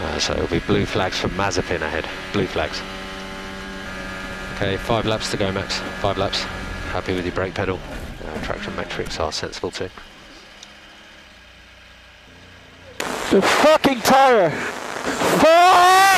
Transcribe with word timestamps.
Uh, 0.00 0.18
so 0.18 0.32
it'll 0.32 0.46
be 0.46 0.60
blue 0.60 0.86
flags 0.86 1.18
from 1.18 1.30
Mazepin 1.32 1.82
ahead. 1.82 2.08
Blue 2.32 2.46
flags. 2.46 2.80
Okay, 4.56 4.76
five 4.76 5.06
laps 5.06 5.30
to 5.30 5.36
go, 5.36 5.52
Max. 5.52 5.78
Five 6.00 6.18
laps. 6.18 6.42
Happy 6.92 7.14
with 7.14 7.24
your 7.24 7.34
brake 7.34 7.54
pedal. 7.54 7.78
Uh, 8.24 8.44
traction 8.44 8.74
metrics 8.76 9.20
are 9.20 9.32
sensible 9.32 9.70
too. 9.70 9.88
The 13.30 13.42
fucking 13.42 14.00
tire! 14.00 14.50
Fuck! 14.50 16.17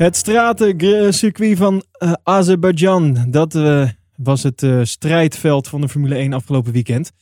Het 0.00 0.16
stratencircuit 0.16 1.56
van 1.56 1.82
uh, 1.98 2.12
Azerbeidzjan. 2.22 3.26
Dat 3.28 3.54
uh, 3.54 3.88
was 4.16 4.42
het 4.42 4.62
uh, 4.62 4.80
strijdveld 4.84 5.68
van 5.68 5.80
de 5.80 5.88
Formule 5.88 6.14
1 6.14 6.32
afgelopen 6.32 6.72
weekend. 6.72 7.12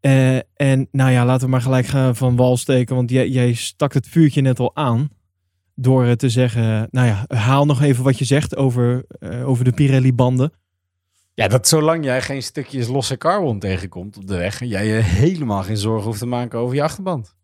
en 0.00 0.88
nou 0.90 1.10
ja, 1.10 1.24
laten 1.24 1.44
we 1.44 1.50
maar 1.50 1.60
gelijk 1.60 1.86
gaan 1.86 2.16
van 2.16 2.36
wal 2.36 2.56
steken. 2.56 2.94
Want 2.94 3.10
jij, 3.10 3.28
jij 3.28 3.52
stak 3.52 3.92
het 3.92 4.08
vuurtje 4.08 4.40
net 4.40 4.58
al 4.58 4.76
aan. 4.76 5.10
Door 5.74 6.16
te 6.16 6.28
zeggen, 6.28 6.88
nou 6.90 7.06
ja, 7.06 7.24
haal 7.36 7.66
nog 7.66 7.82
even 7.82 8.04
wat 8.04 8.18
je 8.18 8.24
zegt 8.24 8.56
over, 8.56 9.04
over 9.44 9.64
de 9.64 9.72
Pirelli-banden. 9.72 10.52
Ja, 11.34 11.48
dat 11.48 11.68
zolang 11.68 12.04
jij 12.04 12.22
geen 12.22 12.42
stukjes 12.42 12.88
losse 12.88 13.16
carbon 13.16 13.58
tegenkomt 13.58 14.16
op 14.16 14.26
de 14.26 14.36
weg... 14.36 14.64
jij 14.64 14.86
je 14.86 14.92
helemaal 15.02 15.62
geen 15.62 15.76
zorgen 15.76 16.06
hoeft 16.06 16.18
te 16.18 16.26
maken 16.26 16.58
over 16.58 16.74
je 16.74 16.82
achterband. 16.82 17.34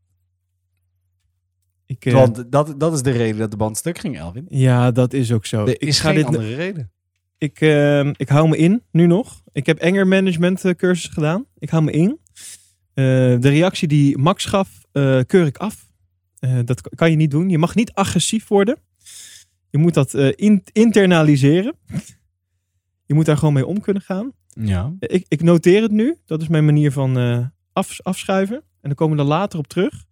Ik, 1.89 2.13
Want 2.13 2.53
dat, 2.53 2.81
dat 2.81 2.93
is 2.93 3.03
de 3.03 3.11
reden 3.11 3.39
dat 3.39 3.51
de 3.51 3.57
band 3.57 3.77
stuk 3.77 3.99
ging, 3.99 4.19
Elvin. 4.19 4.47
Ja, 4.49 4.91
dat 4.91 5.13
is 5.13 5.33
ook 5.33 5.47
zo. 5.47 5.67
Er 5.67 5.81
is 5.81 5.97
ik 5.97 6.03
ga 6.03 6.09
geen 6.09 6.17
dit, 6.17 6.27
andere 6.27 6.55
reden. 6.55 6.91
Ik, 7.39 7.61
uh, 7.61 8.07
ik 8.07 8.29
hou 8.29 8.49
me 8.49 8.57
in, 8.57 8.83
nu 8.91 9.07
nog. 9.07 9.43
Ik 9.53 9.67
heb 9.67 9.79
enger 9.79 10.07
management 10.07 10.65
uh, 10.65 10.73
cursus 10.73 11.11
gedaan. 11.11 11.45
Ik 11.59 11.71
hou 11.71 11.83
me 11.83 11.91
in. 11.91 12.19
Uh, 12.95 13.05
de 13.41 13.49
reactie 13.49 13.89
die 13.89 14.19
Max 14.19 14.45
gaf, 14.45 14.69
keur 15.27 15.47
ik 15.47 15.57
af. 15.57 15.91
dat 16.65 16.81
kan 16.95 17.11
je 17.11 17.17
niet 17.17 17.31
doen. 17.31 17.49
Je 17.49 17.59
mag 17.59 17.75
niet 17.75 17.93
agressief 17.93 18.49
worden. 18.49 18.77
Je 19.71 19.79
moet 19.79 19.95
dat 19.95 20.15
in, 20.15 20.65
internaliseren. 20.73 21.75
je 23.07 23.15
moet 23.15 23.27
daar 23.27 23.39
gewoon 23.39 23.55
mee 23.55 23.67
om 23.67 23.81
kunnen 23.81 24.03
gaan. 24.03 24.33
Ja. 24.49 24.93
Ik, 24.99 25.25
ik 25.29 25.43
noteer 25.43 25.83
het 25.83 25.93
nu. 25.93 26.17
Dat 26.27 26.43
is 26.43 26.49
mijn 26.49 26.65
manier 26.65 26.93
van 26.93 27.17
af, 27.73 28.01
afschuiven. 28.03 28.57
En 28.57 28.65
dan 28.81 28.95
komen 28.95 29.17
we 29.17 29.23
er 29.23 29.29
later 29.29 29.59
op 29.59 29.67
terug. 29.67 30.07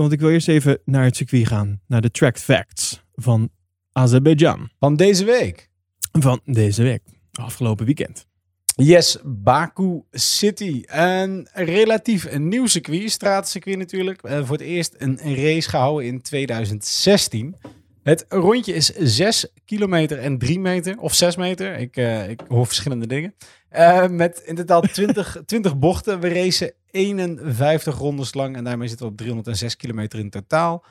Want 0.00 0.12
ik 0.12 0.20
wil 0.20 0.30
eerst 0.30 0.48
even 0.48 0.78
naar 0.84 1.04
het 1.04 1.16
circuit 1.16 1.46
gaan. 1.46 1.80
Naar 1.86 2.00
de 2.00 2.10
track 2.10 2.38
facts 2.38 3.02
van 3.14 3.50
Azerbeidzjan. 3.92 4.70
Van 4.78 4.96
deze 4.96 5.24
week? 5.24 5.68
Van 6.12 6.40
deze 6.44 6.82
week. 6.82 7.02
Afgelopen 7.32 7.86
weekend. 7.86 8.26
Yes, 8.64 9.18
Baku 9.24 10.02
City. 10.10 10.82
Een 10.86 11.48
relatief 11.52 12.38
nieuw 12.38 12.66
circuit, 12.66 13.10
straatcircuit 13.10 13.78
natuurlijk. 13.78 14.22
Uh, 14.24 14.38
voor 14.38 14.56
het 14.56 14.66
eerst 14.66 14.94
een, 14.98 15.18
een 15.26 15.34
race 15.34 15.68
gehouden 15.68 16.06
in 16.06 16.22
2016. 16.22 17.56
Het 18.02 18.24
rondje 18.28 18.72
is 18.72 18.86
6 18.86 19.46
kilometer 19.64 20.18
en 20.18 20.38
3 20.38 20.60
meter. 20.60 20.98
Of 20.98 21.14
6 21.14 21.36
meter. 21.36 21.78
Ik, 21.78 21.96
uh, 21.96 22.28
ik 22.28 22.40
hoor 22.48 22.66
verschillende 22.66 23.06
dingen. 23.06 23.34
Uh, 23.76 24.08
met 24.08 24.42
in 24.44 24.54
totaal 24.54 24.80
20, 24.92 25.42
20 25.46 25.78
bochten. 25.78 26.20
We 26.20 26.28
racen 26.28 26.72
51 26.96 27.96
rondes 27.96 28.34
lang. 28.34 28.56
En 28.56 28.64
daarmee 28.64 28.88
zitten 28.88 29.06
we 29.06 29.12
op 29.12 29.18
306 29.18 29.76
kilometer 29.76 30.18
in 30.18 30.30
totaal. 30.30 30.84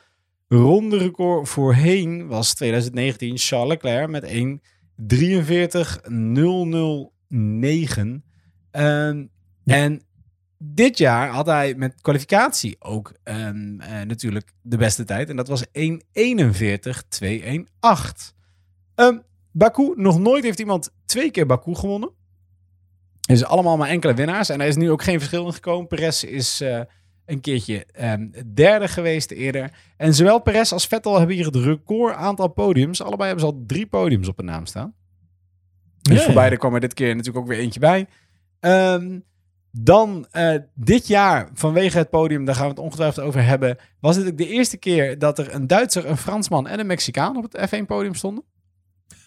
Ronde 0.47 0.97
record 0.97 1.50
voorheen 1.50 2.28
was 2.28 2.53
2019 2.53 3.38
Charles 3.38 3.69
Leclerc 3.69 4.09
met 4.09 4.25
1.43.009. 4.25 4.31
Um, 8.72 9.30
En 9.66 10.02
dit 10.57 10.97
jaar 10.97 11.30
had 11.30 11.46
hij 11.46 11.75
met 11.75 12.02
kwalificatie 12.02 12.75
ook 12.80 13.13
um, 13.24 13.81
uh, 13.81 14.01
natuurlijk 14.01 14.51
de 14.62 14.78
beste 14.78 15.03
tijd. 15.03 15.30
En 15.30 15.35
dat 15.35 15.47
was 15.47 15.63
1.41.218. 15.66 15.72
Um, 18.96 19.24
Baku, 19.51 19.94
nog 19.96 20.19
nooit 20.19 20.44
heeft 20.44 20.59
iemand 20.59 20.94
twee 21.06 21.31
keer 21.31 21.46
Baku 21.46 21.75
gewonnen. 21.75 22.12
Het 23.25 23.38
is 23.38 23.46
allemaal 23.46 23.78
maar 23.78 23.90
enkele 23.90 24.13
winnaars. 24.13 24.50
En 24.50 24.62
er 24.62 24.68
is 24.68 24.75
nu 24.75 24.91
ook 24.91 25.03
geen 25.03 25.19
verschil 25.19 25.46
in 25.46 25.53
gekomen. 25.53 25.88
Perez 25.88 26.24
is 26.24 26.62
uh, 26.62 26.80
een 27.25 27.41
keertje 27.41 27.86
um, 28.02 28.31
derde 28.53 28.88
geweest 28.88 29.31
eerder. 29.31 29.72
En 29.97 30.13
zowel 30.13 30.41
Perez 30.41 30.72
als 30.72 30.88
Vettel 30.88 31.18
hebben 31.18 31.36
hier 31.36 31.46
het 31.46 31.56
record 31.56 32.16
aantal 32.16 32.47
podiums. 32.47 33.02
Allebei 33.02 33.28
hebben 33.28 33.47
ze 33.47 33.53
al 33.53 33.63
drie 33.68 33.88
podiums 33.88 34.28
op 34.28 34.38
hun 34.38 34.46
naam 34.46 34.66
staan. 34.66 34.94
Dus 36.02 36.24
voor 36.24 36.34
beide 36.34 36.58
kwam 36.58 36.74
er 36.74 36.80
dit 36.80 36.94
keer 36.94 37.16
natuurlijk 37.16 37.38
ook 37.38 37.52
weer 37.52 37.59
eentje 37.59 37.80
bij. 37.80 38.08
Um, 38.59 39.24
dan 39.72 40.28
uh, 40.31 40.56
dit 40.74 41.07
jaar, 41.07 41.50
vanwege 41.53 41.97
het 41.97 42.09
podium, 42.09 42.46
daar 42.46 42.56
gaan 42.56 42.63
we 42.63 42.69
het 42.69 42.80
ongetwijfeld 42.80 43.25
over 43.25 43.44
hebben, 43.44 43.78
was 44.00 44.16
dit 44.16 44.28
ook 44.28 44.38
de 44.38 44.47
eerste 44.47 44.78
keer 44.78 45.19
dat 45.19 45.40
er 45.40 45.53
een 45.53 45.68
Duitser, 45.68 46.06
een 46.06 46.18
Fransman 46.18 46.68
en 46.68 46.80
een 46.80 46.88
Mexicaan 46.88 47.38
op 47.38 47.52
het 47.52 47.69
F1-podium 47.69 48.13
stonden. 48.13 48.44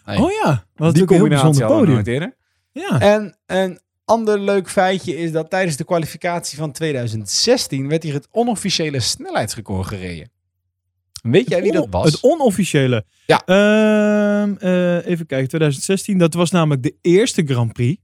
Hey. 0.04 0.16
Oh 0.16 0.30
ja, 0.44 0.64
was 0.74 0.92
die 0.92 1.04
combinatie 1.04 1.64
al 1.64 1.84
nooit 1.84 2.06
eerder. 2.06 2.36
Ja. 2.72 3.00
En 3.00 3.38
een 3.46 3.80
ander 4.08 4.40
leuk 4.40 4.70
feitje 4.70 5.16
is 5.16 5.32
dat 5.32 5.50
tijdens 5.50 5.76
de 5.76 5.84
kwalificatie 5.84 6.58
van 6.58 6.72
2016 6.72 7.88
werd 7.88 8.02
hier 8.02 8.12
het 8.12 8.28
onofficiële 8.30 9.00
snelheidsrecord 9.00 9.86
gereden. 9.86 10.30
Weet 11.22 11.48
jij 11.48 11.62
wie 11.62 11.72
dat 11.72 11.86
was? 11.90 12.12
Het 12.12 12.22
onofficiële? 12.22 13.04
Ja. 13.26 13.42
Uh, 13.46 14.54
uh, 14.62 15.06
even 15.06 15.26
kijken, 15.26 15.48
2016, 15.48 16.18
dat 16.18 16.34
was 16.34 16.50
namelijk 16.50 16.82
de 16.82 16.94
eerste 17.00 17.42
Grand 17.46 17.72
Prix. 17.72 18.00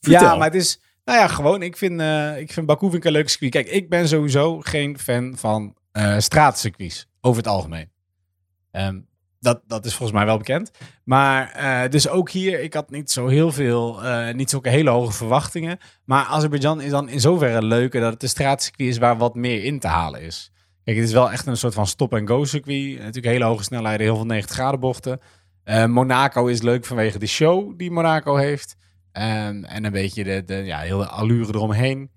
ja, 0.00 0.36
maar 0.36 0.46
het 0.46 0.54
is... 0.54 0.80
Nou 1.04 1.18
ja, 1.18 1.28
gewoon, 1.28 1.62
ik 1.62 1.76
vind, 1.76 2.00
uh, 2.00 2.38
ik 2.38 2.52
vind 2.52 2.70
een 2.70 3.12
leuk 3.12 3.28
circuit. 3.28 3.52
Kijk, 3.52 3.68
ik 3.68 3.88
ben 3.88 4.08
sowieso 4.08 4.60
geen 4.60 4.98
fan 4.98 5.36
van 5.36 5.74
eh 5.92 6.18
straatcircuits 6.18 7.06
over 7.20 7.42
het 7.42 7.50
algemeen. 7.50 7.90
Ehm, 8.70 9.00
dat, 9.40 9.60
dat 9.66 9.84
is 9.84 9.94
volgens 9.94 10.18
mij 10.18 10.26
wel 10.26 10.38
bekend. 10.38 10.70
Maar 11.04 11.50
eh, 11.50 11.90
dus 11.90 12.08
ook 12.08 12.30
hier, 12.30 12.60
ik 12.60 12.74
had 12.74 12.90
niet 12.90 13.10
zo 13.10 13.26
heel 13.26 13.52
veel, 13.52 14.00
niet 14.32 14.50
zulke 14.50 14.68
hele 14.68 14.90
hoge 14.90 15.12
verwachtingen. 15.12 15.78
Maar 16.04 16.24
Azerbeidzjan 16.24 16.80
is 16.80 16.90
dan 16.90 17.08
in 17.08 17.20
zoverre 17.20 17.62
leuker 17.62 18.00
dat 18.00 18.12
het 18.12 18.22
een 18.22 18.28
straatcircuit 18.28 18.88
is 18.88 18.98
waar 18.98 19.16
wat 19.16 19.34
meer 19.34 19.64
in 19.64 19.78
te 19.78 19.88
halen 19.88 20.20
is. 20.20 20.50
Kijk, 20.86 20.96
het 20.98 21.06
is 21.06 21.12
wel 21.12 21.30
echt 21.30 21.46
een 21.46 21.56
soort 21.56 21.74
van 21.74 21.86
stop-and-go 21.86 22.44
circuit. 22.44 22.98
Natuurlijk 22.98 23.26
hele 23.26 23.44
hoge 23.44 23.62
snelheden, 23.62 24.00
heel 24.00 24.16
veel 24.16 24.26
90 24.26 24.56
graden 24.56 24.80
bochten. 24.80 25.20
Eh, 25.66 25.86
Monaco 25.86 26.46
is 26.46 26.62
leuk 26.62 26.84
vanwege 26.84 27.18
de 27.18 27.26
show 27.26 27.78
die 27.78 27.90
Monaco 27.90 28.36
heeft. 28.36 28.76
Ehm, 29.12 29.64
en 29.64 29.84
een 29.84 29.92
beetje 29.92 30.24
de, 30.24 30.42
de 30.44 30.54
ja, 30.54 30.78
hele 30.78 31.06
allure 31.06 31.54
eromheen. 31.54 32.10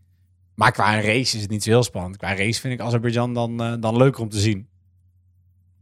Maar 0.55 0.71
qua 0.71 0.95
een 0.95 1.01
race 1.01 1.35
is 1.35 1.41
het 1.41 1.49
niet 1.49 1.63
zo 1.63 1.69
heel 1.69 1.83
spannend. 1.83 2.17
Qua 2.17 2.35
race 2.35 2.59
vind 2.59 2.73
ik 2.73 2.79
Azerbeidzjan 2.79 3.33
dan, 3.33 3.61
eh, 3.61 3.73
dan 3.79 3.97
leuker 3.97 4.21
om 4.21 4.29
te 4.29 4.39
zien. 4.39 4.69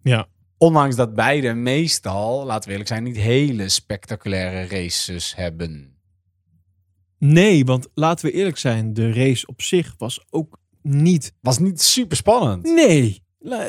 Ja. 0.03 0.27
Ondanks 0.57 0.95
dat 0.95 1.15
beide 1.15 1.53
meestal, 1.53 2.45
laten 2.45 2.63
we 2.63 2.71
eerlijk 2.71 2.89
zijn, 2.89 3.03
niet 3.03 3.17
hele 3.17 3.69
spectaculaire 3.69 4.67
races 4.67 5.35
hebben. 5.35 5.97
Nee, 7.19 7.65
want 7.65 7.87
laten 7.93 8.25
we 8.25 8.31
eerlijk 8.31 8.57
zijn, 8.57 8.93
de 8.93 9.13
race 9.13 9.45
op 9.45 9.61
zich 9.61 9.95
was 9.97 10.25
ook 10.29 10.59
niet. 10.81 11.33
Was 11.41 11.59
niet 11.59 11.81
super 11.81 12.17
spannend. 12.17 12.63
Nee, 12.63 13.23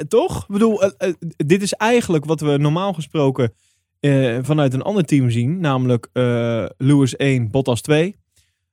toch? 0.09 0.43
Ik 0.43 0.49
bedoel, 0.49 0.83
eh, 0.83 1.13
dit 1.37 1.63
is 1.63 1.73
eigenlijk 1.73 2.25
wat 2.25 2.41
we 2.41 2.59
normaal 2.59 2.93
gesproken 2.93 3.53
eh, 4.01 4.39
vanuit 4.43 4.75
een 4.75 4.83
ander 4.83 5.05
team 5.05 5.31
zien, 5.31 5.61
namelijk 5.61 6.09
eh, 6.13 6.67
Lewis 6.77 7.17
1, 7.17 7.51
Bottas 7.51 7.81
2. 7.81 8.17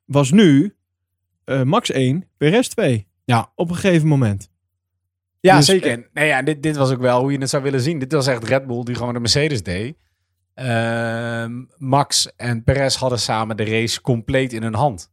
Was 0.06 0.32
nu 0.32 0.76
eh, 1.44 1.62
Max 1.62 1.92
1, 1.92 2.30
Perez 2.38 2.68
2. 2.68 3.08
Ja. 3.26 3.52
Op 3.56 3.70
een 3.70 3.76
gegeven 3.76 4.08
moment. 4.08 4.50
Ja, 5.40 5.58
Dus, 5.58 5.66
zeker. 5.66 6.10
Nee, 6.14 6.28
ja, 6.28 6.42
dit, 6.42 6.64
dit 6.64 6.76
was 6.76 6.92
ook 6.92 7.02
wel 7.02 7.22
hoe 7.22 7.32
je 7.32 7.38
het 7.38 7.50
zou 7.50 7.64
willen 7.64 7.82
zien. 7.82 8.00
Dit 8.00 8.12
was 8.12 8.28
echt 8.28 8.44
Red 8.44 8.68
Bull 8.68 8.84
die 8.84 8.96
gewoon 8.96 9.14
de 9.14 9.20
Mercedes 9.20 9.64
deed. 9.64 9.98
Ehm, 10.54 11.64
Max 11.78 12.36
en 12.36 12.64
Perez 12.64 12.96
hadden 12.96 13.20
samen 13.20 13.58
de 13.58 13.64
race 13.66 14.02
compleet 14.02 14.54
in 14.54 14.64
hun 14.64 14.74
hand. 14.76 15.12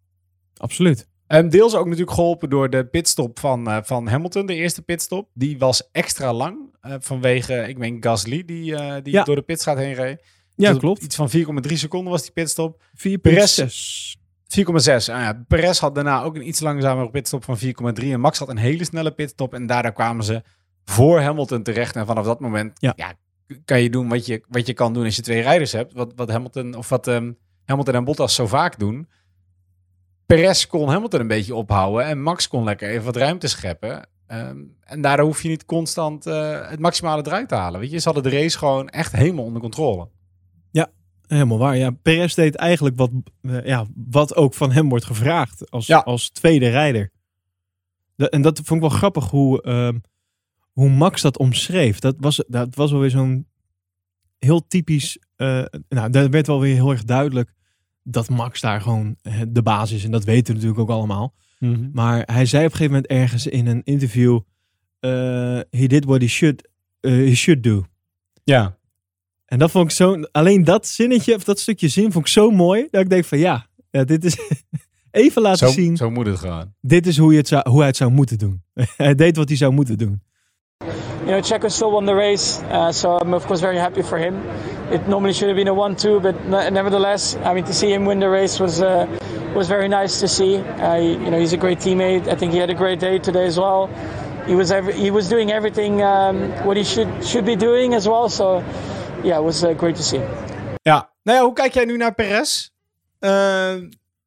Absoluut. 0.56 1.08
Ehm, 1.32 1.49
deels 1.49 1.75
ook 1.75 1.84
natuurlijk 1.84 2.11
geholpen 2.12 2.50
door 2.50 2.70
de 2.70 2.87
pitstop 2.87 3.38
van, 3.38 3.69
eh, 3.70 3.79
van 3.82 4.06
Hamilton, 4.08 4.46
de 4.46 4.55
eerste 4.55 4.82
pitstop. 4.82 5.29
Die 5.34 5.58
was 5.58 5.88
extra 5.93 6.32
lang 6.32 6.58
eh, 6.81 6.94
vanwege, 7.00 7.69
ik 7.69 7.79
meen 7.79 7.96
Gasly, 8.00 8.44
die, 8.44 8.75
eh, 8.76 9.02
die 9.02 9.12
Ja. 9.12 9.23
door 9.23 9.37
de 9.37 9.43
pitstraat 9.43 9.76
heen 9.76 9.94
reed. 9.94 10.23
Ja, 10.55 10.70
Tot 10.70 10.81
klopt. 10.81 11.02
Iets 11.02 11.17
van 11.17 11.31
4,3 11.31 11.76
seconden 11.79 12.11
was 12.12 12.23
die 12.23 12.31
pitstop. 12.32 12.82
4,6. 12.94 14.17
4,6. 14.46 15.08
Ah 15.08 15.20
ja, 15.20 15.44
Perez 15.49 15.79
had 15.79 15.94
daarna 15.94 16.23
ook 16.23 16.34
een 16.37 16.49
iets 16.49 16.61
langzamere 16.61 17.11
pitstop 17.11 17.44
van 17.44 17.58
4,3. 17.58 18.12
En 18.12 18.20
Max 18.20 18.38
had 18.38 18.49
een 18.49 18.56
hele 18.56 18.84
snelle 18.84 19.11
pitstop. 19.11 19.55
En 19.55 19.67
daardoor 19.67 19.93
kwamen 19.93 20.25
ze 20.25 20.43
voor 20.84 21.20
Hamilton 21.20 21.62
terecht. 21.62 21.96
En 21.96 22.06
vanaf 22.06 22.25
dat 22.25 22.40
moment 22.40 22.73
Ja. 22.81 22.93
ja. 22.96 23.12
kan 23.64 23.82
je 23.82 23.90
doen 23.90 24.08
wat 24.08 24.26
je, 24.26 24.44
wat 24.49 24.67
je 24.67 24.73
kan 24.73 24.93
doen 24.93 25.05
als 25.05 25.17
je 25.17 25.23
twee 25.23 25.40
rijders 25.43 25.73
hebt. 25.73 25.93
Wat, 25.93 26.12
wat 26.17 26.31
Hamilton 26.31 26.75
of 26.75 26.88
wat 26.88 27.06
ehm, 27.06 27.32
Hamilton 27.64 27.94
en 27.94 28.05
Bottas 28.05 28.34
zo 28.34 28.46
vaak 28.46 28.79
doen. 28.79 29.08
Perez 30.37 30.67
kon 30.67 30.88
Hamilton 30.88 31.20
een 31.20 31.26
beetje 31.26 31.55
ophouden. 31.55 32.05
En 32.06 32.23
Max 32.23 32.49
kon 32.49 32.64
lekker 32.64 32.90
even 32.90 33.05
wat 33.05 33.17
ruimte 33.17 33.46
scheppen. 33.49 34.08
Ehm, 34.26 34.58
en 34.81 35.00
daardoor 35.00 35.26
hoef 35.26 35.43
je 35.43 35.49
niet 35.49 35.64
constant 35.64 36.26
eh, 36.26 36.69
het 36.70 36.81
maximale 36.81 37.26
eruit 37.26 37.49
te 37.49 37.55
halen. 37.55 37.81
Weet 37.81 37.90
je, 37.90 37.99
ze 37.99 38.05
hadden 38.11 38.31
de 38.31 38.38
race 38.38 38.58
gewoon 38.58 38.88
echt 38.88 39.12
helemaal 39.12 39.44
onder 39.44 39.61
controle. 39.62 40.08
Helemaal 41.26 41.58
waar. 41.58 41.76
Ja, 41.76 41.90
Perez 41.90 42.34
deed 42.34 42.55
eigenlijk 42.55 42.96
wat, 42.96 43.11
eh, 43.43 43.64
ja, 43.64 43.87
wat 43.94 44.37
ook 44.37 44.55
van 44.55 44.73
hem 44.73 44.88
wordt 44.88 45.05
gevraagd 45.05 45.70
als, 45.70 45.87
Ja. 45.87 45.99
als 45.99 46.31
tweede 46.31 46.69
rijder. 46.69 47.11
De- 48.14 48.31
en 48.31 48.43
dat 48.43 48.56
vond 48.64 48.82
ik 48.82 48.88
wel 48.88 48.99
grappig 48.99 49.31
hoe, 49.31 49.62
ehm, 49.62 49.99
hoe 50.73 50.88
Max 50.88 51.23
dat 51.23 51.38
omschreef. 51.38 51.99
Dat 51.99 52.14
was, 52.19 52.44
dat 52.49 52.75
was 52.75 52.90
wel 52.90 53.00
weer 53.00 53.11
zo'n 53.11 53.46
heel 54.38 54.67
typisch. 54.67 55.19
eh, 55.37 55.64
nou, 55.88 56.11
daar 56.11 56.31
werd 56.31 56.46
wel 56.46 56.61
weer 56.61 56.75
heel 56.75 56.90
erg 56.90 57.05
duidelijk 57.05 57.52
dat 58.02 58.28
Max 58.31 58.60
daar 58.60 58.81
gewoon 58.81 59.16
eh, 59.22 59.40
de 59.49 59.62
baas 59.62 59.93
is. 59.93 60.04
En 60.04 60.10
dat 60.10 60.25
weten 60.25 60.46
we 60.46 60.52
natuurlijk 60.52 60.81
ook 60.81 60.96
allemaal. 60.96 61.34
Maar 61.93 62.22
hij 62.32 62.46
zei 62.46 62.64
op 62.64 62.70
een 62.70 62.76
gegeven 62.76 62.93
moment 62.94 63.12
ergens 63.12 63.46
in 63.46 63.66
een 63.66 63.82
interview: 63.84 64.40
eh, 65.00 65.10
He 65.70 65.87
did 65.87 66.04
what 66.04 66.20
he 66.20 66.26
should, 66.26 66.69
eh, 67.00 67.12
he 67.12 67.34
should 67.34 67.62
do. 67.62 67.84
Ja. 68.44 68.78
En 69.44 69.58
dat 69.58 69.70
vond 69.70 69.84
ik 69.84 69.96
zo, 69.96 70.20
alleen 70.22 70.64
dat 70.64 70.87
zinnetje, 70.87 71.34
of 71.34 71.44
dat 71.44 71.60
stukje 71.60 71.88
zin, 71.88 72.12
vond 72.12 72.26
ik 72.26 72.32
zo 72.32 72.50
mooi. 72.50 72.88
Dat 72.90 73.00
ik 73.00 73.10
denk 73.10 73.25
van 73.25 73.38
ja, 73.38 73.66
ja 73.90 74.05
dit 74.05 74.25
is 74.25 74.37
even 75.10 75.43
laten 75.43 75.66
Zo, 75.69 75.72
zien. 75.72 75.96
zo 75.96 76.10
moet 76.10 76.26
het 76.26 76.38
gewoon. 76.38 76.75
Dit 76.81 77.06
is 77.06 77.19
hoe, 77.19 77.32
je 77.32 77.38
het 77.38 77.48
zou, 77.48 77.69
hoe 77.69 77.78
hij 77.78 77.87
het 77.87 77.96
zou 77.96 78.10
moeten 78.10 78.38
doen. 78.38 78.62
hij 78.96 79.14
deed 79.14 79.37
wat 79.37 79.48
hij 79.48 79.56
zou 79.56 79.72
moeten 79.72 79.98
doen. 79.98 80.22
You 81.24 81.30
know, 81.30 81.40
Checo 81.40 81.70
still 81.70 81.90
won 81.90 82.04
the 82.04 82.14
race, 82.14 82.60
uh, 82.70 82.92
so 82.92 83.16
I'm 83.19 83.34
of 83.34 83.46
course 83.46 83.60
very 83.60 83.78
happy 83.78 84.02
for 84.02 84.19
him. 84.19 84.42
It 84.90 85.08
normally 85.08 85.32
should 85.32 85.48
have 85.48 85.56
been 85.56 85.69
a 85.69 85.74
one-two, 85.74 86.20
but 86.20 86.34
ne- 86.46 86.70
nevertheless, 86.70 87.36
I 87.44 87.54
mean, 87.54 87.64
to 87.64 87.72
see 87.72 87.92
him 87.92 88.04
win 88.04 88.19
the 88.20 88.28
race 88.28 88.58
was 88.60 88.80
uh, 88.80 89.06
was 89.54 89.69
very 89.69 89.88
nice 89.88 90.20
to 90.20 90.28
see. 90.28 90.56
Uh, 90.56 90.96
you 90.96 91.30
know, 91.30 91.38
he's 91.38 91.52
a 91.52 91.56
great 91.56 91.78
teammate. 91.78 92.28
I 92.28 92.34
think 92.34 92.52
he 92.52 92.58
had 92.58 92.70
a 92.70 92.74
great 92.74 93.00
day 93.00 93.19
today 93.19 93.46
as 93.46 93.56
well. 93.56 93.88
He 94.46 94.54
was 94.54 94.70
every, 94.70 94.94
he 94.94 95.10
was 95.10 95.28
doing 95.28 95.52
everything 95.52 96.02
um, 96.02 96.50
what 96.66 96.76
he 96.76 96.84
should 96.84 97.24
should 97.24 97.44
be 97.44 97.56
doing 97.56 97.94
as 97.94 98.06
well. 98.06 98.28
So, 98.28 98.62
yeah, 99.22 99.38
it 99.38 99.44
was 99.44 99.62
uh, 99.62 99.72
great 99.74 99.96
to 99.96 100.02
see. 100.02 100.20
Ja, 100.82 101.10
nou 101.22 101.38
ja, 101.38 101.44
hoe 101.44 101.52
kijk 101.52 101.74
jij 101.74 101.84
nu 101.84 101.96
naar 101.96 102.14
Perez? 102.14 102.70
Eh, 103.19 103.74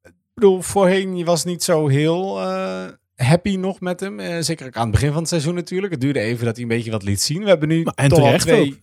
ik 0.02 0.14
bedoel, 0.34 0.60
voorheen 0.60 1.24
was 1.24 1.44
niet 1.44 1.62
zo 1.62 1.88
heel 1.88 2.40
eh, 2.40 2.84
happy 3.16 3.56
nog 3.56 3.80
met 3.80 4.00
hem. 4.00 4.20
Eh, 4.20 4.40
zeker 4.40 4.66
ook 4.66 4.76
aan 4.76 4.82
het 4.82 4.90
begin 4.90 5.08
van 5.08 5.18
het 5.18 5.28
seizoen 5.28 5.54
natuurlijk. 5.54 5.92
Het 5.92 6.00
duurde 6.00 6.20
even 6.20 6.44
dat 6.44 6.54
hij 6.54 6.62
een 6.62 6.68
beetje 6.70 6.90
wat 6.90 7.02
liet 7.02 7.20
zien. 7.20 7.42
We 7.42 7.48
hebben 7.48 7.68
nu 7.68 7.82
Maar- 7.82 7.94
en 7.94 8.08
toch 8.08 8.32
al 8.32 8.38
twee 8.38 8.70
ook. 8.70 8.78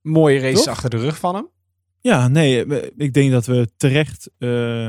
mooie 0.00 0.40
races 0.40 0.58
Toch? 0.64 0.68
achter 0.68 0.90
de 0.90 0.96
rug 0.98 1.18
van 1.18 1.34
hem. 1.34 1.48
Ja, 2.00 2.28
nee, 2.28 2.66
ik 2.96 3.12
denk 3.14 3.30
dat 3.30 3.46
we 3.46 3.70
terecht 3.76 4.30
eh, 4.38 4.88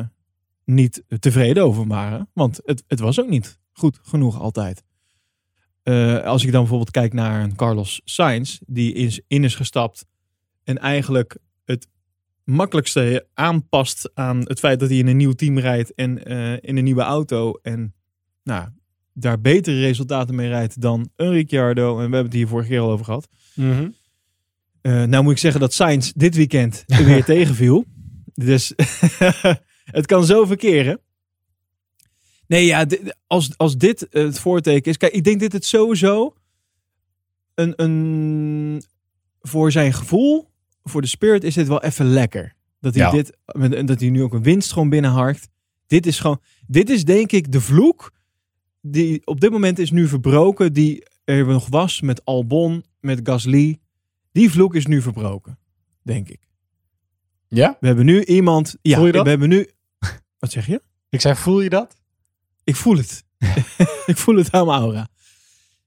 niet 0.66 1.04
tevreden 1.20 1.64
over 1.64 1.88
waren. 1.88 2.30
Want 2.34 2.60
het, 2.66 2.84
het 2.88 3.00
was 3.00 3.20
ook 3.20 3.30
niet 3.30 3.60
goed 3.72 4.00
genoeg 4.04 4.40
altijd. 4.40 4.84
Eh, 5.84 6.24
als 6.24 6.44
ik 6.44 6.52
dan 6.52 6.60
bijvoorbeeld 6.60 6.92
kijk 6.92 7.14
naar 7.14 7.44
een 7.44 7.56
Carlos 7.56 8.02
Sainz, 8.04 8.60
die 8.66 8.94
is, 8.94 9.22
in 9.28 9.44
is 9.44 9.56
gestapt 9.56 10.06
en 10.64 10.78
eigenlijk 10.78 11.38
het 11.66 11.88
makkelijkste 12.44 13.28
aanpast 13.34 14.12
aan 14.14 14.40
het 14.40 14.60
feit 14.60 14.80
dat 14.80 14.90
hij 14.90 14.98
in 14.98 15.08
een 15.08 15.18
nieuw 15.18 15.34
team 15.34 15.60
rijdt 15.60 15.94
en 15.94 16.24
in 16.62 16.78
een 16.78 16.84
nieuwe 16.84 17.02
auto. 17.02 17.54
En 17.62 17.94
nou, 18.46 18.70
daar 19.14 19.42
betere 19.42 19.80
resultaten 19.80 20.36
mee 20.36 20.48
rijdt 20.48 20.82
dan 20.82 21.10
een 21.16 21.32
Ricciardo. 21.32 21.90
En 21.90 21.96
we 21.96 22.02
hebben 22.02 22.24
het 22.24 22.34
hier 22.34 22.48
vorige 22.48 22.70
keer 22.70 22.80
al 22.80 22.92
over 22.92 23.06
gehad. 23.06 23.28
Eh, 24.82 25.04
nou 25.04 25.24
moet 25.24 25.32
ik 25.32 25.38
zeggen 25.38 25.60
dat 25.62 25.74
Sainz 25.74 26.12
dit 26.12 26.36
weekend 26.36 26.84
weer 26.88 27.24
tegenviel. 27.34 27.86
Dus 28.34 28.74
het 29.98 30.06
kan 30.06 30.26
zo 30.26 30.46
verkeren. 30.46 31.00
Nee, 32.48 32.66
ja, 32.66 32.86
als, 33.28 33.58
als 33.58 33.78
dit 33.78 34.08
het 34.10 34.40
voorteken 34.40 34.92
is... 34.92 34.98
Kijk, 34.98 35.14
ik 35.14 35.24
denk 35.24 35.40
dit 35.40 35.54
het 35.54 35.66
sowieso 35.66 36.36
een, 37.56 37.74
een... 37.76 38.84
Voor 39.42 39.72
zijn 39.72 39.94
gevoel, 39.94 40.50
voor 40.84 41.02
de 41.02 41.08
spirit, 41.08 41.44
is 41.44 41.54
dit 41.54 41.68
wel 41.68 41.84
even 41.84 42.06
lekker. 42.06 42.56
Dat 42.80 42.96
hij, 42.96 43.04
Ja. 43.04 43.12
dit, 43.12 43.38
dat 43.88 44.00
hij 44.00 44.10
nu 44.10 44.24
ook 44.24 44.34
een 44.34 44.44
winst 44.44 44.72
gewoon 44.74 44.90
binnenharkt. 44.90 45.48
Dit 45.88 46.06
is 46.06 46.20
gewoon... 46.20 46.42
Dit 46.68 46.90
is 46.90 47.06
denk 47.06 47.32
ik 47.32 47.52
de 47.52 47.62
vloek 47.62 48.12
die 48.92 49.26
op 49.26 49.40
dit 49.40 49.52
moment 49.52 49.80
is 49.80 49.92
nu 49.92 50.08
verbroken. 50.08 50.74
Die 50.74 51.06
er 51.24 51.46
nog 51.46 51.68
was 51.68 52.02
met 52.02 52.26
Albon, 52.26 52.84
met 53.00 53.20
Gasly. 53.24 53.80
Die 54.32 54.52
vloek 54.52 54.76
is 54.76 54.86
nu 54.86 55.02
verbroken, 55.02 55.60
denk 56.02 56.30
ik. 56.30 56.40
Ja? 57.48 57.78
We 57.80 57.88
hebben 57.88 58.06
nu 58.06 58.24
iemand. 58.24 58.78
Ja, 58.82 58.96
Voel 58.96 59.06
je 59.06 59.12
dat? 59.12 59.24
we 59.24 59.30
hebben 59.30 59.50
nu. 59.50 59.70
Wat 60.40 60.52
zeg 60.52 60.68
je? 60.68 60.82
Ik 61.10 61.22
zei, 61.22 61.36
voel 61.36 61.62
je 61.62 61.70
dat? 61.70 61.98
Ik 62.64 62.76
voel 62.76 62.98
het. 62.98 63.24
ik 64.12 64.18
voel 64.18 64.36
het 64.36 64.52
aan 64.52 64.66
mijn 64.66 64.80
aura. 64.80 65.08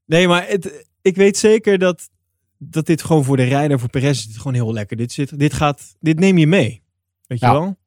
Nee, 0.05 0.29
maar 0.29 0.49
het, 0.49 0.87
ik 1.03 1.17
weet 1.17 1.37
zeker 1.37 1.79
dat, 1.79 2.09
dat 2.57 2.87
dit 2.87 3.03
gewoon 3.03 3.25
voor 3.25 3.37
de 3.37 3.43
rijder, 3.45 3.79
voor 3.79 3.89
Perez, 3.89 4.27
is 4.27 4.37
gewoon 4.37 4.55
heel 4.55 4.73
lekker. 4.73 4.97
Dit, 4.97 5.13
zit, 5.13 5.39
dit, 5.39 5.53
gaat, 5.53 5.97
dit 6.01 6.19
neem 6.19 6.39
je 6.39 6.47
mee. 6.47 6.83
Weet 7.27 7.41
je 7.41 7.47
wel? 7.47 7.79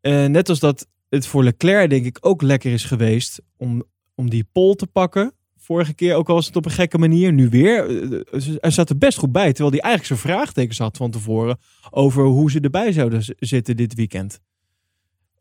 Eh, 0.00 0.24
net 0.26 0.48
als 0.48 0.58
dat 0.58 0.86
het 1.08 1.26
voor 1.26 1.44
Leclerc, 1.44 1.90
denk 1.90 2.06
ik, 2.06 2.18
ook 2.20 2.42
lekker 2.42 2.72
is 2.72 2.84
geweest 2.84 3.40
om, 3.56 3.82
om 4.14 4.30
die 4.30 4.48
pole 4.52 4.74
te 4.74 4.86
pakken. 4.86 5.32
Vorige 5.56 5.94
keer 5.94 6.14
ook 6.14 6.28
al 6.28 6.34
was 6.34 6.46
het 6.46 6.56
op 6.56 6.64
een 6.64 6.70
gekke 6.70 6.98
manier. 6.98 7.32
Nu 7.32 7.48
weer. 7.48 8.02
Eh, 8.32 8.46
Hij 8.60 8.70
zat 8.70 8.90
er 8.90 8.98
best 8.98 9.18
goed 9.18 9.32
bij. 9.32 9.52
Terwijl 9.52 9.70
hij 9.70 9.80
eigenlijk 9.80 10.20
zijn 10.20 10.32
vraagtekens 10.32 10.78
had 10.78 10.96
van 10.96 11.10
tevoren. 11.10 11.58
Over 11.90 12.24
hoe 12.24 12.50
ze 12.50 12.60
erbij 12.60 12.92
zouden 12.92 13.34
zitten 13.38 13.76
dit 13.76 13.94
weekend. 13.94 14.40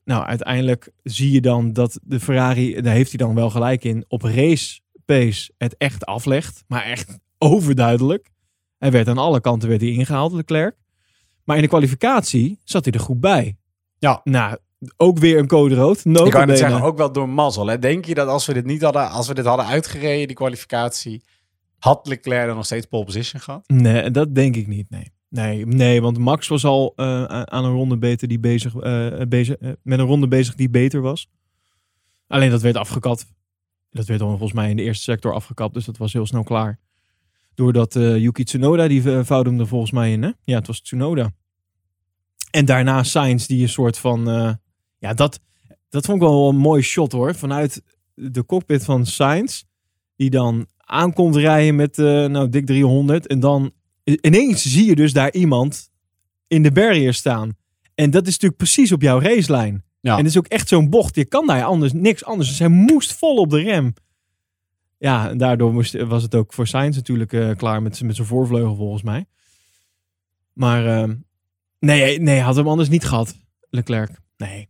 Nou, 0.04 0.26
uiteindelijk 0.26 0.92
zie 1.04 1.32
je 1.32 1.42
dan 1.42 1.74
dat 1.74 2.00
de 2.04 2.20
Ferrari, 2.20 2.82
daar 2.82 2.94
heeft 2.94 3.10
hij 3.10 3.26
dan 3.26 3.36
wel 3.36 3.50
gelijk 3.50 3.84
in, 3.84 4.06
op 4.08 4.22
race 4.22 4.80
pace 5.06 5.52
het 5.58 5.78
echt 5.78 6.06
aflegt. 6.06 6.64
Maar 6.68 6.84
echt 6.84 7.20
overduidelijk. 7.38 8.30
Hij 8.78 8.92
werd 8.92 9.08
aan 9.08 9.18
alle 9.18 9.42
kanten 9.42 9.70
werd 9.70 9.82
hij 9.82 9.90
ingehaald, 9.90 10.32
Leclerc. 10.32 10.76
Maar 11.44 11.56
in 11.56 11.62
de 11.62 11.68
kwalificatie 11.68 12.60
zat 12.64 12.86
hij 12.86 12.94
er 12.94 13.00
goed 13.00 13.20
bij. 13.20 13.58
Ja. 13.98 14.22
Nou, 14.24 14.58
Ook 14.98 15.20
weer 15.20 15.38
een 15.38 15.48
code 15.48 15.76
rood. 15.76 15.98
Ik 15.98 16.06
net 16.06 16.24
Notabene. 16.24 16.58
zeggen, 16.58 16.82
ook 16.82 16.98
wel 16.98 17.12
door 17.12 17.30
mazzel. 17.30 17.68
Hè? 17.68 17.80
Denk 17.80 18.06
je 18.06 18.14
dat 18.14 18.28
als 18.28 18.46
we 18.46 18.54
dit 18.54 18.66
niet 18.66 18.82
hadden, 18.82 19.10
als 19.10 19.28
we 19.28 19.34
dit 19.34 19.46
hadden 19.46 19.66
uitgereden, 19.66 20.28
die 20.28 20.36
kwalificatie, 20.36 21.24
had 21.80 22.08
Leclerc 22.08 22.46
dan 22.46 22.56
nog 22.56 22.66
steeds 22.66 22.86
pole 22.86 23.06
position 23.06 23.42
gehad? 23.42 23.64
Nee, 23.68 24.12
dat 24.12 24.36
denk 24.36 24.56
ik 24.56 24.68
niet. 24.68 24.90
Nee, 24.90 25.12
nee, 25.30 25.66
nee 25.66 26.02
want 26.02 26.18
Max 26.18 26.48
was 26.48 26.66
al 26.66 26.94
eh, 26.96 27.24
aan 27.24 27.66
een 27.66 27.72
ronde 27.72 27.98
beter 27.98 28.28
die 28.28 28.40
bezig, 28.40 28.76
eh, 28.76 29.22
bezig 29.28 29.56
eh, 29.56 29.72
met 29.82 30.00
een 30.00 30.06
ronde 30.06 30.28
bezig 30.28 30.56
die 30.56 30.70
beter 30.70 31.02
was. 31.02 31.30
Alleen 32.28 32.50
dat 32.50 32.62
werd 32.62 32.76
afgekapt. 32.76 33.26
Dat 33.90 34.06
werd 34.06 34.20
dan 34.20 34.30
volgens 34.30 34.54
mij 34.54 34.70
in 34.70 34.76
de 34.76 34.84
eerste 34.84 35.04
sector 35.04 35.34
afgekapt, 35.34 35.74
dus 35.74 35.86
dat 35.86 35.98
was 35.98 36.14
heel 36.14 36.26
snel 36.26 36.44
klaar. 36.44 36.80
Doordat 37.56 37.94
Yuki 37.94 38.44
Tsunoda, 38.44 38.88
die 38.88 39.02
vouwde 39.02 39.50
hem 39.50 39.60
er 39.60 39.68
volgens 39.68 39.92
mij 39.92 40.12
in. 40.12 40.24
Hè? 40.24 40.32
Ja, 40.44 40.58
het 40.58 40.68
was 40.68 40.82
Tsunoda. 40.82 41.32
En 42.52 42.66
daarna 42.66 43.04
Sainz, 43.04 43.46
die 43.46 43.62
een 43.62 43.70
soort 43.70 43.98
van... 43.98 44.28
ja, 45.00 45.14
dat, 45.14 45.40
dat 45.90 46.06
vond 46.06 46.22
ik 46.22 46.28
wel 46.28 46.50
een 46.50 46.58
mooi 46.58 46.82
shot 46.82 47.12
hoor. 47.12 47.36
Vanuit 47.36 47.84
de 48.14 48.46
cockpit 48.46 48.84
van 48.84 49.06
Sainz. 49.06 49.64
Die 50.16 50.30
dan 50.30 50.68
aankomt 50.78 51.36
rijden 51.36 51.76
met 51.76 52.00
eh, 52.00 52.06
nou, 52.26 52.50
dik 52.50 52.66
300. 52.66 53.28
En 53.28 53.40
dan 53.40 53.72
ineens 54.04 54.62
zie 54.62 54.86
je 54.86 54.96
dus 54.96 55.14
daar 55.14 55.34
iemand 55.34 55.90
in 56.48 56.64
de 56.64 56.72
barrier 56.72 57.14
staan. 57.14 57.58
En 57.96 58.10
dat 58.10 58.28
is 58.28 58.32
natuurlijk 58.32 58.58
precies 58.58 58.92
op 58.92 59.02
jouw 59.02 59.20
racelijn. 59.20 59.84
Ja. 60.00 60.12
En 60.12 60.18
het 60.18 60.28
is 60.28 60.38
ook 60.38 60.48
echt 60.48 60.68
zo'n 60.68 60.90
bocht. 60.90 61.16
Je 61.16 61.26
kan 61.26 61.48
daar 61.48 61.64
anders 61.64 61.94
niks 61.94 62.26
anders. 62.26 62.50
Dus 62.50 62.60
hij 62.60 62.68
moest 62.68 63.14
vol 63.14 63.36
op 63.36 63.50
de 63.50 63.62
rem. 63.62 63.94
Ja, 64.98 65.30
en 65.30 65.38
daardoor 65.38 65.74
moest, 65.74 66.04
was 66.04 66.24
het 66.24 66.36
ook 66.36 66.54
voor 66.54 66.68
Sainz 66.68 66.96
natuurlijk 66.96 67.34
eh, 67.34 67.56
klaar 67.56 67.82
met, 67.82 68.02
met 68.02 68.16
zijn 68.16 68.28
voorvleugel 68.28 68.76
volgens 68.76 69.04
mij. 69.04 69.26
Maar 70.54 70.86
ehm, 70.86 71.16
nee, 71.80 72.20
nee, 72.20 72.40
had 72.40 72.56
hem 72.56 72.68
anders 72.68 72.90
niet 72.90 73.06
gehad, 73.06 73.36
Leclerc. 73.70 74.20
Nee. 74.38 74.70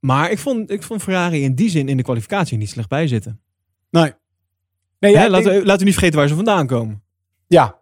Maar 0.00 0.30
ik 0.30 0.38
vond, 0.38 0.70
ik 0.70 0.82
vond 0.82 1.02
Ferrari 1.02 1.42
in 1.42 1.54
die 1.54 1.70
zin 1.70 1.88
in 1.88 1.96
de 1.96 2.02
kwalificatie 2.02 2.58
niet 2.58 2.68
slecht 2.70 2.88
bij 2.88 3.06
zitten. 3.06 3.40
Nee. 3.90 4.12
Nee, 5.00 5.12
ja, 5.12 5.28
laten, 5.28 5.44
denk- 5.44 5.58
we, 5.60 5.66
laten 5.66 5.78
we 5.78 5.84
niet 5.84 5.92
vergeten 5.94 6.18
waar 6.18 6.28
ze 6.28 6.34
vandaan 6.34 6.66
komen. 6.66 7.02
Ja. 7.46 7.76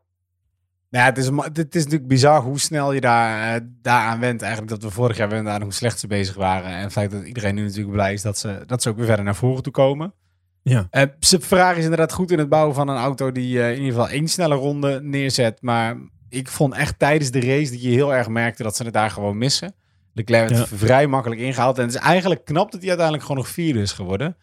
Nou 0.90 1.04
ja, 1.04 1.10
het 1.10 1.18
is, 1.18 1.26
het 1.52 1.74
is 1.74 1.82
natuurlijk 1.84 2.08
bizar 2.08 2.42
hoe 2.42 2.58
snel 2.60 2.92
je 2.92 3.00
daar, 3.00 3.54
eh, 3.54 3.60
daaraan 3.82 4.20
went. 4.20 4.42
Eigenlijk 4.42 4.72
dat 4.72 4.82
we 4.82 4.90
vorig 4.90 5.16
jaar 5.16 5.28
wenden 5.28 5.52
aan 5.52 5.62
hoe 5.62 5.72
slecht 5.72 5.98
ze 6.00 6.06
bezig 6.06 6.34
waren. 6.34 6.70
En 6.70 6.82
het 6.82 6.92
feit 6.92 7.10
dat 7.10 7.24
iedereen 7.26 7.54
nu 7.54 7.62
natuurlijk 7.62 7.92
blij 7.92 8.12
is 8.12 8.22
dat 8.22 8.38
ze, 8.38 8.62
dat 8.66 8.82
ze 8.82 8.88
ook 8.88 8.96
weer 8.96 9.06
verder 9.06 9.24
naar 9.24 9.34
voren 9.36 9.62
toe 9.62 9.72
komen. 9.72 10.14
Ja. 10.62 10.88
Ze- 11.20 11.40
Ferrari 11.40 11.76
is 11.78 11.82
inderdaad 11.84 12.12
goed 12.12 12.30
in 12.30 12.38
het 12.38 12.48
bouwen 12.48 12.74
van 12.74 12.88
een 12.88 12.96
auto 12.96 13.32
die 13.32 13.60
eh, 13.62 13.70
in 13.70 13.76
ieder 13.76 13.92
geval 13.92 14.08
één 14.08 14.28
snelle 14.28 14.54
ronde 14.54 15.00
neerzet. 15.02 15.62
Maar 15.62 15.96
ik 16.28 16.48
vond 16.48 16.74
echt 16.74 16.98
tijdens 16.98 17.30
de 17.30 17.40
race 17.40 17.70
dat 17.70 17.82
je 17.82 17.88
heel 17.88 18.14
erg 18.14 18.28
merkte 18.28 18.62
dat 18.62 18.76
ze 18.76 18.84
het 18.84 18.92
daar 18.92 19.10
gewoon 19.10 19.38
missen. 19.38 19.74
Leclerc 20.16 20.48
werd 20.48 20.68
vrij 20.68 21.06
makkelijk 21.06 21.40
ingehaald. 21.40 21.78
En 21.78 21.84
het 21.84 21.94
is 21.94 22.00
eigenlijk 22.00 22.44
knap 22.44 22.70
dat 22.70 22.80
hij 22.80 22.88
uiteindelijk 22.88 23.26
gewoon 23.26 23.42
nog 23.42 23.52
vierde 23.52 23.80
is 23.80 23.92
geworden. 23.92 24.36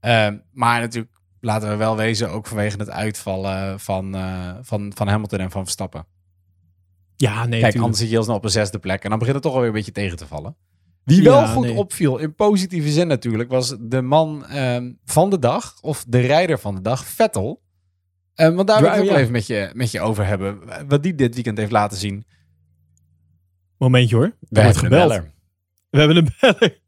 Eh, 0.00 0.28
maar 0.52 0.80
natuurlijk, 0.80 1.12
laten 1.40 1.68
we 1.68 1.76
wel 1.76 1.96
wezen, 1.96 2.30
ook 2.30 2.46
vanwege 2.46 2.76
het 2.76 2.90
uitvallen 2.90 3.80
van, 3.80 4.14
eh, 4.14 4.54
van, 4.60 4.92
van 4.94 5.08
Hamilton 5.08 5.38
en 5.38 5.50
van 5.50 5.62
Verstappen. 5.62 6.06
Ja, 7.16 7.34
nee, 7.34 7.42
Kijk, 7.48 7.52
tuurlijk. 7.52 7.76
anders 7.78 7.98
zit 7.98 8.08
je 8.08 8.14
heel 8.14 8.24
snel 8.24 8.36
op 8.36 8.44
een 8.44 8.50
zesde 8.50 8.78
plek. 8.78 9.02
En 9.04 9.10
dan 9.10 9.18
begint 9.18 9.36
het 9.36 9.44
toch 9.44 9.54
alweer 9.54 9.68
een 9.68 9.74
beetje 9.74 9.92
tegen 9.92 10.16
te 10.16 10.26
vallen. 10.26 10.56
Wie 11.04 11.22
Ja, 11.22 11.30
wel 11.30 11.46
goed 11.46 11.64
nee. 11.66 11.74
opviel, 11.76 12.18
in 12.18 12.34
positieve 12.34 12.88
zin 12.90 13.06
natuurlijk, 13.06 13.50
was 13.50 13.76
de 13.80 14.02
man 14.02 14.46
ehm, 14.46 14.92
van 15.04 15.30
de 15.30 15.38
dag, 15.38 15.74
of 15.80 16.04
de 16.08 16.20
rijder 16.20 16.58
van 16.58 16.74
de 16.74 16.80
dag, 16.80 17.04
Vettel. 17.04 17.62
Ehm, 18.34 18.54
want 18.54 18.68
daar 18.68 18.80
wil 18.80 18.88
ik 18.88 18.94
het 18.94 19.04
ook 19.04 19.10
Ja. 19.10 19.16
even 19.18 19.32
met 19.32 19.46
je, 19.46 19.70
met 19.72 19.90
je 19.90 20.00
over 20.00 20.26
hebben. 20.26 20.58
Wat 20.88 21.02
die 21.02 21.14
dit 21.14 21.34
weekend 21.34 21.58
heeft 21.58 21.70
laten 21.72 21.98
zien. 21.98 22.26
Momentje 23.82 24.16
hoor. 24.16 24.36
We 24.40 24.60
hebben 24.60 24.84
een 24.84 24.90
beller. 24.90 25.32
We 25.90 25.98
hebben 25.98 26.16
een 26.16 26.28
beller. 26.40 26.80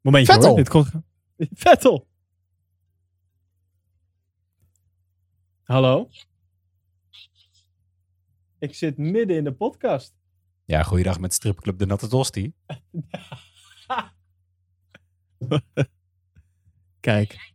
Momentje 0.00 0.32
Vettel. 0.32 0.48
hoor. 0.48 0.58
Dit 0.58 0.68
komt... 0.68 0.90
Vettel. 1.64 2.08
Hallo? 5.62 6.08
Ik 8.58 8.74
zit 8.74 8.96
midden 8.98 9.36
in 9.36 9.44
de 9.44 9.52
podcast. 9.52 10.14
Ja, 10.64 10.82
goeiedag 10.82 11.20
met 11.20 11.34
stripclub 11.34 11.78
De 11.78 11.86
Natte 11.86 12.08
Tosti. 12.08 12.52
Kijk. 17.00 17.52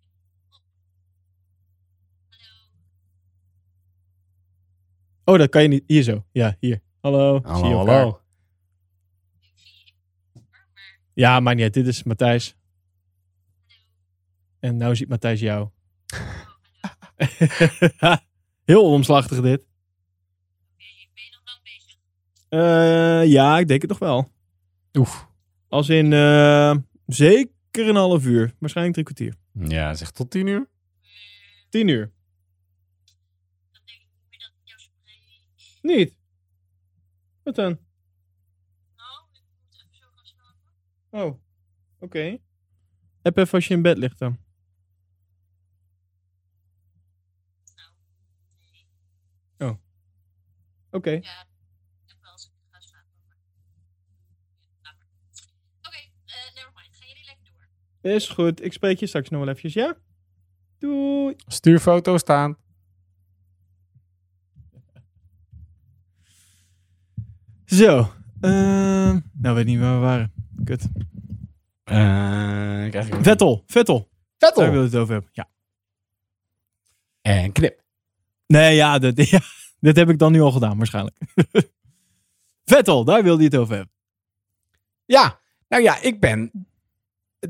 Oh, 5.24 5.38
dat 5.38 5.50
kan 5.50 5.62
je 5.62 5.68
niet. 5.68 5.84
Hier 5.88 6.04
zo. 6.04 6.26
Ja, 6.32 6.58
hier. 6.60 6.82
Hallo. 7.00 7.42
Zie 7.46 7.66
je 7.66 7.74
elkaar. 7.74 8.22
Ja, 11.14 11.40
maar 11.40 11.56
niet. 11.56 11.64
uit. 11.64 11.74
Dit 11.74 11.88
is 11.88 12.04
Matthijs. 12.04 12.56
En 14.60 14.78
nou 14.78 14.96
ziet 14.96 15.10
Matthijs 15.10 15.40
jou. 15.40 15.70
Heel 18.66 18.92
omslachtig 18.92 19.42
dit. 19.42 19.66
Eh, 22.50 23.26
ja, 23.26 23.60
ik 23.60 23.68
denk 23.68 23.82
het 23.82 23.90
toch 23.90 24.00
wel. 24.00 24.32
Oef. 24.94 25.28
Als 25.68 25.90
in 25.90 26.14
eh, 26.14 26.76
zeker 27.06 27.88
een 27.88 27.96
half 27.96 28.26
uur. 28.26 28.54
Waarschijnlijk 28.60 28.96
drie 28.96 29.06
kwartier. 29.06 29.36
Ja, 29.72 29.94
zeg 29.94 30.12
tot 30.12 30.32
tien 30.32 30.48
uur. 30.48 30.68
Tien 31.70 31.88
uur. 31.88 32.12
Niet? 35.82 36.18
Wat 37.44 37.56
dan? 37.56 37.78
Oh, 41.14 41.40
oké. 42.00 42.38
Heb 43.22 43.38
even 43.38 43.54
als 43.54 43.68
je 43.68 43.74
in 43.74 43.82
bed 43.82 43.98
ligt 43.98 44.20
dan. 44.20 44.38
Oh. 49.58 49.78
Oké. 50.92 51.22
Is 58.02 58.30
goed. 58.30 58.64
Ik 58.64 58.74
spreek 58.74 59.00
je 59.00 59.08
straks 59.08 59.30
nog 59.30 59.40
wel 59.40 59.50
eventjes, 59.50 59.74
ja? 59.74 59.98
Doei. 60.78 61.36
Stuurfoto 61.48 62.18
staan. 62.18 62.58
Zo. 67.66 68.14
ehm, 68.42 69.20
nou, 69.34 69.56
weet 69.56 69.66
niet 69.66 69.80
waar 69.80 69.94
we 69.94 70.00
waren. 70.00 70.33
Kut. 70.64 70.88
Eh, 71.84 72.86
ik- 72.86 73.04
Vettel. 73.22 73.64
Vettel. 73.68 74.10
Vettel. 74.38 74.64
Daar 74.64 74.72
wil 74.72 74.80
je 74.80 74.86
het 74.88 74.96
over 74.96 75.14
hebben. 75.14 75.30
Ja. 75.34 75.50
En 77.22 77.52
knip. 77.52 77.82
Nee, 78.48 78.76
ja, 78.76 79.00
dit, 79.00 79.30
ja, 79.30 79.40
dit 79.80 79.96
heb 79.96 80.10
ik 80.10 80.20
dan 80.20 80.32
nu 80.32 80.42
al 80.42 80.52
gedaan, 80.52 80.78
waarschijnlijk. 80.78 81.18
Vettel, 82.66 83.04
daar 83.04 83.24
wilde 83.24 83.44
je 83.44 83.48
het 83.50 83.58
over 83.58 83.76
hebben. 83.76 83.94
Ja, 85.06 85.40
nou 85.68 85.84
ja, 85.84 86.02
ik 86.02 86.20
ben... 86.20 86.52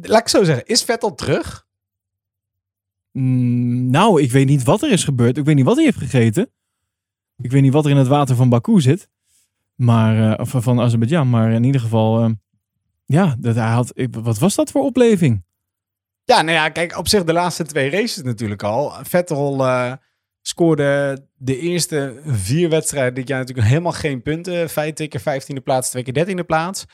Laat 0.01 0.21
ik 0.21 0.27
zo 0.27 0.43
zeggen, 0.43 0.65
is 0.65 0.83
Vettel 0.83 1.15
terug? 1.15 1.67
Mm, 3.11 3.89
nou, 3.89 4.21
ik 4.21 4.31
weet 4.31 4.47
niet 4.47 4.63
wat 4.63 4.81
er 4.81 4.91
is 4.91 5.03
gebeurd. 5.03 5.37
Ik 5.37 5.45
weet 5.45 5.55
niet 5.55 5.65
wat 5.65 5.75
hij 5.75 5.85
heeft 5.85 5.97
gegeten. 5.97 6.49
Ik 7.37 7.51
weet 7.51 7.61
niet 7.61 7.73
wat 7.73 7.85
er 7.85 7.91
in 7.91 7.97
het 7.97 8.07
water 8.07 8.35
van 8.35 8.49
Baku 8.49 8.81
zit. 8.81 9.09
Maar, 9.75 10.31
eh, 10.31 10.39
of 10.39 10.63
van 10.63 10.79
Azerbeidzjan. 10.79 11.29
Maar 11.29 11.51
in 11.51 11.63
ieder 11.63 11.81
geval, 11.81 12.23
eh, 12.23 12.31
ja, 13.13 13.35
dat 13.39 13.55
hij 13.55 13.71
had, 13.71 13.93
wat 14.11 14.37
was 14.37 14.55
dat 14.55 14.71
voor 14.71 14.83
opleving? 14.83 15.45
Ja, 16.23 16.41
nou 16.41 16.57
ja, 16.57 16.69
kijk, 16.69 16.97
op 16.97 17.07
zich 17.07 17.23
de 17.23 17.33
laatste 17.33 17.65
twee 17.65 17.89
races 17.89 18.23
natuurlijk 18.23 18.63
al. 18.63 18.93
Vettel 19.01 19.65
eh, 19.65 19.93
scoorde 20.41 21.25
de 21.35 21.57
eerste 21.57 22.21
vier 22.25 22.69
wedstrijden 22.69 23.13
dit 23.13 23.27
jaar 23.27 23.39
natuurlijk 23.39 23.67
helemaal 23.67 23.91
geen 23.91 24.21
punten. 24.21 24.69
Vijf, 24.69 24.93
keer 24.93 25.19
vijftiende 25.19 25.61
plaats, 25.61 25.89
twee 25.89 26.03
keer 26.03 26.13
dertiende 26.13 26.43
plaats. 26.43 26.85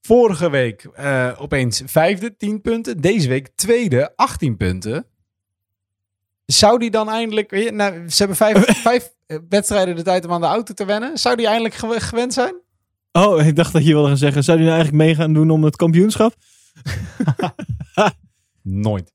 Vorige 0.00 0.50
week 0.50 0.84
eh, 0.84 1.32
opeens 1.38 1.82
vijfde, 1.86 2.36
tien 2.36 2.60
punten. 2.60 3.00
Deze 3.00 3.28
week 3.28 3.48
tweede, 3.54 4.16
18 4.16 4.56
punten. 4.56 5.06
Zou 6.44 6.78
die 6.78 6.90
dan 6.90 7.08
eindelijk... 7.08 7.72
nou, 7.72 8.08
ze 8.08 8.16
hebben 8.18 8.36
vijf, 8.36 8.64
vijf 8.90 9.14
wedstrijden 9.48 9.96
de 9.96 10.02
tijd 10.02 10.24
om 10.24 10.32
aan 10.32 10.40
de 10.40 10.46
auto 10.46 10.74
te 10.74 10.84
wennen. 10.84 11.18
Zou 11.18 11.36
die 11.36 11.46
eindelijk 11.46 11.74
gew- 11.74 12.00
gewend 12.00 12.32
zijn? 12.32 12.66
Oh, 13.12 13.46
ik 13.46 13.56
dacht 13.56 13.72
dat 13.72 13.84
je 13.84 13.92
wilde 13.92 14.08
gaan 14.08 14.16
zeggen, 14.16 14.44
zou 14.44 14.58
hij 14.58 14.66
nou 14.66 14.78
eigenlijk 14.78 15.06
mee 15.06 15.14
gaan 15.14 15.32
doen 15.32 15.50
om 15.50 15.64
het 15.64 15.76
kampioenschap? 15.76 16.34
Nooit. 18.62 19.12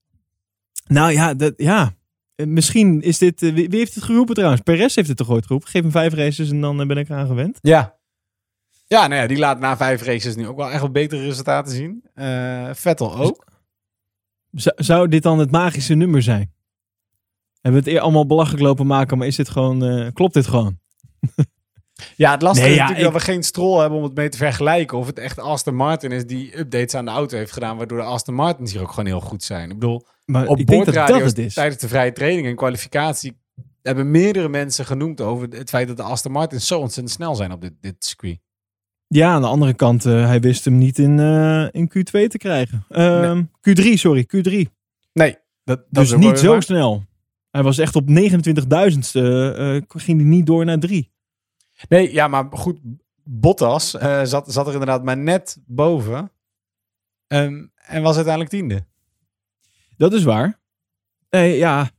Nou 0.87 1.11
ja, 1.11 1.33
dat, 1.33 1.53
ja. 1.57 1.95
Eh, 2.35 2.45
Misschien 2.45 3.01
is 3.01 3.17
dit, 3.17 3.41
eh, 3.41 3.53
wie, 3.53 3.69
wie 3.69 3.79
heeft 3.79 3.95
het 3.95 4.03
geroepen 4.03 4.35
trouwens? 4.35 4.61
Perez 4.61 4.95
heeft 4.95 5.07
het 5.07 5.17
toch 5.17 5.29
ooit 5.29 5.45
geroepen? 5.45 5.69
Geef 5.69 5.81
hem 5.81 5.91
vijf 5.91 6.13
races 6.13 6.49
en 6.49 6.61
dan 6.61 6.81
eh, 6.81 6.87
ben 6.87 6.97
ik 6.97 7.09
eraan 7.09 7.27
gewend. 7.27 7.57
Ja. 7.61 7.97
Ja, 8.87 9.07
nou 9.07 9.21
ja, 9.21 9.27
die 9.27 9.37
laat 9.37 9.59
na 9.59 9.77
vijf 9.77 10.01
races 10.03 10.35
nu 10.35 10.47
ook 10.47 10.57
wel 10.57 10.71
echt 10.71 10.81
wel 10.81 10.91
betere 10.91 11.21
resultaten 11.21 11.71
zien. 11.71 12.03
Eh, 12.13 12.69
Vettel 12.73 13.17
ook. 13.17 13.45
Zou, 14.51 14.75
zou 14.83 15.07
dit 15.07 15.23
dan 15.23 15.39
het 15.39 15.51
magische 15.51 15.93
nummer 15.93 16.21
zijn? 16.21 16.53
Hebben 17.61 17.83
we 17.83 17.87
het 17.89 17.97
eer 17.97 18.03
allemaal 18.03 18.25
belachelijk 18.25 18.63
lopen 18.63 18.87
maken, 18.87 19.17
maar 19.17 19.27
is 19.27 19.35
dit 19.35 19.49
gewoon, 19.49 19.83
eh, 19.83 20.07
klopt 20.13 20.33
dit 20.33 20.47
gewoon? 20.47 20.79
Ja, 22.15 22.31
het 22.31 22.41
lastige 22.41 22.67
Nee, 22.67 22.75
is 22.75 22.81
natuurlijk 22.81 23.07
ik- 23.07 23.13
dat 23.13 23.21
we 23.25 23.31
geen 23.31 23.43
strol 23.43 23.79
hebben 23.79 23.97
om 23.97 24.03
het 24.03 24.15
mee 24.15 24.29
te 24.29 24.37
vergelijken. 24.37 24.97
Of 24.97 25.05
het 25.07 25.19
echt 25.19 25.39
Aston 25.39 25.75
Martin 25.75 26.11
is 26.11 26.25
die 26.25 26.59
updates 26.59 26.95
aan 26.95 27.05
de 27.05 27.11
auto 27.11 27.37
heeft 27.37 27.51
gedaan, 27.51 27.77
waardoor 27.77 27.97
de 27.97 28.03
Aston 28.03 28.35
Martins 28.35 28.71
hier 28.71 28.81
ook 28.81 28.89
gewoon 28.89 29.05
heel 29.05 29.19
goed 29.21 29.43
zijn. 29.43 29.69
Ik 29.69 29.79
bedoel, 29.79 30.05
Maar 30.25 30.47
op 30.47 30.65
boordradio's 30.65 31.53
tijdens 31.53 31.81
de 31.81 31.87
vrije 31.87 32.11
training 32.11 32.47
en 32.47 32.55
kwalificatie 32.55 33.37
hebben 33.81 34.11
meerdere 34.11 34.49
mensen 34.49 34.85
genoemd 34.85 35.21
over 35.21 35.47
het 35.49 35.69
feit 35.69 35.87
dat 35.87 35.97
de 35.97 36.03
Aston 36.03 36.31
Martins 36.31 36.67
zo 36.67 36.79
ontzettend 36.79 37.15
snel 37.15 37.35
zijn 37.35 37.51
op 37.51 37.61
dit, 37.61 37.73
dit 37.81 37.95
circuit. 38.05 38.39
Ja, 39.07 39.33
aan 39.33 39.41
de 39.41 39.47
andere 39.47 39.73
kant, 39.73 40.05
eh, 40.05 40.25
hij 40.25 40.39
wist 40.39 40.65
hem 40.65 40.77
niet 40.77 40.99
in, 40.99 41.19
eh, 41.19 41.67
in 41.71 41.87
Q2 41.87 42.27
te 42.27 42.37
krijgen. 42.37 42.85
Ehm, 42.89 43.43
Q3, 43.69 43.93
sorry, 43.93 44.25
Q3. 44.27 44.71
Nee, 45.13 45.37
dat, 45.63 45.83
dat 45.89 46.07
dus 46.07 46.15
niet 46.15 46.39
zo 46.39 46.59
snel. 46.59 47.03
Hij 47.51 47.63
was 47.63 47.77
echt 47.77 47.95
op 47.95 48.09
29.000ste, 48.09 49.53
eh, 49.57 49.99
ging 50.01 50.19
hij 50.19 50.29
niet 50.29 50.45
door 50.45 50.65
naar 50.65 50.79
3. 50.79 51.11
Nee, 51.89 52.13
ja, 52.13 52.27
maar 52.27 52.45
goed, 52.51 52.79
Bottas 53.23 53.95
eh, 53.95 54.23
zat, 54.23 54.53
zat 54.53 54.67
er 54.67 54.73
inderdaad 54.73 55.03
maar 55.03 55.17
net 55.17 55.61
boven. 55.65 56.31
Ehm, 57.27 57.65
en 57.75 58.01
was 58.01 58.15
uiteindelijk 58.15 58.53
tiende. 58.53 58.85
Dat 59.97 60.13
is 60.13 60.23
waar. 60.23 60.59
Nee, 61.29 61.57
ja, 61.57 61.89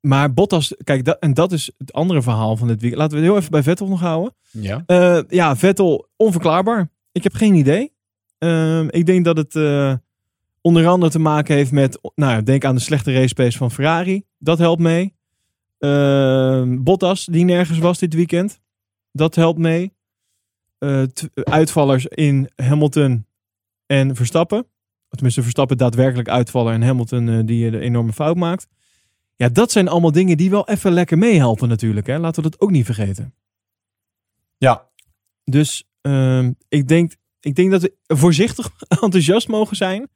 maar 0.00 0.32
Bottas, 0.32 0.74
kijk, 0.84 1.04
dat, 1.04 1.18
en 1.18 1.34
dat 1.34 1.52
is 1.52 1.70
het 1.78 1.92
andere 1.92 2.22
verhaal 2.22 2.56
van 2.56 2.68
dit 2.68 2.80
weekend. 2.80 3.02
Laten 3.02 3.18
we 3.18 3.24
heel 3.24 3.36
even 3.36 3.50
bij 3.50 3.62
Vettel 3.62 3.88
nog 3.88 4.00
houden. 4.00 4.34
Ja. 4.50 4.82
Eh, 4.86 5.20
ja, 5.28 5.56
Vettel, 5.56 6.08
onverklaarbaar. 6.16 6.90
Ik 7.12 7.22
heb 7.22 7.34
geen 7.34 7.54
idee. 7.54 7.92
Ehm, 8.38 8.86
ik 8.90 9.06
denk 9.06 9.24
dat 9.24 9.36
het 9.36 9.56
eh, 9.56 9.94
onder 10.60 10.86
andere 10.86 11.12
te 11.12 11.18
maken 11.18 11.54
heeft 11.54 11.72
met, 11.72 11.98
nou 12.14 12.42
denk 12.42 12.64
aan 12.64 12.74
de 12.74 12.80
slechte 12.80 13.12
race 13.12 13.34
pace 13.34 13.58
van 13.58 13.70
Ferrari. 13.70 14.24
Dat 14.38 14.58
helpt 14.58 14.80
mee. 14.80 15.14
Ehm, 15.78 16.82
Bottas, 16.82 17.24
die 17.24 17.44
nergens 17.44 17.78
was 17.78 17.98
dit 17.98 18.14
weekend. 18.14 18.60
Dat 19.12 19.34
helpt 19.34 19.58
mee. 19.58 19.92
Eh, 20.78 21.02
uitvallers 21.34 22.06
in 22.06 22.50
Hamilton 22.56 23.26
en 23.86 24.16
Verstappen. 24.16 24.66
Tenminste, 25.08 25.42
Verstappen 25.42 25.76
daadwerkelijk 25.76 26.28
uitvallen 26.28 26.72
en 26.72 26.82
Hamilton 26.82 27.28
eh, 27.28 27.40
die 27.44 27.70
de 27.70 27.78
enorme 27.78 28.12
fout 28.12 28.36
maakt. 28.36 28.66
Ja, 29.36 29.48
dat 29.48 29.72
zijn 29.72 29.88
allemaal 29.88 30.12
dingen 30.12 30.36
die 30.36 30.50
wel 30.50 30.68
even 30.68 30.92
lekker 30.92 31.18
meehelpen 31.18 31.68
natuurlijk. 31.68 32.06
Hè? 32.06 32.18
Laten 32.18 32.42
we 32.42 32.50
dat 32.50 32.60
ook 32.60 32.70
niet 32.70 32.84
vergeten. 32.84 33.34
Ja. 34.56 34.90
Dus 35.44 35.84
ehm, 36.00 36.52
ik, 36.68 36.88
denk, 36.88 37.14
ik 37.40 37.54
denk 37.54 37.70
dat 37.70 37.82
we 37.82 37.96
voorzichtig 38.06 38.70
enthousiast 39.02 39.48
mogen 39.48 39.76
zijn. 39.76 40.08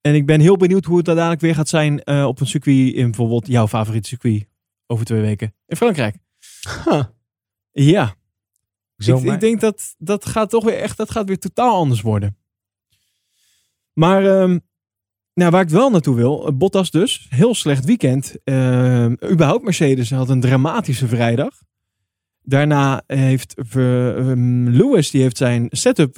En 0.00 0.14
ik 0.14 0.26
ben 0.26 0.40
heel 0.40 0.56
benieuwd 0.56 0.84
hoe 0.84 0.96
het 0.96 1.06
dadelijk 1.06 1.40
weer 1.40 1.54
gaat 1.54 1.68
zijn 1.68 2.02
eh, 2.02 2.24
op 2.24 2.40
een 2.40 2.46
circuit 2.46 2.94
in 2.94 3.04
bijvoorbeeld 3.04 3.46
jouw 3.46 3.68
favoriete 3.68 4.08
circuit 4.08 4.46
over 4.86 5.04
twee 5.04 5.20
weken 5.20 5.54
in 5.66 5.76
Frankrijk. 5.76 6.16
Ja, 7.82 8.14
ik, 8.96 9.40
denk 9.40 9.60
dat 9.60 9.94
dat 9.98 10.26
gaat 10.26 10.50
toch 10.50 10.64
weer 10.64 10.78
echt, 10.78 10.96
dat 10.96 11.10
gaat 11.10 11.26
weer 11.26 11.38
totaal 11.38 11.76
anders 11.76 12.00
worden. 12.00 12.36
Maar 13.92 14.24
ehm, 14.24 14.58
nou, 15.34 15.50
waar 15.50 15.62
ik 15.62 15.68
wel 15.68 15.90
naartoe 15.90 16.16
wil, 16.16 16.46
eh, 16.46 16.52
Bottas 16.54 16.90
dus, 16.90 17.26
heel 17.28 17.54
slecht 17.54 17.84
weekend. 17.84 18.36
Ehm, 18.44 19.14
überhaupt 19.30 19.64
Mercedes 19.64 20.10
had 20.10 20.28
een 20.28 20.40
dramatische 20.40 21.08
vrijdag. 21.08 21.62
Daarna 22.42 23.02
heeft 23.06 23.54
ehm, 23.54 24.68
Lewis, 24.68 25.10
die 25.10 25.22
heeft 25.22 25.36
zijn 25.36 25.66
setup, 25.70 26.16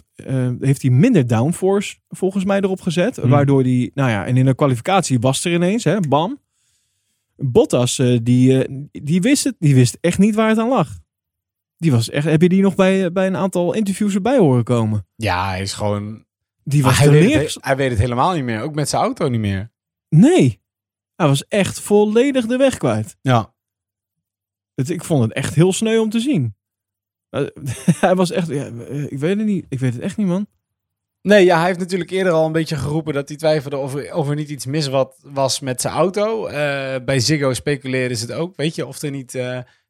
heeft 0.61 0.83
hij 0.83 0.91
minder 0.91 1.27
downforce 1.27 1.97
volgens 2.09 2.45
mij 2.45 2.61
erop 2.61 2.81
gezet. 2.81 3.17
Hmm. 3.17 3.31
Waardoor 3.31 3.63
die, 3.63 3.91
nou 3.95 4.11
ja, 4.11 4.27
en 4.27 4.37
in 4.37 4.45
de 4.45 4.55
kwalificatie 4.55 5.19
was 5.19 5.45
er 5.45 5.53
ineens, 5.53 5.85
hè, 5.85 6.01
bam. 6.01 6.39
Bottas, 7.39 7.99
eh, 7.99 8.19
die, 8.23 8.65
eh, 8.65 8.85
die, 8.93 9.21
wist 9.21 9.45
het, 9.45 9.57
die 9.59 9.75
wist 9.75 9.99
echt 10.01 10.19
niet 10.19 10.35
waar 10.35 10.49
het 10.49 10.59
aan 10.59 10.69
lag. 10.69 10.99
Die 11.79 11.91
was 11.91 12.11
echt, 12.11 12.27
heb 12.27 12.43
je 12.43 12.49
die 12.49 12.63
nog 12.63 12.75
bij, 12.75 13.13
bij 13.13 13.27
een 13.27 13.37
aantal 13.37 13.75
interviews 13.75 14.15
erbij 14.15 14.39
horen 14.39 14.65
komen? 14.65 15.07
Ja, 15.17 15.49
hij 15.49 15.61
is 15.61 15.73
gewoon... 15.73 16.27
Die 16.65 16.83
was 16.83 16.99
hij, 16.99 17.11
weet 17.11 17.35
het, 17.35 17.57
hij 17.61 17.77
weet 17.77 17.91
het 17.91 17.99
helemaal 17.99 18.35
niet 18.35 18.45
meer. 18.45 18.63
Ook 18.63 18.75
met 18.75 18.89
zijn 18.89 19.03
auto 19.03 19.29
niet 19.29 19.41
meer. 19.41 19.71
Nee, 20.09 20.61
hij 21.15 21.27
was 21.27 21.47
echt 21.47 21.81
volledig 21.81 22.47
de 22.47 22.57
weg 22.57 22.77
kwijt. 22.77 23.17
Ja. 23.21 23.55
Het, 24.75 24.91
ik 24.91 25.05
vond 25.05 25.23
het 25.23 25.33
echt 25.33 25.55
heel 25.55 25.73
sneu 25.73 25.99
om 25.99 26.11
te 26.11 26.21
zien. 26.21 26.57
Eh, 27.31 27.47
hij 28.01 28.15
was 28.15 28.31
echt, 28.31 28.49
ja, 28.49 28.67
eh, 28.67 29.13
ik 29.13 29.19
weet 29.19 29.37
het 29.37 29.47
niet, 29.47 29.67
ik 29.69 29.79
weet 29.79 29.93
het 29.93 30.03
echt 30.03 30.17
niet 30.17 30.27
man. 30.27 30.47
Nee, 31.23 31.45
ja, 31.45 31.57
hij 31.57 31.67
heeft 31.67 31.79
natuurlijk 31.79 32.11
eerder 32.11 32.33
al 32.33 32.47
een 32.47 32.53
beetje 32.53 32.77
geroepen 32.77 33.15
dat 33.15 33.29
hij 33.29 33.37
twijfelde 33.37 33.77
of 33.77 33.95
er, 33.95 34.15
of 34.15 34.29
er 34.29 34.35
niet 34.35 34.49
iets 34.49 34.67
mis 34.67 34.87
wat 34.87 35.19
was 35.23 35.61
met 35.61 35.81
zijn 35.81 35.95
auto. 35.95 36.47
Eh, 36.47 37.05
bij 37.05 37.21
Ziggo 37.21 37.53
speculeerden 37.53 38.17
ze 38.17 38.27
het 38.27 38.35
ook, 38.35 38.57
weet 38.57 38.75
je, 38.75 38.87
of 38.87 39.03
er 39.03 39.11
niet 39.11 39.35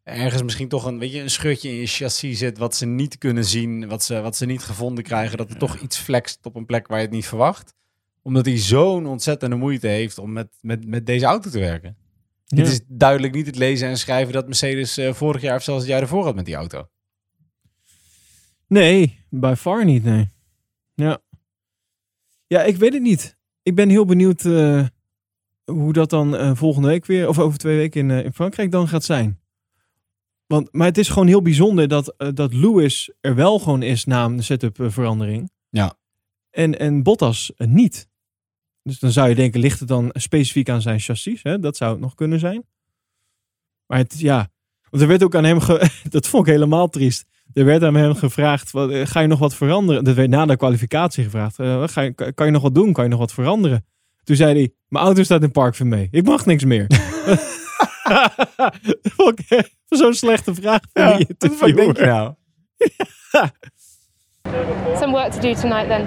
ergens 0.08 0.42
misschien 0.42 0.68
toch 0.68 0.84
een, 0.84 0.98
weet 0.98 1.12
je, 1.12 1.20
een 1.20 1.30
scheurtje 1.30 1.68
in 1.68 1.74
je 1.74 1.86
chassis 1.86 2.38
zit 2.38 2.58
wat 2.58 2.76
ze 2.76 2.86
niet 2.86 3.18
kunnen 3.18 3.44
zien, 3.44 3.88
wat 3.88 4.04
ze, 4.04 4.20
wat 4.20 4.36
ze 4.36 4.46
niet 4.46 4.62
gevonden 4.62 5.04
krijgen, 5.04 5.36
dat 5.36 5.50
er 5.50 5.58
toch 5.58 5.78
iets 5.78 5.96
flext 5.96 6.46
op 6.46 6.54
een 6.54 6.66
plek 6.66 6.86
waar 6.86 6.98
je 6.98 7.04
het 7.04 7.14
niet 7.14 7.26
verwacht. 7.26 7.74
Omdat 8.22 8.46
hij 8.46 8.58
zo'n 8.58 9.06
ontzettende 9.06 9.56
moeite 9.56 9.86
heeft 9.86 10.18
om 10.18 10.32
met, 10.32 10.48
met, 10.60 10.86
met 10.86 11.06
deze 11.06 11.24
auto 11.24 11.50
te 11.50 11.58
werken. 11.58 11.96
Ja. 12.44 12.56
Het 12.56 12.68
is 12.68 12.80
duidelijk 12.86 13.34
niet 13.34 13.46
het 13.46 13.56
lezen 13.56 13.88
en 13.88 13.98
schrijven 13.98 14.32
dat 14.32 14.46
Mercedes 14.46 14.96
eh, 14.96 15.12
vorig 15.12 15.42
jaar 15.42 15.56
of 15.56 15.62
zelfs 15.62 15.80
het 15.80 15.90
jaar 15.90 16.00
ervoor 16.00 16.24
had 16.24 16.34
met 16.34 16.44
die 16.44 16.54
auto. 16.54 16.88
Nee, 18.66 19.24
by 19.30 19.54
far 19.56 19.84
niet, 19.84 20.04
nee. 20.04 20.30
Ja. 20.94 21.18
Ja, 22.46 22.62
ik 22.62 22.76
weet 22.76 22.92
het 22.92 23.02
niet. 23.02 23.36
Ik 23.62 23.74
ben 23.74 23.88
heel 23.88 24.04
benieuwd 24.04 24.44
eh, 24.44 24.86
hoe 25.64 25.92
dat 25.92 26.10
dan 26.10 26.36
eh, 26.36 26.54
volgende 26.54 26.88
week 26.88 27.06
weer, 27.06 27.28
of 27.28 27.38
over 27.38 27.58
twee 27.58 27.76
weken 27.76 28.10
in, 28.10 28.24
in 28.24 28.32
Frankrijk 28.32 28.70
dan 28.70 28.88
gaat 28.88 29.04
zijn. 29.04 29.40
Want, 30.48 30.68
maar 30.72 30.86
het 30.86 30.98
is 30.98 31.08
gewoon 31.08 31.28
heel 31.28 31.42
bijzonder 31.42 31.88
dat, 31.88 32.14
eh, 32.16 32.28
dat 32.34 32.54
Lewis 32.54 33.12
er 33.20 33.34
wel 33.34 33.58
gewoon 33.58 33.82
is 33.82 34.04
na 34.04 34.24
een 34.24 34.44
setup 34.44 34.80
eh, 34.80 34.90
verandering. 34.90 35.50
Ja. 35.68 35.94
En, 36.50 36.78
en 36.78 37.02
Bottas 37.02 37.52
eh, 37.56 37.66
niet. 37.66 38.08
Dus 38.82 38.98
dan 38.98 39.10
zou 39.10 39.28
je 39.28 39.34
denken, 39.34 39.60
ligt 39.60 39.78
het 39.78 39.88
dan 39.88 40.10
specifiek 40.12 40.68
aan 40.68 40.82
zijn 40.82 41.00
chassis? 41.00 41.42
Hè? 41.42 41.58
Dat 41.58 41.76
zou 41.76 41.92
het 41.92 42.00
nog 42.00 42.14
kunnen 42.14 42.38
zijn. 42.38 42.64
Maar 43.86 43.98
het, 43.98 44.18
ja, 44.18 44.48
want 44.90 45.02
er 45.02 45.08
werd 45.08 45.22
ook 45.22 45.34
aan 45.34 45.44
hem, 45.44 45.60
ge- 45.60 45.90
dat 46.10 46.26
vond 46.26 46.46
ik 46.46 46.52
helemaal 46.52 46.88
triest. 46.88 47.24
Er 47.52 47.64
werd 47.64 47.82
aan 47.82 47.94
hem 47.94 48.14
gevraagd, 48.14 48.70
wat, 48.70 49.08
ga 49.08 49.20
je 49.20 49.26
nog 49.26 49.38
wat 49.38 49.54
veranderen? 49.54 50.04
Dat 50.04 50.14
werd 50.14 50.30
na 50.30 50.46
de 50.46 50.56
kwalificatie 50.56 51.24
gevraagd. 51.24 51.56
ga 51.92 52.00
je, 52.00 52.32
kan 52.34 52.46
je 52.46 52.52
nog 52.52 52.62
wat 52.62 52.74
doen? 52.74 52.92
Kan 52.92 53.04
je 53.04 53.10
nog 53.10 53.18
wat 53.18 53.32
veranderen? 53.32 53.86
Toen 54.24 54.36
zei 54.36 54.54
hij, 54.54 54.72
mijn 54.88 55.04
auto 55.04 55.22
staat 55.22 55.42
in 55.42 55.50
park 55.50 55.74
van 55.74 55.88
mee. 55.88 56.08
Ik 56.10 56.24
mag 56.24 56.46
niks 56.46 56.64
meer. 56.64 56.86
Echt 59.48 59.76
Zo'n 59.88 60.14
slechte 60.14 60.54
vraag 60.54 60.80
van 60.92 61.02
Ja, 61.02 61.16
die 61.16 61.26
wat 61.58 61.74
denk 61.74 61.96
je 61.96 62.04
nou? 62.04 62.34
Some 65.00 65.12
work 65.12 65.32
to 65.32 65.40
do 65.40 65.54
tonight 65.54 65.88
then. 65.88 66.06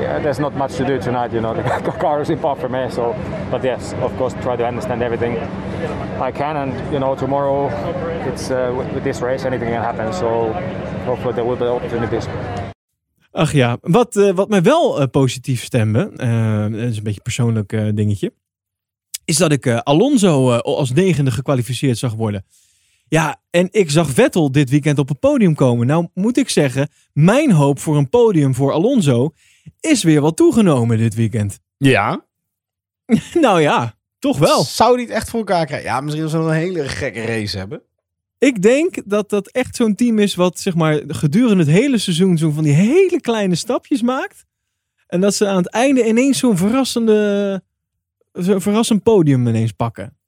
Yeah, 0.00 0.22
there's 0.22 0.38
not 0.38 0.56
much 0.56 0.76
to 0.76 0.84
do 0.84 0.98
tonight, 0.98 1.32
you 1.32 1.40
know. 1.40 1.54
The 1.84 1.92
car 1.98 2.20
is 2.20 2.28
in 2.28 2.38
park 2.38 2.58
for 2.58 2.70
me, 2.70 2.90
so. 2.90 3.14
But 3.50 3.62
yes, 3.62 3.92
of 4.02 4.16
course, 4.16 4.34
try 4.42 4.56
to 4.56 4.64
understand 4.64 5.02
everything 5.02 5.38
I 6.20 6.32
can, 6.32 6.56
and 6.56 6.92
you 6.92 6.98
know, 6.98 7.14
tomorrow 7.14 7.70
it's 8.32 8.50
uh, 8.50 8.84
with, 8.94 9.04
this 9.04 9.20
race, 9.20 9.46
anything 9.46 9.68
can 9.68 9.82
happen. 9.82 10.12
So 10.12 10.52
hopefully 11.04 11.34
there 11.34 11.44
will 11.44 11.56
be 11.56 11.66
opportunities. 11.66 12.26
Ach 13.32 13.52
ja, 13.52 13.76
wat, 13.80 14.16
eh, 14.16 14.30
wat 14.34 14.48
mij 14.48 14.62
wel 14.62 15.00
eh, 15.00 15.06
positief 15.10 15.62
stemde, 15.62 16.10
eh, 16.16 16.62
dat 16.62 16.90
is 16.90 16.96
een 16.96 17.02
beetje 17.02 17.18
een 17.18 17.22
persoonlijk 17.22 17.72
eh, 17.72 17.88
dingetje, 17.94 18.32
is 19.24 19.36
dat 19.36 19.52
ik 19.52 19.66
eh, 19.66 19.78
Alonso 19.78 20.52
eh, 20.52 20.58
als 20.58 20.92
negende 20.92 21.30
gekwalificeerd 21.30 21.98
zag 21.98 22.14
worden. 22.14 22.44
Ja, 23.08 23.40
en 23.50 23.68
ik 23.70 23.90
zag 23.90 24.10
Vettel 24.10 24.52
dit 24.52 24.70
weekend 24.70 24.98
op 24.98 25.08
het 25.08 25.20
podium 25.20 25.54
komen. 25.54 25.86
Nou 25.86 26.08
moet 26.14 26.36
ik 26.36 26.48
zeggen, 26.48 26.88
mijn 27.12 27.52
hoop 27.52 27.78
voor 27.78 27.96
een 27.96 28.08
podium 28.08 28.54
voor 28.54 28.72
Alonso 28.72 29.32
is 29.80 30.02
weer 30.02 30.20
wat 30.20 30.36
toegenomen 30.36 30.98
dit 30.98 31.14
weekend. 31.14 31.58
Ja. 31.76 32.24
nou 33.40 33.60
ja, 33.60 33.94
toch 34.18 34.38
wel. 34.38 34.64
Zou 34.64 34.96
die 34.96 35.06
het 35.06 35.14
echt 35.14 35.30
voor 35.30 35.38
elkaar 35.38 35.66
krijgen? 35.66 35.88
Ja, 35.88 36.00
misschien 36.00 36.24
als 36.24 36.32
we 36.32 36.38
een 36.38 36.50
hele 36.50 36.88
gekke 36.88 37.24
race 37.24 37.58
hebben. 37.58 37.82
Ik 38.38 38.62
denk 38.62 39.02
dat 39.04 39.30
dat 39.30 39.50
echt 39.50 39.76
zo'n 39.76 39.94
team 39.94 40.18
is 40.18 40.34
wat 40.34 40.58
zeg 40.58 40.74
maar 40.74 41.02
gedurende 41.06 41.62
het 41.62 41.72
hele 41.72 41.98
seizoen 41.98 42.38
zo'n 42.38 42.52
van 42.52 42.64
die 42.64 42.72
hele 42.72 43.20
kleine 43.20 43.54
stapjes 43.54 44.02
maakt. 44.02 44.44
En 45.06 45.20
dat 45.20 45.34
ze 45.34 45.46
aan 45.46 45.56
het 45.56 45.70
einde 45.70 46.06
ineens 46.06 46.38
zo'n 46.38 46.56
verrassende, 46.56 47.62
zo'n 48.34 48.60
verrassend 48.60 49.02
podium 49.02 49.46
ineens 49.46 49.72
pakken. 49.72 50.18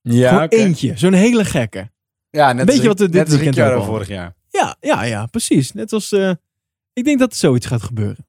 Ja, 0.00 0.28
Gewoon 0.28 0.48
eentje, 0.48 0.92
zo'n 0.98 1.12
hele 1.12 1.44
gekke. 1.44 1.90
Ja, 2.30 2.52
net 2.52 2.64
Weet 2.64 2.74
als, 2.74 2.82
je 2.82 2.88
wat 2.88 2.98
dit 2.98 3.12
net 3.12 3.20
als 3.20 3.28
weekend 3.30 3.54
Ricciardo 3.54 3.80
ook 3.80 3.86
al- 3.86 3.92
vorig 3.92 4.08
jaar. 4.08 4.34
Ja, 4.48 4.76
ja, 4.80 5.02
ja, 5.04 5.26
precies. 5.26 5.72
Net 5.72 5.92
als, 5.92 6.12
eh, 6.12 6.32
ik 6.92 7.04
denk 7.04 7.18
dat 7.18 7.30
er 7.32 7.38
zoiets 7.38 7.66
gaat 7.66 7.82
gebeuren. 7.82 8.26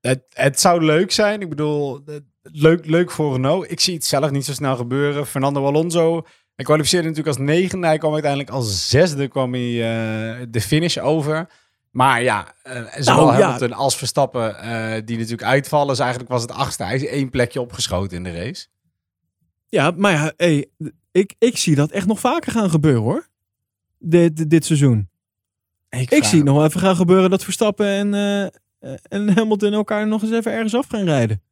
Het, 0.00 0.24
het 0.28 0.60
zou 0.60 0.84
leuk 0.84 1.10
zijn. 1.12 1.40
Ik 1.40 1.48
bedoel, 1.48 2.00
het- 2.06 2.24
leuk, 2.42 2.86
leuk 2.86 3.10
voor 3.10 3.32
Renault. 3.32 3.70
Ik 3.70 3.80
zie 3.80 3.94
het 3.94 4.04
zelf 4.04 4.30
niet 4.30 4.44
zo 4.44 4.52
snel 4.52 4.76
gebeuren. 4.76 5.26
Fernando 5.26 5.66
Alonso, 5.66 6.22
hij 6.54 6.64
kwalificeerde 6.64 7.08
natuurlijk 7.08 7.36
als 7.38 7.46
negende. 7.46 7.86
Hij 7.86 7.98
kwam 7.98 8.12
uiteindelijk 8.12 8.50
als 8.50 8.88
zesde 8.88 9.28
kwam 9.28 9.52
hij, 9.52 9.70
eh, 10.40 10.46
de 10.50 10.60
finish 10.60 10.96
over. 10.98 11.48
Maar 11.94 12.22
ja, 12.22 12.54
eh, 12.62 12.82
zowel 12.98 13.26
Nou, 13.26 13.38
ja. 13.38 13.42
Hamilton 13.42 13.72
als 13.72 13.96
Verstappen, 13.96 14.58
eh, 14.58 15.02
die 15.04 15.16
natuurlijk 15.16 15.42
uitvallen. 15.42 15.88
Dus 15.88 15.98
eigenlijk 15.98 16.30
was 16.30 16.42
het 16.42 16.50
achtste. 16.50 16.84
Hij 16.84 16.94
is 16.94 17.06
één 17.06 17.30
plekje 17.30 17.60
opgeschoten 17.60 18.16
in 18.16 18.22
de 18.22 18.32
race. 18.32 18.66
Ja, 19.66 19.92
maar 19.96 20.12
ja, 20.12 20.32
hey, 20.36 20.66
ik, 21.12 21.34
ik 21.38 21.56
zie 21.56 21.74
dat 21.74 21.90
echt 21.90 22.06
nog 22.06 22.20
vaker 22.20 22.52
gaan 22.52 22.70
gebeuren 22.70 23.02
hoor. 23.02 23.28
Dit, 23.98 24.50
dit, 24.50 24.64
seizoen. 24.64 25.08
Ik 25.90 26.24
zie 26.24 26.42
nog 26.42 26.64
even 26.64 26.80
gaan 26.80 26.96
gebeuren 26.96 27.30
dat 27.30 27.44
Verstappen 27.44 27.86
en, 27.86 28.14
eh, 28.14 28.94
en 29.08 29.34
Hamilton 29.36 29.72
elkaar 29.72 30.06
nog 30.06 30.22
eens 30.22 30.32
even 30.32 30.52
ergens 30.52 30.74
af 30.74 30.86
gaan 30.86 31.04
rijden. 31.04 31.42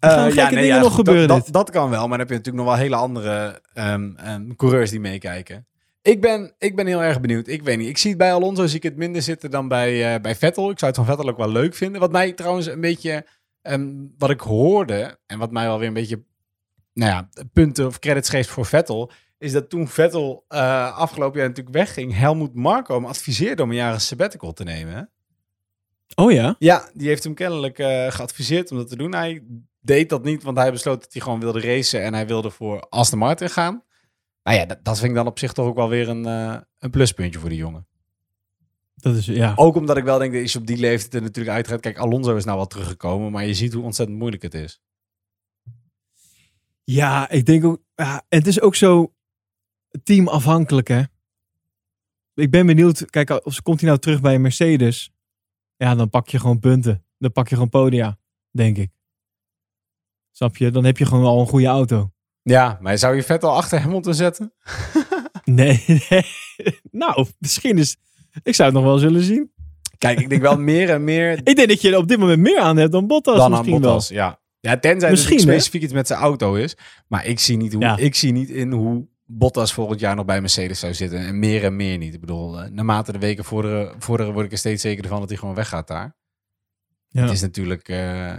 Er 0.00 0.10
gaan 0.10 0.32
gekke 0.32 0.54
dingen 0.54 0.80
nog 0.80 0.92
goed, 0.92 0.94
gebeuren, 0.94 1.28
Dat, 1.28 1.48
dat 1.50 1.70
kan 1.70 1.90
wel, 1.90 2.00
maar 2.00 2.18
dan 2.18 2.18
heb 2.18 2.28
je 2.28 2.34
natuurlijk 2.34 2.64
nog 2.64 2.74
wel 2.74 2.84
hele 2.84 2.96
andere 2.96 3.62
ehm, 3.72 4.16
ehm, 4.16 4.54
coureurs 4.56 4.90
die 4.90 5.00
meekijken. 5.00 5.66
Ik 6.02 6.20
ben, 6.20 6.54
ik 6.58 6.76
ben 6.76 6.86
heel 6.86 7.02
erg 7.02 7.20
benieuwd. 7.20 7.48
Ik 7.48 7.62
weet 7.62 7.78
niet. 7.78 7.88
Ik 7.88 7.98
zie 7.98 8.10
het 8.10 8.18
bij 8.18 8.32
Alonso 8.32 8.66
zie 8.66 8.76
ik 8.76 8.82
het 8.82 8.96
minder 8.96 9.22
zitten 9.22 9.50
dan 9.50 9.68
bij, 9.68 10.14
eh, 10.14 10.20
bij 10.20 10.34
Vettel. 10.34 10.70
Ik 10.70 10.78
zou 10.78 10.92
het 10.92 11.00
van 11.00 11.10
Vettel 11.10 11.28
ook 11.28 11.36
wel 11.36 11.50
leuk 11.50 11.74
vinden. 11.74 12.00
Wat 12.00 12.12
mij 12.12 12.32
trouwens 12.32 12.66
een 12.66 12.80
beetje, 12.80 13.26
ehm, 13.62 13.92
wat 14.18 14.30
ik 14.30 14.40
hoorde 14.40 15.18
en 15.26 15.38
wat 15.38 15.50
mij 15.50 15.66
wel 15.66 15.78
weer 15.78 15.88
een 15.88 15.94
beetje, 15.94 16.22
nou 16.92 17.10
ja, 17.12 17.28
punten 17.52 17.86
of 17.86 17.98
credits 17.98 18.28
geeft 18.28 18.48
voor 18.48 18.66
Vettel, 18.66 19.10
is 19.38 19.52
dat 19.52 19.70
toen 19.70 19.88
Vettel 19.88 20.44
eh, 20.48 20.98
afgelopen 20.98 21.38
jaar 21.38 21.48
natuurlijk 21.48 21.76
wegging, 21.76 22.16
Helmoet 22.16 22.54
Marko 22.54 22.94
hem 22.94 23.04
adviseerde 23.04 23.62
om 23.62 23.70
een 23.70 23.76
jaar 23.76 23.92
een 23.92 24.00
sabbatical 24.00 24.52
te 24.52 24.64
nemen. 24.64 25.10
Oh 26.14 26.32
ja? 26.32 26.56
Ja, 26.58 26.90
die 26.94 27.08
heeft 27.08 27.24
hem 27.24 27.34
kennelijk 27.34 27.78
eh, 27.78 28.10
geadviseerd 28.10 28.70
om 28.70 28.76
dat 28.76 28.88
te 28.88 28.96
doen. 28.96 29.14
Hij 29.14 29.42
deed 29.80 30.08
dat 30.08 30.24
niet, 30.24 30.42
want 30.42 30.56
hij 30.56 30.72
besloot 30.72 31.00
dat 31.02 31.12
hij 31.12 31.22
gewoon 31.22 31.40
wilde 31.40 31.60
racen 31.60 32.02
en 32.02 32.14
hij 32.14 32.26
wilde 32.26 32.50
voor 32.50 32.80
Aston 32.88 33.18
Martin 33.18 33.50
gaan. 33.50 33.82
Nou 34.50 34.62
ja, 34.62 34.68
dat, 34.68 34.84
dat 34.84 34.98
vind 34.98 35.10
ik 35.10 35.16
dan 35.16 35.26
op 35.26 35.38
zich 35.38 35.52
toch 35.52 35.66
ook 35.66 35.76
wel 35.76 35.88
weer 35.88 36.08
een, 36.08 36.26
eh, 36.26 36.56
een 36.78 36.90
pluspuntje 36.90 37.40
voor 37.40 37.48
die 37.48 37.58
jongen. 37.58 37.86
Dat 38.94 39.14
is, 39.14 39.26
ja. 39.26 39.52
Ook 39.56 39.74
omdat 39.74 39.96
ik 39.96 40.04
wel 40.04 40.18
denk 40.18 40.32
dat 40.32 40.52
je 40.52 40.58
op 40.58 40.66
die 40.66 40.76
leeftijd 40.76 41.14
er 41.14 41.22
natuurlijk 41.22 41.56
uitgaat. 41.56 41.80
Kijk, 41.80 41.98
Alonso 41.98 42.36
is 42.36 42.44
nou 42.44 42.56
wel 42.56 42.66
teruggekomen, 42.66 43.32
maar 43.32 43.46
je 43.46 43.54
ziet 43.54 43.72
hoe 43.72 43.82
ontzettend 43.82 44.18
moeilijk 44.18 44.42
het 44.42 44.54
is. 44.54 44.80
Ja, 46.84 47.30
ik 47.30 47.46
denk 47.46 47.64
ook. 47.64 47.82
Ja, 47.94 48.24
het 48.28 48.46
is 48.46 48.60
ook 48.60 48.74
zo 48.74 49.14
teamafhankelijk, 50.02 50.88
hè? 50.88 51.02
Ik 52.34 52.50
ben 52.50 52.66
benieuwd. 52.66 53.10
Kijk, 53.10 53.30
als 53.30 53.62
komt 53.62 53.80
hij 53.80 53.88
nou 53.88 54.00
terug 54.00 54.20
bij 54.20 54.38
Mercedes? 54.38 55.10
Ja, 55.76 55.94
dan 55.94 56.10
pak 56.10 56.28
je 56.28 56.38
gewoon 56.38 56.58
punten. 56.58 57.04
Dan 57.18 57.32
pak 57.32 57.48
je 57.48 57.54
gewoon 57.54 57.70
podia, 57.70 58.18
denk 58.50 58.76
ik. 58.76 58.90
Snap 60.30 60.56
je? 60.56 60.70
Dan 60.70 60.84
heb 60.84 60.98
je 60.98 61.06
gewoon 61.06 61.24
al 61.24 61.40
een 61.40 61.46
goede 61.46 61.66
auto. 61.66 62.12
Ja, 62.50 62.78
maar 62.80 62.98
zou 62.98 63.16
je 63.16 63.22
vet 63.22 63.44
al 63.44 63.54
achter 63.56 63.80
Hamilton 63.80 64.14
zetten? 64.14 64.52
Nee, 65.44 65.84
nee. 66.10 66.24
Nou, 66.90 67.26
misschien 67.38 67.78
is. 67.78 67.96
Ik 68.42 68.54
zou 68.54 68.68
het 68.68 68.78
nog 68.78 68.86
wel 68.86 68.98
zullen 68.98 69.22
zien. 69.22 69.52
Kijk, 69.98 70.20
ik 70.20 70.28
denk 70.28 70.42
wel 70.42 70.58
meer 70.58 70.90
en 70.90 71.04
meer 71.04 71.32
Ik 71.44 71.56
denk 71.56 71.68
dat 71.68 71.80
je 71.80 71.90
er 71.90 71.96
op 71.96 72.08
dit 72.08 72.18
moment 72.18 72.40
meer 72.40 72.58
aan 72.58 72.76
hebt 72.76 72.92
dan 72.92 73.06
Bottas. 73.06 73.36
dan 73.36 73.44
aan 73.44 73.50
misschien 73.50 73.80
Bottas. 73.80 74.08
Ja. 74.08 74.40
ja, 74.60 74.78
tenzij 74.78 75.10
Misschien, 75.10 75.36
het 75.36 75.46
specifiek 75.48 75.82
iets 75.82 75.92
met 75.92 76.06
zijn 76.06 76.20
auto 76.20 76.54
is. 76.54 76.76
Maar 77.08 77.26
ik 77.26 77.38
zie, 77.38 77.56
niet 77.56 77.72
hoe, 77.72 77.82
Ja. 77.82 77.96
ik 77.96 78.14
zie 78.14 78.32
niet 78.32 78.48
in 78.48 78.72
hoe 78.72 79.06
Bottas 79.24 79.72
volgend 79.72 80.00
jaar 80.00 80.14
nog 80.16 80.24
bij 80.24 80.40
Mercedes 80.40 80.78
zou 80.80 80.94
zitten. 80.94 81.18
En 81.18 81.38
meer 81.38 81.64
en 81.64 81.76
meer 81.76 81.98
niet. 81.98 82.14
Ik 82.14 82.20
bedoel, 82.20 82.60
eh, 82.60 82.70
naarmate 82.70 83.12
de 83.12 83.18
weken 83.18 83.44
vorderen, 83.44 83.94
vorderen 83.98 84.32
word 84.32 84.46
ik 84.46 84.52
er 84.52 84.58
steeds 84.58 84.82
zekerder 84.82 85.10
van 85.10 85.20
dat 85.20 85.28
hij 85.28 85.38
gewoon 85.38 85.54
weggaat 85.54 85.86
daar. 85.88 86.16
wel. 87.08 87.22
Het 87.22 87.30
Ja. 87.30 87.34
is 87.36 87.40
natuurlijk 87.40 87.88
eh, 87.88 88.34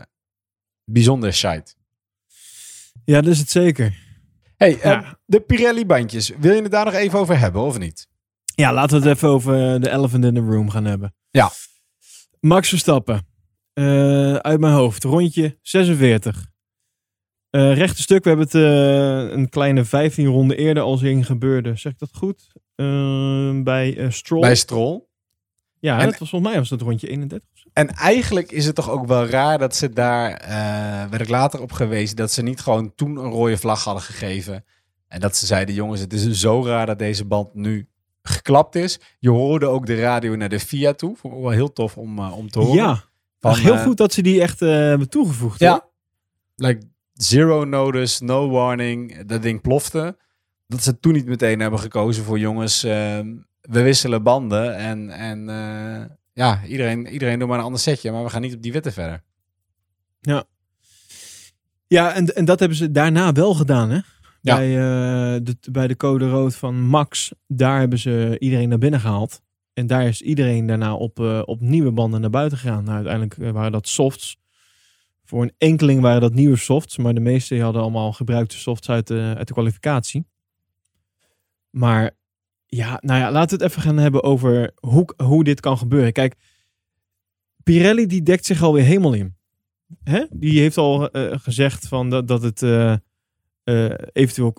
bijzonder 0.86 1.34
shite. 1.34 1.74
Ja, 3.12 3.21
dat 3.21 3.32
is 3.34 3.39
het 3.39 3.50
zeker. 3.50 3.97
Hey, 4.58 4.74
eh, 4.80 4.91
Ja. 4.91 5.19
de 5.26 5.39
Pirelli-bandjes. 5.39 6.32
Wil 6.39 6.54
je 6.56 6.62
het 6.62 6.71
daar 6.71 6.86
nog 6.86 6.93
even 6.93 7.19
over 7.19 7.39
hebben 7.39 7.62
of 7.62 7.78
niet? 7.80 8.08
Ja, 8.56 8.74
laten 8.74 9.02
we 9.02 9.08
het 9.08 9.15
even 9.17 9.30
over 9.30 9.82
de 9.82 9.89
elephant 9.89 10.24
in 10.26 10.34
the 10.34 10.39
room 10.39 10.69
gaan 10.69 10.86
hebben. 10.86 11.15
Ja. 11.30 11.52
Max 12.39 12.69
Verstappen. 12.69 13.28
Eh, 13.74 14.36
uit 14.36 14.60
mijn 14.60 14.74
hoofd. 14.74 15.04
Rondje 15.04 15.58
46. 15.62 16.45
Eh 17.50 17.74
rechte 17.76 18.02
stuk. 18.02 18.24
We 18.24 18.30
hebben 18.30 18.45
het 18.47 18.56
eh, 18.56 19.38
een 19.38 19.50
kleine 19.50 19.86
15 19.86 20.26
ronden 20.26 20.58
eerder 20.58 20.84
al 20.84 20.97
zien 20.97 21.26
gebeuren. 21.26 21.80
Zeg 21.80 21.91
ik 21.91 22.00
dat 22.00 22.10
goed? 22.13 22.47
Eh, 22.76 23.62
bij 23.63 23.97
eh, 23.97 24.10
Stroll. 24.10 24.41
Bij 24.41 24.56
Stroll. 24.56 25.02
ja, 25.80 26.00
en- 26.00 26.06
dat 26.10 26.19
was 26.19 26.30
volgens 26.30 26.52
mij 26.52 26.60
was 26.60 26.69
dat 26.69 26.82
rondje 26.82 27.08
31. 27.08 27.50
En 27.73 27.89
eigenlijk 27.89 28.51
is 28.51 28.65
het 28.65 28.75
toch 28.75 28.89
ook 28.89 29.07
wel 29.07 29.25
raar 29.25 29.57
dat 29.57 29.75
ze 29.75 29.89
daar, 29.89 30.31
eh 30.31 31.10
werd 31.10 31.21
ik 31.21 31.29
later 31.29 31.62
op 31.62 31.71
gewezen, 31.71 32.15
dat 32.15 32.31
ze 32.31 32.41
niet 32.41 32.60
gewoon 32.60 32.95
toen 32.95 33.17
een 33.17 33.31
rode 33.31 33.57
vlag 33.57 33.84
hadden 33.84 34.03
gegeven. 34.03 34.65
En 35.07 35.19
dat 35.19 35.36
ze 35.36 35.45
zeiden, 35.45 35.75
jongens, 35.75 36.01
het 36.01 36.13
is 36.13 36.39
zo 36.39 36.65
raar 36.65 36.86
dat 36.86 36.99
deze 36.99 37.25
band 37.25 37.53
nu 37.53 37.88
geklapt 38.21 38.75
is. 38.75 38.99
Je 39.19 39.29
hoorde 39.29 39.65
ook 39.65 39.86
de 39.86 39.99
radio 39.99 40.36
naar 40.36 40.49
de 40.49 40.60
FIA 40.60 40.93
toe. 40.93 41.15
Vond 41.15 41.34
ik 41.34 41.39
wel 41.41 41.49
heel 41.49 41.73
tof 41.73 41.97
om, 41.97 42.19
eh, 42.19 42.38
om 42.38 42.49
te 42.49 42.60
horen. 42.60 42.75
Ja, 42.75 43.03
Van, 43.39 43.55
heel 43.55 43.73
eh, 43.73 43.84
goed 43.84 43.97
dat 43.97 44.13
ze 44.13 44.21
die 44.21 44.41
echt 44.41 44.60
hebben 44.60 45.10
toegevoegd. 45.10 45.60
Ja. 45.60 45.71
hoor. 45.71 45.89
Like 46.55 46.81
zero 47.13 47.65
notice, 47.65 48.23
no 48.23 48.49
warning. 48.49 49.25
Dat 49.25 49.41
ding 49.41 49.62
plofte. 49.62 50.17
Dat 50.67 50.84
ze 50.84 50.99
toen 50.99 51.13
niet 51.13 51.25
meteen 51.25 51.60
hebben 51.60 51.79
gekozen 51.79 52.23
voor 52.23 52.39
jongens, 52.39 52.81
we 52.81 53.41
wisselen 53.62 54.23
banden. 54.23 54.75
En, 54.75 55.10
en 55.10 55.49
ja, 56.34 56.65
iedereen, 56.65 57.08
iedereen 57.08 57.39
doet 57.39 57.48
maar 57.48 57.58
een 57.58 57.63
ander 57.63 57.80
setje. 57.80 58.12
Maar 58.12 58.24
we 58.24 58.30
gaan 58.30 58.41
niet 58.41 58.56
op 58.56 58.62
die 58.62 58.72
witte 58.72 58.91
verder. 58.91 59.24
Ja, 61.88 62.13
en, 62.13 62.36
en 62.36 62.46
dat 62.46 62.60
hebben 62.60 62.78
ze 62.78 62.91
daarna 62.91 63.32
wel 63.32 63.54
gedaan, 63.54 63.89
hè? 63.89 64.00
Ja. 64.41 64.56
Bij, 64.56 64.67
eh, 64.67 65.39
de, 65.44 65.72
bij 65.72 65.88
de 65.88 65.96
code 65.96 66.30
rood 66.30 66.56
van 66.56 66.82
Max, 66.82 67.32
daar 67.48 67.80
hebben 67.80 68.00
ze 68.00 68.36
iedereen 68.39 68.70
naar 68.70 68.78
binnen 68.78 69.00
gehaald. 69.00 69.41
En 69.74 69.88
daar 69.88 70.08
is 70.08 70.22
iedereen 70.22 70.65
daarna 70.65 70.96
op, 70.96 71.20
eh, 71.20 71.41
op 71.46 71.62
nieuwe 71.62 71.91
banden 71.91 72.22
naar 72.22 72.30
buiten 72.30 72.58
gegaan. 72.58 72.84
Nou, 72.84 72.96
uiteindelijk 72.96 73.38
eh, 73.38 73.52
waren 73.52 73.72
dat 73.72 73.88
softs. 73.88 74.38
Voor 75.24 75.41
een 75.41 75.54
enkeling 75.58 76.02
waren 76.02 76.22
dat 76.22 76.34
nieuwe 76.34 76.56
softs, 76.56 76.98
maar 76.98 77.13
de 77.13 77.20
meeste 77.20 77.62
hadden 77.62 77.82
allemaal 77.82 78.13
gebruikte 78.13 78.58
softs 78.58 78.89
uit 78.89 79.08
de, 79.08 79.34
uit 79.38 79.48
de 79.48 79.54
kwalificatie. 79.54 80.26
Maar 81.70 82.12
ja, 82.75 82.97
nou 83.01 83.19
ja, 83.19 83.31
laten 83.31 83.57
we 83.57 83.63
het 83.63 83.71
even 83.71 83.84
gaan 83.84 83.97
hebben 83.97 84.23
over 84.23 84.71
hoe, 84.79 85.13
hoe 85.23 85.43
dit 85.43 85.60
kan 85.60 85.77
gebeuren. 85.77 86.13
Kijk, 86.13 86.36
Pirelli 87.63 88.05
die 88.05 88.23
dekt 88.23 88.45
zich 88.45 88.62
alweer 88.62 88.84
helemaal 88.84 89.13
in. 89.13 89.38
Hè? 90.03 90.25
Die 90.29 90.60
heeft 90.60 90.77
al 90.77 91.12
eh, 91.12 91.39
gezegd 91.39 91.88
van 91.88 92.10
dat, 92.10 92.27
dat 92.27 92.41
het 92.41 92.62
eh, 92.62 92.93
eh, 93.63 93.97
eventueel 94.12 94.53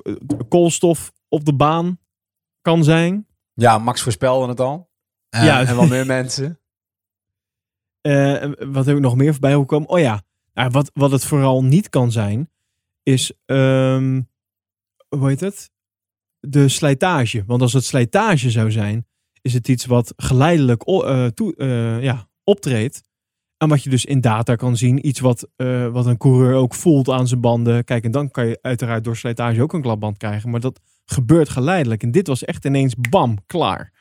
koolstof 0.48 1.12
op 1.28 1.44
de 1.44 1.54
baan 1.54 1.98
kan 2.60 2.84
zijn. 2.84 3.26
Ja, 3.54 3.78
Max 3.78 4.02
voorspelde 4.02 4.48
het 4.48 4.60
al. 4.60 4.90
Ja. 5.28 5.66
En 5.66 5.76
wel 5.76 5.86
meer 5.86 6.06
mensen. 6.06 6.56
En 8.00 8.72
wat 8.72 8.86
heb 8.86 8.96
ik 8.96 9.02
nog 9.02 9.16
meer 9.16 9.32
voorbij 9.32 9.52
gekomen? 9.52 9.88
Oh 9.88 9.98
ja, 9.98 10.22
nou, 10.54 10.70
wat, 10.70 10.90
wat 10.94 11.10
het 11.10 11.24
vooral 11.24 11.64
niet 11.64 11.88
kan 11.88 12.12
zijn, 12.12 12.50
is, 13.02 13.32
ehm, 13.44 14.22
hoe 15.08 15.28
heet 15.28 15.40
het? 15.40 15.71
De 16.46 16.68
slijtage. 16.68 17.44
Want 17.46 17.62
als 17.62 17.72
het 17.72 17.84
slijtage 17.84 18.50
zou 18.50 18.70
zijn, 18.70 19.06
is 19.42 19.52
het 19.54 19.68
iets 19.68 19.86
wat 19.86 20.12
geleidelijk 20.16 20.82
eh, 20.82 21.26
toe, 21.26 21.56
eh, 21.56 22.02
ja, 22.02 22.28
optreedt. 22.44 23.02
En 23.56 23.68
wat 23.68 23.82
je 23.82 23.90
dus 23.90 24.04
in 24.04 24.20
data 24.20 24.56
kan 24.56 24.76
zien. 24.76 25.06
Iets 25.06 25.20
wat, 25.20 25.48
eh, 25.56 25.88
wat 25.88 26.06
een 26.06 26.16
coureur 26.16 26.54
ook 26.54 26.74
voelt 26.74 27.08
aan 27.08 27.28
zijn 27.28 27.40
banden. 27.40 27.84
Kijk, 27.84 28.04
en 28.04 28.10
dan 28.10 28.30
kan 28.30 28.46
je 28.46 28.58
uiteraard 28.62 29.04
door 29.04 29.16
slijtage 29.16 29.62
ook 29.62 29.72
een 29.72 29.82
klapband 29.82 30.16
krijgen. 30.16 30.50
Maar 30.50 30.60
dat 30.60 30.80
gebeurt 31.04 31.48
geleidelijk. 31.48 32.02
En 32.02 32.10
dit 32.10 32.26
was 32.26 32.44
echt 32.44 32.64
ineens 32.64 32.94
bam, 33.10 33.38
klaar. 33.46 33.92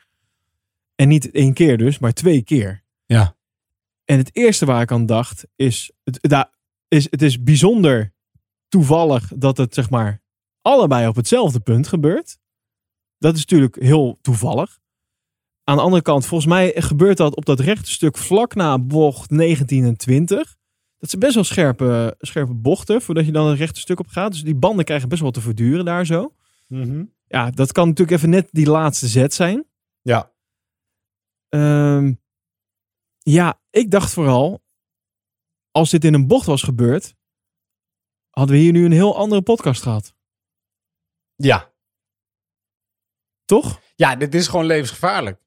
En 0.94 1.08
niet 1.08 1.30
één 1.30 1.52
keer 1.52 1.78
dus, 1.78 1.98
maar 1.98 2.12
twee 2.12 2.42
keer. 2.42 2.84
Ja. 3.06 3.36
En 4.04 4.18
het 4.18 4.36
eerste 4.36 4.66
waar 4.66 4.82
ik 4.82 4.92
aan 4.92 5.06
dacht 5.06 5.46
is, 5.56 5.92
het, 6.04 6.18
da- 6.20 6.52
is, 6.88 7.06
het 7.10 7.22
is 7.22 7.42
bijzonder 7.42 8.12
toevallig 8.68 9.32
dat 9.36 9.56
het 9.56 9.74
zeg 9.74 9.90
maar 9.90 10.21
allebei 10.62 11.08
op 11.08 11.16
hetzelfde 11.16 11.60
punt 11.60 11.88
gebeurt. 11.88 12.38
Dat 13.18 13.34
is 13.34 13.40
natuurlijk 13.40 13.76
heel 13.76 14.18
toevallig. 14.20 14.80
Aan 15.64 15.76
de 15.76 15.82
andere 15.82 16.02
kant, 16.02 16.26
volgens 16.26 16.50
mij 16.50 16.72
gebeurt 16.76 17.16
dat 17.16 17.36
op 17.36 17.44
dat 17.44 17.60
rechte 17.60 17.90
stuk 17.90 18.16
vlak 18.16 18.54
na 18.54 18.78
bocht 18.78 19.30
19 19.30 19.84
en 19.84 19.96
20. 19.96 20.56
Dat 20.98 21.10
zijn 21.10 21.22
best 21.22 21.34
wel 21.34 21.44
scherpe, 21.44 22.16
scherpe 22.18 22.54
bochten 22.54 23.02
voordat 23.02 23.26
je 23.26 23.32
dan 23.32 23.46
het 23.46 23.58
rechte 23.58 23.80
stuk 23.80 23.98
op 23.98 24.06
gaat. 24.08 24.32
Dus 24.32 24.42
die 24.42 24.54
banden 24.54 24.84
krijgen 24.84 25.08
best 25.08 25.20
wel 25.20 25.30
te 25.30 25.40
verduren 25.40 25.84
daar 25.84 26.06
zo. 26.06 26.34
Ja, 27.26 27.50
dat 27.50 27.72
kan 27.72 27.88
natuurlijk 27.88 28.16
even 28.16 28.30
net 28.30 28.48
die 28.50 28.66
laatste 28.66 29.08
zet 29.08 29.34
zijn. 29.34 29.64
Ja. 30.02 30.32
Ehm, 31.48 32.12
ja, 33.18 33.60
ik 33.70 33.90
dacht 33.90 34.12
vooral, 34.12 34.62
als 35.70 35.90
dit 35.90 36.04
in 36.04 36.14
een 36.14 36.26
bocht 36.26 36.46
was 36.46 36.62
gebeurd, 36.62 37.14
hadden 38.30 38.56
we 38.56 38.62
hier 38.62 38.72
nu 38.72 38.84
een 38.84 38.92
heel 38.92 39.16
andere 39.16 39.42
podcast 39.42 39.82
gehad. 39.82 40.14
Ja. 41.44 41.72
Toch? 43.44 43.80
Ja, 43.94 44.16
dit 44.16 44.34
is 44.34 44.48
gewoon 44.48 44.64
levensgevaarlijk. 44.64 45.40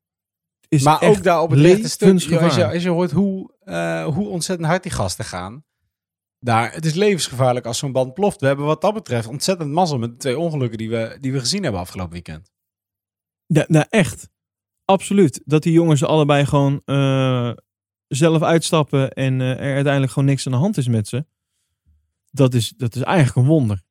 Is 0.67 0.84
maar 0.84 1.01
ook 1.01 1.23
daar 1.23 1.41
op 1.41 1.49
het 1.49 1.60
rechte 1.60 1.89
stuk, 1.89 2.13
als 2.13 2.23
je, 2.23 2.29
levensgevaarlijk. 2.29 2.73
als 2.73 2.84
je 2.84 2.89
hoort 2.89 3.12
hoe, 3.12 3.53
eh, 3.60 4.05
hoe 4.05 4.27
ontzettend 4.27 4.67
hard 4.67 4.84
die 4.84 4.91
gasten 4.91 5.25
gaan. 5.25 5.63
Daar, 6.39 6.73
het 6.73 6.86
is 6.86 6.93
levensgevaarlijk 6.93 7.65
als 7.65 7.77
zo'n 7.77 7.91
band 7.91 8.13
ploft. 8.13 8.39
We 8.39 8.47
hebben 8.47 8.65
wat 8.65 8.81
dat 8.81 8.93
betreft 8.93 9.27
ontzettend 9.27 9.71
mazzel 9.71 9.97
met 9.97 10.10
de 10.10 10.17
twee 10.17 10.38
ongelukken 10.38 10.77
die 10.77 10.89
we, 10.89 11.17
die 11.19 11.31
we 11.31 11.39
gezien 11.39 11.63
hebben 11.63 11.81
afgelopen 11.81 12.13
weekend. 12.13 12.51
Ja, 13.45 13.65
nou, 13.67 13.86
echt. 13.89 14.29
Absoluut. 14.86 15.41
Dat 15.45 15.63
die 15.63 15.73
jongens 15.73 16.03
allebei 16.03 16.45
gewoon 16.45 16.81
eh, 16.86 17.51
zelf 18.08 18.41
uitstappen 18.41 19.12
en 19.12 19.41
eh, 19.41 19.49
er 19.49 19.73
uiteindelijk 19.73 20.12
gewoon 20.12 20.27
niks 20.27 20.45
aan 20.45 20.51
de 20.51 20.58
hand 20.58 20.77
is 20.77 20.88
met 20.88 21.08
ze. 21.08 21.25
Dat 22.31 22.53
is, 22.53 22.73
dat 22.77 22.95
is 22.95 23.01
eigenlijk 23.01 23.36
een 23.36 23.53
wonder. 23.53 23.84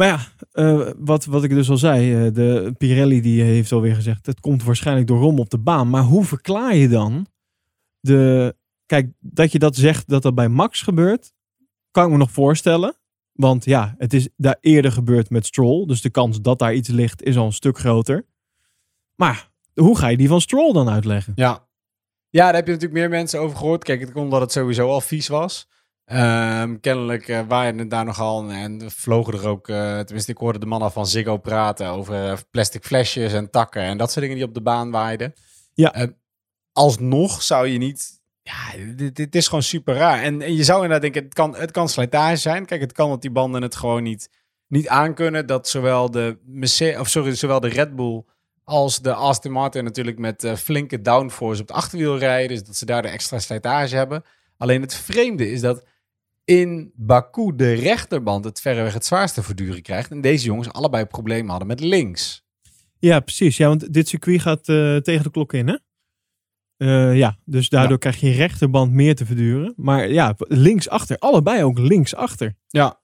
Maar 0.00 0.08
ja, 0.08 0.26
eh, 0.52 0.90
wat, 0.98 1.24
wat 1.24 1.44
ik 1.44 1.50
dus 1.50 1.70
al 1.70 1.76
zei, 1.76 2.26
eh, 2.26 2.34
de 2.34 2.74
Pirelli 2.78 3.20
die 3.20 3.42
heeft 3.42 3.72
alweer 3.72 3.94
gezegd, 3.94 4.26
het 4.26 4.40
komt 4.40 4.64
waarschijnlijk 4.64 5.06
door 5.06 5.18
rom 5.18 5.38
op 5.38 5.50
de 5.50 5.58
baan. 5.58 5.90
Maar 5.90 6.02
hoe 6.02 6.24
verklaar 6.24 6.74
je 6.74 6.88
dan 6.88 7.26
de... 8.00 8.54
Kijk, 8.86 9.12
dat 9.18 9.52
je 9.52 9.58
dat 9.58 9.76
zegt 9.76 10.08
dat 10.08 10.22
dat 10.22 10.34
bij 10.34 10.48
Max 10.48 10.82
gebeurt, 10.82 11.32
kan 11.90 12.04
ik 12.04 12.10
me 12.10 12.16
nog 12.16 12.30
voorstellen. 12.30 12.96
Want 13.32 13.64
ja, 13.64 13.94
het 13.98 14.12
is 14.12 14.28
daar 14.36 14.56
eerder 14.60 14.92
gebeurd 14.92 15.30
met 15.30 15.46
Stroll. 15.46 15.86
Dus 15.86 16.00
de 16.00 16.10
kans 16.10 16.40
dat 16.40 16.58
daar 16.58 16.74
iets 16.74 16.88
ligt 16.88 17.22
is 17.22 17.36
al 17.36 17.46
een 17.46 17.52
stuk 17.52 17.78
groter. 17.78 18.26
Maar 19.16 19.50
hoe 19.74 19.98
ga 19.98 20.08
je 20.08 20.16
die 20.16 20.28
van 20.28 20.40
Stroll 20.40 20.72
dan 20.72 20.88
uitleggen? 20.88 21.32
Ja. 21.36 21.68
Ja, 22.28 22.44
daar 22.44 22.54
heb 22.54 22.66
je 22.66 22.72
natuurlijk 22.72 23.00
meer 23.00 23.10
mensen 23.10 23.40
over 23.40 23.56
gehoord. 23.56 23.84
Kijk, 23.84 24.00
het 24.00 24.12
komt 24.12 24.30
dat 24.30 24.40
het 24.40 24.52
sowieso 24.52 24.88
al 24.88 25.00
vies 25.00 25.28
was. 25.28 25.68
Ehm, 26.10 26.76
kennelijk 26.80 27.28
uh, 27.28 27.40
waren 27.48 27.78
het 27.78 27.90
daar 27.90 28.04
nogal 28.04 28.50
en 28.50 28.90
vlogen 28.90 29.32
er 29.32 29.48
ook, 29.48 29.68
uh, 29.68 29.98
tenminste 29.98 30.30
ik 30.30 30.38
hoorde 30.38 30.58
de 30.58 30.66
mannen 30.66 30.92
van 30.92 31.06
Ziggo 31.06 31.36
praten 31.36 31.86
over 31.86 32.30
eh, 32.30 32.38
plastic 32.50 32.84
flesjes 32.84 33.32
en 33.32 33.50
takken 33.50 33.82
en 33.82 33.98
dat 33.98 34.08
soort 34.08 34.20
dingen 34.20 34.36
die 34.36 34.46
op 34.46 34.54
de 34.54 34.62
baan 34.62 34.90
waaiden. 34.90 35.34
Ja. 35.74 36.00
Uh, 36.00 36.06
alsnog 36.72 37.42
zou 37.42 37.66
je 37.66 37.78
niet, 37.78 38.20
ja, 38.42 38.92
dit, 38.96 39.16
dit, 39.16 39.34
is 39.34 39.46
gewoon 39.46 39.62
super 39.62 39.94
raar. 39.94 40.22
En, 40.22 40.42
en 40.42 40.54
je 40.56 40.64
zou 40.64 40.82
inderdaad 40.82 41.02
denken, 41.02 41.22
het 41.24 41.34
kan, 41.34 41.56
het 41.56 41.70
kan 41.70 41.88
slijtage 41.88 42.36
zijn. 42.36 42.66
Kijk, 42.66 42.80
het 42.80 42.92
kan 42.92 43.10
dat 43.10 43.22
die 43.22 43.30
banden 43.30 43.62
het 43.62 43.76
gewoon 43.76 44.02
niet, 44.02 44.30
niet 44.66 44.88
aankunnen. 44.88 45.46
Dat 45.46 45.68
zowel 45.68 46.10
de, 46.10 46.38
Mercedes, 46.44 47.00
of 47.00 47.08
sorry, 47.08 47.34
zowel 47.34 47.60
de 47.60 47.68
Red 47.68 47.96
Bull 47.96 48.24
als 48.64 49.00
de 49.00 49.14
Aston 49.14 49.52
Martin 49.52 49.84
natuurlijk 49.84 50.18
met 50.18 50.52
flinke 50.56 51.00
downforce 51.00 51.62
op 51.62 51.68
het 51.68 51.76
achterwiel 51.76 52.18
rijden. 52.18 52.48
Dus 52.48 52.66
dat 52.66 52.76
ze 52.76 52.84
daar 52.84 53.02
de 53.02 53.08
extra 53.08 53.38
slijtage 53.38 53.96
hebben. 53.96 54.24
Alleen 54.56 54.80
het 54.80 54.94
vreemde 54.94 55.50
is 55.50 55.60
dat 55.60 55.84
in 56.44 56.92
Baku 56.94 57.56
de 57.56 57.72
rechterband 57.72 58.44
het 58.44 58.60
verreweg 58.60 58.94
het 58.94 59.06
zwaarste 59.06 59.42
verduren 59.42 59.82
krijgt. 59.82 60.10
En 60.10 60.20
deze 60.20 60.44
jongens 60.44 60.72
allebei 60.72 61.04
problemen 61.04 61.50
hadden 61.50 61.68
met 61.68 61.80
links. 61.80 62.44
Ja, 62.98 63.20
precies. 63.20 63.56
Ja, 63.56 63.68
want 63.68 63.92
dit 63.92 64.08
circuit 64.08 64.40
gaat 64.40 64.68
uh, 64.68 64.96
tegen 64.96 65.22
de 65.22 65.30
klok 65.30 65.52
in, 65.52 65.68
hè? 65.68 65.76
Uh, 66.76 67.16
ja, 67.16 67.38
dus 67.44 67.68
daardoor 67.68 67.92
ja. 67.92 67.98
krijg 67.98 68.20
je 68.20 68.30
rechterband 68.30 68.92
meer 68.92 69.14
te 69.14 69.26
verduren. 69.26 69.72
Maar 69.76 70.08
ja, 70.08 70.34
linksachter. 70.38 71.18
Allebei 71.18 71.64
ook 71.64 71.78
linksachter. 71.78 72.56
Ja. 72.68 73.00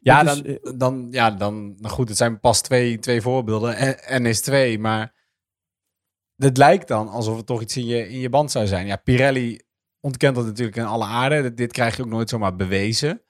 Ja, 0.00 0.22
dan, 0.22 0.44
is, 0.44 0.72
dan, 0.76 1.08
ja, 1.10 1.30
dan, 1.30 1.74
nou 1.78 1.94
goed, 1.94 2.08
het 2.08 2.18
zijn 2.18 2.40
pas 2.40 2.62
twee, 2.62 2.98
twee 2.98 3.20
voorbeelden. 3.20 3.76
En 4.02 4.26
is 4.26 4.40
twee, 4.40 4.78
maar 4.78 5.14
het 6.36 6.56
lijkt 6.56 6.88
dan 6.88 7.08
alsof 7.08 7.36
het 7.36 7.46
toch 7.46 7.60
iets 7.60 7.76
in 7.76 7.86
je, 7.86 8.08
in 8.08 8.18
je 8.18 8.28
band 8.28 8.50
zou 8.50 8.66
zijn. 8.66 8.86
Ja, 8.86 8.96
Pirelli 8.96 9.60
ontkent 10.02 10.34
dat 10.34 10.44
natuurlijk 10.44 10.76
in 10.76 10.84
alle 10.84 11.04
aarde. 11.04 11.54
Dit 11.54 11.72
krijg 11.72 11.96
je 11.96 12.02
ook 12.02 12.08
nooit 12.08 12.28
zomaar 12.28 12.56
bewezen. 12.56 13.22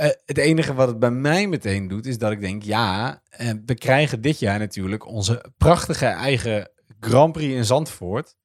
Uh, 0.00 0.06
het 0.24 0.38
enige 0.38 0.74
wat 0.74 0.88
het 0.88 0.98
bij 0.98 1.10
mij 1.10 1.46
meteen 1.46 1.88
doet, 1.88 2.06
is 2.06 2.18
dat 2.18 2.32
ik 2.32 2.40
denk, 2.40 2.62
ja, 2.62 3.22
uh, 3.40 3.50
we 3.66 3.74
krijgen 3.74 4.20
dit 4.20 4.38
jaar 4.38 4.58
natuurlijk 4.58 5.06
onze 5.06 5.44
prachtige 5.56 6.06
eigen 6.06 6.70
Grand 7.00 7.32
Prix 7.32 7.54
in 7.54 7.64
Zandvoort. 7.64 8.36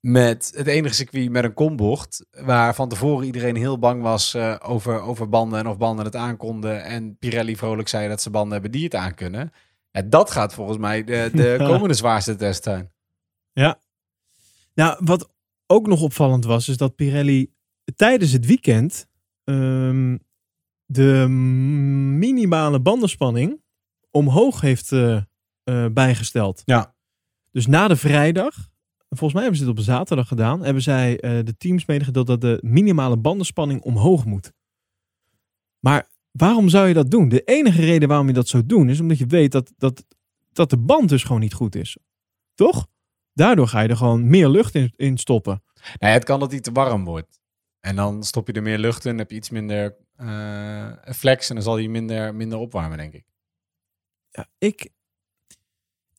Met 0.00 0.52
het 0.54 0.66
enige 0.66 0.94
circuit 0.94 1.30
met 1.30 1.44
een 1.44 1.54
kombocht, 1.54 2.26
waar 2.30 2.74
van 2.74 2.88
tevoren 2.88 3.26
iedereen 3.26 3.56
heel 3.56 3.78
bang 3.78 4.02
was 4.02 4.34
uh, 4.34 4.56
over, 4.62 5.00
over 5.00 5.28
banden 5.28 5.58
en 5.58 5.66
of 5.66 5.78
banden 5.78 6.04
het 6.04 6.16
aankonden. 6.16 6.84
En 6.84 7.18
Pirelli 7.18 7.56
vrolijk 7.56 7.88
zei 7.88 8.08
dat 8.08 8.22
ze 8.22 8.30
banden 8.30 8.52
hebben 8.52 8.70
die 8.70 8.84
het 8.84 8.94
aankunnen. 8.94 9.52
Ja, 9.90 10.02
dat 10.02 10.30
gaat 10.30 10.54
volgens 10.54 10.78
mij 10.78 11.04
de, 11.04 11.30
de 11.32 11.56
komende 11.68 11.94
zwaarste 11.94 12.36
test 12.36 12.62
zijn. 12.62 12.92
Ja. 13.52 13.78
Nou, 14.74 15.00
wat 15.04 15.30
ook 15.66 15.86
nog 15.86 16.02
opvallend 16.02 16.44
was, 16.44 16.68
is 16.68 16.76
dat 16.76 16.94
Pirelli 16.94 17.52
tijdens 17.96 18.32
het 18.32 18.46
weekend 18.46 19.08
um, 19.44 20.18
de 20.84 21.26
minimale 22.18 22.80
bandenspanning 22.80 23.60
omhoog 24.10 24.60
heeft 24.60 24.90
uh, 24.90 25.20
uh, 25.64 25.86
bijgesteld. 25.92 26.62
Ja. 26.64 26.94
Dus 27.50 27.66
na 27.66 27.88
de 27.88 27.96
vrijdag, 27.96 28.54
volgens 29.08 29.32
mij 29.32 29.42
hebben 29.42 29.60
ze 29.60 29.66
dit 29.66 29.78
op 29.78 29.84
zaterdag 29.84 30.28
gedaan, 30.28 30.64
hebben 30.64 30.82
zij 30.82 31.10
uh, 31.12 31.44
de 31.44 31.56
teams 31.56 31.86
medegedeeld 31.86 32.26
dat 32.26 32.40
de 32.40 32.58
minimale 32.62 33.16
bandenspanning 33.16 33.82
omhoog 33.82 34.24
moet. 34.24 34.52
Maar 35.78 36.08
waarom 36.30 36.68
zou 36.68 36.88
je 36.88 36.94
dat 36.94 37.10
doen? 37.10 37.28
De 37.28 37.42
enige 37.44 37.80
reden 37.80 38.08
waarom 38.08 38.26
je 38.26 38.32
dat 38.32 38.48
zou 38.48 38.66
doen, 38.66 38.88
is 38.88 39.00
omdat 39.00 39.18
je 39.18 39.26
weet 39.26 39.52
dat, 39.52 39.72
dat, 39.76 40.04
dat 40.52 40.70
de 40.70 40.78
band 40.78 41.08
dus 41.08 41.24
gewoon 41.24 41.40
niet 41.40 41.54
goed 41.54 41.74
is. 41.74 41.98
Toch? 42.54 42.86
Daardoor 43.36 43.68
ga 43.68 43.80
je 43.80 43.88
er 43.88 43.96
gewoon 43.96 44.28
meer 44.28 44.48
lucht 44.48 44.74
in, 44.74 44.92
in 44.96 45.18
stoppen. 45.18 45.62
Het 45.98 46.24
kan 46.24 46.40
dat 46.40 46.50
hij 46.50 46.60
te 46.60 46.72
warm 46.72 47.04
wordt. 47.04 47.40
En 47.80 47.96
dan 47.96 48.24
stop 48.24 48.46
je 48.46 48.52
er 48.52 48.62
meer 48.62 48.78
lucht 48.78 49.04
in, 49.04 49.18
heb 49.18 49.30
je 49.30 49.36
iets 49.36 49.50
minder 49.50 49.96
uh, 50.16 50.92
flex 51.02 51.48
en 51.48 51.54
dan 51.54 51.64
zal 51.64 51.74
hij 51.74 51.88
minder, 51.88 52.34
minder 52.34 52.58
opwarmen, 52.58 52.98
denk 52.98 53.12
ik. 53.12 53.24
Ja, 54.30 54.46
ik, 54.58 54.88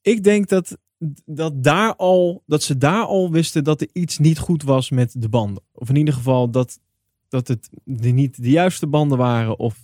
ik 0.01 0.23
denk 0.23 0.47
dat, 0.47 0.77
dat, 1.25 1.63
daar 1.63 1.95
al, 1.95 2.43
dat 2.45 2.63
ze 2.63 2.77
daar 2.77 3.03
al 3.03 3.31
wisten 3.31 3.63
dat 3.63 3.81
er 3.81 3.89
iets 3.93 4.17
niet 4.17 4.39
goed 4.39 4.63
was 4.63 4.89
met 4.89 5.21
de 5.21 5.29
banden. 5.29 5.63
Of 5.71 5.89
in 5.89 5.95
ieder 5.95 6.13
geval 6.13 6.49
dat, 6.51 6.79
dat 7.27 7.47
het 7.47 7.69
niet 7.83 8.43
de 8.43 8.49
juiste 8.49 8.87
banden 8.87 9.17
waren. 9.17 9.59
Of 9.59 9.77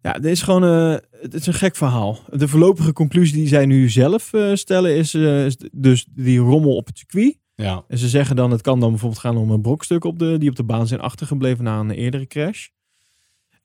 ja, 0.00 0.12
dit 0.12 0.30
is 0.30 0.42
gewoon 0.42 0.64
uh, 0.64 0.98
het 1.30 1.34
is 1.34 1.46
een 1.46 1.54
gek 1.54 1.76
verhaal. 1.76 2.18
De 2.32 2.48
voorlopige 2.48 2.92
conclusie 2.92 3.36
die 3.36 3.48
zij 3.48 3.66
nu 3.66 3.88
zelf 3.90 4.32
uh, 4.32 4.54
stellen 4.54 4.96
is, 4.96 5.14
uh, 5.14 5.44
is, 5.44 5.56
dus 5.72 6.06
die 6.10 6.38
rommel 6.38 6.76
op 6.76 6.86
het 6.86 6.98
circuit. 6.98 7.38
Ja. 7.54 7.84
En 7.88 7.98
ze 7.98 8.08
zeggen 8.08 8.36
dan, 8.36 8.50
het 8.50 8.60
kan 8.60 8.80
dan 8.80 8.90
bijvoorbeeld 8.90 9.20
gaan 9.20 9.36
om 9.36 9.50
een 9.50 9.60
brokstuk 9.60 10.04
op 10.04 10.18
de, 10.18 10.38
die 10.38 10.48
op 10.48 10.56
de 10.56 10.64
baan 10.64 10.86
zijn 10.86 11.00
achtergebleven 11.00 11.64
na 11.64 11.78
een 11.78 11.90
eerdere 11.90 12.26
crash. 12.26 12.66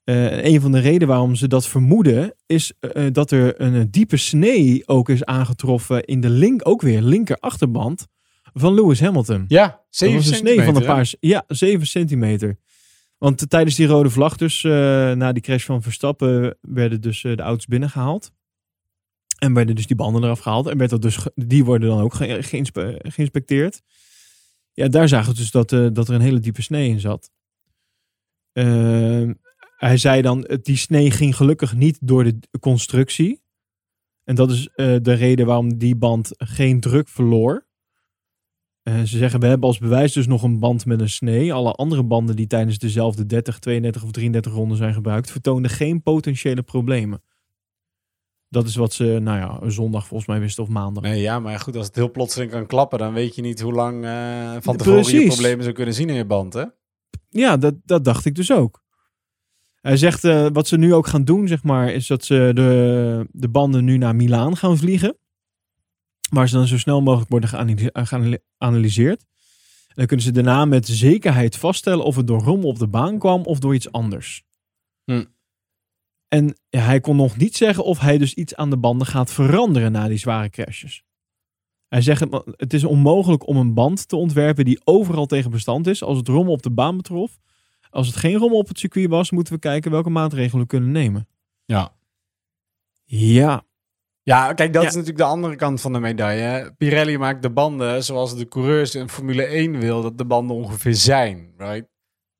Uh, 0.05 0.43
een 0.43 0.61
van 0.61 0.71
de 0.71 0.79
redenen 0.79 1.07
waarom 1.07 1.35
ze 1.35 1.47
dat 1.47 1.67
vermoeden, 1.67 2.33
is 2.45 2.73
dat 3.11 3.31
er 3.31 3.61
een 3.61 3.91
diepe 3.91 4.17
snee 4.17 4.87
ook 4.87 5.09
is 5.09 5.25
aangetroffen 5.25 6.03
in 6.03 6.21
de 6.21 6.29
link, 6.29 6.67
ook 6.67 6.81
weer 6.81 7.01
linker 7.01 7.37
achterband 7.37 8.07
van 8.53 8.73
Lewis 8.73 8.99
Hamilton. 8.99 9.45
Ja, 9.47 9.81
7 9.89 10.15
dat 10.15 10.23
was 10.23 10.31
een 10.31 10.47
snee 10.47 10.61
van 10.61 10.75
een 10.75 10.85
paar, 10.85 11.13
ja, 11.19 11.43
7 11.47 11.87
centimeter. 11.87 12.57
Want 13.19 13.49
tijdens 13.49 13.75
die 13.75 13.87
rode 13.87 14.09
vlag, 14.09 14.37
dus 14.37 14.61
na 14.61 15.31
die 15.31 15.41
crash 15.41 15.65
van 15.65 15.81
Verstappen, 15.81 16.57
werden 16.61 17.01
dus 17.01 17.21
de 17.21 17.41
auto's 17.41 17.65
binnengehaald. 17.65 18.31
En 19.37 19.53
werden 19.53 19.75
dus 19.75 19.87
die 19.87 19.95
banden 19.95 20.23
eraf 20.23 20.39
gehaald. 20.39 20.67
En 20.67 20.77
werd 20.77 20.89
dat 20.89 21.01
dus, 21.01 21.27
die 21.35 21.65
worden 21.65 21.89
dan 21.89 21.99
ook 21.99 22.13
ge 22.13 22.43
geïnspe 22.43 22.99
geïnspecteerd. 23.03 23.81
Ja, 24.73 24.87
daar 24.87 25.07
zagen 25.07 25.31
we 25.31 25.37
dus 25.37 25.51
dat, 25.51 25.69
dat 25.69 26.07
er 26.07 26.13
een 26.13 26.21
hele 26.21 26.39
diepe 26.39 26.61
snee 26.61 26.89
in 26.89 26.99
zat. 26.99 27.31
Uh, 28.53 29.31
hij 29.77 29.97
zei 29.97 30.21
dan, 30.21 30.59
die 30.61 30.77
snee 30.77 31.11
ging 31.11 31.35
gelukkig 31.35 31.75
niet 31.75 31.97
door 32.01 32.23
de 32.23 32.39
constructie. 32.59 33.43
En 34.23 34.35
dat 34.35 34.51
is 34.51 34.69
de 34.75 35.13
reden 35.13 35.45
waarom 35.45 35.77
die 35.77 35.95
band 35.95 36.31
geen 36.37 36.79
druk 36.79 37.07
verloor. 37.07 37.67
Uh, 38.83 38.99
ze 38.99 39.17
zeggen, 39.17 39.39
we 39.39 39.47
hebben 39.47 39.67
als 39.67 39.77
bewijs 39.77 40.13
dus 40.13 40.27
nog 40.27 40.43
een 40.43 40.59
band 40.59 40.85
met 40.85 41.01
een 41.01 41.09
snee. 41.09 41.53
Alle 41.53 41.71
andere 41.71 42.03
banden 42.03 42.35
die 42.35 42.47
tijdens 42.47 42.77
dezelfde 42.77 43.25
30, 43.25 43.59
32 43.59 44.03
of 44.03 44.11
33 44.11 44.53
ronden 44.53 44.77
zijn 44.77 44.93
gebruikt, 44.93 45.31
vertoonden 45.31 45.71
geen 45.71 46.01
potentiële 46.01 46.61
problemen. 46.61 47.21
Dat 48.49 48.67
is 48.67 48.75
wat 48.75 48.93
ze, 48.93 49.03
nou 49.03 49.37
ja, 49.37 49.69
zondag 49.69 50.07
volgens 50.07 50.29
mij 50.29 50.39
wisten 50.39 50.63
of 50.63 50.69
maandag. 50.69 51.03
Nee, 51.03 51.21
ja, 51.21 51.39
maar 51.39 51.59
goed, 51.59 51.75
als 51.75 51.85
het 51.85 51.95
heel 51.95 52.11
plotseling 52.11 52.51
kan 52.51 52.65
klappen, 52.65 52.99
dan 52.99 53.13
weet 53.13 53.35
je 53.35 53.41
niet 53.41 53.61
hoe 53.61 53.73
lang 53.73 54.05
uh, 54.05 54.55
van 54.59 54.77
tevoren 54.77 55.01
Precies. 55.01 55.21
je 55.21 55.27
problemen 55.27 55.63
zou 55.63 55.75
kunnen 55.75 55.93
zien 55.93 56.09
in 56.09 56.15
je 56.15 56.25
band, 56.25 56.53
hè? 56.53 56.65
Ja, 57.29 57.57
dat, 57.57 57.75
dat 57.85 58.03
dacht 58.03 58.25
ik 58.25 58.35
dus 58.35 58.51
ook. 58.51 58.83
Hij 59.81 59.97
zegt, 59.97 60.23
uh, 60.23 60.47
wat 60.53 60.67
ze 60.67 60.77
nu 60.77 60.93
ook 60.93 61.07
gaan 61.07 61.23
doen, 61.23 61.47
zeg 61.47 61.63
maar, 61.63 61.93
is 61.93 62.07
dat 62.07 62.25
ze 62.25 62.51
de, 62.53 63.27
de 63.31 63.49
banden 63.49 63.83
nu 63.85 63.97
naar 63.97 64.15
Milaan 64.15 64.57
gaan 64.57 64.77
vliegen. 64.77 65.17
Waar 66.29 66.49
ze 66.49 66.55
dan 66.55 66.67
zo 66.67 66.77
snel 66.77 67.01
mogelijk 67.01 67.29
worden 67.29 67.49
geanalyseerd. 68.07 69.25
En 69.87 69.95
dan 69.95 70.05
kunnen 70.05 70.25
ze 70.25 70.31
daarna 70.31 70.65
met 70.65 70.87
zekerheid 70.87 71.55
vaststellen 71.55 72.05
of 72.05 72.15
het 72.15 72.27
door 72.27 72.41
rommel 72.41 72.69
op 72.69 72.79
de 72.79 72.87
baan 72.87 73.19
kwam 73.19 73.43
of 73.43 73.59
door 73.59 73.73
iets 73.73 73.91
anders. 73.91 74.43
Hm. 75.03 75.25
En 76.27 76.57
ja, 76.69 76.79
hij 76.79 76.99
kon 76.99 77.15
nog 77.15 77.37
niet 77.37 77.55
zeggen 77.55 77.83
of 77.83 77.99
hij 77.99 78.17
dus 78.17 78.33
iets 78.33 78.55
aan 78.55 78.69
de 78.69 78.77
banden 78.77 79.07
gaat 79.07 79.31
veranderen 79.31 79.91
na 79.91 80.07
die 80.07 80.17
zware 80.17 80.49
crashes. 80.49 81.03
Hij 81.87 82.01
zegt, 82.01 82.25
het 82.55 82.73
is 82.73 82.83
onmogelijk 82.83 83.47
om 83.47 83.57
een 83.57 83.73
band 83.73 84.07
te 84.07 84.15
ontwerpen 84.15 84.65
die 84.65 84.81
overal 84.83 85.25
tegen 85.25 85.51
bestand 85.51 85.87
is. 85.87 86.03
Als 86.03 86.17
het 86.17 86.27
rommel 86.27 86.53
op 86.53 86.61
de 86.61 86.71
baan 86.71 86.97
betrof. 86.97 87.39
Als 87.89 88.07
het 88.07 88.15
geen 88.15 88.35
rommel 88.35 88.57
op 88.57 88.67
het 88.67 88.79
circuit 88.79 89.09
was, 89.09 89.31
moeten 89.31 89.53
we 89.53 89.59
kijken 89.59 89.91
welke 89.91 90.09
maatregelen 90.09 90.61
we 90.61 90.67
kunnen 90.67 90.91
nemen. 90.91 91.27
Ja. 91.65 91.95
Ja. 93.05 93.65
Ja, 94.29 94.53
kijk, 94.53 94.73
dat 94.73 94.81
ja. 94.81 94.87
is 94.87 94.93
natuurlijk 94.93 95.23
de 95.23 95.29
andere 95.29 95.55
kant 95.55 95.81
van 95.81 95.93
de 95.93 95.99
medaille. 95.99 96.73
Pirelli 96.77 97.17
maakt 97.17 97.41
de 97.41 97.49
banden 97.49 98.03
zoals 98.03 98.35
de 98.35 98.47
coureurs 98.47 98.95
in 98.95 99.09
Formule 99.09 99.43
1 99.43 99.79
wil 99.79 100.01
dat 100.01 100.17
de 100.17 100.25
banden 100.25 100.55
ongeveer 100.55 100.95
zijn, 100.95 101.53
right? 101.57 101.87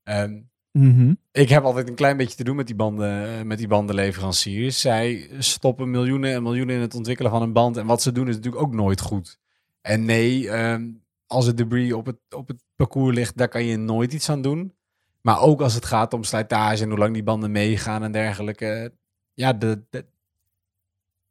En 0.04 0.50
Mm 0.72 0.96
-hmm. 0.96 1.18
Ik 1.32 1.50
heb 1.50 1.64
altijd 1.64 1.90
een 1.90 1.96
klein 1.96 2.18
beetje 2.18 2.36
te 2.36 2.44
doen 2.44 2.56
met 2.56 2.68
die, 2.68 2.76
banden, 2.76 3.48
met 3.48 3.58
die 3.58 3.68
bandenleveranciers. 3.68 4.80
Zij 4.80 5.30
stoppen 5.40 5.90
miljoenen 5.92 6.34
en 6.34 6.44
miljoenen 6.44 6.76
in 6.76 6.82
het 6.82 6.96
ontwikkelen 6.96 7.32
van 7.32 7.42
een 7.42 7.54
band. 7.54 7.78
En 7.78 7.86
wat 7.86 8.02
ze 8.02 8.12
doen 8.12 8.28
is 8.28 8.36
natuurlijk 8.36 8.64
ook 8.64 8.74
nooit 8.74 9.02
goed. 9.02 9.40
En 9.82 10.06
nee, 10.06 10.50
um, 10.50 11.04
als 11.28 11.46
het 11.46 11.58
debris 11.58 11.94
op 11.94 12.06
het, 12.06 12.18
op 12.30 12.48
het 12.48 12.64
parcours 12.76 13.16
ligt, 13.16 13.38
daar 13.38 13.48
kan 13.48 13.66
je 13.66 13.78
nooit 13.78 14.14
iets 14.14 14.30
aan 14.30 14.42
doen. 14.42 14.76
Maar 15.22 15.42
ook 15.42 15.62
als 15.62 15.74
het 15.74 15.86
gaat 15.86 16.14
om 16.14 16.24
slijtage 16.24 16.84
en 16.84 16.90
hoe 16.90 17.00
lang 17.00 17.14
die 17.14 17.24
banden 17.24 17.52
meegaan 17.52 18.04
en 18.04 18.12
dergelijke. 18.12 18.94
Ja, 19.34 19.54
de, 19.54 19.86
de- 19.90 20.06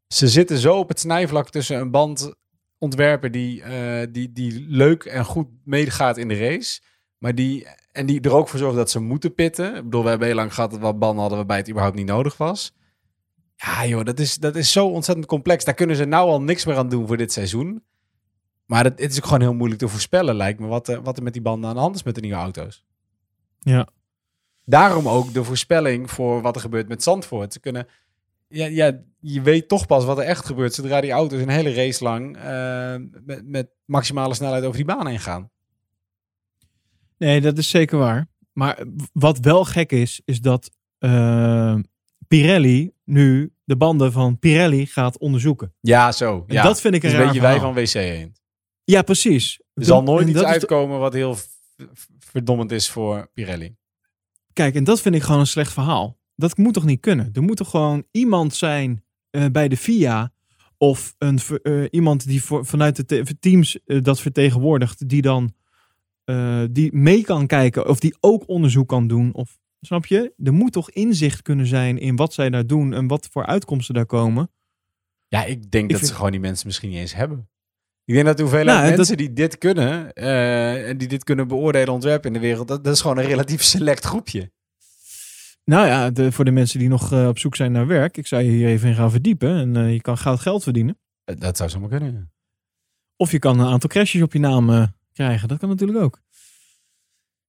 ze 0.09 0.29
zitten 0.29 0.59
zo 0.59 0.77
op 0.79 0.89
het 0.89 1.01
snijvlak 1.01 1.51
tussen 1.51 1.79
een 1.81 1.91
bandontwerper 1.91 3.31
die, 3.31 3.63
eh, 3.63 4.07
die, 4.11 4.33
die 4.33 4.65
leuk 4.69 5.05
en 5.05 5.25
goed 5.25 5.49
meegaat 5.65 6.17
in 6.17 6.29
de 6.29 6.39
race. 6.39 6.81
Maar 7.19 7.35
die, 7.35 7.67
en 7.93 8.07
die 8.07 8.21
er 8.21 8.33
ook 8.35 8.49
voor 8.49 8.59
zorgt 8.59 8.77
dat 8.77 8.91
ze 8.91 9.01
moeten 9.01 9.35
pitten. 9.35 9.77
Ik 9.77 9.83
bedoel, 9.85 10.03
we 10.03 10.09
hebben 10.09 10.27
heel 10.27 10.37
lang 10.37 10.55
gehad 10.55 10.71
dat 10.71 10.79
we 10.79 10.85
wat 10.85 10.99
banden 10.99 11.19
hadden 11.21 11.39
waarbij 11.39 11.57
het 11.57 11.69
überhaupt 11.69 11.97
niet 11.97 12.07
nodig 12.07 12.37
was. 12.37 12.77
Ja 13.57 13.87
joh, 13.87 14.05
dat 14.05 14.19
is, 14.21 14.35
dat 14.37 14.57
is 14.57 14.73
zo 14.73 14.87
ontzettend 14.87 15.27
complex. 15.27 15.65
Daar 15.65 15.75
kunnen 15.75 15.97
ze 15.97 16.05
nou 16.05 16.29
al 16.29 16.43
niks 16.43 16.65
meer 16.65 16.77
aan 16.77 16.89
doen 16.89 17.07
voor 17.07 17.17
dit 17.17 17.33
seizoen. 17.33 17.85
Maar 18.67 18.85
het, 18.85 19.01
het 19.01 19.11
is 19.13 19.17
ook 19.19 19.25
gewoon 19.25 19.41
heel 19.41 19.55
moeilijk 19.55 19.81
te 19.81 19.89
voorspellen, 19.89 20.35
lijkt 20.37 20.61
me, 20.61 20.67
wat, 20.67 20.89
er- 20.89 21.03
wat 21.03 21.17
er 21.17 21.23
met 21.23 21.33
die 21.33 21.43
banden 21.43 21.69
aan 21.69 21.75
de 21.75 21.81
hand 21.81 21.95
is 21.95 22.03
met 22.03 22.15
de 22.15 22.21
nieuwe 22.21 22.37
auto's. 22.37 22.85
Ja. 23.59 23.89
Daarom 24.65 25.09
ook 25.09 25.33
de 25.33 25.45
voorspelling 25.45 26.11
voor 26.11 26.43
wat 26.43 26.55
er 26.55 26.61
gebeurt 26.61 26.89
met 26.89 27.03
Zandvoort. 27.03 27.53
Ze 27.53 27.61
kunnen, 27.61 27.87
ja, 28.49 28.67
ja, 28.67 29.01
je 29.21 29.41
weet 29.43 29.69
toch 29.69 29.87
pas 29.87 30.05
wat 30.05 30.19
er 30.19 30.25
echt 30.25 30.47
gebeurt 30.47 30.75
zodra 30.75 31.01
die 31.01 31.11
auto's 31.11 31.41
een 31.41 31.49
hele 31.49 31.75
race 31.75 32.05
lang 32.05 32.37
eh, 32.37 32.95
met, 33.25 33.47
met 33.49 33.69
maximale 33.85 34.35
snelheid 34.35 34.65
over 34.65 34.77
die 34.77 34.85
baan 34.85 35.07
heen 35.07 35.19
gaan. 35.21 35.51
Nee, 37.17 37.41
dat 37.41 37.59
is 37.59 37.71
zeker 37.71 37.99
waar. 37.99 38.27
Maar 38.53 38.85
wat 39.13 39.39
wel 39.39 39.65
gek 39.65 39.93
is, 39.93 40.21
is 40.25 40.41
dat 40.41 40.71
eh, 40.99 41.75
Pirelli 42.29 42.93
nu 43.05 43.53
de 43.65 43.77
banden 43.77 44.13
van 44.13 44.39
Pirelli 44.39 44.87
gaat 44.87 45.19
onderzoeken. 45.19 45.75
Ja, 45.81 46.13
zo. 46.13 46.45
En 46.47 46.55
Ja. 46.55 46.63
dat 46.63 46.81
vind 46.81 46.95
ik 46.95 47.03
een 47.03 47.17
beetje 47.17 47.41
wij 47.41 47.61
van 47.61 47.75
WC 47.75 47.89
heen. 47.93 48.37
Ja, 48.85 49.03
precies. 49.03 49.61
Er 49.75 49.85
zal 49.85 50.03
nooit 50.03 50.23
en 50.25 50.31
iets 50.31 50.41
de- 50.41 50.47
uitkomen 50.47 50.99
wat 50.99 51.13
heel 51.13 51.37
verdommend 52.19 52.71
is 52.73 52.91
voor 52.91 53.31
Pirelli. 53.35 53.77
Kijk, 54.53 54.75
en 54.75 54.85
dat 54.85 55.01
vind 55.01 55.15
ik 55.15 55.23
gewoon 55.23 55.41
een 55.41 55.47
slecht 55.47 55.73
verhaal. 55.73 56.18
Dat 56.41 56.57
moet 56.57 56.75
toch 56.75 56.85
niet 56.85 57.01
kunnen? 57.01 57.31
Er 57.33 57.43
moet 57.43 57.57
toch 57.57 57.71
gewoon 57.71 58.05
iemand 58.11 58.55
zijn 58.55 59.05
eh, 59.31 59.45
bij 59.53 59.69
de 59.69 59.77
FIA 59.77 60.33
of 60.77 61.15
een, 61.19 61.39
eh, 61.63 61.85
iemand 61.91 62.27
die 62.27 62.43
voor, 62.43 62.67
vanuit 62.67 62.97
de 62.97 63.05
te- 63.05 63.39
teams 63.41 63.79
eh, 63.85 64.03
dat 64.03 64.21
vertegenwoordigt, 64.21 65.09
die 65.09 65.23
dan 65.23 65.53
die 66.71 66.93
mee 66.93 67.23
kan 67.25 67.47
kijken 67.47 67.89
of 67.89 67.99
die 68.01 68.17
ook 68.21 68.49
onderzoek 68.49 68.89
kan 68.89 69.07
doen. 69.07 69.35
Of, 69.35 69.59
snap 69.81 70.07
je? 70.07 70.33
Er 70.43 70.53
moet 70.53 70.73
toch 70.73 70.91
inzicht 70.91 71.43
kunnen 71.43 71.67
zijn 71.67 71.99
in 71.99 72.17
wat 72.17 72.33
zij 72.33 72.51
daar 72.51 72.67
doen 72.67 72.93
en 72.95 73.07
wat 73.07 73.29
voor 73.33 73.47
uitkomsten 73.47 73.95
daar 73.95 74.07
komen. 74.07 74.51
Ja, 75.29 75.45
ik 75.45 75.71
denk 75.71 75.85
Ik 75.85 75.89
dat 75.91 75.99
vind- 75.99 76.11
ze 76.11 76.17
gewoon 76.17 76.31
die 76.31 76.41
mensen 76.41 76.67
misschien 76.67 76.89
niet 76.91 76.99
eens 76.99 77.15
hebben. 77.15 77.49
Ik 78.05 78.15
denk 78.15 78.27
dat 78.27 78.37
de 78.37 78.43
hoeveelheid 78.43 78.77
Nou, 78.77 78.89
dat- 78.89 78.97
mensen 78.97 79.17
die 79.17 79.33
dit 79.33 79.59
kunnen, 79.59 80.13
en 80.13 80.99
die 80.99 81.09
dit 81.09 81.25
kunnen 81.25 81.49
beoordelen 81.49 81.93
ontwerpen 81.95 82.27
in 82.27 82.33
de 82.41 82.47
wereld, 82.47 82.69
dat, 82.69 82.85
dat 82.85 82.95
is 82.95 83.01
gewoon 83.01 83.19
een 83.19 83.25
relatief 83.27 83.63
select 83.75 84.05
groepje. 84.05 84.51
Nou 85.69 85.87
ja, 85.87 86.11
de, 86.11 86.33
voor 86.33 86.45
de 86.45 86.51
mensen 86.51 86.79
die 86.79 86.89
nog 86.89 87.13
eh, 87.13 87.29
op 87.29 87.39
zoek 87.39 87.57
zijn 87.57 87.73
naar 87.73 87.87
werk, 87.87 88.17
ik 88.17 88.27
zou 88.27 88.43
je 88.43 88.51
hier 88.51 88.69
even 88.69 88.89
in 88.89 88.95
gaan 88.95 89.11
verdiepen 89.11 89.57
en 89.57 89.77
eh, 89.77 89.93
je 89.93 90.01
kan 90.01 90.19
goud 90.19 90.41
geld 90.41 90.63
verdienen. 90.63 90.99
Eh, 91.25 91.37
Dat 91.39 91.57
zou 91.57 91.71
zomaar 91.71 91.89
kunnen. 91.89 92.13
ja. 92.13 92.27
Of 93.17 93.31
je 93.31 93.39
kan 93.39 93.59
een 93.59 93.67
aantal 93.67 93.89
crashes 93.89 94.23
op 94.23 94.33
je 94.33 94.39
naam 94.39 94.95
krijgen. 95.13 95.49
Dat 95.49 95.59
kan 95.59 95.69
natuurlijk 95.69 95.99
ook. 95.99 96.21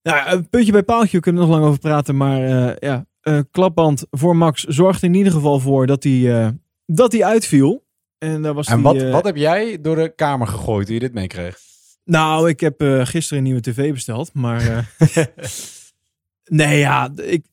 Ja, 0.02 0.32
een 0.34 0.50
puntje 0.50 0.72
bij 0.72 0.84
paaltje, 0.84 1.18
we 1.18 1.24
kunnen 1.24 1.42
er 1.42 1.48
nog 1.48 1.58
lang 1.58 1.68
over 1.68 1.80
praten. 1.80 2.18
Maar 2.18 2.44
eh, 2.44 2.76
ja, 2.80 3.06
klapband 3.52 4.06
voor 4.12 4.36
Max 4.36 4.64
zorgde 4.64 5.08
in 5.08 5.14
ieder 5.14 5.32
geval 5.32 5.60
voor 5.60 5.88
dat 5.88 6.04
hij, 6.04 6.54
dat 6.86 7.12
hij 7.12 7.24
uitviel. 7.24 7.86
En, 8.18 8.42
daar 8.42 8.54
was 8.54 8.68
En 8.68 8.82
wat, 8.82 9.02
wat 9.02 9.26
heb 9.26 9.36
jij 9.36 9.82
door 9.82 9.96
de 9.96 10.14
kamer 10.16 10.48
gegooid 10.48 10.86
toen 10.86 10.96
je 10.96 11.02
dit 11.02 11.14
meekreeg? 11.14 11.58
Nou, 12.04 12.50
ik 12.50 12.60
heb 12.60 12.82
gisteren 13.04 13.38
een 13.38 13.44
nieuwe 13.44 13.62
tv 13.62 13.92
besteld. 13.92 14.34
Maar 14.34 14.90
nee, 16.44 16.80
ja, 16.80 17.12
ik, 17.16 17.46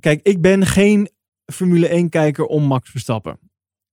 kijk, 0.00 0.20
ik 0.22 0.40
ben 0.40 0.66
geen 0.66 1.08
Formule 1.52 1.88
1 1.88 2.08
kijker 2.08 2.44
om 2.44 2.62
Max 2.62 2.90
Verstappen. 2.90 3.38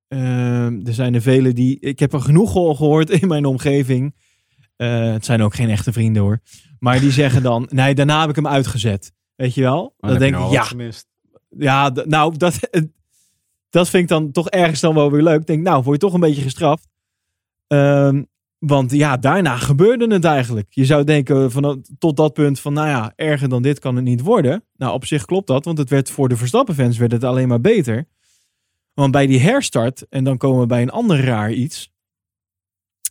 Eh, 0.08 0.88
er 0.88 0.94
zijn 0.94 1.14
er 1.14 1.22
velen 1.22 1.56
die, 1.56 1.80
ik 1.80 2.00
heb 2.00 2.14
er 2.14 2.22
genoeg 2.22 2.56
al 2.56 2.76
gehoord 2.76 3.10
in 3.10 3.28
mijn 3.28 3.46
omgeving. 3.46 4.16
Eh, 4.76 5.12
het 5.12 5.26
zijn 5.26 5.42
ook 5.42 5.56
geen 5.56 5.70
echte 5.70 5.94
vrienden 5.94 6.22
hoor. 6.22 6.40
Maar 6.80 7.00
die 7.00 7.12
zeggen 7.12 7.44
dan, 7.44 7.68
nee, 7.72 7.96
daarna 7.96 8.20
heb 8.20 8.30
ik 8.30 8.36
hem 8.36 8.48
uitgezet. 8.48 9.14
Weet 9.36 9.54
je 9.54 9.62
wel? 9.62 9.96
Dan 9.98 10.18
denk 10.18 10.34
nou 10.34 10.46
ik, 10.46 10.52
ja, 10.52 10.64
gemist. 10.64 11.08
ja, 11.50 11.90
nou, 11.90 12.38
dat, 12.38 12.60
dat 13.70 13.90
vind 13.90 14.04
ik 14.04 14.10
dan 14.10 14.32
toch 14.32 14.50
ergens 14.50 14.80
dan 14.80 14.96
wel 14.96 15.12
weer 15.12 15.24
leuk. 15.24 15.40
Ik 15.40 15.48
denk, 15.48 15.64
nou, 15.64 15.84
word 15.84 16.02
je 16.02 16.08
toch 16.08 16.14
een 16.14 16.20
beetje 16.20 16.42
gestraft. 16.42 16.88
Ehm, 17.68 18.24
want 18.68 18.92
ja, 18.92 19.18
daarna 19.18 19.58
gebeurde 19.58 20.14
het 20.14 20.24
eigenlijk. 20.26 20.68
Je 20.74 20.86
zou 20.86 21.04
denken 21.04 21.52
van, 21.52 21.62
dat- 21.62 21.92
tot 22.00 22.18
dat 22.18 22.34
punt 22.34 22.60
van, 22.60 22.74
nou 22.74 22.88
ja, 22.88 23.14
erger 23.16 23.50
dan 23.50 23.62
dit 23.62 23.80
kan 23.80 23.96
het 23.96 24.06
niet 24.06 24.22
worden. 24.22 24.64
Nou, 24.76 24.94
op 24.94 25.06
zich 25.06 25.26
klopt 25.26 25.48
dat, 25.48 25.66
want 25.66 25.78
het 25.78 25.90
werd 25.90 26.10
voor 26.10 26.30
de 26.30 26.38
Verstappen-fans 26.38 26.98
werd 26.98 27.12
het 27.12 27.24
alleen 27.24 27.48
maar 27.48 27.62
beter. 27.62 28.08
Want 28.94 29.12
bij 29.12 29.28
die 29.28 29.40
herstart, 29.40 30.08
en 30.10 30.24
dan 30.24 30.38
komen 30.38 30.60
we 30.60 30.66
bij 30.66 30.82
een 30.82 30.90
ander 30.90 31.24
raar 31.24 31.52
iets, 31.52 31.92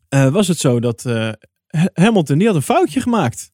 eh, 0.09 0.29
was 0.33 0.49
het 0.49 0.59
zo 0.59 0.81
dat 0.81 1.05
eh, 1.05 1.33
Ha- 1.67 1.91
Hamilton, 1.93 2.39
die 2.39 2.47
had 2.47 2.57
een 2.57 2.63
foutje 2.63 3.01
gemaakt. 3.01 3.53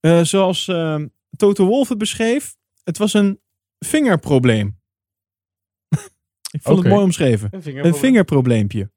Eh, 0.00 0.22
zoals 0.22 0.68
ehm, 0.68 1.06
Toto 1.36 1.66
Wolff 1.66 1.88
het 1.88 1.98
beschreef, 1.98 2.56
het 2.84 2.98
was 2.98 3.14
een 3.14 3.40
vingerprobleem. 3.78 4.66
Ik 6.50 6.62
vond 6.62 6.78
het 6.78 6.86
mooi 6.92 7.04
omschreven. 7.04 7.48
Een 7.84 7.94
vingerprobleempje. 8.00 8.90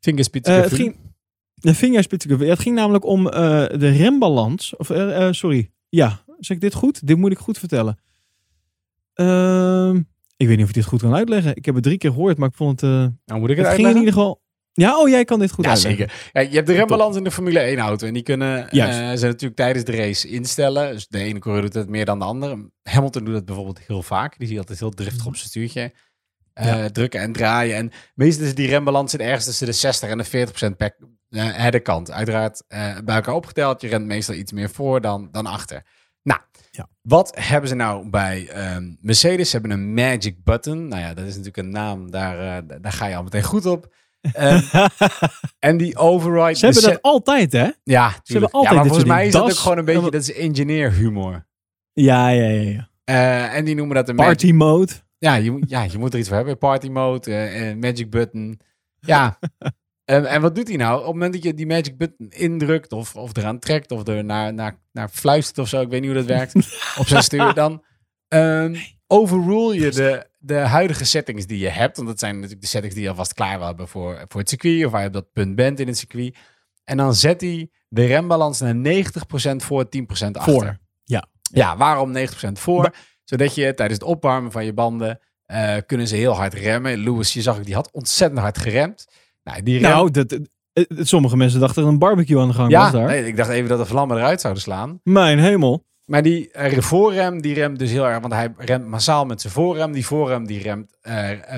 Vingerspitsen. 0.00 0.54
Eh, 0.54 0.60
het 0.62 0.72
ging. 0.80 0.96
De 1.64 1.74
vingerspitsen. 1.74 2.38
Ja, 2.38 2.46
het 2.46 2.58
ging 2.58 2.74
namelijk 2.74 3.04
om 3.04 3.28
eh, 3.28 3.64
de 3.78 3.88
rembalans. 3.88 4.76
Of, 4.76 4.90
eh, 4.90 5.28
sorry. 5.30 5.70
Ja, 5.88 6.24
zeg 6.38 6.56
ik 6.56 6.60
dit 6.62 6.74
goed? 6.74 7.06
Dit 7.06 7.16
moet 7.16 7.32
ik 7.32 7.38
goed 7.38 7.58
vertellen. 7.58 7.98
Ehm, 9.14 9.96
ik 10.36 10.46
weet 10.46 10.56
niet 10.56 10.62
of 10.62 10.68
ik 10.68 10.74
dit 10.74 10.84
goed 10.84 11.00
kan 11.00 11.14
uitleggen. 11.14 11.56
Ik 11.56 11.64
heb 11.64 11.74
het 11.74 11.84
drie 11.84 11.98
keer 11.98 12.10
gehoord, 12.10 12.38
maar 12.38 12.48
ik 12.48 12.54
vond 12.54 12.80
het. 12.80 12.90
Nou, 13.24 13.40
moet 13.40 13.50
ik 13.50 13.56
het, 13.56 13.66
het 13.66 13.74
ging 13.74 13.88
in 13.88 13.96
ieder 13.96 14.12
geval. 14.12 14.42
Ja, 14.72 15.00
oh, 15.00 15.08
jij 15.08 15.24
kan 15.24 15.38
dit 15.38 15.52
goed 15.52 15.64
Ja, 15.64 15.70
uitleggen. 15.70 16.08
zeker. 16.08 16.30
Ja, 16.32 16.40
je 16.40 16.54
hebt 16.54 16.66
de 16.66 16.72
rembalans 16.72 17.16
in 17.16 17.24
de 17.24 17.30
Formule 17.30 17.58
1 17.60 17.78
auto. 17.78 18.06
En 18.06 18.14
die 18.14 18.22
kunnen 18.22 18.68
eh, 18.70 19.16
ze 19.16 19.26
natuurlijk 19.26 19.56
tijdens 19.56 19.84
de 19.84 19.96
race 19.96 20.28
instellen. 20.28 20.92
Dus 20.92 21.06
de 21.08 21.18
ene 21.18 21.38
coureur 21.38 21.62
doet 21.62 21.74
het 21.74 21.88
meer 21.88 22.04
dan 22.04 22.18
de 22.18 22.24
andere. 22.24 22.70
Hamilton 22.82 23.24
doet 23.24 23.34
het 23.34 23.44
bijvoorbeeld 23.44 23.80
heel 23.86 24.02
vaak. 24.02 24.38
Die 24.38 24.46
zie 24.46 24.54
je 24.54 24.60
altijd 24.60 24.78
heel 24.78 24.90
driftig 24.90 25.26
op 25.26 25.36
zijn 25.36 25.48
stuurtje. 25.48 25.92
Eh, 26.54 26.66
Ja. 26.66 26.90
Drukken 26.90 27.20
en 27.20 27.32
draaien. 27.32 27.76
En 27.76 27.90
meestal 28.14 28.44
is 28.46 28.54
die 28.54 28.68
rembalans 28.68 29.10
zit 29.10 29.20
ergens 29.20 29.44
tussen 29.44 29.66
de 29.66 29.72
60 29.72 30.08
en 30.10 30.18
de 30.18 30.24
40% 30.72 30.76
per 30.76 30.96
eh, 31.30 31.70
de 31.70 31.80
kant. 31.80 32.10
Uiteraard 32.10 32.62
eh, 32.68 32.98
bij 33.04 33.14
elkaar 33.14 33.34
opgeteld. 33.34 33.80
Je 33.80 33.88
rent 33.88 34.06
meestal 34.06 34.34
iets 34.34 34.52
meer 34.52 34.70
voor 34.70 35.00
dan, 35.00 35.28
dan 35.32 35.46
achter. 35.46 35.82
Nou, 36.22 36.40
Ja. 36.70 36.88
wat 37.02 37.32
hebben 37.38 37.68
ze 37.68 37.74
nou 37.74 38.08
bij 38.10 38.48
ehm, 38.48 38.92
Mercedes? 39.00 39.50
Ze 39.50 39.56
hebben 39.58 39.78
een 39.78 39.94
magic 39.94 40.44
button. 40.44 40.88
Nou 40.88 41.02
ja, 41.02 41.14
dat 41.14 41.24
is 41.24 41.30
natuurlijk 41.30 41.56
een 41.56 41.70
naam. 41.70 42.10
Daar, 42.10 42.56
eh, 42.56 42.78
daar 42.80 42.92
ga 42.92 43.06
je 43.06 43.16
al 43.16 43.22
meteen 43.22 43.42
goed 43.42 43.66
op. 43.66 43.94
Ehm, 44.32 44.60
en 45.58 45.76
die 45.76 45.96
override... 45.96 46.54
Ze 46.58 46.64
hebben 46.64 46.82
dat 46.82 47.02
altijd, 47.02 47.52
hè? 47.52 47.68
ja, 47.82 48.04
hebben 48.04 48.22
tuurlijk. 48.22 48.52
altijd 48.52 48.72
ja, 48.72 48.78
maar 48.78 48.86
volgens 48.88 49.08
mij 49.08 49.26
is 49.26 49.32
dat 49.32 49.42
ook 49.42 49.50
gewoon 49.56 49.78
een 49.78 49.84
beetje, 49.84 50.00
Ja, 50.04 50.10
dat 50.10 50.20
is 50.20 50.32
engineer-humor. 50.32 51.46
Ja, 51.92 52.28
ja, 52.28 52.48
ja. 52.48 52.70
ja. 52.70 52.88
Eh, 53.04 53.56
en 53.56 53.64
die 53.64 53.74
noemen 53.74 53.94
dat 53.94 54.08
een 54.08 54.14
magic- 54.14 54.30
Party 54.30 54.52
mode. 54.52 54.92
Ja 55.24 55.34
je, 55.34 55.50
moet- 55.50 55.70
ja, 55.70 55.82
je 55.82 55.98
moet 55.98 56.12
er 56.12 56.18
iets 56.18 56.28
voor 56.28 56.36
hebben. 56.36 56.58
Party 56.58 56.88
mode, 56.88 57.30
eh, 57.30 57.70
eh, 57.70 57.76
magic 57.76 58.10
button. 58.10 58.60
Ja. 59.00 59.38
en, 60.04 60.26
en 60.26 60.40
wat 60.40 60.54
doet 60.54 60.68
hij 60.68 60.76
nou? 60.76 60.94
Op 60.98 61.04
het 61.04 61.12
moment 61.12 61.32
dat 61.32 61.42
je 61.42 61.54
die 61.54 61.66
magic 61.66 61.96
button 61.96 62.28
indrukt 62.30 62.92
of, 62.92 63.16
of 63.16 63.36
eraan 63.36 63.58
trekt 63.58 63.90
of 63.90 64.08
er 64.08 64.24
naar, 64.24 64.54
naar, 64.54 64.78
naar 64.92 65.08
fluistert 65.08 65.58
of 65.58 65.68
zo, 65.68 65.80
ik 65.80 65.88
weet 65.88 66.00
niet 66.00 66.10
hoe 66.10 66.18
dat 66.18 66.28
werkt, 66.28 66.54
op 67.00 67.06
zijn 67.06 67.22
stuur, 67.22 67.54
dan 67.54 67.84
ehm 68.28 68.76
overrule 69.06 69.74
je 69.74 69.90
de, 69.90 70.26
de 70.38 70.54
huidige 70.54 71.04
settings 71.04 71.46
die 71.46 71.58
je 71.58 71.68
hebt. 71.68 71.96
Want 71.96 72.08
dat 72.08 72.18
zijn 72.18 72.34
natuurlijk 72.34 72.60
de 72.60 72.66
settings 72.66 72.94
die 72.94 73.04
je 73.04 73.10
alvast 73.10 73.34
klaar 73.34 73.58
wil 73.58 73.66
hebben 73.66 73.88
voor, 73.88 74.24
voor 74.28 74.40
het 74.40 74.48
circuit 74.48 74.84
of 74.84 74.90
waar 74.92 75.00
je 75.00 75.06
op 75.06 75.12
dat 75.12 75.32
punt 75.32 75.54
bent 75.54 75.80
in 75.80 75.86
het 75.86 75.98
circuit. 75.98 76.36
En 76.84 76.96
dan 76.96 77.14
zet 77.14 77.40
hij 77.40 77.70
de 77.88 78.04
rembalans 78.06 78.60
naar 78.60 78.74
90% 78.74 79.56
voor, 79.56 79.84
10% 79.84 80.08
achter. 80.08 80.42
Voor. 80.42 80.78
Ja. 81.04 81.24
Ja, 81.52 81.76
waarom 81.76 82.16
90% 82.16 82.20
voor? 82.52 82.94
Zodat 83.24 83.54
je 83.54 83.74
tijdens 83.74 83.98
het 83.98 84.08
opwarmen 84.08 84.52
van 84.52 84.64
je 84.64 84.72
banden 84.72 85.20
eh, 85.46 85.76
kunnen 85.86 86.08
ze 86.08 86.16
heel 86.16 86.32
hard 86.32 86.54
remmen. 86.54 86.98
Lewis, 86.98 87.32
je 87.32 87.42
zag 87.42 87.56
ook, 87.56 87.64
die 87.64 87.74
had 87.74 87.90
ontzettend 87.92 88.40
hard 88.40 88.58
geremd. 88.58 89.06
Nou, 89.44 89.62
die 89.62 89.78
rem... 89.78 89.90
Nou, 89.90 90.10
dat, 90.10 90.32
eh, 90.32 90.38
eh, 90.72 91.04
sommige 91.04 91.36
mensen 91.36 91.60
dachten 91.60 91.82
dat 91.82 91.92
een 91.92 91.98
barbecue 91.98 92.40
aan 92.40 92.48
de 92.48 92.54
gang 92.54 92.70
ja, 92.70 92.82
was 92.82 92.92
daar. 92.92 93.06
nee, 93.06 93.26
ik 93.26 93.36
dacht 93.36 93.50
even 93.50 93.68
dat 93.68 93.78
de 93.78 93.86
vlammen 93.86 94.16
eruit 94.16 94.40
zouden 94.40 94.62
slaan. 94.62 95.00
Mijn 95.02 95.38
hemel. 95.38 95.84
Maar 96.04 96.22
die 96.22 96.50
eh, 96.50 96.78
voorrem, 96.78 97.40
die 97.40 97.54
remt 97.54 97.78
dus 97.78 97.90
heel 97.90 98.06
erg, 98.06 98.20
want 98.20 98.32
hij 98.32 98.52
remt 98.56 98.86
massaal 98.86 99.24
met 99.24 99.40
zijn 99.40 99.52
voorrem. 99.52 99.92
Die 99.92 100.06
voorrem, 100.06 100.46
die, 100.46 100.62
remt, 100.62 100.96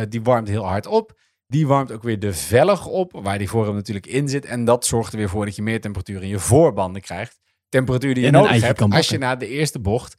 die 0.09 0.23
warmt 0.23 0.49
heel 0.49 0.67
hard 0.67 0.87
op. 0.87 1.19
Die 1.47 1.67
warmt 1.67 1.93
ook 1.93 2.03
weer 2.03 2.19
de 2.19 2.33
velg 2.33 2.87
op, 2.87 3.19
waar 3.23 3.39
die 3.39 3.49
voorrem 3.49 3.75
natuurlijk 3.75 4.07
in 4.07 4.29
zit. 4.29 4.45
En 4.45 4.65
dat 4.65 4.87
zorgt 4.87 5.13
er 5.13 5.19
weer 5.19 5.29
voor 5.29 5.45
dat 5.45 5.57
je 5.57 5.63
meer 5.63 5.81
temperatuur 5.81 6.23
in 6.23 6.29
je 6.29 6.39
voorbanden 6.39 7.03
krijgt. 7.03 7.39
Temperatuur 7.69 8.15
die 8.15 8.23
je 8.23 8.29
En 8.29 8.35
nodig 8.35 8.63
hebt 8.63 8.81
als 8.81 9.09
je 9.09 9.19
na 9.19 9.37
de 9.37 9.49
eerste 9.49 9.81
bocht 9.81 10.17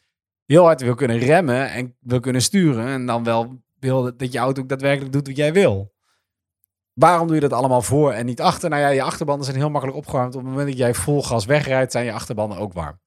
heel 0.48 0.64
hard 0.64 0.82
wil 0.82 0.95
kunnen 0.95 1.18
remmen 1.18 1.72
en 1.72 1.95
wil 2.00 2.20
kunnen 2.20 2.41
sturen. 2.41 2.88
En 2.88 3.06
dan 3.06 3.24
wel 3.24 3.62
wil 3.80 4.18
dat 4.18 4.32
je 4.32 4.39
auto 4.39 4.62
ook 4.62 4.70
daadwerkelijk 4.70 5.12
doet 5.12 5.28
wat 5.28 5.38
jij 5.38 5.54
wil. 5.54 5.95
Waarom 6.93 7.28
doe 7.28 7.36
je 7.36 7.41
dat 7.41 7.54
allemaal 7.54 7.82
voor 7.82 8.12
en 8.12 8.26
niet 8.26 8.41
achter? 8.41 8.70
Nou 8.70 8.82
ja, 8.82 8.88
je 8.88 9.02
achterbanden 9.02 9.45
zijn 9.45 9.58
heel 9.58 9.70
makkelijk 9.70 9.98
opgewarmd. 9.98 10.36
Op 10.36 10.41
het 10.41 10.50
moment 10.50 10.68
dat 10.68 10.78
jij 10.78 10.93
vol 10.93 11.24
gas 11.24 11.45
wegrijdt, 11.45 11.91
zijn 11.91 12.06
je 12.06 12.12
achterbanden 12.12 12.58
ook 12.58 12.74
warm. 12.74 13.00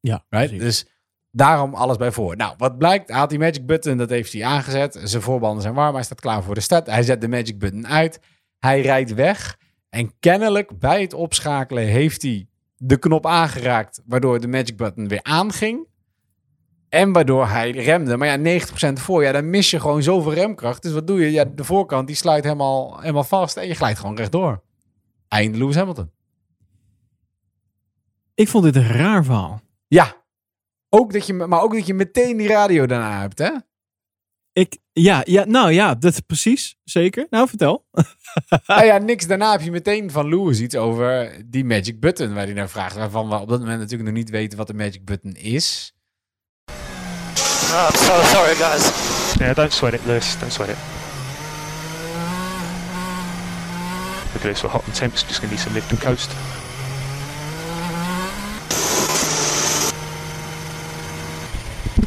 Ja, 0.00 0.24
Right? 0.28 0.58
Dus 0.58 0.86
Daarom 1.34 1.74
alles 1.74 1.96
bij 1.96 2.12
voor. 2.12 2.36
Nou, 2.36 2.54
wat 2.58 2.78
blijkt? 2.78 3.08
Hij 3.08 3.18
had 3.18 3.30
die 3.30 3.38
magic 3.38 3.66
button, 3.66 3.96
dat 3.96 4.10
heeft 4.10 4.32
hij 4.32 4.44
aangezet. 4.44 5.00
Zijn 5.04 5.22
voorbanden 5.22 5.62
zijn 5.62 5.74
warm, 5.74 5.94
hij 5.94 6.02
staat 6.02 6.20
klaar 6.20 6.42
voor 6.42 6.54
de 6.54 6.60
start. 6.60 6.86
Hij 6.86 7.02
zet 7.02 7.20
de 7.20 7.28
magic 7.28 7.58
button 7.58 7.86
uit. 7.86 8.20
Hij 8.58 8.80
rijdt 8.80 9.14
weg. 9.14 9.58
En 9.88 10.12
kennelijk 10.20 10.78
bij 10.78 11.00
het 11.00 11.14
opschakelen 11.14 11.84
heeft 11.84 12.22
hij 12.22 12.46
de 12.76 12.96
knop 12.96 13.26
aangeraakt, 13.26 14.02
waardoor 14.06 14.40
de 14.40 14.48
magic 14.48 14.76
button 14.76 15.08
weer 15.08 15.22
aanging. 15.22 15.86
En 16.92 17.12
waardoor 17.12 17.46
hij 17.46 17.70
remde. 17.70 18.16
Maar 18.16 18.38
ja, 18.38 18.60
90% 18.60 18.92
voor, 18.92 19.22
ja, 19.22 19.32
dan 19.32 19.50
mis 19.50 19.70
je 19.70 19.80
gewoon 19.80 20.02
zoveel 20.02 20.32
remkracht. 20.32 20.82
Dus 20.82 20.92
wat 20.92 21.06
doe 21.06 21.20
je? 21.20 21.30
Ja, 21.30 21.44
de 21.44 21.64
voorkant 21.64 22.06
die 22.06 22.16
sluit 22.16 22.44
helemaal, 22.44 23.00
helemaal 23.00 23.24
vast 23.24 23.56
en 23.56 23.66
je 23.66 23.74
glijdt 23.74 23.98
gewoon 23.98 24.16
rechtdoor. 24.16 24.62
Einde 25.28 25.58
Lewis 25.58 25.74
Hamilton. 25.76 26.10
Ik 28.34 28.48
vond 28.48 28.64
dit 28.64 28.76
een 28.76 28.88
raar 28.88 29.24
verhaal. 29.24 29.60
Ja. 29.88 30.16
Ook 30.88 31.12
dat 31.12 31.26
je, 31.26 31.32
maar 31.32 31.62
ook 31.62 31.72
dat 31.72 31.86
je 31.86 31.94
meteen 31.94 32.36
die 32.36 32.48
radio 32.48 32.86
daarna 32.86 33.20
hebt, 33.20 33.38
hè? 33.38 33.50
Ik, 34.52 34.78
ja, 34.92 35.22
ja, 35.24 35.44
nou 35.44 35.72
ja, 35.72 35.94
dat 35.94 36.26
precies. 36.26 36.76
Zeker. 36.84 37.26
Nou, 37.30 37.48
vertel. 37.48 37.86
nou 38.66 38.84
ja, 38.84 38.98
niks. 38.98 39.26
Daarna 39.26 39.52
heb 39.52 39.60
je 39.60 39.70
meteen 39.70 40.10
van 40.10 40.28
Lewis 40.28 40.60
iets 40.60 40.76
over 40.76 41.42
die 41.46 41.64
magic 41.64 42.00
button 42.00 42.34
waar 42.34 42.44
hij 42.44 42.54
naar 42.54 42.68
vraagt. 42.68 42.96
Waarvan 42.96 43.28
we 43.28 43.40
op 43.40 43.48
dat 43.48 43.60
moment 43.60 43.78
natuurlijk 43.78 44.08
nog 44.08 44.18
niet 44.18 44.30
weten 44.30 44.58
wat 44.58 44.66
de 44.66 44.74
magic 44.74 45.04
button 45.04 45.32
is. 45.32 45.94
Oh, 47.74 47.86
I'm 47.86 47.96
so 47.96 48.22
sorry, 48.34 48.54
guys. 48.56 49.40
Yeah, 49.40 49.54
don't 49.54 49.72
sweat 49.72 49.94
it, 49.94 50.06
Lewis. 50.06 50.36
Don't 50.36 50.50
sweat 50.50 50.68
it. 50.68 50.76
Look 54.34 54.36
at 54.36 54.42
this, 54.42 54.62
we're 54.62 54.68
hot 54.68 54.84
and 54.86 54.94
temps. 54.94 55.22
Just 55.22 55.40
gonna 55.40 55.52
need 55.54 55.58
some 55.58 55.72
lift 55.72 55.90
and 55.90 55.98
coast. 55.98 56.28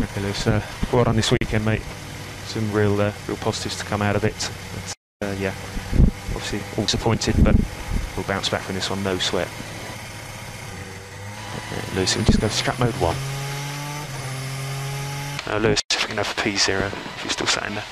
Okay, 0.04 0.22
Lewis. 0.22 0.46
Uh, 0.46 0.62
well 0.94 1.10
on 1.10 1.16
this 1.16 1.32
weekend, 1.32 1.66
mate. 1.66 1.82
Some 2.46 2.72
real, 2.72 3.02
uh, 3.02 3.12
real 3.28 3.38
positives 3.38 3.80
to 3.80 3.86
come 3.86 4.04
out 4.04 4.16
of 4.16 4.24
it. 4.24 4.52
But, 5.20 5.30
uh, 5.30 5.36
yeah, 5.40 5.56
obviously 6.36 6.62
all 6.78 6.84
disappointed, 6.84 7.44
but 7.44 7.56
we'll 8.16 8.28
bounce 8.28 8.50
back 8.50 8.62
from 8.62 8.76
this 8.76 8.92
one. 8.92 9.02
No 9.04 9.18
sweat. 9.18 9.48
Uh, 11.72 11.96
Lewis, 11.96 12.16
we'll 12.16 12.26
just 12.26 12.40
go 12.40 12.50
strap 12.50 12.78
mode 12.80 12.94
one. 13.02 13.16
Uh, 15.48 15.58
Lewis, 15.58 15.80
if 15.92 16.02
we 16.04 16.08
can 16.08 16.18
have 16.18 16.36
P0, 16.36 16.88
if 16.88 17.24
you're 17.24 17.32
still 17.32 17.48
sat 17.48 17.68
in 17.68 17.76
there. 17.76 17.84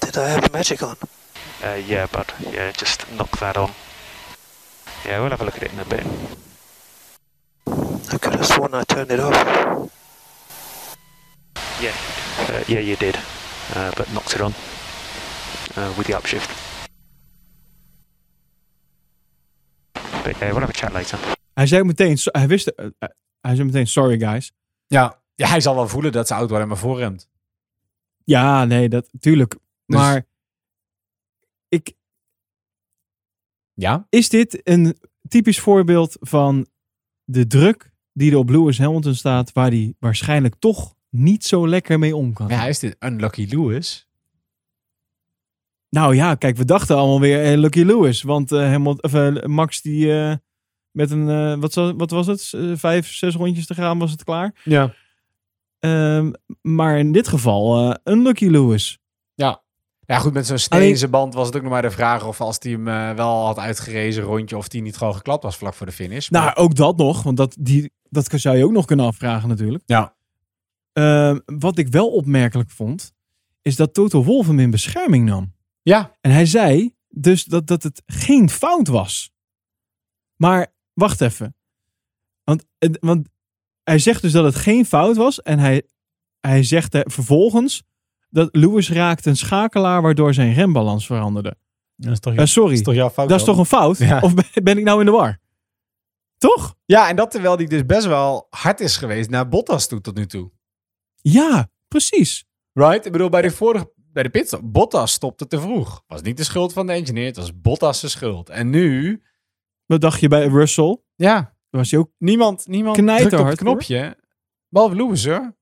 Did 0.00 0.16
I 0.18 0.28
have 0.28 0.52
magic 0.52 0.82
on? 0.82 0.96
Uh, 1.64 1.80
yeah, 1.86 2.06
bud. 2.06 2.32
Yeah, 2.52 2.70
just 2.72 3.10
knock 3.12 3.38
that 3.40 3.56
on. 3.56 3.70
Yeah, 5.04 5.20
we'll 5.20 5.30
have 5.30 5.40
a 5.40 5.44
look 5.44 5.56
at 5.56 5.62
it 5.64 5.72
in 5.72 5.80
a 5.80 5.84
bit. 5.84 6.06
I 8.12 8.18
could 8.18 8.34
have 8.34 8.46
sworn 8.46 8.74
I 8.74 8.84
turned 8.84 9.10
it 9.10 9.20
off. 9.20 9.90
Yeah, 11.80 11.94
uh, 12.48 12.62
yeah, 12.68 12.78
you 12.80 12.94
did, 12.96 13.16
uh, 13.74 13.90
but 13.96 14.12
knocked 14.12 14.34
it 14.34 14.40
on 14.40 14.54
uh, 15.76 15.92
with 15.98 16.06
the 16.06 16.12
upshift. 16.12 16.48
But 20.24 20.38
yeah, 20.40 20.52
we'll 20.52 20.60
have 20.60 20.70
a 20.70 20.72
chat 20.72 20.92
later. 20.92 21.18
Hij 21.54 21.66
zei 21.66 21.82
meteen, 21.82 22.18
so- 22.18 22.30
hij 22.32 22.46
wist, 22.48 22.66
eh, 22.66 22.86
eh, 22.98 23.08
hij 23.40 23.54
zei 23.54 23.64
meteen, 23.66 23.86
sorry 23.86 24.18
guys. 24.18 24.52
Ja. 24.92 25.22
ja, 25.34 25.48
hij 25.48 25.60
zal 25.60 25.74
wel 25.74 25.88
voelen 25.88 26.12
dat 26.12 26.26
zijn 26.26 26.38
auto 26.38 26.54
alleen 26.54 26.68
maar 26.68 26.76
voorremt. 26.76 27.28
Ja, 28.24 28.64
nee, 28.64 28.88
dat 28.88 29.08
tuurlijk. 29.20 29.50
Dus- 29.52 29.60
Maar 29.96 30.26
ik, 31.68 31.92
Ja? 33.74 34.06
is 34.08 34.28
dit 34.28 34.60
een 34.68 34.96
typisch 35.28 35.60
voorbeeld 35.60 36.16
van 36.20 36.66
de 37.24 37.46
druk 37.46 37.92
die 38.12 38.30
er 38.30 38.36
op 38.36 38.48
Lewis 38.48 38.78
Hamilton 38.78 39.14
staat, 39.14 39.52
waar 39.52 39.68
hij 39.70 39.94
waarschijnlijk 39.98 40.54
toch 40.58 40.94
niet 41.10 41.44
zo 41.44 41.68
lekker 41.68 41.98
mee 41.98 42.16
om 42.16 42.32
kan? 42.32 42.48
Ja, 42.48 42.56
hij 42.58 42.68
is 42.68 42.78
dit 42.78 42.96
Unlucky 42.98 43.46
Lewis. 43.50 44.08
Nou 45.88 46.14
ja, 46.14 46.34
kijk, 46.34 46.56
we 46.56 46.64
dachten 46.64 46.96
allemaal 46.96 47.20
weer 47.20 47.44
eh, 47.52 47.58
Lucky 47.58 47.82
Lewis, 47.82 48.22
want 48.22 48.52
eh, 48.52 48.58
Hamilton, 48.58 49.02
of, 49.02 49.14
eh, 49.14 49.44
Max 49.46 49.82
die 49.82 50.12
met 50.92 51.10
een, 51.10 51.28
eh, 51.28 51.54
wat, 51.60 51.74
wat 51.74 52.10
was 52.10 52.26
het, 52.26 52.52
Eh, 52.54 52.72
vijf, 52.74 53.12
zes 53.14 53.34
rondjes 53.34 53.66
te 53.66 53.74
gaan 53.74 53.98
was 53.98 54.10
het 54.10 54.24
klaar. 54.24 54.54
Ja. 54.64 54.94
Ehm, 55.78 56.32
maar 56.62 56.98
in 56.98 57.12
dit 57.12 57.28
geval 57.28 57.90
eh 57.90 58.14
Unlucky 58.14 58.46
Lewis. 58.46 58.98
Ja. 59.34 59.62
Ja, 60.06 60.18
goed, 60.18 60.32
met 60.32 60.46
zo'n 60.46 60.58
snee 60.58 61.08
band 61.08 61.34
was 61.34 61.46
het 61.46 61.56
ook 61.56 61.62
nog 61.62 61.70
maar 61.70 61.82
de 61.82 61.90
vraag 61.90 62.26
of 62.26 62.40
als 62.40 62.56
hij 62.58 62.72
hem 62.72 63.16
wel 63.16 63.44
had 63.46 63.58
uitgerezen 63.58 64.22
rondje, 64.22 64.56
of 64.56 64.68
die 64.68 64.82
niet 64.82 64.96
gewoon 64.96 65.14
geklapt 65.14 65.42
was 65.42 65.56
vlak 65.56 65.74
voor 65.74 65.86
de 65.86 65.92
finish. 65.92 66.28
Maar- 66.30 66.42
Nou, 66.42 66.56
ook 66.56 66.74
dat 66.74 66.96
nog, 66.96 67.22
want 67.22 67.36
dat, 67.36 67.56
die, 67.60 67.92
dat 68.08 68.26
zou 68.40 68.56
je 68.56 68.64
ook 68.64 68.72
nog 68.72 68.84
kunnen 68.84 69.06
afvragen 69.06 69.48
natuurlijk. 69.48 69.82
Ja. 69.86 70.14
Ehm, 70.92 71.38
wat 71.44 71.78
ik 71.78 71.88
wel 71.88 72.08
opmerkelijk 72.10 72.70
vond, 72.70 73.12
is 73.62 73.76
dat 73.76 73.94
Toto 73.94 74.24
Wolff 74.24 74.48
hem 74.48 74.58
in 74.58 74.70
bescherming 74.70 75.24
nam. 75.28 75.54
Ja. 75.82 76.16
En 76.20 76.30
hij 76.30 76.46
zei 76.46 76.94
dus 77.08 77.44
dat, 77.44 77.66
dat 77.66 77.82
het 77.82 78.02
geen 78.06 78.50
fout 78.50 78.88
was. 78.88 79.30
Maar 80.36 80.71
wacht 80.94 81.20
even. 81.20 81.54
Want, 82.44 82.64
want 83.00 83.28
hij 83.82 83.98
zegt 83.98 84.22
dus 84.22 84.32
dat 84.32 84.44
het 84.44 84.54
geen 84.54 84.86
fout 84.86 85.16
was. 85.16 85.42
En 85.42 85.58
hij, 85.58 85.82
hij 86.40 86.62
zegt 86.62 86.94
er 86.94 87.10
vervolgens 87.10 87.82
dat 88.30 88.48
Lewis 88.56 88.90
raakte 88.90 89.28
een 89.28 89.36
schakelaar 89.36 90.02
waardoor 90.02 90.34
zijn 90.34 90.52
rembalans 90.52 91.06
veranderde. 91.06 91.54
Dat 91.96 92.12
is 92.12 92.20
toch, 92.20 92.34
Eh, 92.34 92.44
sorry, 92.44 92.68
dat 92.68 92.78
is 92.78 92.84
toch 92.84 92.94
jouw 92.94 93.10
fout? 93.10 93.28
dat 93.28 93.38
is 93.40 93.46
toch 93.46 93.58
een 93.58 93.64
fout? 93.66 93.98
Ja. 93.98 94.20
Of 94.20 94.34
ben, 94.34 94.44
ben 94.64 94.78
ik 94.78 94.84
nou 94.84 95.00
in 95.00 95.06
de 95.06 95.12
war? 95.12 95.40
Toch? 96.38 96.74
Ja, 96.84 97.08
en 97.08 97.16
dat 97.16 97.30
terwijl 97.30 97.56
hij 97.56 97.66
dus 97.66 97.86
best 97.86 98.06
wel 98.06 98.46
hard 98.50 98.80
is 98.80 98.96
geweest 98.96 99.30
naar 99.30 99.48
Bottas 99.48 99.86
toe 99.88 100.00
tot 100.00 100.14
nu 100.14 100.26
toe. 100.26 100.50
Ja, 101.20 101.70
precies. 101.88 102.44
Right? 102.72 103.06
Ik 103.06 103.12
bedoel, 103.12 103.28
bij 103.28 103.42
de 103.42 103.50
vorige, 103.50 103.92
bij 103.96 104.22
de 104.22 104.30
pitstop, 104.30 104.60
Bottas 104.64 105.12
stopte 105.12 105.46
te 105.46 105.60
vroeg. 105.60 106.02
Was 106.06 106.22
niet 106.22 106.36
de 106.36 106.44
schuld 106.44 106.72
van 106.72 106.86
de 106.86 106.92
engineer, 106.92 107.26
het 107.26 107.36
was 107.36 107.60
Bottas' 107.60 108.10
schuld. 108.10 108.48
En 108.48 108.70
nu, 108.70 109.22
Wat 109.92 110.00
dacht 110.00 110.20
je 110.20 110.28
bij 110.28 110.46
Russell? 110.46 110.98
ja, 111.14 111.54
was 111.70 111.90
hij 111.90 112.00
ook 112.00 112.10
niemand, 112.18 112.66
niemand 112.66 112.96
drukt 112.96 113.32
op 113.40 113.46
het 113.46 113.58
knopje. 113.58 114.16
Behalve 114.68 114.96
Lewis, 114.96 115.26
hoor. 115.26 115.54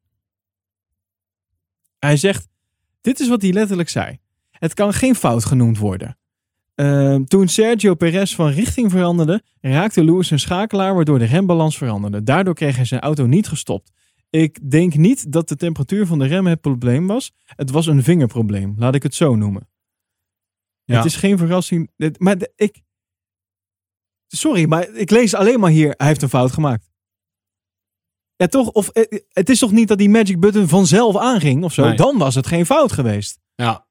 Hij 1.99 2.16
zegt, 2.16 2.49
dit 3.01 3.20
is 3.20 3.28
wat 3.28 3.43
hij 3.43 3.53
letterlijk 3.53 3.89
zei. 3.89 4.18
Het 4.51 4.74
kan 4.74 4.93
geen 4.93 5.14
fout 5.14 5.45
genoemd 5.45 5.78
worden. 5.78 6.18
Ehm, 6.74 7.24
toen 7.24 7.49
Sergio 7.49 7.95
Perez 7.95 8.35
van 8.35 8.49
richting 8.51 8.91
veranderde, 8.91 9.43
raakte 9.61 10.05
Lewis 10.05 10.31
een 10.31 10.39
schakelaar 10.39 10.95
waardoor 10.95 11.18
de 11.18 11.24
rembalans 11.24 11.76
veranderde. 11.78 12.22
Daardoor 12.22 12.55
kreeg 12.55 12.76
hij 12.76 12.85
zijn 12.85 13.01
auto 13.01 13.26
niet 13.26 13.49
gestopt. 13.49 13.93
Ik 14.31 14.70
denk 14.70 14.95
niet 14.95 15.33
dat 15.33 15.49
de 15.49 15.57
temperatuur 15.57 16.07
van 16.07 16.18
de 16.18 16.26
rem 16.26 16.47
het 16.47 16.61
probleem 16.61 17.07
was. 17.07 17.33
Het 17.45 17.70
was 17.70 17.87
een 17.87 18.03
vingerprobleem, 18.03 18.74
laat 18.78 18.95
ik 18.95 19.03
het 19.03 19.14
zo 19.14 19.35
noemen. 19.37 19.68
Ja. 20.85 20.97
Het 20.97 21.05
is 21.05 21.16
geen 21.16 21.39
verrassing. 21.39 21.91
Maar 22.18 22.39
de- 22.39 22.53
ik. 22.57 22.81
Sorry, 24.33 24.68
maar 24.68 24.89
ik 24.89 25.11
lees 25.11 25.35
alleen 25.35 25.61
maar 25.61 25.70
hier. 25.70 25.95
Hij 25.97 26.07
heeft 26.07 26.22
een 26.22 26.28
fout 26.28 26.53
gemaakt. 26.53 26.91
Ja, 28.37 28.47
toch? 28.47 28.68
Of 28.70 28.89
eh, 28.89 29.18
het 29.28 29.49
is 29.49 29.59
toch 29.59 29.72
niet 29.72 29.89
dat 29.89 29.99
die 29.99 30.09
magic 30.09 30.41
button 30.41 30.68
vanzelf 30.68 31.16
aanging 31.16 31.64
of 31.64 31.72
zo? 31.72 31.85
Nee. 31.87 31.97
Dan 31.97 32.18
was 32.18 32.35
het 32.35 32.47
geen 32.47 32.66
fout 32.66 32.93
geweest. 32.93 33.39
Ja. 33.55 33.87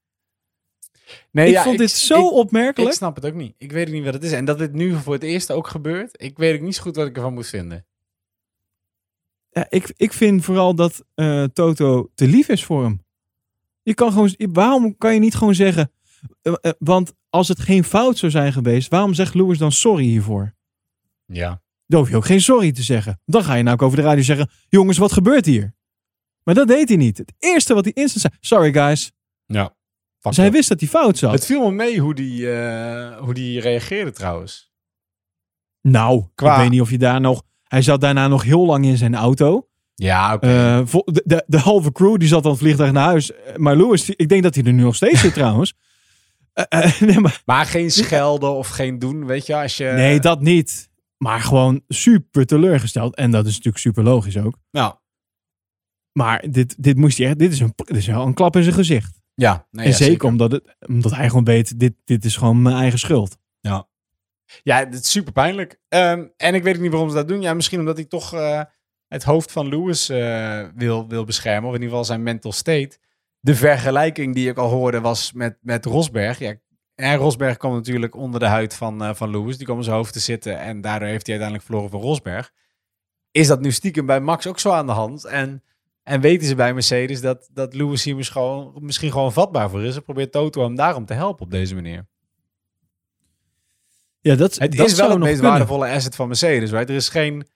Nee, 1.31 1.47
ik 1.47 1.53
ja, 1.53 1.63
vond 1.63 1.77
dit 1.77 1.91
zo 1.91 2.25
ik- 2.27 2.31
opmerkelijk. 2.33 2.91
Ik 2.91 2.97
snap 2.97 3.15
het 3.15 3.25
ook 3.25 3.33
niet. 3.33 3.55
Ik 3.57 3.71
weet 3.71 3.87
ook 3.87 3.93
niet 3.93 4.03
wat 4.03 4.13
het 4.13 4.23
is. 4.23 4.31
En 4.31 4.45
dat 4.45 4.57
dit 4.57 4.73
nu 4.73 4.93
voor 4.95 5.13
het 5.13 5.23
eerst 5.23 5.51
ook 5.51 5.67
gebeurt, 5.67 6.21
ik 6.21 6.37
weet 6.37 6.55
ook 6.55 6.61
niet 6.61 6.75
zo 6.75 6.81
goed 6.81 6.95
wat 6.95 7.07
ik 7.07 7.15
ervan 7.15 7.33
moet 7.33 7.47
vinden. 7.47 7.85
Ja, 9.49 9.65
ik, 9.69 9.93
ik 9.95 10.13
vind 10.13 10.43
vooral 10.43 10.75
dat 10.75 11.03
eh, 11.15 11.43
Toto 11.43 12.09
te 12.15 12.27
lief 12.27 12.47
is 12.49 12.63
voor 12.65 12.83
hem. 12.83 13.05
Je 13.81 13.93
kan 13.93 14.11
gewoon, 14.11 14.35
waarom 14.37 14.97
kan 14.97 15.13
je 15.13 15.19
niet 15.19 15.35
gewoon 15.35 15.55
zeggen... 15.55 15.91
eh, 16.41 16.53
want 16.79 17.13
als 17.29 17.47
het 17.47 17.59
geen 17.59 17.83
fout 17.83 18.17
zou 18.17 18.31
zijn 18.31 18.53
geweest, 18.53 18.89
waarom 18.89 19.13
zegt 19.13 19.33
Lewis 19.33 19.57
dan 19.57 19.71
sorry 19.71 20.03
hiervoor? 20.03 20.53
Ja. 21.25 21.61
Dan 21.85 21.99
hoef 21.99 22.09
je 22.09 22.15
ook 22.15 22.25
geen 22.25 22.41
sorry 22.41 22.71
te 22.71 22.83
zeggen. 22.83 23.21
Dan 23.25 23.43
ga 23.43 23.53
je 23.53 23.63
nou 23.63 23.75
ook 23.75 23.81
over 23.81 23.97
de 23.97 24.03
radio 24.03 24.23
zeggen: 24.23 24.49
jongens, 24.69 24.97
wat 24.97 25.11
gebeurt 25.11 25.45
hier? 25.45 25.75
Maar 26.43 26.55
dat 26.55 26.67
deed 26.67 26.87
hij 26.87 26.97
niet. 26.97 27.17
Het 27.17 27.33
eerste 27.39 27.73
wat 27.73 27.83
hij 27.83 27.93
instant 27.93 28.21
zei: 28.21 28.33
sorry 28.39 28.73
guys. 28.73 29.11
Ja. 29.45 29.75
Dus 30.21 30.37
hij 30.37 30.51
wist 30.51 30.69
dat 30.69 30.79
hij 30.79 30.89
fout 30.89 31.17
zat. 31.17 31.31
Het 31.31 31.45
viel 31.45 31.65
me 31.65 31.71
mee 31.71 31.99
hoe 31.99 32.13
die, 32.15 32.51
eh, 32.53 33.17
hoe 33.17 33.33
die 33.33 33.59
reageerde 33.59 34.11
trouwens. 34.11 34.71
Nou, 35.81 36.25
Qua- 36.35 36.55
ik 36.55 36.61
weet 36.61 36.69
niet 36.69 36.81
of 36.81 36.89
je 36.89 36.97
daar 36.97 37.21
nog. 37.21 37.43
Hij 37.63 37.81
zat 37.81 38.01
daarna 38.01 38.27
nog 38.27 38.43
heel 38.43 38.65
lang 38.65 38.85
in 38.85 38.97
zijn 38.97 39.15
auto. 39.15 39.67
Ja, 39.95 40.33
oké. 40.33 40.47
Eh, 40.47 40.85
de, 41.05 41.21
de, 41.25 41.43
de 41.47 41.57
halve 41.59 41.91
crew 41.91 42.17
die 42.17 42.27
zat 42.27 42.43
aan 42.45 42.49
het 42.51 42.59
vliegtuig 42.59 42.91
naar 42.91 43.03
huis. 43.05 43.31
Maar 43.55 43.75
Lewis, 43.75 44.09
ik 44.09 44.29
denk 44.29 44.43
dat 44.43 44.55
hij 44.55 44.63
er 44.63 44.73
nu 44.73 44.81
nog 44.83 44.95
steeds 44.95 45.19
zit 45.21 45.33
trouwens. 45.39 45.73
Eh, 46.67 46.83
eh, 46.83 47.01
nee, 47.09 47.19
maar, 47.19 47.41
maar 47.45 47.65
geen 47.65 47.91
schelden 47.91 48.51
of 48.53 48.67
geen 48.67 48.99
doen, 48.99 49.25
weet 49.25 49.45
je, 49.45 49.55
als 49.55 49.77
je... 49.77 49.83
nee, 49.85 50.19
dat 50.19 50.41
niet. 50.41 50.89
Maar 51.17 51.39
gewoon 51.39 51.81
super 51.87 52.45
teleurgesteld. 52.45 53.15
En 53.15 53.31
dat 53.31 53.45
is 53.45 53.51
natuurlijk 53.51 53.77
super 53.77 54.03
logisch 54.03 54.37
ook. 54.37 54.57
Nou, 54.71 54.95
Maar 56.11 56.45
dit, 56.49 56.83
dit 56.83 56.97
moest 56.97 57.17
hij 57.17 57.27
echt. 57.27 57.39
Dit 57.39 57.51
is, 57.51 57.59
een, 57.59 57.73
dit 57.75 57.95
is 57.97 58.07
wel 58.07 58.25
een 58.25 58.33
klap 58.33 58.55
in 58.55 58.63
zijn 58.63 58.75
gezicht. 58.75 59.21
ja. 59.33 59.67
Nee, 59.71 59.85
en 59.85 59.91
ja, 59.91 59.97
zeker, 59.97 60.27
Omdat, 60.27 60.51
het, 60.51 60.75
omdat 60.87 61.15
hij 61.15 61.27
gewoon 61.29 61.43
weet: 61.43 61.79
dit, 61.79 61.93
dit 62.03 62.25
is 62.25 62.35
gewoon 62.37 62.61
mijn 62.61 62.75
eigen 62.75 62.99
schuld. 62.99 63.37
Ja, 64.63 64.77
het 64.77 64.93
is 64.93 65.11
super 65.11 65.33
pijnlijk. 65.33 65.79
Ehm, 65.87 66.25
en 66.37 66.55
ik 66.55 66.63
weet 66.63 66.79
niet 66.79 66.91
waarom 66.91 67.09
ze 67.09 67.15
dat 67.15 67.27
doen. 67.27 67.41
Ja, 67.41 67.53
misschien 67.53 67.79
omdat 67.79 67.95
hij 67.97 68.05
toch... 68.05 68.33
eh, 68.33 68.61
het 69.07 69.23
hoofd 69.23 69.51
van 69.51 69.67
Lewis 69.67 70.07
wil, 70.75 71.07
wil 71.07 71.23
beschermen. 71.23 71.69
Of 71.69 71.75
in 71.75 71.81
ieder 71.81 71.89
geval 71.89 72.05
zijn 72.05 72.23
mental 72.23 72.51
state. 72.51 72.97
De 73.39 73.55
vergelijking 73.55 74.33
die 74.35 74.49
ik 74.49 74.57
al 74.57 74.69
hoorde 74.69 75.01
was 75.01 75.31
met, 75.31 75.57
met 75.61 75.85
Rosberg. 75.85 76.39
Ja, 76.39 76.55
en 76.95 77.15
Rosberg 77.15 77.57
kwam 77.57 77.73
natuurlijk 77.73 78.15
onder 78.15 78.39
de 78.39 78.45
huid 78.45 78.73
van, 78.73 79.03
eh, 79.03 79.13
van 79.13 79.29
Lewis. 79.29 79.55
Die 79.57 79.65
kwam 79.65 79.77
in 79.77 79.83
zijn 79.83 79.95
hoofd 79.95 80.13
te 80.13 80.19
zitten. 80.19 80.59
En 80.59 80.81
daardoor 80.81 81.07
heeft 81.07 81.27
hij 81.27 81.35
uiteindelijk 81.39 81.63
verloren 81.63 81.89
van 81.89 82.01
Rosberg. 82.01 82.51
Is 83.31 83.47
dat 83.47 83.61
nu 83.61 83.71
stiekem 83.71 84.05
bij 84.05 84.19
Max 84.19 84.47
ook 84.47 84.59
zo 84.59 84.71
aan 84.71 84.85
de 84.85 84.91
hand? 84.91 85.25
En, 85.25 85.63
en 86.03 86.21
weten 86.21 86.47
ze 86.47 86.55
bij 86.55 86.73
Mercedes 86.73 87.21
dat, 87.21 87.49
dat 87.53 87.73
Lewis 87.73 88.03
hier 88.03 88.15
misschien 88.15 88.41
gewoon, 88.41 88.73
misschien 88.79 89.11
gewoon 89.11 89.33
vatbaar 89.33 89.69
voor 89.69 89.83
is? 89.83 89.95
En 89.95 90.03
probeert 90.03 90.31
Toto 90.31 90.63
hem 90.63 90.75
daarom 90.75 91.05
te 91.05 91.13
helpen 91.13 91.45
op 91.45 91.51
deze 91.51 91.75
manier. 91.75 92.07
Ja, 94.21 94.35
dat, 94.35 94.55
Het 94.55 94.77
dat 94.77 94.87
is 94.87 94.95
wel 94.95 95.09
het 95.09 95.19
meest 95.19 95.31
kunnen. 95.33 95.49
waardevolle 95.51 95.89
asset 95.89 96.15
van 96.15 96.27
Mercedes. 96.27 96.71
Right? 96.71 96.89
Er 96.89 96.95
is 96.95 97.09
geen... 97.09 97.47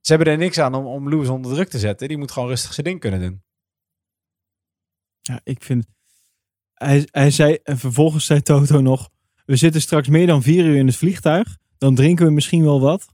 Ze 0.00 0.12
hebben 0.14 0.32
er 0.32 0.38
niks 0.38 0.58
aan 0.58 0.74
om, 0.74 0.86
om 0.86 1.08
Lewis 1.08 1.28
onder 1.28 1.52
druk 1.54 1.68
te 1.68 1.78
zetten. 1.78 2.08
Die 2.08 2.18
moet 2.18 2.30
gewoon 2.30 2.48
rustig 2.48 2.72
zijn 2.72 2.86
ding 2.86 3.00
kunnen 3.00 3.20
doen. 3.20 3.42
Ja, 5.22 5.40
ik 5.44 5.62
vind. 5.62 5.86
Hij, 6.74 7.08
hij 7.10 7.30
zei, 7.30 7.58
en 7.62 7.78
vervolgens 7.78 8.26
zei 8.26 8.42
Toto 8.42 8.80
nog: 8.80 9.10
We 9.44 9.56
zitten 9.56 9.80
straks 9.80 10.08
meer 10.08 10.26
dan 10.26 10.42
vier 10.42 10.64
uur 10.64 10.76
in 10.76 10.86
het 10.86 10.96
vliegtuig. 10.96 11.58
Dan 11.78 11.94
drinken 11.94 12.26
we 12.26 12.32
misschien 12.32 12.62
wel 12.62 12.80
wat. 12.80 13.08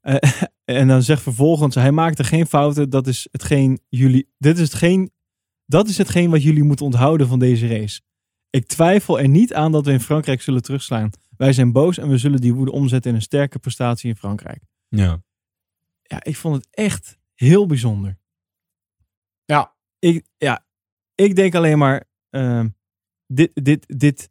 Eh, 0.00 0.32
en 0.64 0.88
dan 0.88 1.02
zegt 1.02 1.22
vervolgens: 1.22 1.74
Hij 1.74 1.92
maakte 1.92 2.24
geen 2.24 2.46
fouten. 2.46 2.90
Dat 2.90 3.06
is 3.06 3.28
hetgeen 3.30 3.80
jullie. 3.88 4.28
Dit 4.38 4.58
is 4.58 4.64
hetgeen. 4.64 5.12
Dat 5.66 5.88
is 5.88 5.98
hetgeen 5.98 6.30
wat 6.30 6.42
jullie 6.42 6.62
moeten 6.62 6.86
onthouden 6.86 7.28
van 7.28 7.38
deze 7.38 7.66
race. 7.66 8.00
Ik 8.50 8.66
twijfel 8.66 9.20
er 9.20 9.28
niet 9.28 9.54
aan 9.54 9.72
dat 9.72 9.84
we 9.84 9.92
in 9.92 10.00
Frankrijk 10.00 10.42
zullen 10.42 10.62
terugslaan. 10.62 11.10
Wij 11.36 11.52
zijn 11.52 11.72
boos 11.72 11.98
en 11.98 12.08
we 12.08 12.18
zullen 12.18 12.40
die 12.40 12.54
woede 12.54 12.72
omzetten 12.72 13.10
in 13.10 13.16
een 13.16 13.22
sterke 13.22 13.58
prestatie 13.58 14.08
in 14.08 14.16
Frankrijk. 14.16 14.62
Ja. 14.88 15.22
Ja, 16.02 16.24
ik 16.24 16.36
vond 16.36 16.54
het 16.54 16.68
echt 16.70 17.18
heel 17.34 17.66
bijzonder. 17.66 18.18
Ja. 19.44 19.74
Ik, 19.98 20.26
ja, 20.36 20.63
ik 21.14 21.36
denk 21.36 21.54
alleen 21.54 21.78
maar, 21.78 22.04
ehm, 22.30 22.68
dit, 23.26 23.50
dit, 23.54 23.84
dit. 23.98 24.30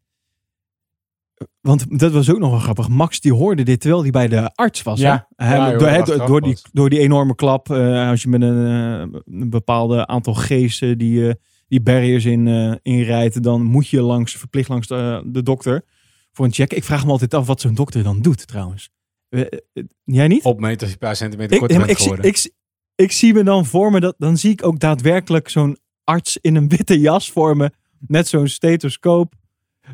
Want 1.61 1.99
dat 1.99 2.11
was 2.11 2.31
ook 2.31 2.39
nog 2.39 2.49
wel 2.49 2.59
grappig. 2.59 2.87
Max 2.89 3.19
die 3.19 3.33
hoorde 3.33 3.63
dit 3.63 3.79
terwijl 3.79 4.01
hij 4.01 4.11
bij 4.11 4.27
de 4.27 4.51
arts 4.55 4.81
was. 4.81 4.99
Ja. 4.99 5.27
hè? 5.35 5.55
Ja, 5.55 5.71
door, 6.05 6.25
door, 6.27 6.41
die, 6.41 6.57
door 6.71 6.89
die 6.89 6.99
enorme 6.99 7.35
klap. 7.35 7.69
eh, 7.69 8.09
als 8.09 8.21
je 8.21 8.29
met 8.29 8.41
een, 8.41 8.65
eh, 8.67 9.19
een 9.39 9.49
bepaalde 9.49 10.07
aantal 10.07 10.33
geesten 10.33 10.97
die, 10.97 11.27
eh, 11.27 11.33
die 11.67 11.81
barriers 11.81 12.25
in, 12.25 12.47
inrijdt, 12.81 13.43
dan 13.43 13.63
moet 13.63 13.87
je 13.87 14.01
langs, 14.01 14.35
verplicht 14.37 14.69
langs 14.69 14.87
de, 14.87 15.23
de 15.25 15.43
dokter 15.43 15.85
voor 16.31 16.45
een 16.45 16.53
check. 16.53 16.73
Ik 16.73 16.83
vraag 16.83 17.05
me 17.05 17.11
altijd 17.11 17.33
af 17.33 17.47
wat 17.47 17.61
zo'n 17.61 17.73
dokter 17.75 18.03
dan 18.03 18.21
doet 18.21 18.47
trouwens. 18.47 18.89
Jij 20.03 20.27
niet? 20.27 20.43
Opmeten 20.43 20.79
als 20.79 20.87
je 20.87 20.93
een 20.93 20.97
paar 21.07 21.15
centimeter 21.15 21.53
Ik, 21.53 21.59
korter 21.59 21.77
bent 21.77 21.89
ik, 21.89 21.97
geworden. 21.97 22.25
ik, 22.25 22.37
zie- 22.37 22.53
ik 22.95 23.11
zie 23.11 23.33
me 23.33 23.43
dan 23.43 23.65
voor 23.65 23.91
me, 23.91 23.99
dat, 23.99 24.15
dan 24.17 24.37
zie 24.37 24.51
ik 24.51 24.65
ook 24.65 24.79
daadwerkelijk 24.79 25.49
zo'n 25.49 25.77
arts 26.03 26.37
in 26.41 26.55
een 26.55 26.69
witte 26.69 26.99
jas 26.99 27.31
voor 27.31 27.57
me. 27.57 27.71
Met 28.07 28.27
zo'n 28.27 28.47
stethoscoop. 28.47 29.33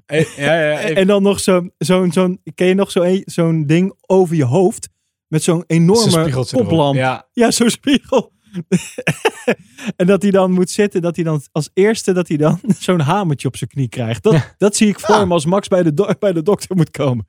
Eh, 0.06 0.36
ja, 0.38 0.54
ja, 0.70 0.80
En, 1.00 1.08
dan 1.08 1.24
nog 1.24 1.40
zo'n, 1.40 1.72
zo'n, 1.78 2.12
zo'n 2.12 2.42
ken 2.56 2.68
je 2.68 2.74
nog 2.74 2.92
zo 2.92 3.02
een- 3.02 3.22
zo'n 3.26 3.66
ding 3.66 3.94
over 4.06 4.36
je 4.36 4.44
hoofd? 4.46 4.90
Met 5.28 5.44
zo'n 5.44 5.56
Zo'n 5.56 5.64
enorme 5.68 6.32
koplamp. 6.52 6.96
Ja. 6.96 7.28
Ja, 7.34 7.52
zo'n 7.52 7.70
spiegel. 7.70 8.32
en 9.96 10.06
dat 10.08 10.22
hij 10.22 10.32
dan 10.32 10.52
moet 10.52 10.70
zitten, 10.70 11.02
dat 11.02 11.16
hij 11.16 11.26
dan 11.26 11.42
als 11.52 11.70
eerste 11.74 12.12
dat 12.14 12.28
hij 12.28 12.38
dan 12.38 12.60
zo'n 12.80 13.00
hamertje 13.00 13.48
op 13.48 13.56
zijn 13.58 13.70
knie 13.70 13.88
krijgt. 13.90 14.24
Dat, 14.24 14.54
dat 14.58 14.76
zie 14.76 14.88
ik 14.88 15.00
voor 15.00 15.16
Ja. 15.16 15.26
me 15.26 15.34
als 15.34 15.46
Max 15.46 15.68
bij 15.68 15.84
de, 15.84 15.94
do- 15.94 16.14
bij 16.20 16.34
de 16.34 16.42
dokter 16.42 16.76
moet 16.76 16.92
komen. 16.92 17.28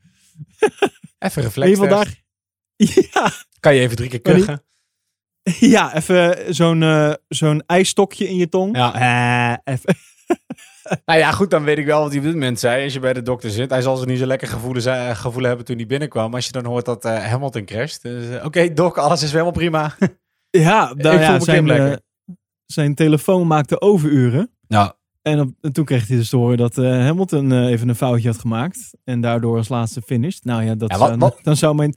Even 0.60 0.72
En 1.18 1.42
reflex. 1.42 1.78
vandaag. 1.78 2.14
Ja, 2.76 3.32
Kan 3.60 3.74
je 3.74 3.80
even 3.80 3.96
drie 3.96 4.08
keer 4.08 4.20
kuchen? 4.20 4.62
Ja, 5.74 5.94
even 5.96 6.54
zo'n 6.54 6.82
eh, 6.82 7.12
zo'n 7.28 7.62
ijsstokje 7.66 8.28
in 8.28 8.36
je 8.36 8.48
tong. 8.48 8.76
Ja. 8.76 8.94
Eh, 9.64 9.74
even. 9.74 9.94
Nou 11.04 11.18
ja, 11.18 11.30
goed, 11.32 11.50
dan 11.50 11.64
weet 11.64 11.78
ik 11.78 11.86
wel 11.86 12.00
wat 12.00 12.08
hij 12.10 12.18
op 12.18 12.24
dit 12.24 12.32
moment 12.32 12.60
zei. 12.60 12.84
Als 12.84 12.92
je 12.92 13.00
bij 13.00 13.12
de 13.12 13.22
dokter 13.22 13.50
zit, 13.50 13.70
hij 13.70 13.82
zal 13.82 13.96
zich 13.96 14.06
niet 14.06 14.18
zo 14.18 14.26
lekker 14.26 14.48
gevoelen, 14.48 14.82
zijn- 14.82 15.16
gevoelen 15.16 15.48
hebben 15.48 15.66
toen 15.66 15.76
hij 15.76 15.86
binnenkwam. 15.86 16.34
Als 16.34 16.46
je 16.46 16.52
dan 16.52 16.64
hoort 16.64 16.84
dat 16.84 17.04
eh, 17.04 17.24
Hamilton 17.24 17.64
crasht. 17.64 18.02
Dus, 18.02 18.28
eh, 18.38 18.44
Oké, 18.44 18.72
doc, 18.72 18.96
alles 18.98 19.22
is 19.22 19.30
helemaal 19.32 19.52
prima. 19.52 19.94
Ja, 20.50 20.92
nou 20.96 21.14
Ik 21.16 21.20
ja, 21.20 21.30
voel 21.36 21.40
zijn, 21.44 21.66
lekker. 21.66 21.90
eh, 21.92 21.96
zijn 22.66 22.94
telefoon 22.94 23.46
maakte 23.46 23.80
overuren. 23.80 24.50
Ja. 24.68 24.94
En, 25.22 25.40
op- 25.40 25.52
en 25.60 25.72
toen 25.72 25.84
kreeg 25.84 26.08
hij 26.08 26.16
dus 26.16 26.28
te 26.28 26.36
horen 26.36 26.56
dat 26.56 26.78
eh, 26.78 26.84
Hamilton 26.90 27.52
eh, 27.52 27.66
even 27.66 27.88
een 27.88 27.94
foutje 27.94 28.28
had 28.28 28.38
gemaakt. 28.38 28.90
En 29.04 29.20
daardoor 29.20 29.56
als 29.56 29.68
laatste 29.68 30.02
finished. 30.02 30.44
Nou 30.44 30.62
ja, 30.64 30.74
dat 30.74 30.90
Ja, 30.90 30.98
wat- 30.98 31.06
zou- 31.08 31.18
wat- 31.18 31.38
dan 31.42 31.56
zou 31.56 31.74
mijn... 31.74 31.96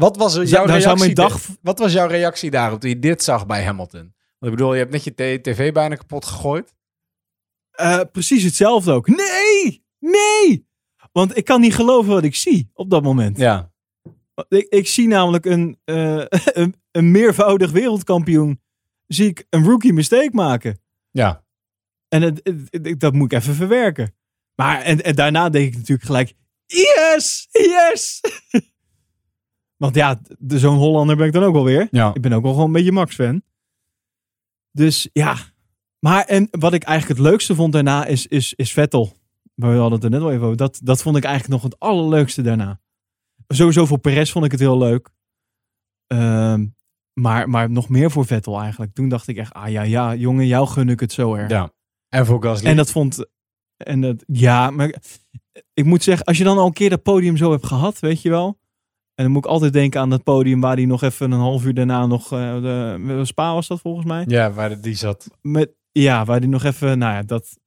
Wat 0.00 0.16
was 0.16 0.34
jouw 0.34 0.44
zou 0.46 0.66
reactie? 0.66 0.96
mijn 0.98 1.14
dag- 1.14 1.46
da- 1.46 1.54
Wat 1.62 1.78
was 1.78 1.92
jouw 1.92 2.06
reactie 2.08 2.50
daarop 2.50 2.80
toen 2.80 2.90
je 2.90 2.98
dit 2.98 3.22
zag 3.22 3.46
bij 3.46 3.64
Hamilton? 3.64 4.00
Want 4.38 4.52
ik 4.52 4.58
bedoel, 4.58 4.72
je 4.72 4.78
hebt 4.78 4.92
net 4.92 5.04
je 5.04 5.14
tv 5.40 5.72
bijna 5.72 5.94
kapot 5.94 6.24
gegooid. 6.24 6.74
eh, 7.70 8.00
precies 8.12 8.42
hetzelfde 8.42 8.92
ook. 8.92 9.08
Nee! 9.08 9.84
Nee! 9.98 10.68
Want 11.12 11.36
ik 11.36 11.44
kan 11.44 11.60
niet 11.60 11.74
geloven 11.74 12.12
wat 12.12 12.24
ik 12.24 12.34
zie 12.34 12.70
op 12.72 12.90
dat 12.90 13.02
moment. 13.02 13.38
Ja. 13.38 13.72
Ik, 14.48 14.66
ik 14.68 14.86
zie 14.88 15.06
namelijk 15.08 15.44
een, 15.44 15.80
eh, 15.84 16.22
een, 16.60 16.74
een 16.90 17.10
meervoudig 17.10 17.70
wereldkampioen. 17.70 18.62
Zie 19.06 19.28
ik 19.28 19.46
een 19.50 19.64
rookie 19.64 19.92
mistake 19.92 20.30
maken. 20.32 20.80
Ja. 21.10 21.44
En 22.08 22.22
het, 22.22 22.40
het- 22.42 22.68
het- 22.86 23.00
dat 23.00 23.12
moet 23.12 23.32
ik 23.32 23.38
even 23.38 23.54
verwerken. 23.54 24.14
Maar 24.54 24.80
en, 24.80 25.02
en 25.04 25.14
daarna 25.14 25.48
denk 25.48 25.66
ik 25.68 25.74
natuurlijk 25.76 26.06
gelijk: 26.06 26.32
yes! 26.66 27.48
Yes! 27.50 28.20
Want 29.80 29.94
ja, 29.94 30.20
zo'n 30.46 30.76
Hollander 30.76 31.16
ben 31.16 31.26
ik 31.26 31.32
dan 31.32 31.42
ook 31.42 31.52
wel 31.52 31.64
weer. 31.64 31.88
Ja. 31.90 32.14
Ik 32.14 32.20
ben 32.20 32.32
ook 32.32 32.42
wel 32.42 32.52
gewoon 32.52 32.66
een 32.66 32.72
beetje 32.72 32.92
Max-fan. 32.92 33.42
Dus 34.72 35.08
ja. 35.12 35.36
Maar 35.98 36.24
en 36.24 36.48
wat 36.50 36.72
ik 36.72 36.82
eigenlijk 36.82 37.18
het 37.18 37.28
leukste 37.28 37.54
vond 37.54 37.72
daarna 37.72 38.04
is, 38.04 38.26
is, 38.26 38.54
is 38.54 38.72
Vettel. 38.72 39.16
We 39.54 39.66
hadden 39.66 39.92
het 39.92 40.04
er 40.04 40.10
net 40.10 40.20
al 40.20 40.30
even 40.30 40.44
over. 40.44 40.56
Dat, 40.56 40.80
dat 40.82 41.02
vond 41.02 41.16
ik 41.16 41.24
eigenlijk 41.24 41.54
nog 41.54 41.70
het 41.70 41.80
allerleukste 41.80 42.42
daarna. 42.42 42.80
Sowieso 43.48 43.86
voor 43.86 43.98
Perez 43.98 44.32
vond 44.32 44.44
ik 44.44 44.50
het 44.50 44.60
heel 44.60 44.78
leuk. 44.78 45.10
Ehm, 46.06 46.66
maar, 47.12 47.48
maar 47.50 47.70
nog 47.70 47.88
meer 47.88 48.10
voor 48.10 48.26
Vettel 48.26 48.60
eigenlijk. 48.60 48.94
Toen 48.94 49.08
dacht 49.08 49.28
ik 49.28 49.36
echt, 49.36 49.52
ah 49.52 49.70
ja, 49.70 49.82
ja, 49.82 50.14
jongen, 50.14 50.46
jou 50.46 50.66
gun 50.66 50.88
ik 50.88 51.00
het 51.00 51.12
zo 51.12 51.34
erg. 51.34 51.50
ja. 51.50 51.72
En 52.08 52.26
voor 52.26 52.42
Gasly. 52.42 52.68
En 52.68 52.76
dat 52.76 52.90
vond. 52.90 53.26
En 53.76 54.00
dat, 54.00 54.24
ja, 54.26 54.70
maar 54.70 55.02
ik 55.74 55.84
moet 55.84 56.02
zeggen, 56.02 56.26
als 56.26 56.38
je 56.38 56.44
dan 56.44 56.58
al 56.58 56.66
een 56.66 56.72
keer 56.72 56.90
dat 56.90 57.02
podium 57.02 57.36
zo 57.36 57.50
hebt 57.50 57.66
gehad, 57.66 57.98
weet 57.98 58.22
je 58.22 58.28
wel. 58.28 58.59
En 59.14 59.24
dan 59.26 59.30
moet 59.32 59.44
ik 59.44 59.50
altijd 59.50 59.72
denken 59.72 60.00
aan 60.00 60.10
dat 60.10 60.22
podium 60.22 60.60
waar 60.60 60.76
hij 60.76 60.84
nog 60.84 61.02
even 61.02 61.30
een 61.32 61.38
half 61.38 61.64
uur 61.64 61.74
daarna 61.74 62.06
nog. 62.06 62.32
eh, 62.32 62.62
de, 62.62 63.20
Spa 63.24 63.54
was 63.54 63.66
dat 63.68 63.80
volgens 63.80 64.06
mij? 64.06 64.24
Ja, 64.28 64.52
waar 64.52 64.80
die 64.80 64.94
zat. 64.94 65.26
Met, 65.40 65.70
ja, 65.92 66.24
waar 66.24 66.38
hij 66.38 66.48
nog 66.48 66.64
even. 66.64 66.98
Nou 66.98 67.12
ja, 67.14 67.22
dat. 67.22 67.58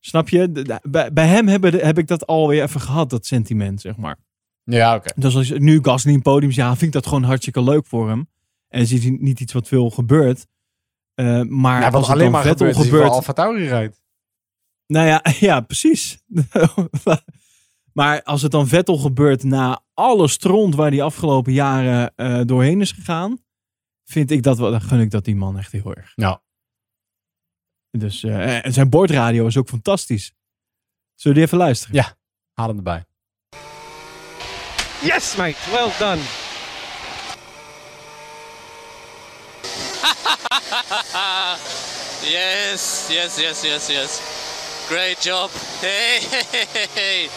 Snap 0.00 0.28
je? 0.28 0.52
De- 0.52 0.62
de- 0.62 0.80
bij, 0.82 1.12
bij 1.12 1.26
hem 1.26 1.48
hebben, 1.48 1.72
de- 1.72 1.86
heb 1.86 1.98
ik 1.98 2.06
dat 2.06 2.26
alweer 2.26 2.62
even 2.62 2.80
gehad, 2.80 3.10
dat 3.10 3.26
sentiment, 3.26 3.80
zeg 3.80 3.96
maar. 3.96 4.16
Ja, 4.64 4.94
oké. 4.94 5.10
Dus 5.16 5.36
als 5.36 5.50
nu 5.50 5.78
Gasly 5.82 6.12
in 6.12 6.22
podiums, 6.22 6.54
ja, 6.54 6.68
vind 6.70 6.82
ik 6.82 6.92
dat 6.92 7.06
gewoon 7.06 7.22
hartstikke 7.22 7.62
leuk 7.62 7.86
voor 7.86 8.08
hem. 8.08 8.28
En 8.68 8.80
het 8.80 8.90
is 8.90 9.04
niet 9.04 9.40
iets 9.40 9.52
wat 9.52 9.68
veel 9.68 9.90
gebeurt. 9.90 10.46
Eh, 11.14 11.42
maar 11.42 11.80
Ja, 11.80 11.88
als 11.90 12.06
het 12.06 12.16
alleen 12.16 12.30
maar 12.30 12.42
Vettel 12.42 12.66
gebeurt, 12.66 12.86
gebeurt, 12.86 13.10
Alfa 13.10 13.32
Tauri 13.32 13.66
rijdt. 13.68 14.00
nou 14.86 15.06
ja, 15.06 15.24
ja, 15.48 15.60
precies. 15.60 16.22
Maar 17.98 18.22
als 18.22 18.42
het 18.42 18.50
dan 18.50 18.68
Vettel 18.68 18.96
gebeurt 18.96 19.42
na 19.42 19.82
alle 19.94 20.28
stront 20.28 20.74
waar 20.74 20.90
die 20.90 21.02
afgelopen 21.02 21.52
jaren 21.52 22.12
eh, 22.16 22.40
doorheen 22.44 22.80
is 22.80 22.92
gegaan, 22.92 23.38
vind 24.04 24.30
ik 24.30 24.42
dat 24.42 24.58
wel, 24.58 24.70
dan 24.70 24.80
gun 24.80 25.00
ik 25.00 25.10
dat 25.10 25.24
die 25.24 25.36
man 25.36 25.58
echt 25.58 25.72
heel 25.72 25.94
erg. 25.94 26.12
Ja. 26.14 26.42
Dus, 27.90 28.22
eh, 28.22 28.64
en 28.64 28.72
zijn 28.72 28.90
bordradio 28.90 29.46
is 29.46 29.56
ook 29.56 29.68
fantastisch. 29.68 30.32
Zullen 31.14 31.36
we 31.36 31.42
die 31.42 31.42
even 31.42 31.58
luisteren? 31.58 31.94
Ja, 31.94 32.16
haal 32.52 32.68
hem 32.68 32.76
erbij. 32.76 33.04
Yes, 35.02 35.36
mate. 35.36 35.70
Well 35.70 35.90
done. 35.98 36.22
yes, 42.36 43.06
yes, 43.10 43.36
yes, 43.36 43.62
yes, 43.62 43.86
yes. 43.86 44.20
Great 44.86 45.22
job. 45.22 45.50
Hey, 45.80 46.18
hey, 46.30 46.66
hey, 46.72 46.86
hey. 46.94 47.28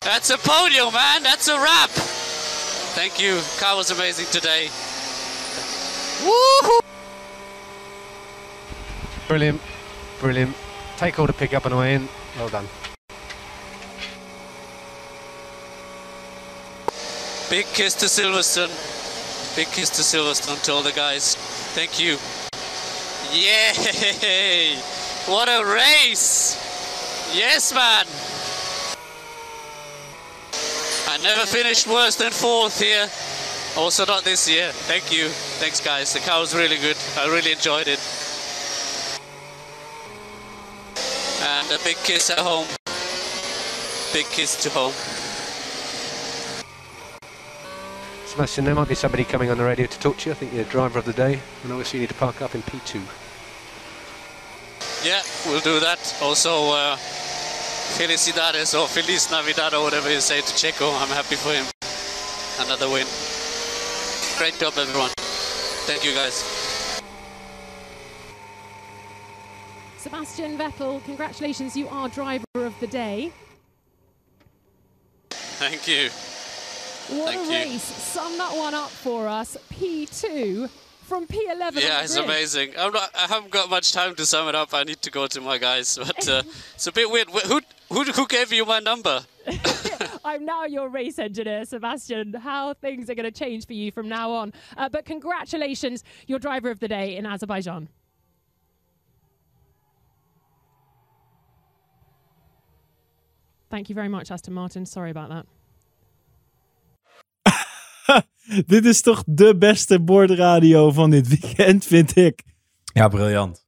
That's 0.00 0.30
a 0.30 0.38
podium, 0.38 0.92
man. 0.92 1.22
That's 1.22 1.48
a 1.48 1.56
wrap. 1.58 1.90
Thank 1.90 3.20
you. 3.20 3.40
Car 3.58 3.76
was 3.76 3.90
amazing 3.90 4.26
today. 4.30 4.68
Woohoo! 6.22 6.80
Brilliant. 9.28 9.60
Brilliant. 10.20 10.56
Take 10.96 11.18
all 11.18 11.26
the 11.26 11.32
pick 11.32 11.54
up 11.54 11.64
and 11.64 11.74
away 11.74 11.94
in. 11.94 12.08
Well 12.36 12.48
done. 12.48 12.66
Big 17.50 17.66
kiss 17.66 17.94
to 17.94 18.06
Silverstone. 18.06 18.68
Big 19.56 19.68
kiss 19.68 19.90
to 19.90 20.02
Silverstone 20.02 20.62
to 20.64 20.72
all 20.72 20.82
the 20.82 20.92
guys. 20.92 21.34
Thank 21.74 21.98
you. 21.98 22.18
Yay! 23.32 24.76
What 25.26 25.48
a 25.48 25.64
race! 25.64 26.56
Yes, 27.34 27.74
man! 27.74 28.06
I 31.18 31.22
never 31.22 31.46
finished 31.46 31.88
worse 31.88 32.14
than 32.14 32.30
fourth 32.30 32.80
here 32.80 33.08
Also 33.76 34.04
not 34.04 34.24
this 34.24 34.48
year. 34.48 34.70
Thank 34.72 35.12
you. 35.12 35.28
Thanks, 35.58 35.80
guys. 35.80 36.12
The 36.12 36.20
car 36.20 36.40
was 36.40 36.54
really 36.54 36.78
good. 36.78 36.96
I 37.16 37.26
really 37.26 37.52
enjoyed 37.52 37.88
it. 37.88 38.00
And 41.42 41.70
a 41.72 41.82
big 41.82 41.96
kiss 41.98 42.30
at 42.30 42.38
home. 42.38 42.66
Big 44.12 44.26
kiss 44.26 44.62
to 44.62 44.70
home. 44.70 44.92
Sebastian, 48.26 48.64
there 48.64 48.74
might 48.74 48.88
be 48.88 48.94
somebody 48.94 49.24
coming 49.24 49.50
on 49.50 49.58
the 49.58 49.64
radio 49.64 49.86
to 49.86 49.98
talk 49.98 50.18
to 50.18 50.28
you. 50.28 50.32
I 50.32 50.34
think 50.36 50.52
you're 50.52 50.64
driver 50.64 50.98
of 50.98 51.04
the 51.04 51.12
day. 51.12 51.40
And 51.64 51.72
obviously 51.72 51.98
you 51.98 52.02
need 52.02 52.10
to 52.10 52.14
park 52.14 52.42
up 52.42 52.54
in 52.54 52.62
P2. 52.62 53.00
Yeah, 55.04 55.22
we'll 55.46 55.60
do 55.60 55.80
that. 55.80 56.16
Also, 56.22 56.70
uh, 56.72 56.96
Felicidades 57.96 58.78
or 58.78 58.86
Feliz 58.86 59.30
Navidad 59.30 59.74
or 59.74 59.82
whatever 59.82 60.12
you 60.12 60.20
say 60.20 60.40
to 60.40 60.52
Checo. 60.52 60.92
I'm 61.00 61.08
happy 61.08 61.36
for 61.36 61.52
him. 61.52 61.64
Another 62.60 62.88
win. 62.88 63.06
Great 64.38 64.58
job, 64.58 64.74
everyone. 64.76 65.10
Thank 65.86 66.04
you, 66.04 66.12
guys. 66.14 66.44
Sebastian 69.98 70.56
Vettel, 70.56 71.02
congratulations, 71.04 71.76
you 71.76 71.88
are 71.88 72.08
driver 72.08 72.44
of 72.54 72.78
the 72.78 72.86
day. 72.86 73.32
Thank 75.30 75.88
you. 75.88 76.08
What 77.18 77.34
Thank 77.34 77.50
a 77.50 77.52
you. 77.52 77.72
race. 77.72 77.82
Sum 77.82 78.38
that 78.38 78.56
one 78.56 78.74
up 78.74 78.90
for 78.90 79.26
us. 79.26 79.56
P2 79.72 80.68
from 81.02 81.26
P11. 81.26 81.80
Yeah, 81.80 82.02
it's 82.02 82.16
amazing. 82.16 82.74
I'm 82.78 82.92
not, 82.92 83.10
I 83.16 83.26
haven't 83.26 83.50
got 83.50 83.70
much 83.70 83.92
time 83.92 84.14
to 84.16 84.26
sum 84.26 84.46
it 84.48 84.54
up. 84.54 84.74
I 84.74 84.84
need 84.84 85.00
to 85.02 85.10
go 85.10 85.26
to 85.26 85.40
my 85.40 85.58
guys, 85.58 85.98
but 85.98 86.28
uh, 86.28 86.42
it's 86.74 86.86
a 86.86 86.92
bit 86.92 87.10
weird. 87.10 87.28
Who, 87.30 87.60
who, 87.88 88.04
who 88.04 88.26
gave 88.26 88.52
you 88.52 88.64
my 88.64 88.80
number? 88.80 89.24
I'm 90.24 90.44
now 90.44 90.64
your 90.64 90.88
race 90.88 91.18
engineer, 91.18 91.64
Sebastian. 91.64 92.34
How 92.34 92.74
things 92.74 93.08
are 93.08 93.14
going 93.14 93.32
to 93.32 93.38
change 93.38 93.66
for 93.66 93.72
you 93.72 93.90
from 93.90 94.08
now 94.08 94.30
on. 94.30 94.52
Uh, 94.76 94.88
but 94.88 95.04
congratulations, 95.04 96.04
you're 96.26 96.38
driver 96.38 96.70
of 96.70 96.80
the 96.80 96.88
day 96.88 97.16
in 97.16 97.26
Azerbaijan. 97.26 97.88
Thank 103.70 103.88
you 103.88 103.94
very 103.94 104.08
much, 104.08 104.30
Aston 104.30 104.54
Martin. 104.54 104.86
Sorry 104.86 105.10
about 105.10 105.28
that. 105.30 105.46
Dit 108.66 108.84
is 108.84 109.00
toch 109.00 109.22
de 109.26 109.56
beste 109.56 110.00
bordradio 110.00 110.90
van 110.90 111.10
dit 111.10 111.28
weekend, 111.28 111.84
vind 111.84 112.16
ik. 112.16 112.42
Ja, 112.92 113.08
briljant. 113.08 113.66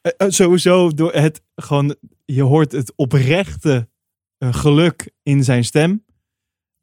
Eh, 0.00 0.28
sowieso 0.28 0.90
door 0.90 1.12
het 1.12 1.42
gewoon, 1.54 1.96
je 2.34 2.42
hoort 2.42 2.72
het 2.72 2.92
oprechte 2.96 3.88
eh, 4.38 4.54
geluk 4.54 5.10
in 5.22 5.44
zijn 5.44 5.64
stem. 5.64 6.04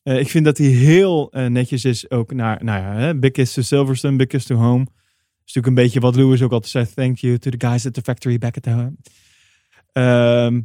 Eh, 0.03 0.19
ik 0.19 0.29
vind 0.29 0.45
dat 0.45 0.57
hij 0.57 0.67
heel 0.67 1.31
eh, 1.31 1.45
netjes 1.45 1.85
is 1.85 2.09
ook 2.09 2.33
naar, 2.33 2.63
nou 2.63 2.81
ja, 2.81 2.93
hè, 2.93 3.15
Big 3.15 3.31
Kiss 3.31 3.53
to 3.53 3.61
Silverstone, 3.61 4.15
Big 4.15 4.27
Kiss 4.27 4.45
to 4.45 4.55
Home. 4.55 4.81
is 5.45 5.53
natuurlijk 5.53 5.67
een 5.67 5.83
beetje 5.83 5.99
wat 5.99 6.15
Lewis 6.15 6.41
ook 6.41 6.51
altijd 6.51 6.71
zei. 6.71 6.85
Thank 6.93 7.17
you 7.17 7.37
to 7.37 7.49
the 7.49 7.67
guys 7.67 7.85
at 7.85 7.93
the 7.93 8.01
factory 8.01 8.37
back 8.37 8.55
at 8.57 8.63
the 8.63 8.69
home. 8.69 8.95
Ehm, 9.91 10.61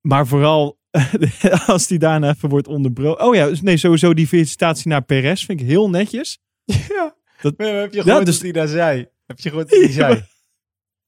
maar 0.00 0.26
vooral 0.26 0.78
als 1.66 1.86
die 1.86 1.98
daarna 1.98 2.28
even 2.30 2.48
wordt 2.48 2.68
onderbroken. 2.68 3.24
Oh 3.26 3.34
ja, 3.34 3.46
dus 3.48 3.60
nee, 3.60 3.76
sowieso 3.76 4.14
die 4.14 4.26
felicitatie 4.26 4.88
naar 4.88 5.02
Perez 5.04 5.44
vind 5.44 5.60
ik 5.60 5.66
heel 5.66 5.90
netjes. 5.90 6.38
Ja. 6.64 7.16
Dat, 7.40 7.54
heb 7.56 7.92
je 7.92 7.96
Ja, 7.96 8.02
gehoord 8.02 8.26
dus- 8.26 8.34
wat 8.34 8.42
hij 8.42 8.52
daar 8.52 8.68
zei? 8.68 9.08
Heb 9.26 9.40
je 9.40 9.48
gehoord 9.48 9.70
wat 9.70 9.78
hij 9.80 9.92
zei? 10.02 10.24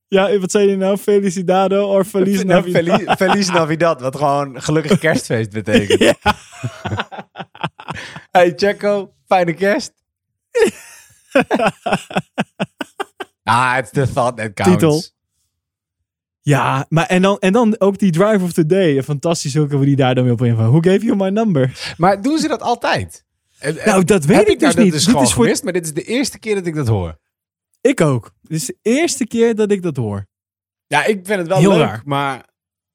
Ja, 0.08 0.38
wat 0.38 0.50
zei 0.50 0.68
je 0.68 0.76
nou? 0.76 0.96
Felicidado 0.96 1.86
or 1.86 2.04
Feliz 2.04 2.42
Nou, 2.42 2.46
Navidad? 2.46 2.82
Feliz, 2.98 3.14
Feliz 3.30 3.48
Navidad, 3.48 4.00
wat 4.00 4.16
gewoon 4.16 4.62
gelukkig 4.62 4.98
kerstfeest 4.98 5.50
betekent. 5.50 6.14
hey 8.30 8.52
Checo, 8.56 9.12
fijne 9.26 9.54
kerst. 9.54 9.92
ah, 13.42 13.76
it's 13.78 13.90
the 13.90 14.12
thought 14.12 14.36
that 14.36 14.54
counts. 14.54 14.72
Titel. 14.72 15.02
Ja, 16.40 16.86
maar 16.88 17.06
en 17.06 17.22
dan, 17.22 17.38
en 17.38 17.52
dan 17.52 17.80
ook 17.80 17.98
die 17.98 18.10
drive 18.12 18.44
of 18.44 18.52
the 18.52 18.66
day. 18.66 19.02
Fantastisch 19.02 19.54
hoe 19.54 19.84
die 19.84 19.96
daar 19.96 20.14
dan 20.14 20.24
weer 20.24 20.32
op 20.32 20.42
in 20.42 20.56
van. 20.56 20.66
Who 20.70 20.78
gave 20.80 21.04
you 21.04 21.16
my 21.16 21.28
number? 21.28 21.94
Maar 21.96 22.22
doen 22.22 22.38
ze 22.38 22.48
dat 22.48 22.62
altijd? 22.62 23.24
En- 23.58 23.78
en- 23.78 23.88
Nou, 23.88 24.04
dat 24.04 24.24
weet 24.24 24.48
ik 24.48 24.58
dus 24.58 24.74
nou 24.74 24.84
niet. 24.84 24.92
Dat 24.92 25.00
is 25.00 25.04
Dit 25.04 25.04
gewoon 25.04 25.22
is 25.22 25.32
voor- 25.32 25.42
gemist, 25.44 25.62
maar 25.64 25.72
dit 25.72 25.84
is 25.84 25.92
de 25.92 26.02
eerste 26.02 26.38
keer 26.38 26.54
dat 26.54 26.66
ik 26.66 26.74
dat 26.74 26.86
hoor. 26.86 27.18
Ik 27.88 28.00
ook. 28.00 28.30
Dit 28.42 28.56
is 28.60 28.66
de 28.66 28.76
eerste 28.82 29.26
keer 29.26 29.54
dat 29.54 29.70
ik 29.70 29.82
dat 29.82 29.96
hoor. 29.96 30.26
Ja, 30.86 31.04
ik 31.04 31.20
vind 31.26 31.38
het 31.38 31.48
wel 31.48 31.58
Heel 31.58 31.70
leuk, 31.70 31.80
raar. 31.86 32.02
maar 32.04 32.44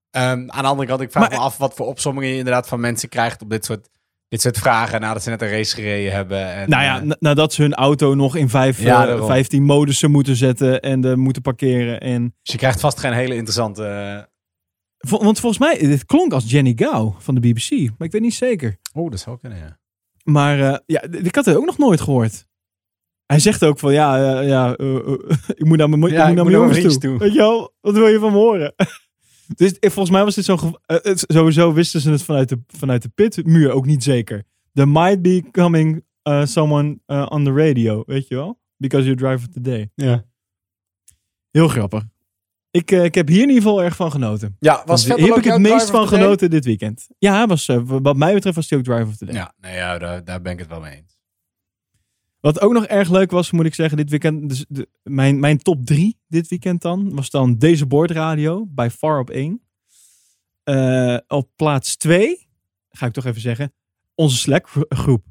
ehm, 0.09 0.23
aan 0.49 0.63
de 0.63 0.69
andere 0.69 0.87
kant, 0.87 1.01
ik 1.01 1.11
vraag 1.11 1.29
Maar- 1.29 1.37
me 1.39 1.43
af 1.45 1.57
wat 1.57 1.73
voor 1.73 1.85
opsommingen 1.85 2.29
je 2.29 2.37
inderdaad 2.37 2.67
van 2.67 2.79
mensen 2.79 3.09
krijgt 3.09 3.41
op 3.41 3.49
dit 3.49 3.65
soort, 3.65 3.89
dit 4.27 4.41
soort 4.41 4.57
vragen 4.57 5.01
nadat 5.01 5.23
ze 5.23 5.29
net 5.29 5.41
een 5.41 5.49
race 5.49 5.75
gereden 5.75 6.11
hebben. 6.13 6.53
En, 6.53 6.69
nou 6.69 6.83
ja, 6.83 6.97
eh, 6.99 7.03
na- 7.03 7.15
nadat 7.19 7.53
ze 7.53 7.61
hun 7.61 7.73
auto 7.73 8.13
nog 8.15 8.35
in 8.35 8.49
vijf, 8.49 8.81
Ja, 8.81 9.01
eh, 9.01 9.07
daarom. 9.07 9.27
15 9.27 9.63
modussen 9.63 10.11
moeten 10.11 10.35
zetten 10.35 10.81
en 10.81 11.05
eh, 11.05 11.13
moeten 11.13 11.41
parkeren. 11.41 11.99
En, 11.99 12.23
dus 12.41 12.51
je 12.53 12.57
krijgt 12.57 12.79
vast 12.79 12.99
geen 12.99 13.13
hele 13.13 13.35
interessante... 13.35 13.85
eh, 13.85 14.23
Vol- 14.97 15.23
want 15.23 15.39
volgens 15.39 15.61
mij, 15.61 15.77
dit 15.77 16.05
klonk 16.05 16.33
als 16.33 16.51
Jenny 16.51 16.73
Gao 16.75 17.15
van 17.19 17.35
de 17.35 17.39
BBC. 17.41 17.69
Maar 17.97 18.07
ik 18.07 18.11
weet 18.11 18.21
niet 18.21 18.33
zeker. 18.33 18.77
Oeh, 18.95 19.11
dat 19.11 19.19
zou 19.19 19.37
kunnen, 19.39 19.57
ja. 19.57 19.79
Maar 20.23 20.59
eh, 20.59 20.77
ja, 20.85 21.01
ik 21.01 21.35
had 21.35 21.45
het 21.45 21.55
ook 21.55 21.65
nog 21.65 21.77
nooit 21.77 22.01
gehoord. 22.01 22.45
Hij 23.31 23.39
zegt 23.39 23.63
ook 23.63 23.79
van 23.79 23.93
ja, 23.93 24.39
ja 24.41 24.75
eh, 24.75 24.95
eh, 24.95 25.13
ik 25.61 25.65
moet 25.65 25.77
naar 25.77 25.89
mijn, 25.89 26.01
Ja, 26.01 26.23
ik 26.23 26.29
ik 26.29 26.43
moet 26.43 26.51
naar 26.51 26.61
mijn 26.61 26.81
jongens 26.81 26.93
toe. 26.93 26.97
toe. 26.97 27.17
Weet 27.17 27.31
je 27.33 27.37
wel, 27.37 27.73
wat 27.81 27.93
wil 27.93 28.07
je 28.07 28.19
van 28.19 28.31
me 28.31 28.37
horen? 28.37 28.73
dus 29.55 29.73
volgens 29.79 30.09
mij 30.09 30.23
was 30.23 30.35
dit 30.35 30.45
zo'n... 30.45 30.77
eh, 30.85 30.97
het- 31.01 31.23
sowieso 31.27 31.73
wisten 31.73 32.01
ze 32.01 32.11
het 32.11 32.23
vanuit 32.23 32.49
de, 32.49 32.59
vanuit 32.67 33.01
de 33.01 33.09
pitmuur 33.09 33.71
ook 33.71 33.85
niet 33.85 34.03
zeker. 34.03 34.43
There 34.73 34.87
might 34.87 35.21
be 35.21 35.43
coming 35.51 36.03
uh, 36.23 36.45
someone 36.45 36.99
uh, 37.07 37.25
on 37.29 37.43
the 37.43 37.53
radio, 37.53 38.03
weet 38.05 38.27
je 38.27 38.35
wel? 38.35 38.59
Because 38.77 39.05
you 39.05 39.15
drive 39.15 39.35
of 39.47 39.53
the 39.53 39.61
day. 39.61 39.89
Ja. 39.95 40.23
Heel 41.51 41.67
grappig. 41.67 42.03
Ik, 42.71 42.91
ik 42.91 43.15
heb 43.15 43.27
hier 43.27 43.41
in 43.41 43.47
ieder 43.47 43.63
geval 43.63 43.83
erg 43.83 43.95
van 43.95 44.11
genoten. 44.11 44.55
Ja, 44.59 44.83
was 44.85 45.05
Hier 45.05 45.17
heb 45.17 45.29
ook 45.31 45.37
ik 45.37 45.43
het 45.43 45.59
meest 45.59 45.89
van 45.89 46.07
genoten 46.07 46.49
dit 46.49 46.65
weekend. 46.65 47.07
Ja, 47.17 47.47
was, 47.47 47.69
wat 47.85 48.15
mij 48.15 48.33
betreft 48.33 48.55
was 48.55 48.69
hij 48.69 48.79
ook 48.79 48.83
driver 48.85 49.07
of 49.07 49.17
the 49.17 49.25
day. 49.25 49.35
Ja, 49.35 49.53
nee, 49.59 49.75
ja 49.75 49.97
daar, 49.97 50.23
daar 50.23 50.41
ben 50.41 50.51
ik 50.51 50.59
het 50.59 50.67
wel 50.67 50.79
mee 50.79 50.95
eens. 50.95 51.10
Wat 52.41 52.61
ook 52.61 52.73
nog 52.73 52.85
erg 52.85 53.09
leuk 53.09 53.31
was, 53.31 53.51
moet 53.51 53.65
ik 53.65 53.73
zeggen, 53.75 53.97
dit 53.97 54.09
weekend. 54.09 54.49
Dus 54.49 54.65
de, 54.69 54.89
mijn, 55.03 55.39
mijn 55.39 55.57
top 55.57 55.85
drie 55.85 56.19
dit 56.27 56.47
weekend 56.47 56.81
dan. 56.81 57.15
Was 57.15 57.29
dan 57.29 57.57
deze 57.57 57.85
boordradio. 57.85 58.65
Bij 58.69 58.89
far 58.91 59.19
op 59.19 59.29
één. 59.29 59.61
Eh, 60.63 61.17
op 61.27 61.49
plaats 61.55 61.95
twee. 61.95 62.47
Ga 62.89 63.05
ik 63.05 63.13
toch 63.13 63.25
even 63.25 63.41
zeggen. 63.41 63.73
Onze 64.15 64.37
Slack 64.37 64.67
groep. 64.89 65.25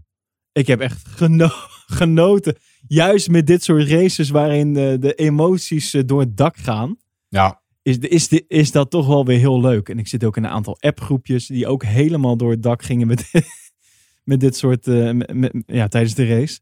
Ik 0.52 0.66
heb 0.66 0.80
echt 0.80 1.06
geno- 1.08 1.48
genoten. 2.00 2.56
Juist 2.88 3.28
met 3.28 3.46
dit 3.46 3.62
soort 3.64 3.88
races 3.88 4.30
waarin 4.30 4.74
de, 4.74 4.96
de 5.00 5.14
emoties 5.14 5.94
eh, 5.94 6.02
door 6.06 6.20
het 6.20 6.36
dak 6.36 6.56
gaan. 6.56 6.96
Ja. 7.28 7.62
Is, 7.82 7.98
is, 7.98 8.28
is 8.46 8.72
dat 8.72 8.90
toch 8.90 9.06
wel 9.06 9.24
weer 9.24 9.38
heel 9.38 9.61
leuk. 9.61 9.88
En 9.88 9.98
ik 9.98 10.08
zit 10.08 10.24
ook 10.24 10.36
in 10.36 10.44
een 10.44 10.50
aantal 10.50 10.76
appgroepjes 10.80 11.46
die 11.46 11.66
ook 11.66 11.84
helemaal 11.84 12.36
door 12.36 12.50
het 12.50 12.62
dak 12.62 12.82
gingen 12.82 13.06
met, 13.06 13.30
met 14.30 14.40
dit 14.40 14.56
soort, 14.56 14.86
eh, 14.86 15.11
met- 15.34 15.62
ja, 15.66 15.88
tijdens 15.88 16.14
de 16.14 16.26
race. 16.26 16.61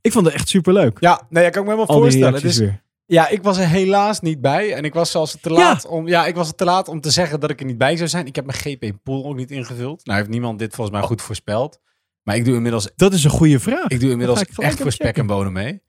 Ik 0.00 0.12
vond 0.12 0.26
het 0.26 0.34
echt 0.34 0.48
super 0.48 0.72
leuk. 0.72 0.96
Ja, 1.00 1.26
nee, 1.28 1.46
ik 1.46 1.52
kan 1.52 1.62
me 1.62 1.70
helemaal 1.70 1.94
Al 1.94 2.00
voorstellen. 2.00 2.42
Dus, 2.42 2.58
weer. 2.58 2.82
ja, 3.06 3.28
ik 3.28 3.42
was 3.42 3.58
er 3.58 3.68
helaas 3.68 4.20
niet 4.20 4.40
bij. 4.40 4.72
En 4.72 4.84
ik 4.84 4.94
was 4.94 5.10
zelfs 5.10 5.36
te 5.40 5.50
laat, 5.50 5.86
om, 5.86 6.08
ja, 6.08 6.26
ik 6.26 6.34
was 6.34 6.52
te 6.56 6.64
laat 6.64 6.88
om 6.88 7.00
te 7.00 7.10
zeggen 7.10 7.40
dat 7.40 7.50
ik 7.50 7.60
er 7.60 7.66
niet 7.66 7.78
bij 7.78 7.96
zou 7.96 8.08
zijn. 8.08 8.26
Ik 8.26 8.36
heb 8.36 8.46
mijn 8.46 8.58
GP-pool 8.58 9.24
ook 9.24 9.36
niet 9.36 9.50
ingevuld. 9.50 10.04
Nou 10.04 10.18
heeft 10.18 10.30
niemand 10.30 10.58
dit 10.58 10.74
volgens 10.74 10.96
mij 10.96 11.06
goed 11.06 11.22
voorspeld. 11.22 11.80
Maar 12.22 12.36
ik 12.36 12.44
doe 12.44 12.54
inmiddels, 12.54 12.88
Dat 12.96 13.12
is 13.12 13.24
een 13.24 13.30
goede 13.30 13.60
vraag. 13.60 13.88
ik 13.88 14.00
doe 14.00 14.10
inmiddels 14.10 14.40
ik 14.40 14.58
echt 14.58 14.80
voor 14.80 14.92
spek 14.92 15.16
en 15.16 15.26
bonen 15.26 15.52
mee. 15.52 15.82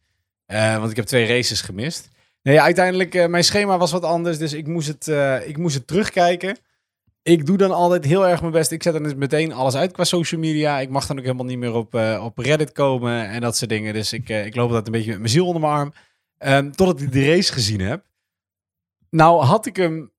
Eh, 0.45 0.78
want 0.78 0.89
ik 0.89 0.95
heb 0.95 1.05
twee 1.05 1.28
races 1.28 1.62
gemist. 1.62 2.10
Nee, 2.41 2.55
ja, 2.55 2.64
uiteindelijk, 2.64 3.16
eh, 3.16 3.28
mijn 3.28 3.43
schema 3.43 3.78
was 3.78 3.91
wat 3.91 4.03
anders. 4.03 4.38
Dus 4.38 4.53
ik 4.53 4.68
moest, 4.68 4.88
het, 4.88 5.07
eh, 5.07 5.47
ik 5.47 5.57
moest 5.57 5.76
het 5.76 5.88
terugkijken. 5.88 6.57
Ik 7.22 7.45
doe 7.45 7.57
dan 7.57 7.72
altijd 7.72 8.05
heel 8.05 8.28
erg 8.28 8.41
mijn 8.41 8.53
best. 8.53 8.72
Ik 8.72 8.84
zet 8.84 8.93
dan 8.93 9.03
dus 9.03 9.15
meteen 9.15 9.53
alles 9.53 9.76
uit 9.76 9.91
qua 9.91 10.03
social 10.03 10.41
media. 10.41 10.80
Ik 10.80 10.89
mag 10.89 11.05
dan 11.05 11.17
ook 11.17 11.24
helemaal 11.24 11.45
niet 11.45 11.57
meer 11.57 11.74
op, 11.74 11.95
eh, 11.95 12.22
op 12.24 12.38
Reddit 12.38 12.72
komen 12.72 13.28
en 13.28 13.41
dat 13.41 13.57
soort 13.57 13.70
dingen. 13.70 13.93
Dus 13.93 14.13
ik, 14.13 14.30
eh, 14.30 14.45
ik 14.45 14.55
loop 14.55 14.72
dat 14.72 14.86
een 14.86 14.91
beetje 14.91 15.09
met 15.09 15.20
mijn 15.20 15.32
ziel 15.32 15.45
onder 15.45 15.61
mijn 15.61 15.74
arm. 15.74 15.93
Ehm, 16.38 16.72
totdat 16.72 17.01
ik 17.01 17.11
de 17.11 17.26
race 17.26 17.53
gezien 17.53 17.80
heb. 17.80 18.05
Nou 19.09 19.43
had 19.43 19.65
ik 19.65 19.76
hem... 19.76 20.11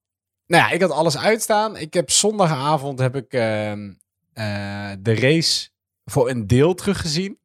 Nou 0.47 0.63
ja, 0.65 0.71
ik 0.71 0.81
had 0.81 0.91
alles 0.91 1.19
uitstaan. 1.19 1.77
Ik 1.77 1.95
heb 1.95 2.11
zondagavond 2.11 2.99
heb 2.99 3.17
ik 3.17 3.33
ehm, 3.33 3.93
eh, 4.33 4.91
de 5.01 5.15
race 5.15 5.69
voor 6.05 6.31
een 6.31 6.47
deel 6.47 6.75
teruggezien. 6.75 7.39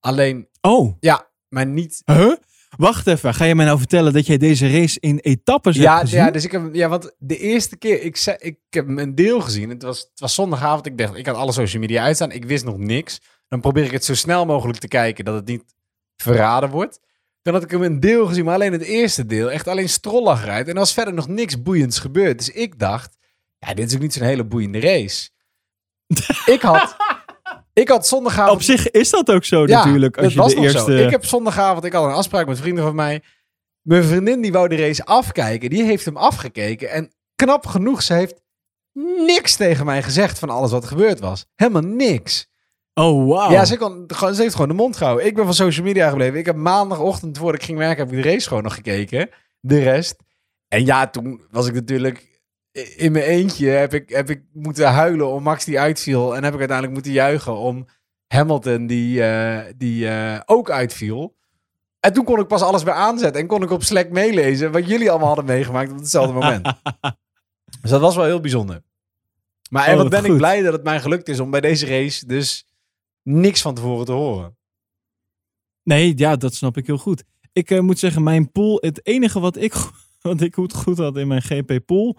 Alleen, 0.00 0.48
Oh, 0.60 0.96
ja, 1.00 1.30
maar 1.48 1.66
niet... 1.66 2.02
huh? 2.04 2.34
Wacht 2.76 3.06
even. 3.06 3.34
Ga 3.34 3.44
je 3.44 3.54
mij 3.54 3.64
nou 3.66 3.78
vertellen 3.78 4.12
dat 4.12 4.26
jij 4.26 4.36
deze 4.38 4.70
race 4.70 5.00
in 5.00 5.18
etappes 5.18 5.76
hebt 5.76 5.86
Ja, 5.88 5.98
gezien? 5.98 6.18
ja, 6.18 6.30
dus 6.30 6.44
ik 6.44 6.52
heb, 6.52 6.74
ja, 6.74 6.88
want 6.88 7.14
de 7.18 7.38
eerste 7.38 7.76
keer, 7.76 8.02
ik, 8.02 8.16
zei, 8.16 8.36
ik 8.40 8.58
heb 8.70 8.88
een 8.88 9.14
deel 9.14 9.40
gezien. 9.40 9.68
Het 9.68 9.82
was, 9.82 9.98
het 9.98 10.20
was 10.20 10.34
zondagavond. 10.34 10.86
Ik 10.86 10.98
dacht, 10.98 11.16
ik 11.16 11.26
had 11.26 11.36
alle 11.36 11.52
social 11.52 11.80
media 11.80 12.02
uitstaan. 12.02 12.30
Ik 12.30 12.44
wist 12.44 12.64
nog 12.64 12.76
niks. 12.78 13.20
Dan 13.48 13.60
probeer 13.60 13.84
ik 13.84 13.90
het 13.90 14.04
zo 14.04 14.14
snel 14.14 14.46
mogelijk 14.46 14.78
te 14.78 14.88
kijken 14.88 15.24
dat 15.24 15.34
het 15.34 15.46
niet 15.46 15.64
verraden 16.16 16.70
wordt. 16.70 17.00
Dan 17.42 17.54
had 17.54 17.62
ik 17.62 17.70
hem 17.70 17.82
een 17.82 18.00
deel 18.00 18.26
gezien, 18.26 18.44
maar 18.44 18.54
alleen 18.54 18.72
het 18.72 18.82
eerste 18.82 19.26
deel. 19.26 19.50
Echt 19.50 19.68
alleen 19.68 19.88
Stroll 19.88 20.22
lag 20.22 20.42
eruit. 20.42 20.66
En 20.66 20.72
er 20.72 20.78
was 20.78 20.92
verder 20.92 21.14
nog 21.14 21.28
niks 21.28 21.62
boeiends 21.62 21.98
gebeurd. 21.98 22.38
Dus 22.38 22.48
ik 22.48 22.78
dacht, 22.78 23.16
ja, 23.58 23.74
dit 23.74 23.88
is 23.88 23.94
ook 23.94 24.00
niet 24.00 24.12
zo'n 24.12 24.22
hele 24.26 24.44
boeiende 24.44 24.80
race. 24.80 25.30
ik 26.54 26.60
had, 26.62 26.96
Ik 27.72 27.88
had 27.88 28.06
zondagavond... 28.06 28.56
Op 28.56 28.62
zich 28.62 28.90
is 28.90 29.10
dat 29.10 29.30
ook 29.30 29.44
zo 29.44 29.66
Ja, 29.66 29.84
natuurlijk. 29.84 30.16
Als 30.16 30.24
dat 30.24 30.32
je 30.34 30.38
was 30.40 30.54
de 30.54 30.60
eerste... 30.60 30.78
zo. 30.98 31.04
Ik 31.04 31.10
heb 31.10 31.24
zondagavond, 31.24 31.84
ik 31.84 31.92
had 31.92 32.04
een 32.04 32.10
afspraak 32.12 32.46
met 32.46 32.58
vrienden 32.60 32.84
van 32.84 32.94
mij. 32.94 33.22
Mijn 33.82 34.04
vriendin 34.04 34.40
die 34.40 34.52
wou 34.52 34.68
de 34.68 34.76
race 34.76 35.04
afkijken. 35.04 35.70
Die 35.70 35.84
heeft 35.84 36.04
hem 36.04 36.16
afgekeken. 36.16 36.90
En 36.90 37.12
knap 37.34 37.66
genoeg, 37.66 38.02
ze 38.02 38.14
heeft 38.14 38.40
niks 39.26 39.56
tegen 39.56 39.84
mij 39.84 40.02
gezegd 40.02 40.38
van 40.38 40.50
alles 40.50 40.70
wat 40.70 40.82
er 40.82 40.88
gebeurd 40.88 41.20
was. 41.20 41.46
Helemaal 41.54 41.82
niks. 41.82 42.50
Oh, 42.94 43.28
wauw. 43.28 43.50
Ja, 43.50 43.64
ze, 43.64 43.76
kon, 43.76 44.04
gewoon- 44.06 44.34
ze 44.34 44.42
heeft 44.42 44.54
gewoon 44.54 44.68
de 44.68 44.74
mond 44.74 44.96
gehouden. 44.96 45.26
Ik 45.26 45.34
ben 45.34 45.44
van 45.44 45.54
social 45.54 45.86
media 45.86 46.08
gebleven. 46.08 46.38
Ik 46.38 46.46
heb 46.46 46.56
maandagochtend 46.56 47.38
voordat 47.38 47.60
ik 47.60 47.66
ging 47.66 47.78
werken, 47.78 48.04
heb 48.04 48.16
ik 48.16 48.22
de 48.22 48.30
race 48.30 48.48
gewoon 48.48 48.62
nog 48.62 48.74
gekeken. 48.74 49.28
De 49.60 49.82
rest. 49.82 50.16
En 50.68 50.84
ja, 50.84 51.06
toen 51.06 51.42
was 51.50 51.66
ik 51.66 51.74
natuurlijk 51.74 52.31
in 52.72 53.12
mijn 53.12 53.24
eentje. 53.24 53.68
Heb 53.68 53.94
ik, 53.94 54.08
heb 54.08 54.30
ik 54.30 54.42
moeten 54.52 54.86
huilen 54.86 55.28
om 55.28 55.42
Max 55.42 55.64
die 55.64 55.80
uitviel. 55.80 56.36
En 56.36 56.44
heb 56.44 56.52
ik 56.52 56.58
uiteindelijk 56.58 56.92
moeten 56.92 57.12
juichen 57.12 57.56
om 57.56 57.86
Hamilton 58.26 58.86
die, 58.86 59.22
eh, 59.22 59.72
die 59.76 60.08
eh, 60.08 60.40
ook 60.44 60.70
uitviel. 60.70 61.36
En 62.00 62.12
toen 62.12 62.24
kon 62.24 62.40
ik 62.40 62.46
pas 62.46 62.62
alles 62.62 62.82
weer 62.82 62.94
aanzetten. 62.94 63.40
En 63.40 63.46
kon 63.46 63.62
ik 63.62 63.70
op 63.70 63.82
Slack 63.82 64.10
meelezen 64.10 64.72
wat 64.72 64.88
jullie 64.88 65.10
allemaal 65.10 65.26
hadden 65.26 65.44
meegemaakt 65.44 65.90
op 65.90 65.98
hetzelfde 65.98 66.32
moment. 66.32 66.64
dus 67.82 67.90
dat 67.90 68.00
was 68.00 68.16
wel 68.16 68.24
heel 68.24 68.40
bijzonder. 68.40 68.82
Maar 69.70 69.86
en 69.86 69.90
Oh, 69.90 70.02
wat 70.02 70.12
wat 70.12 70.22
ben 70.22 70.30
ik 70.30 70.36
blij 70.36 70.62
dat 70.62 70.72
het 70.72 70.82
mij 70.82 71.00
gelukt 71.00 71.28
is 71.28 71.40
om 71.40 71.50
bij 71.50 71.60
deze 71.60 71.86
race 71.86 72.26
dus 72.26 72.66
niks 73.22 73.62
van 73.62 73.74
tevoren 73.74 74.06
te 74.06 74.12
horen. 74.12 74.56
Nee, 75.82 76.12
ja, 76.16 76.36
dat 76.36 76.54
snap 76.54 76.76
ik 76.76 76.86
heel 76.86 76.98
goed. 76.98 77.24
Ik 77.52 77.70
eh, 77.70 77.80
moet 77.80 77.98
zeggen, 77.98 78.22
mijn 78.22 78.52
pool, 78.52 78.78
het 78.80 79.06
enige 79.06 79.40
wat 79.40 79.56
ik, 79.56 79.74
wat 80.20 80.40
ik 80.40 80.54
goed, 80.54 80.74
goed 80.74 80.98
had 80.98 81.16
in 81.16 81.28
mijn 81.28 81.42
GP-pool, 81.42 82.18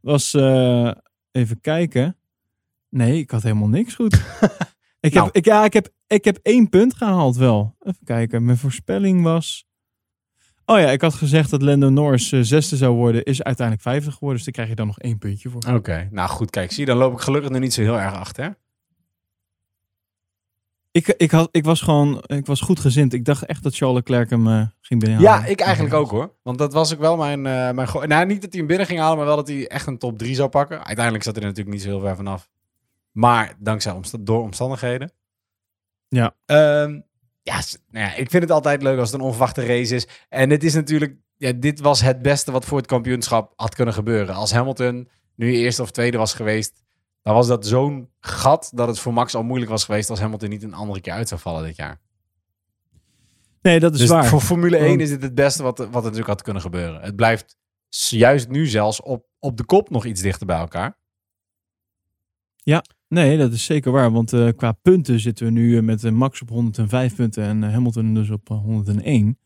was, 0.00 0.34
eh, 0.34 0.90
even 1.32 1.60
kijken. 1.60 2.16
Nee, 2.88 3.18
ik 3.18 3.30
had 3.30 3.42
helemaal 3.42 3.68
niks 3.68 3.94
goed. 3.94 4.14
ik, 5.00 5.12
heb, 5.12 5.12
Nou. 5.12 5.28
ik, 5.32 5.44
ja, 5.44 5.64
ik, 5.64 5.72
heb, 5.72 5.88
ik 6.06 6.24
heb 6.24 6.38
één 6.42 6.68
punt 6.68 6.94
gehaald 6.94 7.36
wel. 7.36 7.76
Even 7.80 8.04
kijken, 8.04 8.44
mijn 8.44 8.58
voorspelling 8.58 9.22
was... 9.22 9.68
Oh 10.64 10.78
ja, 10.78 10.90
ik 10.90 11.00
had 11.00 11.14
gezegd 11.14 11.50
dat 11.50 11.62
Lando 11.62 11.88
Norris 11.88 12.32
eh, 12.32 12.40
zesde 12.42 12.76
zou 12.76 12.94
worden, 12.94 13.24
is 13.24 13.42
uiteindelijk 13.42 13.86
vijfde 13.86 14.12
geworden. 14.12 14.36
Dus 14.36 14.44
daar 14.44 14.54
krijg 14.54 14.68
je 14.68 14.74
dan 14.74 14.86
nog 14.86 14.98
één 14.98 15.18
puntje 15.18 15.50
voor. 15.50 15.62
Oké, 15.74 16.08
nou 16.10 16.28
goed, 16.28 16.50
kijk, 16.50 16.72
zie 16.72 16.80
je, 16.80 16.90
dan 16.90 16.98
loop 16.98 17.12
ik 17.12 17.20
gelukkig 17.20 17.50
nog 17.50 17.60
niet 17.60 17.72
zo 17.74 17.82
heel 17.82 18.00
erg 18.00 18.14
achter. 18.14 18.58
Ik, 20.92 21.08
ik, 21.08 21.30
had, 21.30 21.48
ik 21.50 21.64
was 21.64 21.80
gewoon, 21.80 22.22
ik 22.26 22.46
was 22.46 22.60
goed 22.60 22.80
gezind. 22.80 23.12
Ik 23.12 23.24
dacht 23.24 23.44
echt 23.44 23.62
dat 23.62 23.76
Charles 23.76 23.96
Leclerc 23.96 24.30
hem 24.30 24.46
eh, 24.46 24.62
ging 24.80 25.00
binnenhalen. 25.00 25.42
Ja, 25.42 25.46
ik 25.46 25.60
eigenlijk 25.60 25.94
ook 25.94 26.10
hoor. 26.10 26.34
Want 26.42 26.58
dat 26.58 26.72
was 26.72 26.92
ook 26.92 26.98
wel 26.98 27.16
mijn... 27.16 27.46
eh, 27.46 27.70
mijn 27.70 28.08
nou, 28.08 28.26
niet 28.26 28.42
dat 28.42 28.50
hij 28.50 28.58
hem 28.58 28.66
binnen 28.66 28.86
ging 28.86 28.98
halen, 28.98 29.16
maar 29.16 29.26
wel 29.26 29.36
dat 29.36 29.48
hij 29.48 29.68
echt 29.68 29.86
een 29.86 29.98
top 29.98 30.18
3 30.18 30.34
zou 30.34 30.48
pakken. 30.48 30.84
Uiteindelijk 30.84 31.24
zat 31.24 31.34
hij 31.34 31.42
er 31.42 31.48
natuurlijk 31.48 31.76
niet 31.76 31.84
zo 31.84 31.90
heel 31.90 32.00
ver 32.00 32.16
vanaf. 32.16 32.48
Maar 33.12 33.54
dankzij 33.58 34.00
door 34.20 34.42
omstandigheden. 34.42 35.12
Ja. 36.08 36.34
Ehm, 36.46 37.00
ja, 37.42 37.60
nou 37.90 38.06
ja, 38.06 38.14
ik 38.14 38.30
vind 38.30 38.42
het 38.42 38.52
altijd 38.52 38.82
leuk 38.82 38.98
als 38.98 39.10
het 39.10 39.20
een 39.20 39.26
onverwachte 39.26 39.66
race 39.66 39.94
is. 39.94 40.06
En 40.28 40.50
het 40.50 40.64
is 40.64 40.74
natuurlijk... 40.74 41.16
Ja, 41.36 41.52
dit 41.52 41.80
was 41.80 42.00
het 42.00 42.22
beste 42.22 42.52
wat 42.52 42.64
voor 42.64 42.78
het 42.78 42.86
kampioenschap 42.86 43.52
had 43.56 43.74
kunnen 43.74 43.94
gebeuren. 43.94 44.34
Als 44.34 44.52
Hamilton 44.52 45.08
nu 45.34 45.52
eerste 45.52 45.82
of 45.82 45.90
tweede 45.90 46.18
was 46.18 46.34
geweest... 46.34 46.82
dan 47.22 47.34
was 47.34 47.46
dat 47.46 47.66
zo'n 47.66 48.08
gat 48.20 48.70
dat 48.74 48.88
het 48.88 48.98
voor 48.98 49.12
Max 49.12 49.34
al 49.34 49.42
moeilijk 49.42 49.70
was 49.70 49.84
geweest... 49.84 50.10
als 50.10 50.20
Hamilton 50.20 50.48
niet 50.48 50.62
een 50.62 50.74
andere 50.74 51.00
keer 51.00 51.12
uit 51.12 51.28
zou 51.28 51.40
vallen 51.40 51.64
dit 51.64 51.76
jaar. 51.76 52.00
Nee, 53.62 53.80
dat 53.80 53.92
is 53.94 53.98
dus 54.00 54.08
waar. 54.08 54.26
voor 54.26 54.40
Formule 54.40 54.76
1 54.76 54.88
Want- 54.88 55.00
is 55.00 55.08
dit 55.08 55.22
het 55.22 55.34
beste 55.34 55.62
wat, 55.62 55.78
wat 55.78 55.88
er 55.88 55.92
natuurlijk 55.92 56.26
had 56.26 56.42
kunnen 56.42 56.62
gebeuren. 56.62 57.00
Het 57.00 57.16
blijft 57.16 57.58
juist 58.08 58.48
nu 58.48 58.66
zelfs 58.66 59.02
op, 59.02 59.26
op 59.38 59.56
de 59.56 59.64
kop 59.64 59.90
nog 59.90 60.04
iets 60.04 60.20
dichter 60.20 60.46
bij 60.46 60.58
elkaar. 60.58 60.98
Ja, 62.56 62.84
nee, 63.08 63.38
dat 63.38 63.52
is 63.52 63.64
zeker 63.64 63.92
waar. 63.92 64.12
Want 64.12 64.32
eh, 64.32 64.48
qua 64.56 64.72
punten 64.72 65.20
zitten 65.20 65.46
we 65.46 65.52
nu 65.52 65.76
eh, 65.76 65.82
met 65.82 66.04
eh, 66.04 66.12
Max 66.12 66.42
op 66.42 66.48
105 66.48 67.14
punten 67.14 67.44
en 67.44 67.62
Hamilton 67.72 68.14
dus 68.14 68.30
op 68.30 68.50
eh, 68.50 68.58
101. 68.58 69.38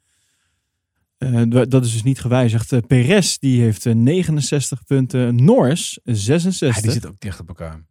Eh, 1.32 1.62
dat 1.68 1.84
is 1.84 1.92
dus 1.92 2.02
niet 2.02 2.20
gewijzigd. 2.20 2.72
Eh, 2.72 2.78
Perez 2.86 3.36
die 3.36 3.62
heeft 3.62 3.86
eh, 3.86 3.94
69 3.94 4.84
punten. 4.84 5.44
Norris 5.44 5.98
66. 6.02 6.76
Ja, 6.76 6.82
die 6.82 6.90
zit 6.90 7.06
ook 7.06 7.20
dicht 7.20 7.40
op 7.40 7.48
elkaar. 7.48 7.86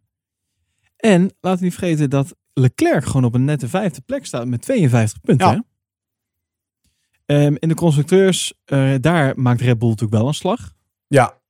En 0.96 1.20
laten 1.40 1.58
we 1.58 1.64
niet 1.64 1.74
vergeten 1.74 2.10
dat 2.10 2.34
Leclerc 2.52 3.04
gewoon 3.04 3.24
op 3.24 3.34
een 3.34 3.44
nette 3.44 3.68
vijfde 3.68 4.00
plek 4.00 4.26
staat 4.26 4.46
met 4.46 4.62
52 4.62 5.20
punten. 5.20 5.46
Ja. 5.46 5.54
hè? 5.54 5.60
Ehm, 7.26 7.54
in 7.58 7.68
de 7.68 7.74
constructeurs, 7.74 8.54
eh, 8.64 8.94
daar 9.00 9.32
maakt 9.40 9.60
Red 9.60 9.78
Bull 9.78 9.88
natuurlijk 9.88 10.18
wel 10.18 10.28
een 10.28 10.34
slag. 10.34 10.74
Ja. 11.06 11.42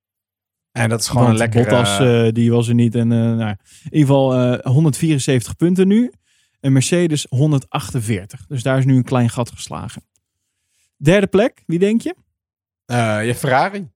En 0.73 0.89
dat 0.89 1.01
is 1.01 1.09
gewoon 1.09 1.23
Want 1.23 1.35
een 1.35 1.41
lekkere... 1.41 1.65
Bottas, 1.65 1.99
eh, 1.99 2.33
die 2.33 2.51
was 2.51 2.69
er 2.69 2.75
niet. 2.75 2.95
En, 2.95 3.13
eh, 3.13 3.19
nou, 3.19 3.49
in 3.49 3.59
ieder 3.85 4.01
geval 4.01 4.35
eh, 4.35 4.73
174 4.73 5.57
punten 5.57 5.89
nu. 5.89 6.13
En 6.61 6.73
Mercedes 6.73 7.27
148. 7.29 8.47
Dus 8.47 8.63
daar 8.63 8.79
is 8.79 8.85
nu 8.85 8.97
een 8.97 9.05
klein 9.05 9.31
gat 9.31 9.51
geslagen. 9.51 10.03
Derde 11.05 11.27
plek, 11.27 11.63
wie 11.67 11.79
denk 11.79 12.01
je? 12.01 12.15
eh, 12.87 13.27
je 13.27 13.35
Ferrari. 13.35 13.91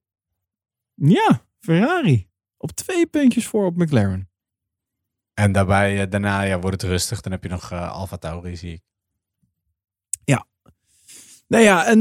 Ja, 0.94 1.42
Ferrari. 1.60 2.28
Op 2.56 2.70
twee 2.70 3.06
puntjes 3.06 3.46
voor 3.46 3.66
op 3.66 3.76
McLaren. 3.76 4.30
En 5.34 5.52
daarbij, 5.52 6.00
eh, 6.00 6.10
daarna 6.10 6.42
ja, 6.42 6.60
wordt 6.60 6.82
het 6.82 6.90
rustig. 6.90 7.20
Dan 7.20 7.32
heb 7.32 7.42
je 7.42 7.48
nog 7.48 7.70
eh 7.70 7.92
Alfa 7.92 8.16
Tauri, 8.16 8.56
zie 8.56 8.72
ik. 8.72 8.82
Nou 11.48 11.64
ja, 11.64 11.86
en 11.86 11.98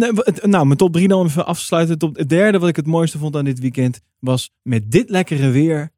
nou, 0.50 0.66
mijn 0.66 0.78
top 0.78 0.94
3 0.94 1.08
dan 1.08 1.26
even 1.26 1.46
afsluiten. 1.46 1.98
Top, 1.98 2.16
het 2.16 2.30
derde 2.30 2.60
wat 2.60 2.70
ik 2.70 2.76
het 2.76 2.86
mooiste 2.86 3.18
vond 3.18 3.36
aan 3.36 3.46
dit 3.46 3.60
weekend 3.60 4.02
was 4.20 4.54
met 4.62 4.92
dit 4.92 5.10
lekkere 5.10 5.50
weer 5.50 5.90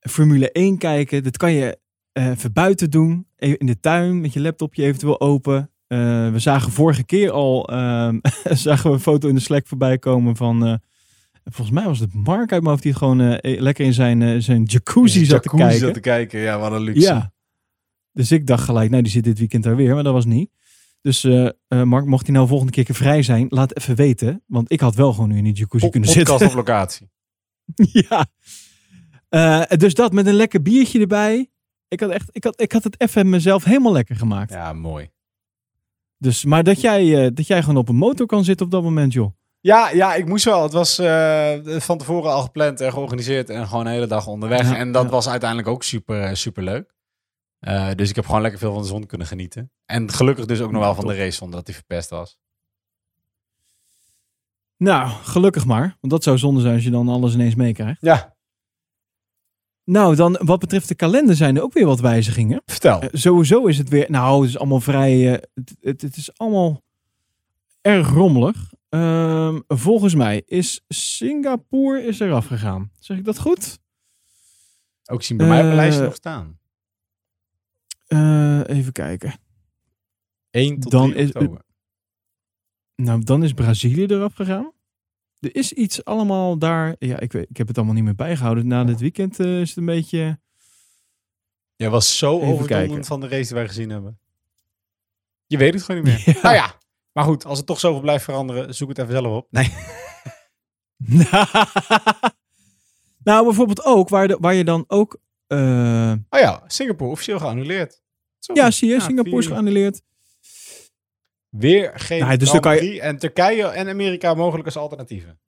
Formule 0.00 0.50
1 0.52 0.78
kijken. 0.78 1.22
Dat 1.22 1.36
kan 1.36 1.52
je 1.52 1.78
even 2.12 2.52
buiten 2.52 2.90
doen, 2.90 3.26
even 3.36 3.58
in 3.58 3.66
de 3.66 3.80
tuin 3.80 4.20
met 4.20 4.32
je 4.32 4.40
laptopje 4.40 4.82
eventueel 4.82 5.20
open. 5.20 5.71
Eh, 5.92 6.30
we 6.32 6.38
zagen 6.38 6.72
vorige 6.72 7.04
keer 7.04 7.30
al 7.30 7.68
ehm, 7.68 8.18
zagen 8.66 8.88
we 8.90 8.96
een 8.96 9.02
foto 9.02 9.28
in 9.28 9.34
de 9.34 9.40
Slack 9.40 9.66
voorbij 9.66 9.98
komen 9.98 10.36
van. 10.36 10.66
eh, 10.66 10.74
volgens 11.44 11.70
mij 11.76 11.84
was 11.84 11.98
het 11.98 12.14
Mark 12.14 12.52
uit 12.52 12.60
mijn 12.62 12.66
hoofd 12.66 12.82
die 12.82 12.94
gewoon 12.94 13.20
eh, 13.20 13.60
lekker 13.60 13.84
in 13.84 13.92
zijn, 13.92 14.42
zijn 14.42 14.62
jacuzzi 14.64 15.24
zat 15.24 15.42
te 15.42 15.48
Jacuzzi 15.48 15.56
kijken. 15.64 15.78
zat 15.78 15.94
te 15.94 16.00
kijken. 16.00 16.40
Ja, 16.40 16.58
wat 16.58 16.72
een 16.72 16.80
luxe. 16.82 17.00
Ja. 17.00 17.32
Dus 18.12 18.32
ik 18.32 18.46
dacht 18.46 18.64
gelijk, 18.64 18.90
nou 18.90 19.02
die 19.02 19.12
zit 19.12 19.24
dit 19.24 19.38
weekend 19.38 19.64
daar 19.64 19.76
weer, 19.76 19.94
maar 19.94 20.02
dat 20.02 20.12
was 20.12 20.24
niet. 20.24 20.50
Dus 21.00 21.22
Mark, 21.68 22.04
mocht 22.04 22.26
hij 22.26 22.34
nou 22.34 22.48
volgende 22.48 22.72
keer 22.72 22.94
vrij 22.94 23.22
zijn, 23.22 23.46
laat 23.48 23.76
even 23.76 23.96
weten. 23.96 24.42
Want 24.46 24.72
ik 24.72 24.80
had 24.80 24.94
wel 24.94 25.12
gewoon 25.12 25.28
nu 25.28 25.36
in 25.36 25.44
die 25.44 25.52
jacuzzi 25.52 25.88
kunnen 25.88 26.08
Podcast 26.08 26.28
zitten. 26.28 26.46
op 26.48 26.54
locatie. 26.66 27.10
ja. 27.92 28.26
Dus 29.76 29.94
dat 29.94 30.12
met 30.12 30.26
een 30.26 30.34
lekker 30.34 30.62
biertje 30.62 31.00
erbij. 31.00 31.50
Ik 31.88 32.00
had, 32.00 32.10
echt, 32.10 32.28
ik 32.32 32.44
had, 32.44 32.60
ik 32.60 32.72
had 32.72 32.84
het 32.84 33.00
even 33.00 33.28
mezelf 33.28 33.64
helemaal 33.64 33.92
lekker 33.92 34.16
gemaakt. 34.16 34.52
Ja, 34.52 34.72
mooi. 34.72 35.10
Dus, 36.22 36.44
maar 36.44 36.64
dat 36.64 36.80
jij, 36.80 37.24
eh, 37.24 37.30
dat 37.34 37.46
jij 37.46 37.60
gewoon 37.60 37.76
op 37.76 37.88
een 37.88 37.96
motor 37.96 38.26
kan 38.26 38.44
zitten 38.44 38.66
op 38.66 38.72
dat 38.72 38.82
moment, 38.82 39.12
joh. 39.12 39.32
Ja, 39.60 39.90
ja, 39.90 40.14
ik 40.14 40.26
moest 40.26 40.44
wel. 40.44 40.62
Het 40.62 40.72
was 40.72 40.98
eh, 40.98 41.54
van 41.64 41.98
tevoren 41.98 42.32
al 42.32 42.42
gepland 42.42 42.80
en 42.80 42.92
georganiseerd 42.92 43.50
en 43.50 43.66
gewoon 43.66 43.86
een 43.86 43.92
hele 43.92 44.06
dag 44.06 44.26
onderweg. 44.26 44.70
Ja, 44.70 44.76
en 44.76 44.92
dat 44.92 45.04
ja. 45.04 45.10
was 45.10 45.28
uiteindelijk 45.28 45.68
ook 45.68 45.82
super, 45.82 46.22
eh, 46.22 46.34
super 46.34 46.62
leuk. 46.62 46.94
Dus 47.96 48.08
ik 48.08 48.16
heb 48.16 48.26
gewoon 48.26 48.40
lekker 48.40 48.58
veel 48.60 48.72
van 48.72 48.82
de 48.82 48.88
zon 48.88 49.06
kunnen 49.06 49.26
genieten. 49.26 49.70
En 49.84 50.10
gelukkig 50.10 50.46
dus 50.46 50.60
ook 50.60 50.70
nog 50.70 50.82
wel 50.82 50.94
van 50.94 51.06
de 51.06 51.16
race 51.16 51.36
zonder 51.36 51.56
dat 51.56 51.66
die 51.66 51.74
verpest 51.74 52.10
was. 52.10 52.38
Nou, 54.76 55.08
gelukkig 55.08 55.64
maar. 55.64 55.96
Want 56.00 56.12
dat 56.12 56.22
zou 56.22 56.38
zonde 56.38 56.60
zijn 56.60 56.74
als 56.74 56.84
je 56.84 56.90
dan 56.90 57.08
alles 57.08 57.34
ineens 57.34 57.54
meekrijgt. 57.54 58.00
Ja. 58.00 58.36
Nou, 59.84 60.14
dan 60.16 60.38
wat 60.42 60.58
betreft 60.60 60.88
de 60.88 60.94
kalender 60.94 61.36
zijn 61.36 61.56
er 61.56 61.62
ook 61.62 61.72
weer 61.72 61.86
wat 61.86 62.00
wijzigingen. 62.00 62.62
Vertel. 62.66 63.00
Eh, 63.00 63.08
sowieso 63.12 63.66
is 63.66 63.78
het 63.78 63.88
weer. 63.88 64.10
Nou, 64.10 64.40
het 64.40 64.48
is 64.48 64.58
allemaal 64.58 64.80
vrij. 64.80 65.34
eh, 65.34 65.42
het, 65.54 65.74
het, 65.80 66.02
het 66.02 66.16
is 66.16 66.38
allemaal 66.38 66.82
erg 67.80 68.08
rommelig. 68.10 68.72
Ehm, 68.88 69.60
volgens 69.68 70.14
mij 70.14 70.42
is 70.46 70.84
Singapore 70.88 72.02
is 72.04 72.20
eraf 72.20 72.46
gegaan. 72.46 72.90
Zeg 72.98 73.16
ik 73.18 73.24
dat 73.24 73.38
goed? 73.38 73.78
Ook 75.04 75.22
zien 75.22 75.36
bij 75.36 75.46
mij 75.46 75.58
op 75.58 75.62
mijn 75.64 75.76
Eh, 75.76 75.82
lijstje 75.82 76.04
nog 76.04 76.14
staan. 76.14 76.58
Eh, 78.06 78.60
even 78.76 78.92
kijken. 78.92 79.34
1 80.50 80.80
tot 80.80 80.90
dan 80.90 81.10
3 81.10 81.22
is. 81.22 81.32
Nou, 82.96 83.20
dan 83.24 83.42
is 83.42 83.52
Brazilië 83.52 84.04
eraf 84.06 84.34
gegaan. 84.34 84.72
Er 85.42 85.54
is 85.56 85.72
iets 85.72 86.04
allemaal 86.04 86.58
daar. 86.58 86.96
Ja, 86.98 87.20
ik, 87.20 87.32
weet, 87.32 87.46
ik 87.50 87.56
heb 87.56 87.66
het 87.68 87.76
allemaal 87.76 87.94
niet 87.94 88.04
meer 88.04 88.14
bijgehouden. 88.14 88.66
Na 88.66 88.84
dit 88.84 89.00
weekend 89.00 89.40
eh, 89.40 89.60
is 89.60 89.68
het 89.68 89.78
een 89.78 89.84
beetje. 89.84 90.40
Jij 91.76 91.90
was 91.90 92.18
zo 92.18 92.40
overdonderd 92.40 93.06
van 93.06 93.20
de 93.20 93.28
race 93.28 93.46
die 93.46 93.54
wij 93.54 93.66
gezien 93.68 93.90
hebben. 93.90 94.18
Je 95.46 95.56
weet 95.56 95.74
het 95.74 95.82
gewoon 95.82 96.02
niet 96.02 96.26
meer. 96.26 96.38
Nou 96.42 96.54
ja, 96.54 96.74
maar 97.12 97.24
goed, 97.24 97.44
als 97.44 97.58
het 97.58 97.66
toch 97.66 97.80
zoveel 97.80 98.00
blijft 98.00 98.24
veranderen, 98.24 98.74
zoek 98.74 98.88
het 98.88 98.98
even 98.98 99.12
zelf 99.12 99.36
op. 99.36 99.46
Nee. 99.50 99.72
nou, 103.24 103.44
bijvoorbeeld 103.44 103.84
ook 103.84 104.08
waar, 104.08 104.28
de, 104.28 104.36
waar 104.40 104.54
je 104.54 104.64
dan 104.64 104.84
ook. 104.88 105.20
eh, 105.46 106.12
Oh 106.30 106.40
ja, 106.40 106.62
Singapore 106.66 107.10
officieel 107.10 107.38
geannuleerd. 107.38 108.02
Zo 108.38 108.54
ja, 108.54 108.70
zie 108.70 108.88
je, 108.88 109.00
Singapore 109.00 109.38
is 109.38 109.46
geannuleerd. 109.46 110.02
Weer 111.52 111.92
geen 111.94 112.20
Nou, 112.20 112.36
dus 112.36 112.48
Grand 112.48 112.64
je- 112.64 112.76
Prix 112.76 112.98
en 113.00 113.18
Turkije 113.18 113.66
en 113.66 113.88
Amerika 113.88 114.34
mogelijk 114.34 114.64
als 114.66 114.76
alternatieven. 114.76 115.38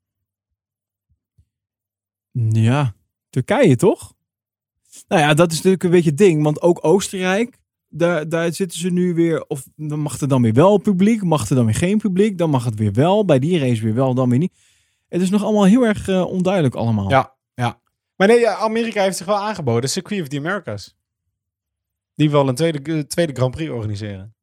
Ja, 2.51 2.95
Turkije 3.31 3.77
toch? 3.77 4.15
Nou 5.09 5.21
ja, 5.23 5.35
dat 5.35 5.51
is 5.51 5.57
natuurlijk 5.57 5.85
een 5.85 5.91
beetje 5.91 6.09
het 6.11 6.19
ding. 6.19 6.43
Want 6.43 6.63
ook 6.63 6.79
Oostenrijk, 6.85 7.59
daar, 7.89 8.29
daar 8.29 8.53
zitten 8.53 8.79
ze 8.79 8.91
nu 8.91 9.15
weer. 9.15 9.47
Of 9.47 9.67
dan 9.77 9.99
mag 10.01 10.21
er 10.21 10.29
dan 10.29 10.43
weer 10.43 10.53
wel 10.53 10.79
publiek, 10.79 11.23
mag 11.23 11.49
er 11.49 11.57
dan 11.57 11.65
weer 11.65 11.75
geen 11.75 11.99
publiek. 11.99 12.39
Dan 12.39 12.51
mag 12.51 12.65
het 12.65 12.75
weer 12.75 12.93
wel. 12.93 13.25
Bij 13.25 13.39
die 13.39 13.59
race 13.59 13.83
weer 13.83 13.95
wel, 13.95 14.15
dan 14.15 14.29
weer 14.31 14.39
niet. 14.39 14.53
Het 15.09 15.23
is 15.23 15.31
nog 15.31 15.43
allemaal 15.43 15.65
heel 15.65 15.83
erg 15.87 16.09
eh, 16.09 16.27
onduidelijk 16.27 16.75
allemaal. 16.75 17.11
Ja, 17.11 17.35
ja. 17.55 17.81
Maar 18.17 18.29
nee, 18.29 18.49
Amerika 18.49 19.03
heeft 19.03 19.17
zich 19.17 19.27
wel 19.27 19.37
aangeboden. 19.39 19.91
Circuit 19.91 20.21
of 20.23 20.29
the 20.29 20.39
Americas. 20.39 20.97
Die 22.15 22.31
wil 22.31 22.49
een 22.49 22.55
tweede, 22.55 22.93
eh, 22.93 22.99
tweede 23.01 23.33
Grand 23.33 23.51
Prix 23.55 23.71
organiseren. 23.71 24.35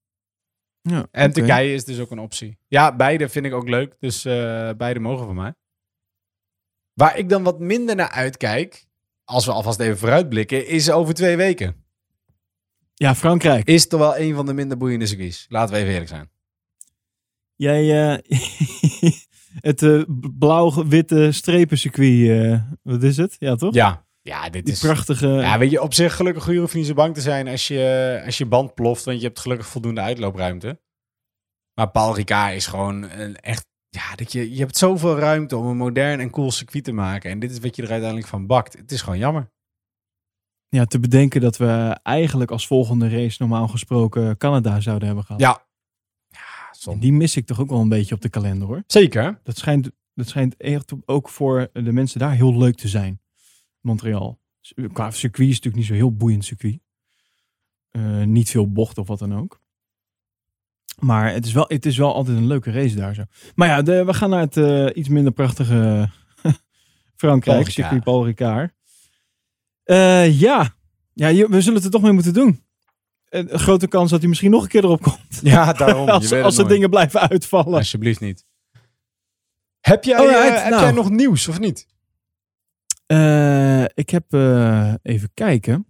Ja, 0.81 1.07
En 1.11 1.29
oké. 1.29 1.33
Turkije 1.33 1.73
is 1.73 1.85
dus 1.85 1.99
ook 1.99 2.11
een 2.11 2.19
optie. 2.19 2.57
Ja, 2.67 2.95
beide 2.95 3.29
vind 3.29 3.45
ik 3.45 3.53
ook 3.53 3.69
leuk. 3.69 3.95
Dus 3.99 4.25
eh, 4.25 4.69
beide 4.77 4.99
mogen 4.99 5.25
van 5.25 5.35
mij. 5.35 5.53
Waar 6.93 7.17
ik 7.17 7.29
dan 7.29 7.43
wat 7.43 7.59
minder 7.59 7.95
naar 7.95 8.09
uitkijk, 8.09 8.85
als 9.23 9.45
we 9.45 9.51
alvast 9.51 9.79
even 9.79 9.97
vooruitblikken, 9.97 10.67
is 10.67 10.91
over 10.91 11.13
twee 11.13 11.35
weken. 11.37 11.75
Ja, 12.93 13.15
Frankrijk. 13.15 13.67
Is 13.67 13.87
toch 13.87 13.99
wel 13.99 14.17
een 14.17 14.35
van 14.35 14.45
de 14.45 14.53
minder 14.53 14.77
boeiende 14.77 15.05
circuits. 15.05 15.45
Laten 15.49 15.73
we 15.73 15.79
even 15.79 15.91
eerlijk 15.91 16.09
zijn. 16.09 16.29
Jij, 17.55 18.11
eh, 18.11 18.39
het 19.69 19.83
eh, 19.83 20.03
blauw-witte 20.39 21.31
strepencircuit, 21.31 22.61
wat 22.81 23.03
is 23.03 23.17
het? 23.17 23.35
Ja, 23.39 23.55
toch? 23.55 23.73
Ja, 23.73 24.05
ja 24.21 24.49
dit 24.49 24.65
Die 24.65 24.73
is... 24.73 24.79
prachtige... 24.79 25.27
Ja, 25.27 25.57
weet 25.57 25.71
je, 25.71 25.81
op 25.81 25.93
zich 25.93 26.15
gelukkig 26.15 26.45
je 26.45 26.59
hoeft 26.59 26.73
niet 26.73 26.85
zo 26.85 26.93
bang 26.93 27.13
te 27.13 27.21
zijn 27.21 27.47
als 27.47 27.67
je, 27.67 28.21
als 28.25 28.37
je 28.37 28.45
band 28.45 28.73
ploft, 28.73 29.03
want 29.03 29.19
je 29.19 29.25
hebt 29.25 29.39
gelukkig 29.39 29.67
voldoende 29.67 30.01
uitloopruimte. 30.01 30.81
Maar 31.73 31.89
Paul 31.89 32.15
Ricard 32.15 32.55
is 32.55 32.67
gewoon 32.67 33.09
een 33.09 33.35
echt, 33.35 33.65
ja, 33.89 34.15
dat 34.15 34.31
je, 34.31 34.53
je 34.53 34.59
hebt 34.59 34.77
zoveel 34.77 35.17
ruimte 35.17 35.57
om 35.57 35.65
een 35.65 35.77
modern 35.77 36.19
en 36.19 36.29
cool 36.29 36.51
circuit 36.51 36.83
te 36.83 36.91
maken. 36.91 37.31
En 37.31 37.39
dit 37.39 37.51
is 37.51 37.59
wat 37.59 37.75
je 37.75 37.81
er 37.81 37.91
uiteindelijk 37.91 38.29
van 38.29 38.47
bakt. 38.47 38.77
Het 38.77 38.91
is 38.91 39.01
gewoon 39.01 39.19
jammer. 39.19 39.51
Ja, 40.67 40.85
te 40.85 40.99
bedenken 40.99 41.41
dat 41.41 41.57
we 41.57 41.99
eigenlijk 42.03 42.51
als 42.51 42.67
volgende 42.67 43.09
race 43.09 43.35
normaal 43.39 43.67
gesproken 43.67 44.37
Canada 44.37 44.79
zouden 44.79 45.07
hebben 45.07 45.25
gehad. 45.25 45.41
Ja. 45.41 45.69
En 46.85 46.99
die 46.99 47.13
mis 47.13 47.35
ik 47.35 47.45
toch 47.45 47.59
ook 47.59 47.69
wel 47.69 47.79
een 47.79 47.89
beetje 47.89 48.15
op 48.15 48.21
de 48.21 48.29
kalender 48.29 48.67
hoor. 48.67 48.83
Zeker. 48.87 49.39
Dat 49.43 49.57
schijnt, 49.57 49.91
dat 50.13 50.27
schijnt 50.27 50.57
echt 50.57 50.93
ook 51.05 51.29
voor 51.29 51.69
de 51.73 51.91
mensen 51.91 52.19
daar 52.19 52.31
heel 52.31 52.57
leuk 52.57 52.75
te 52.75 52.87
zijn. 52.87 53.20
Montreal. 53.81 54.39
Qua 54.93 55.11
circuit 55.11 55.49
is 55.49 55.55
het 55.55 55.63
natuurlijk 55.63 55.75
niet 55.75 55.85
zo 55.85 55.93
heel 55.93 56.15
boeiend 56.15 56.45
circuit. 56.45 56.79
Eh, 57.91 58.23
niet 58.23 58.49
veel 58.49 58.71
bocht 58.71 58.97
of 58.97 59.07
wat 59.07 59.19
dan 59.19 59.35
ook. 59.37 59.59
Maar 60.99 61.31
het 61.33 61.45
is 61.45 61.51
wel, 61.53 61.65
het 61.67 61.85
is 61.85 61.97
wel 61.97 62.13
altijd 62.13 62.37
een 62.37 62.47
leuke 62.47 62.71
race 62.71 62.95
daar 62.95 63.13
zo. 63.13 63.23
Maar 63.55 63.67
ja, 63.67 63.81
de, 63.81 64.05
we 64.05 64.13
gaan 64.13 64.29
naar 64.29 64.39
het 64.39 64.57
eh, 64.57 64.87
iets 64.93 65.09
minder 65.09 65.33
prachtige 65.33 66.09
Frankrijk, 67.15 67.57
Paul 67.61 67.71
circuit 67.71 68.03
Paul 68.03 68.25
Ricard. 68.25 68.73
Eh, 69.83 70.39
ja, 70.39 70.75
ja 71.13 71.27
je- 71.27 71.47
we 71.49 71.61
zullen 71.61 71.75
het 71.75 71.85
er 71.85 71.91
toch 71.91 72.01
mee 72.01 72.11
moeten 72.11 72.33
doen. 72.33 72.63
Een 73.29 73.59
grote 73.59 73.87
kans 73.87 74.09
dat 74.09 74.19
hij 74.19 74.29
misschien 74.29 74.51
nog 74.51 74.63
een 74.63 74.69
keer 74.69 74.83
erop 74.83 75.01
komt. 75.01 75.39
Ja, 75.41 75.73
daarom. 75.73 76.05
Je 76.05 76.11
als 76.11 76.29
het 76.29 76.43
als 76.43 76.53
er 76.57 76.59
nooit. 76.63 76.73
dingen 76.73 76.89
blijven 76.89 77.29
uitvallen. 77.29 77.73
Alsjeblieft 77.73 78.19
niet. 78.19 78.45
Heb 79.79 80.03
jij, 80.03 80.51
heb 80.61 80.69
nou. 80.69 80.81
jij 80.83 80.91
nog 80.91 81.09
nieuws 81.09 81.47
of 81.47 81.59
niet? 81.59 81.87
Eh, 83.11 83.83
ik 83.93 84.09
heb 84.09 84.33
eh, 84.33 84.93
even 85.01 85.29
kijken. 85.33 85.85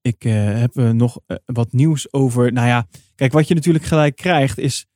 Ik 0.00 0.24
eh, 0.24 0.58
heb 0.58 0.74
nog 0.74 1.18
wat 1.44 1.72
nieuws 1.72 2.12
over. 2.12 2.52
Nou 2.52 2.66
ja, 2.66 2.86
kijk, 3.14 3.32
wat 3.32 3.48
je 3.48 3.54
natuurlijk 3.54 3.84
gelijk 3.84 4.16
krijgt 4.16 4.58
is. 4.58 4.86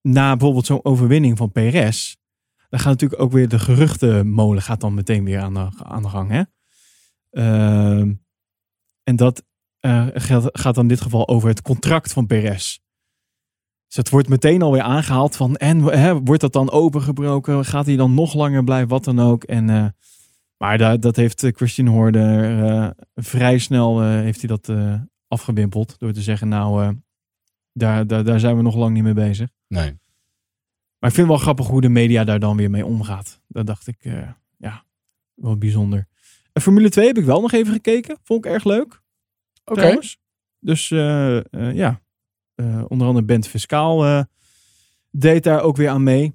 na 0.00 0.30
bijvoorbeeld 0.30 0.66
zo'n 0.66 0.84
overwinning 0.84 1.36
van 1.36 1.52
PRS. 1.52 2.16
Dan 2.68 2.80
gaat 2.80 2.92
natuurlijk 2.92 3.22
ook 3.22 3.32
weer 3.32 3.48
de 3.48 3.58
geruchtenmolen 3.58 4.62
gaat 4.62 4.80
dan 4.80 4.94
meteen 4.94 5.24
weer 5.24 5.40
aan 5.40 5.54
de, 6.02 6.08
gang. 6.08 6.30
Hè? 6.30 6.42
Ehm, 7.30 8.14
en 9.02 9.16
dat 9.16 9.44
gaat, 10.14 10.48
gaat 10.52 10.74
dan 10.74 10.84
in 10.84 10.88
dit 10.88 11.00
geval 11.00 11.28
over 11.28 11.48
het 11.48 11.62
contract 11.62 12.12
van 12.12 12.26
PRS. 12.26 12.80
Dus 13.86 13.96
het 13.96 14.10
wordt 14.10 14.28
meteen 14.28 14.62
alweer 14.62 14.82
aangehaald 14.82 15.36
van, 15.36 15.56
en 15.56 15.82
hè, 15.82 16.20
wordt 16.22 16.40
dat 16.40 16.52
dan 16.52 16.70
opengebroken? 16.70 17.64
Gaat 17.64 17.86
hij 17.86 17.96
dan 17.96 18.14
nog 18.14 18.34
langer 18.34 18.64
blijven? 18.64 18.88
Wat 18.88 19.04
dan 19.04 19.20
ook. 19.20 19.44
En, 19.44 19.70
eh, 19.70 19.86
maar 20.56 20.78
da- 20.78 20.96
dat 20.96 21.16
heeft 21.16 21.42
eh, 21.42 21.52
Christian 21.52 21.86
Horner 21.86 22.64
eh, 22.66 22.90
vrij 23.14 23.58
snel 23.58 24.00
eh, 24.02 24.08
heeft 24.08 24.38
hij 24.40 24.48
dat 24.48 24.68
eh, 24.68 24.94
afgewimpeld. 25.28 25.98
Door 25.98 26.12
te 26.12 26.22
zeggen, 26.22 26.48
nou, 26.48 26.82
eh, 26.82 26.88
daar, 27.72 28.06
daar, 28.06 28.24
daar 28.24 28.40
zijn 28.40 28.56
we 28.56 28.62
nog 28.62 28.74
lang 28.76 28.94
niet 28.94 29.02
mee 29.02 29.14
bezig. 29.14 29.48
Nee. 29.68 29.98
Maar 30.98 31.10
ik 31.10 31.16
vind 31.16 31.26
het 31.28 31.36
wel 31.36 31.44
grappig 31.46 31.66
hoe 31.66 31.80
de 31.80 31.88
media 31.88 32.24
daar 32.24 32.38
dan 32.40 32.56
weer 32.56 32.70
mee 32.70 32.86
omgaat. 32.86 33.40
Dat 33.48 33.66
dacht 33.66 33.86
ik, 33.86 33.96
eh, 34.00 34.28
ja, 34.56 34.84
wel 35.34 35.56
bijzonder. 35.58 36.08
En 36.52 36.62
Formule 36.62 36.88
2 36.88 37.06
heb 37.06 37.18
ik 37.18 37.24
wel 37.24 37.40
nog 37.40 37.52
even 37.52 37.72
gekeken. 37.72 38.18
Vond 38.22 38.44
ik 38.44 38.52
erg 38.52 38.64
leuk. 38.64 39.02
Oké. 39.64 39.80
Dus 40.60 40.90
eh, 40.90 41.36
eh, 41.36 41.74
ja, 41.74 42.00
onder 42.88 43.06
andere 43.06 43.24
Bent 43.24 43.48
Fiscaal 43.48 44.04
eh, 44.04 44.22
deed 45.10 45.42
daar 45.44 45.60
ook 45.62 45.76
weer 45.76 45.88
aan 45.88 46.02
mee. 46.02 46.34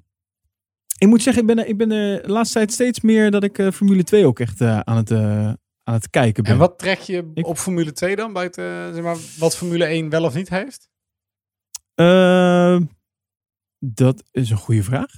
Ik 0.98 1.08
moet 1.08 1.22
zeggen, 1.22 1.42
ik 1.42 1.48
ben, 1.48 1.58
er- 1.58 1.66
ik 1.66 1.76
ben 1.76 1.88
de 1.88 2.22
laatste 2.26 2.54
tijd 2.58 2.72
steeds 2.72 3.00
meer 3.00 3.30
dat 3.30 3.42
ik 3.44 3.58
eh, 3.58 3.70
Formule 3.70 4.02
2 4.04 4.26
ook 4.26 4.40
echt 4.40 4.60
eh, 4.60 4.78
aan, 4.80 4.96
het, 4.96 5.10
eh, 5.10 5.46
aan 5.82 5.94
het 5.94 6.10
kijken 6.10 6.42
ben. 6.42 6.52
En 6.52 6.58
wat 6.58 6.78
trek 6.78 6.98
je 6.98 7.30
op 7.34 7.58
Formule 7.58 7.92
2 7.92 8.16
dan? 8.16 8.32
Buiten, 8.32 8.64
eh, 8.64 8.92
zeg 8.94 9.02
maar, 9.02 9.16
wat 9.38 9.56
Formule 9.56 9.84
1 9.84 10.08
wel 10.08 10.24
of 10.24 10.34
niet 10.34 10.48
heeft? 10.48 10.90
Eh, 11.94 12.80
dat 13.78 14.22
is 14.30 14.50
een 14.50 14.56
goede 14.56 14.82
vraag. 14.82 15.10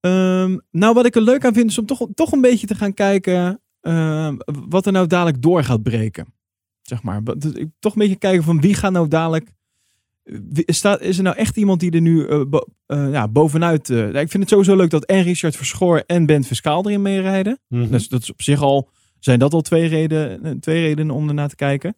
Ehm, 0.00 0.58
nou, 0.70 0.94
wat 0.94 1.06
ik 1.06 1.14
er 1.16 1.22
leuk 1.22 1.44
aan 1.44 1.54
vind, 1.54 1.70
is 1.70 1.78
om 1.78 1.86
toch, 1.86 2.06
toch 2.14 2.32
een 2.32 2.40
beetje 2.40 2.66
te 2.66 2.74
gaan 2.74 2.94
kijken 2.94 3.62
ehm, 3.80 4.36
wat 4.68 4.86
er 4.86 4.92
nou 4.92 5.06
dadelijk 5.06 5.42
door 5.42 5.64
gaat 5.64 5.82
breken. 5.82 6.34
Zeg 6.82 7.02
maar. 7.02 7.24
Dus 7.24 7.52
Toch 7.78 7.92
een 7.92 7.98
beetje 7.98 8.16
kijken 8.16 8.42
van 8.44 8.60
wie 8.60 8.74
gaat 8.74 8.92
nou 8.92 9.08
dadelijk. 9.08 9.52
Staat, 10.66 11.00
is 11.00 11.16
er 11.16 11.22
nou 11.22 11.36
echt 11.36 11.56
iemand 11.56 11.80
die 11.80 11.90
er 11.90 12.00
nu 12.00 12.26
eh, 12.26 12.42
bo- 12.48 12.66
eh, 12.86 13.10
ja, 13.12 13.28
bovenuit. 13.28 13.90
eh, 13.90 14.08
ik 14.08 14.14
vind 14.30 14.32
het 14.32 14.48
sowieso 14.48 14.76
leuk 14.76 14.90
dat 14.90 15.04
en 15.04 15.22
Richard 15.22 15.56
Verschoor 15.56 16.02
en 16.06 16.26
Ben 16.26 16.44
Fiscaal 16.44 16.84
erin 16.86 17.02
meerijden. 17.02 17.58
Mhm. 17.68 17.90
Dus 17.90 18.08
dat 18.08 18.22
is 18.22 18.30
op 18.30 18.42
zich 18.42 18.62
al. 18.62 18.90
Zijn 19.18 19.38
dat 19.38 19.52
al 19.54 19.60
twee, 19.60 19.86
reden, 19.88 20.60
twee 20.60 20.82
redenen 20.82 21.14
om 21.14 21.28
ernaar 21.28 21.48
te 21.48 21.54
kijken? 21.56 21.96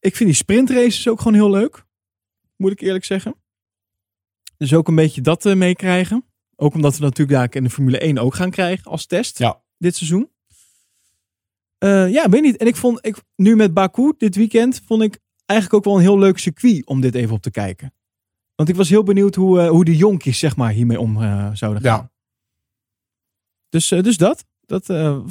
Ik 0.00 0.16
vind 0.16 0.28
die 0.28 0.38
sprintraces 0.38 1.08
ook 1.08 1.18
gewoon 1.18 1.34
heel 1.34 1.50
leuk 1.50 1.84
moet 2.56 2.72
ik 2.72 2.80
eerlijk 2.80 3.04
zeggen. 3.04 3.34
Dus 4.56 4.74
ook 4.74 4.88
een 4.88 4.94
beetje 4.94 5.20
dat 5.20 5.44
meekrijgen. 5.44 6.24
Ook 6.56 6.74
omdat 6.74 6.96
we 6.96 7.02
natuurlijk 7.02 7.38
daar 7.38 7.54
in 7.54 7.64
de 7.64 7.70
Formule 7.70 7.98
1 7.98 8.18
ook 8.18 8.34
gaan 8.34 8.50
krijgen 8.50 8.90
als 8.90 9.06
test 9.06 9.38
Ja. 9.38 9.62
dit 9.78 9.96
seizoen. 9.96 10.30
Ja, 12.12 12.28
weet 12.28 12.42
niet. 12.42 12.56
En 12.56 12.66
ik 12.66 12.76
vond, 12.76 13.06
ik, 13.06 13.16
nu 13.36 13.56
met 13.56 13.74
Baku 13.74 14.12
dit 14.18 14.36
weekend, 14.36 14.82
vond 14.86 15.02
ik 15.02 15.18
eigenlijk 15.46 15.78
ook 15.78 15.84
wel 15.92 15.94
een 15.96 16.06
heel 16.08 16.18
leuk 16.18 16.38
circuit 16.38 16.86
om 16.86 17.00
dit 17.00 17.14
even 17.14 17.34
op 17.34 17.42
te 17.42 17.50
kijken. 17.50 17.92
Want 18.54 18.68
ik 18.68 18.76
was 18.76 18.88
heel 18.88 19.02
benieuwd 19.02 19.34
hoe, 19.34 19.60
eh, 19.60 19.68
hoe 19.68 19.84
de 19.84 19.96
jonkies 19.96 20.38
zeg 20.38 20.56
maar 20.56 20.70
hiermee 20.72 21.00
om 21.00 21.22
eh, 21.22 21.50
zouden 21.52 21.82
gaan. 21.82 21.98
Ja. 22.00 22.10
Dus, 23.68 23.90
eh, 23.90 24.02
dus 24.02 24.16
dat. 24.16 24.44
Dat 24.66 24.86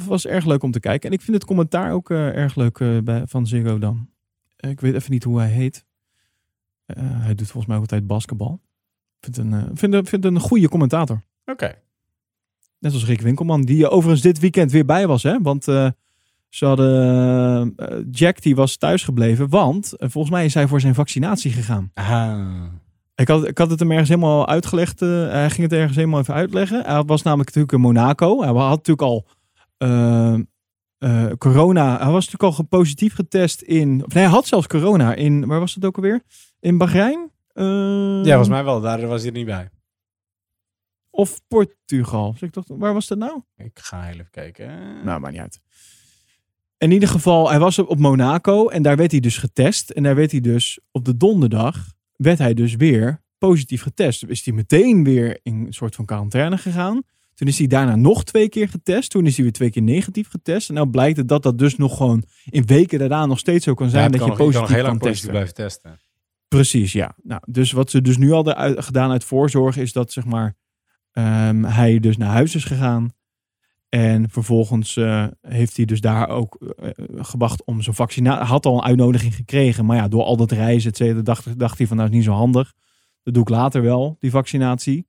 was 0.06 0.26
erg 0.26 0.44
leuk 0.44 0.62
om 0.62 0.70
te 0.70 0.80
kijken. 0.80 1.08
En 1.10 1.14
ik 1.16 1.22
vind 1.22 1.36
het 1.36 1.46
commentaar 1.46 1.92
ook 1.92 2.10
erg 2.10 2.54
leuk 2.54 3.04
bij, 3.04 3.22
van 3.26 3.46
Ziggo 3.46 3.78
dan. 3.78 4.08
Ik 4.56 4.80
weet 4.80 4.94
even 4.94 5.10
niet 5.12 5.24
hoe 5.24 5.38
hij 5.38 5.48
heet. 5.50 5.84
Hij 6.96 7.34
doet 7.34 7.46
volgens 7.46 7.66
mij 7.66 7.76
ook 7.76 7.82
altijd 7.82 8.06
basketbal. 8.06 8.60
Ik 9.20 9.34
vind 9.34 9.36
een, 9.36 9.76
vind, 9.76 9.94
een- 9.94 10.06
vind 10.06 10.24
een 10.24 10.40
goede 10.40 10.68
commentator. 10.68 11.22
Oké. 11.44 11.74
Net 12.78 12.92
als 12.92 13.04
Rick 13.04 13.20
Winkelman, 13.20 13.62
die 13.62 13.88
overigens 13.88 14.22
dit 14.22 14.38
weekend 14.38 14.70
weer 14.72 14.84
bij 14.84 15.06
was. 15.06 15.22
Hè? 15.22 15.40
Want 15.40 15.64
ze 16.54 16.64
hadden... 16.66 17.72
eh, 17.76 17.98
Jack 18.10 18.42
die 18.42 18.54
was 18.54 18.76
thuisgebleven, 18.76 19.48
want 19.48 19.92
eh, 19.96 20.08
volgens 20.08 20.32
mij 20.34 20.44
is 20.44 20.54
hij 20.54 20.66
voor 20.68 20.80
zijn 20.80 20.94
vaccinatie 20.94 21.52
gegaan. 21.52 21.90
Ik 23.14 23.28
had, 23.28 23.46
ik 23.46 23.58
had 23.58 23.70
het 23.70 23.78
hem 23.80 23.90
ergens 23.90 24.08
helemaal 24.08 24.48
uitgelegd. 24.48 25.02
eh, 25.02 25.08
hij 25.08 25.50
ging 25.50 25.62
het 25.70 25.78
ergens 25.78 25.96
helemaal 25.96 26.20
even 26.20 26.34
uitleggen. 26.34 26.84
Hij 26.84 27.02
was 27.02 27.22
namelijk 27.22 27.48
natuurlijk 27.48 27.72
in 27.74 27.80
Monaco. 27.80 28.40
Hij 28.40 28.52
had 28.52 28.86
natuurlijk 28.86 29.02
al 29.02 29.26
corona. 31.38 31.98
Hij 31.98 32.10
was 32.10 32.30
natuurlijk 32.30 32.58
al 32.58 32.64
positief 32.64 33.14
getest 33.14 33.60
in... 33.62 34.04
Of 34.04 34.14
nee, 34.14 34.22
hij 34.22 34.32
had 34.32 34.46
zelfs 34.46 34.66
corona 34.66 35.14
in... 35.14 35.46
Waar 35.46 35.60
was 35.60 35.74
het 35.74 35.84
ook 35.84 35.96
alweer? 35.96 36.22
In 36.60 36.78
Bahrein? 36.78 37.30
Ja, 37.54 38.22
volgens 38.24 38.48
mij 38.48 38.64
wel. 38.64 38.80
Daar 38.80 39.06
was 39.06 39.20
hij 39.20 39.30
er 39.30 39.36
niet 39.36 39.46
bij. 39.46 39.70
Of 41.10 41.40
Portugal. 41.48 42.32
Zeg 42.38 42.48
ik 42.48 42.52
toch, 42.54 42.64
waar 42.68 42.92
was 42.92 43.06
dat 43.06 43.18
nou? 43.18 43.42
Ik 43.56 43.78
ga 43.78 44.02
heel 44.02 44.12
even 44.14 44.30
kijken. 44.30 44.66
Nou, 45.04 45.20
maakt 45.20 45.32
niet 45.32 45.42
uit. 45.42 45.60
In 46.82 46.90
ieder 46.90 47.08
geval, 47.08 47.50
hij 47.50 47.58
was 47.58 47.78
op 47.78 47.98
Monaco 47.98 48.68
en 48.68 48.82
daar 48.82 48.96
werd 48.96 49.10
hij 49.10 49.20
dus 49.20 49.38
getest. 49.38 49.90
En 49.90 50.02
daar 50.02 50.14
werd 50.14 50.30
hij 50.30 50.40
dus 50.40 50.80
op 50.90 51.04
de 51.04 51.16
donderdag, 51.16 51.92
werd 52.16 52.38
hij 52.38 52.54
dus 52.54 52.74
weer 52.74 53.22
positief 53.38 53.82
getest. 53.82 54.20
Toen 54.20 54.28
is 54.28 54.44
hij 54.44 54.54
meteen 54.54 55.04
weer 55.04 55.40
in 55.42 55.64
een 55.66 55.72
soort 55.72 55.94
van 55.94 56.04
quarantaine 56.04 56.58
gegaan. 56.58 57.02
Toen 57.34 57.48
is 57.48 57.58
hij 57.58 57.66
daarna 57.66 57.96
nog 57.96 58.24
twee 58.24 58.48
keer 58.48 58.68
getest. 58.68 59.10
Toen 59.10 59.26
is 59.26 59.34
hij 59.34 59.44
weer 59.44 59.52
twee 59.52 59.70
keer 59.70 59.82
negatief 59.82 60.28
getest. 60.28 60.68
En 60.68 60.74
nou 60.74 60.88
blijkt 60.88 61.16
het 61.16 61.28
dat 61.28 61.42
dat 61.42 61.58
dus 61.58 61.76
nog 61.76 61.96
gewoon 61.96 62.24
in 62.44 62.66
weken 62.66 62.98
daarna 62.98 63.26
nog 63.26 63.38
steeds 63.38 63.64
zo 63.64 63.74
kan 63.74 63.88
zijn 63.88 64.02
Ja, 64.02 64.08
dat 64.08 64.20
je 64.20 64.26
kan 64.26 64.30
je 64.30 64.36
kan 64.36 64.46
positief 64.46 64.68
nog 64.68 64.76
heel 64.76 64.88
kan 64.88 64.88
lang 64.88 65.02
positief 65.02 65.30
testen. 65.30 65.30
blijven 65.30 65.54
testen. 65.54 66.00
Precies, 66.48 66.92
ja. 66.92 67.14
Nou, 67.22 67.40
dus 67.46 67.72
wat 67.72 67.90
ze 67.90 68.00
dus 68.00 68.16
nu 68.16 68.30
al 68.30 68.44
gedaan 68.76 69.10
uit 69.10 69.24
voorzorg 69.24 69.76
is 69.76 69.92
dat 69.92 70.12
zeg 70.12 70.24
maar 70.24 70.56
ehm, 71.12 71.62
hij 71.62 71.98
dus 71.98 72.16
naar 72.16 72.32
huis 72.32 72.54
is 72.54 72.64
gegaan. 72.64 73.12
En 73.94 74.30
vervolgens 74.30 74.96
eh, 74.96 75.26
heeft 75.40 75.76
hij 75.76 75.84
dus 75.84 76.00
daar 76.00 76.28
ook 76.28 76.54
eh, 76.54 76.90
gewacht 77.16 77.64
om 77.64 77.82
zijn 77.82 77.96
vaccinatie. 77.96 78.40
Hij 78.40 78.48
had 78.48 78.66
al 78.66 78.74
een 78.74 78.84
uitnodiging 78.84 79.34
gekregen, 79.34 79.84
maar 79.84 79.96
ja, 79.96 80.08
door 80.08 80.22
al 80.22 80.36
dat 80.36 80.52
reizen, 80.52 80.92
et 80.92 81.26
dacht, 81.26 81.58
dacht 81.58 81.78
hij 81.78 81.86
van 81.86 81.96
nou 81.96 82.08
is 82.08 82.14
niet 82.14 82.24
zo 82.24 82.32
handig. 82.32 82.72
Dat 83.22 83.34
doe 83.34 83.42
ik 83.42 83.48
later 83.48 83.82
wel, 83.82 84.16
die 84.18 84.30
vaccinatie. 84.30 85.06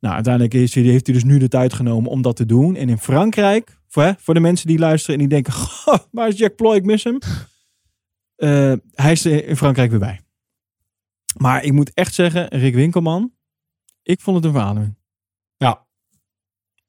Nou, 0.00 0.14
uiteindelijk 0.14 0.54
is 0.54 0.74
heeft 0.74 1.06
hij 1.06 1.14
dus 1.14 1.24
nu 1.24 1.38
de 1.38 1.48
tijd 1.48 1.72
genomen 1.72 2.10
om 2.10 2.22
dat 2.22 2.36
te 2.36 2.46
doen. 2.46 2.76
En 2.76 2.88
in 2.88 2.98
Frankrijk, 2.98 3.78
voor, 3.88 4.14
voor 4.18 4.34
de 4.34 4.40
mensen 4.40 4.66
die 4.66 4.78
luisteren 4.78 5.14
en 5.14 5.20
die 5.20 5.28
denken, 5.28 5.52
"Goh, 5.62 5.98
waar 6.10 6.28
is 6.28 6.38
Jack 6.38 6.56
Ploy, 6.56 6.76
ik 6.76 6.84
mis 6.84 7.04
hem. 7.04 7.18
Eh, 8.36 8.72
hij 8.92 9.12
is 9.12 9.24
er 9.24 9.46
in 9.46 9.56
Frankrijk 9.56 9.90
weer 9.90 9.98
bij. 9.98 10.20
Maar 11.36 11.64
ik 11.64 11.72
moet 11.72 11.92
echt 11.94 12.14
zeggen, 12.14 12.48
Rick 12.48 12.74
Winkelman, 12.74 13.32
ik 14.02 14.20
vond 14.20 14.36
het 14.36 14.44
een 14.44 14.52
verademing. 14.52 14.97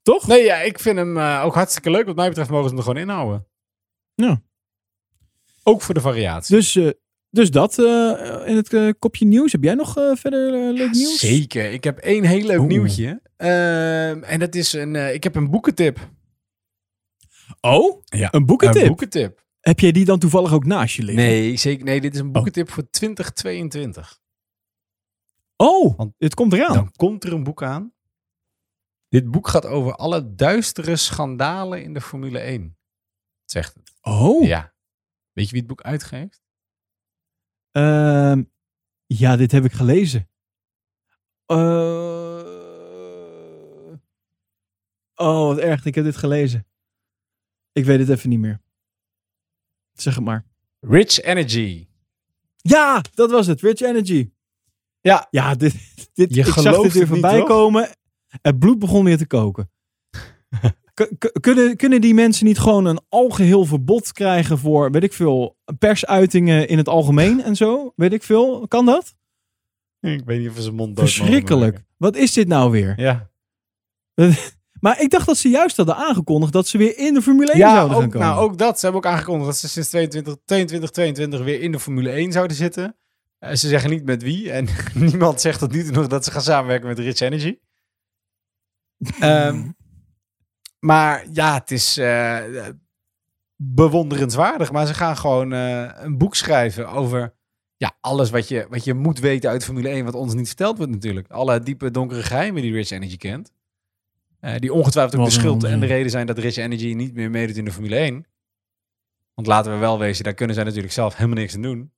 Toch? 0.10 0.28
Nee, 0.28 0.44
ja, 0.44 0.56
ik 0.56 0.80
vind 0.80 0.98
hem 0.98 1.18
eh, 1.18 1.42
ook 1.46 1.54
hartstikke 1.54 1.92
leuk. 1.92 2.06
Wat 2.06 2.16
mij 2.16 2.28
betreft 2.28 2.50
mogen 2.50 2.70
ze 2.70 2.76
hem 2.76 2.78
er 2.78 2.84
gewoon 2.84 3.02
inhouden. 3.02 3.48
Ja. 4.16 4.42
Ook 5.64 5.82
voor 5.82 5.94
de 5.94 6.02
variatie. 6.02 6.56
Dus, 6.56 6.76
eh, 6.76 6.90
dus 7.30 7.52
dat 7.52 7.80
eh, 7.80 8.42
in 8.46 8.56
het 8.56 8.96
kopje 9.00 9.26
nieuws. 9.26 9.52
Heb 9.52 9.64
jij 9.64 9.74
nog 9.74 9.94
verder 9.94 10.52
leuk 10.74 10.92
nieuws? 10.92 11.20
Zeker. 11.20 11.72
Ik 11.72 11.84
heb 11.84 11.98
één 11.98 12.24
heel 12.24 12.46
leuk 12.46 12.60
Oeh. 12.60 12.68
nieuwtje. 12.68 13.22
Ehm, 13.36 14.24
en 14.24 14.40
dat 14.40 14.56
is 14.56 14.74
een... 14.74 14.96
ik 15.14 15.24
heb 15.24 15.36
een 15.36 15.50
boekentip. 15.50 16.10
Oh? 17.62 18.02
Ja. 18.06 18.28
Een 18.32 18.46
boekentip? 18.46 18.82
Een 18.82 18.88
boekentip. 18.88 19.44
Heb 19.60 19.80
jij 19.80 19.92
die 19.92 20.06
dan 20.06 20.20
toevallig 20.20 20.54
ook 20.54 20.66
naast 20.66 20.96
je 20.96 21.04
liggen? 21.04 21.24
Nee, 21.24 21.58
zeker. 21.58 21.86
Nee, 21.86 22.02
dit 22.02 22.14
is 22.14 22.20
een 22.20 22.32
boekentip 22.32 22.70
voor 22.70 22.90
2022. 22.90 24.20
Oh, 25.56 26.00
dit 26.18 26.34
komt 26.34 26.54
eraan. 26.54 26.74
Dan 26.74 26.92
komt 26.96 27.24
er 27.24 27.34
een 27.34 27.44
boek 27.44 27.64
aan. 27.64 27.94
Dit 29.10 29.32
boek 29.32 29.48
gaat 29.48 29.66
over 29.66 29.96
alle 29.96 30.36
duistere 30.36 30.96
schandalen 30.96 31.84
in 31.84 31.94
de 31.94 32.02
Formule 32.02 32.40
1. 32.40 32.78
Zegt 33.46 33.74
het. 33.74 33.94
Oh. 34.02 34.46
Ja. 34.48 34.74
Weet 35.34 35.46
je 35.46 35.52
wie 35.52 35.60
het 35.60 35.68
boek 35.70 35.82
uitgeeft? 35.82 36.42
Ehm, 37.72 38.44
ja, 39.06 39.36
dit 39.36 39.52
heb 39.52 39.66
ik 39.66 39.72
gelezen. 39.72 40.30
Eh, 41.46 41.58
oh, 45.16 45.48
wat 45.48 45.58
erg. 45.58 45.86
Ik 45.86 45.96
heb 45.96 46.04
dit 46.04 46.18
gelezen. 46.18 46.68
Ik 47.72 47.86
weet 47.86 48.00
het 48.00 48.10
even 48.10 48.30
niet 48.30 48.40
meer. 48.40 48.62
Zeg 49.94 50.16
het 50.16 50.24
maar. 50.24 50.46
Rich 50.80 51.22
Energy. 51.22 51.88
Ja, 52.56 53.02
dat 53.14 53.32
was 53.32 53.48
het. 53.48 53.62
Rich 53.62 53.80
Energy. 53.80 54.32
Ja. 55.02 55.28
Ja, 55.32 55.56
dit, 55.56 55.74
dit, 56.14 56.36
Je 56.36 56.40
ik 56.40 56.46
zag 56.46 56.82
dit 56.82 56.94
weer 56.94 57.08
voorbij 57.08 57.38
toch? 57.38 57.48
komen. 57.48 57.90
Het 58.42 58.60
bloed 58.60 58.80
begon 58.80 59.04
weer 59.04 59.18
te 59.18 59.28
koken. 59.28 59.72
Kunnen, 61.42 61.76
kunnen 61.78 62.02
die 62.02 62.14
mensen 62.14 62.46
niet 62.46 62.60
gewoon 62.60 62.86
een 62.86 63.00
algeheel 63.10 63.66
verbod 63.66 64.12
krijgen 64.12 64.58
voor, 64.58 64.92
weet 64.92 65.04
ik 65.04 65.14
veel, 65.14 65.58
persuitingen 65.80 66.68
in 66.68 66.78
het 66.78 66.88
algemeen 66.88 67.44
en 67.44 67.56
zo? 67.56 67.94
Weet 67.96 68.14
ik 68.14 68.24
veel. 68.24 68.68
Kan 68.68 68.86
dat? 68.86 69.16
Ik 70.00 70.22
weet 70.26 70.40
niet 70.40 70.50
of 70.50 70.60
ze 70.60 70.72
mond 70.72 70.96
dood 70.96 71.06
Verschrikkelijk. 71.12 71.84
Wat 71.98 72.16
is 72.16 72.34
dit 72.34 72.48
nou 72.48 72.72
weer? 72.72 72.94
Ja. 72.98 73.30
Maar 74.80 75.02
ik 75.02 75.10
dacht 75.10 75.26
dat 75.26 75.38
ze 75.38 75.50
juist 75.50 75.78
hadden 75.78 75.96
aangekondigd 75.96 76.54
dat 76.54 76.68
ze 76.68 76.78
weer 76.78 76.98
in 76.98 77.14
de 77.14 77.22
Formule 77.22 77.52
1 77.52 77.60
Ja, 77.60 77.76
zouden 77.76 77.98
gaan 77.98 78.10
komen. 78.10 78.28
nou 78.28 78.40
ook 78.42 78.58
dat. 78.58 78.80
Ze 78.80 78.86
hebben 78.86 79.04
ook 79.06 79.12
aangekondigd 79.12 79.46
dat 79.46 79.58
ze 79.58 79.70
sinds 79.70 79.90
22, 79.90 80.36
22, 80.46 80.90
22 80.90 81.44
weer 81.44 81.62
in 81.62 81.72
de 81.72 81.80
Formule 81.80 82.10
1 82.10 82.32
zouden 82.32 82.58
zitten. 82.58 82.96
Eh, 83.40 83.54
ze 83.56 83.68
zeggen 83.68 83.90
niet 83.90 84.06
met 84.06 84.24
wie. 84.24 84.52
En 84.52 84.68
niemand 84.94 85.42
zegt 85.42 85.60
tot 85.60 85.72
nu 85.72 85.84
toe 85.84 85.92
nog 85.92 86.08
dat 86.08 86.26
ze 86.26 86.32
gaan 86.32 86.42
samenwerken 86.42 86.88
met 86.88 87.00
Rich 87.00 87.20
Energy. 87.20 87.58
Ehm, 89.20 89.70
maar 90.80 91.26
ja, 91.32 91.54
het 91.54 91.72
is 91.72 91.98
eh, 91.98 92.68
bewonderenswaardig. 93.56 94.72
Maar 94.72 94.88
ze 94.88 94.94
gaan 94.94 95.18
gewoon 95.18 95.54
eh, 95.54 95.90
een 95.94 96.18
boek 96.18 96.36
schrijven 96.36 96.90
over 96.90 97.34
ja, 97.78 97.98
alles 98.02 98.30
wat 98.30 98.48
je, 98.48 98.68
wat 98.70 98.84
je 98.84 98.94
moet 98.94 99.20
weten 99.20 99.50
uit 99.50 99.64
Formule 99.66 99.90
1. 99.90 100.06
Wat 100.06 100.14
ons 100.14 100.34
niet 100.34 100.48
verteld 100.48 100.78
wordt 100.78 100.92
natuurlijk. 100.92 101.32
Alle 101.32 101.60
diepe 101.60 101.92
donkere 101.92 102.24
geheimen 102.24 102.62
die 102.62 102.72
Rich 102.72 102.90
Energy 102.90 103.18
kent. 103.18 103.52
Eh, 104.40 104.56
die 104.56 104.74
ongetwijfeld 104.74 105.16
ook 105.16 105.22
Wat 105.22 105.34
de 105.34 105.40
schuld 105.40 105.64
en 105.64 105.80
de 105.80 105.86
reden 105.86 106.12
zijn 106.12 106.26
dat 106.26 106.38
Rich 106.38 106.56
Energy 106.56 106.94
niet 106.94 107.14
meer 107.14 107.30
meedoet 107.30 107.58
in 107.58 107.66
de 107.66 107.72
Formule 107.72 107.96
1. 107.96 108.26
Want 109.34 109.48
laten 109.48 109.72
we 109.72 109.78
wel 109.78 110.00
wezen, 110.00 110.24
daar 110.24 110.34
kunnen 110.34 110.56
zij 110.56 110.64
natuurlijk 110.64 110.94
zelf 110.94 111.16
helemaal 111.16 111.38
niks 111.38 111.56
aan 111.56 111.62
doen. 111.62 111.92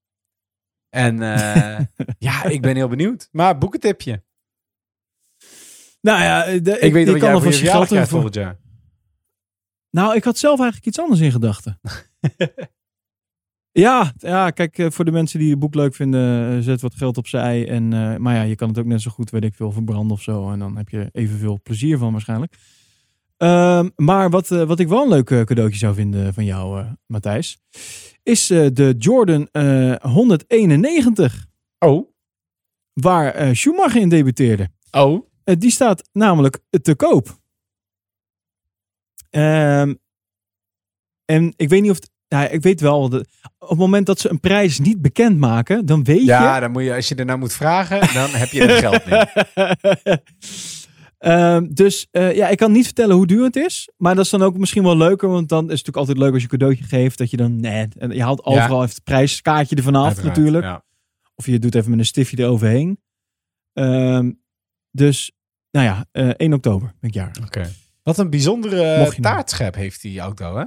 En 0.89 1.17
ja, 2.27 2.43
ik 2.43 2.61
ben 2.61 2.75
heel 2.75 2.87
benieuwd. 2.87 3.27
Maar 3.31 3.57
boekentipje. 3.57 4.23
Nou 6.01 6.21
ja, 6.21 6.45
de, 6.59 6.71
ik, 6.71 6.81
Ik 6.81 6.93
weet 6.93 7.07
ik 7.07 7.19
kan 7.19 7.41
verjaardag 7.41 7.71
geld 7.71 7.87
krijgt 7.87 8.09
voor. 8.09 8.19
volgend 8.21 8.35
jaar. 8.35 8.57
Nou, 9.89 10.15
ik 10.15 10.23
had 10.23 10.37
zelf 10.37 10.59
eigenlijk 10.59 10.87
iets 10.87 10.99
anders 10.99 11.19
in 11.19 11.31
gedachten. 11.31 11.79
ja, 13.71 14.13
ja, 14.17 14.49
kijk, 14.49 14.77
eh, 14.77 14.89
voor 14.89 15.05
de 15.05 15.11
mensen 15.11 15.39
die 15.39 15.49
het 15.49 15.59
boek 15.59 15.75
leuk 15.75 15.95
vinden, 15.95 16.51
eh, 16.57 16.63
zet 16.63 16.81
wat 16.81 16.95
geld 16.95 17.17
opzij. 17.17 17.67
En, 17.69 17.93
eh, 17.93 18.15
maar 18.17 18.35
ja, 18.35 18.41
je 18.41 18.55
kan 18.55 18.67
het 18.67 18.77
ook 18.79 18.85
net 18.85 19.01
zo 19.01 19.11
goed, 19.11 19.29
weet 19.29 19.43
ik 19.43 19.53
veel, 19.55 19.71
verbranden 19.71 20.11
of 20.11 20.21
zo. 20.21 20.51
En 20.51 20.59
dan 20.59 20.77
heb 20.77 20.89
je 20.89 21.09
evenveel 21.11 21.59
plezier 21.63 21.97
van 21.97 22.11
waarschijnlijk. 22.11 22.55
Ehm, 23.37 23.89
maar 23.95 24.29
wat, 24.29 24.51
eh, 24.51 24.63
wat 24.63 24.79
ik 24.79 24.87
wel 24.87 25.03
een 25.03 25.09
leuk 25.09 25.29
eh, 25.29 25.41
cadeautje 25.41 25.77
zou 25.77 25.93
vinden 25.95 26.33
van 26.33 26.45
jou, 26.45 26.79
eh, 26.79 26.91
Matthijs, 27.05 27.59
is 28.23 28.49
eh, 28.49 28.67
de 28.73 28.95
Jordan 28.97 29.47
eh, 29.51 29.95
191. 29.95 31.45
Oh. 31.79 32.09
Waar 32.93 33.33
eh, 33.33 33.53
Schumacher 33.53 34.01
in 34.01 34.09
debuteerde. 34.09 34.69
Oh. 34.91 35.29
Die 35.43 35.71
staat 35.71 36.09
namelijk 36.11 36.59
te 36.81 36.95
koop. 36.95 37.39
Ehm, 39.29 39.93
en 41.25 41.53
ik 41.55 41.69
weet 41.69 41.81
niet 41.81 41.91
of... 41.91 41.95
het- 41.95 42.09
nou, 42.27 42.47
ik 42.49 42.61
weet 42.61 42.81
wel, 42.81 43.09
de, 43.09 43.25
op 43.59 43.69
het 43.69 43.77
moment 43.77 44.05
dat 44.05 44.19
ze 44.19 44.29
een 44.29 44.39
prijs 44.39 44.79
niet 44.79 45.01
bekendmaken, 45.01 45.85
dan 45.85 46.03
weet 46.03 46.25
Ja, 46.25 46.55
je... 46.55 46.61
dan 46.61 46.71
moet 46.71 46.83
je, 46.83 46.93
als 46.95 47.07
je 47.07 47.15
er 47.15 47.25
nou 47.25 47.39
moet 47.39 47.53
vragen, 47.53 48.13
dan 48.13 48.29
heb 48.29 48.49
je 48.49 48.63
het 48.65 48.79
geld 48.79 49.05
niet. 49.05 50.19
Ehm, 51.17 51.67
dus 51.73 52.07
eh, 52.11 52.35
ja, 52.35 52.47
ik 52.47 52.57
kan 52.57 52.71
niet 52.71 52.85
vertellen 52.85 53.15
hoe 53.15 53.27
duur 53.27 53.43
het 53.43 53.55
is. 53.55 53.89
Maar 53.97 54.15
dat 54.15 54.23
is 54.25 54.31
dan 54.31 54.41
ook 54.41 54.57
misschien 54.57 54.83
wel 54.83 54.97
leuker. 54.97 55.29
Want 55.29 55.49
dan 55.49 55.57
is 55.59 55.61
het 55.61 55.69
natuurlijk 55.69 55.97
altijd 55.97 56.17
leuk 56.17 56.33
als 56.33 56.41
je 56.41 56.47
een 56.51 56.57
cadeautje 56.57 56.83
geeft. 56.83 57.17
Dat 57.17 57.29
je 57.31 57.37
dan, 57.37 57.55
nee, 57.59 57.87
en 57.97 58.11
je 58.11 58.21
haalt 58.23 58.43
overal 58.45 58.83
even 58.83 58.95
het 58.95 59.03
prijskaartje 59.03 59.75
ervan 59.75 59.95
af 59.95 60.05
Uiteraard, 60.05 60.35
natuurlijk. 60.37 60.63
ja. 60.63 60.83
Of 61.35 61.45
je 61.45 61.59
doet 61.59 61.75
even 61.75 61.89
met 61.89 61.99
een 61.99 62.05
stiftje 62.05 62.39
eroverheen. 62.39 62.99
Ehm, 63.73 64.31
dus, 64.91 65.31
nou 65.71 65.85
ja, 65.85 66.05
eh 66.11 66.29
1 66.37 66.53
oktober 66.53 66.93
ben 66.99 67.09
ik 67.09 67.15
jarig. 67.15 67.45
Oké. 67.45 67.71
Wat 68.03 68.17
een 68.17 68.29
bijzondere 68.29 69.15
taartschep 69.19 69.75
heeft 69.75 70.01
die 70.01 70.19
auto, 70.19 70.57
hè? 70.57 70.65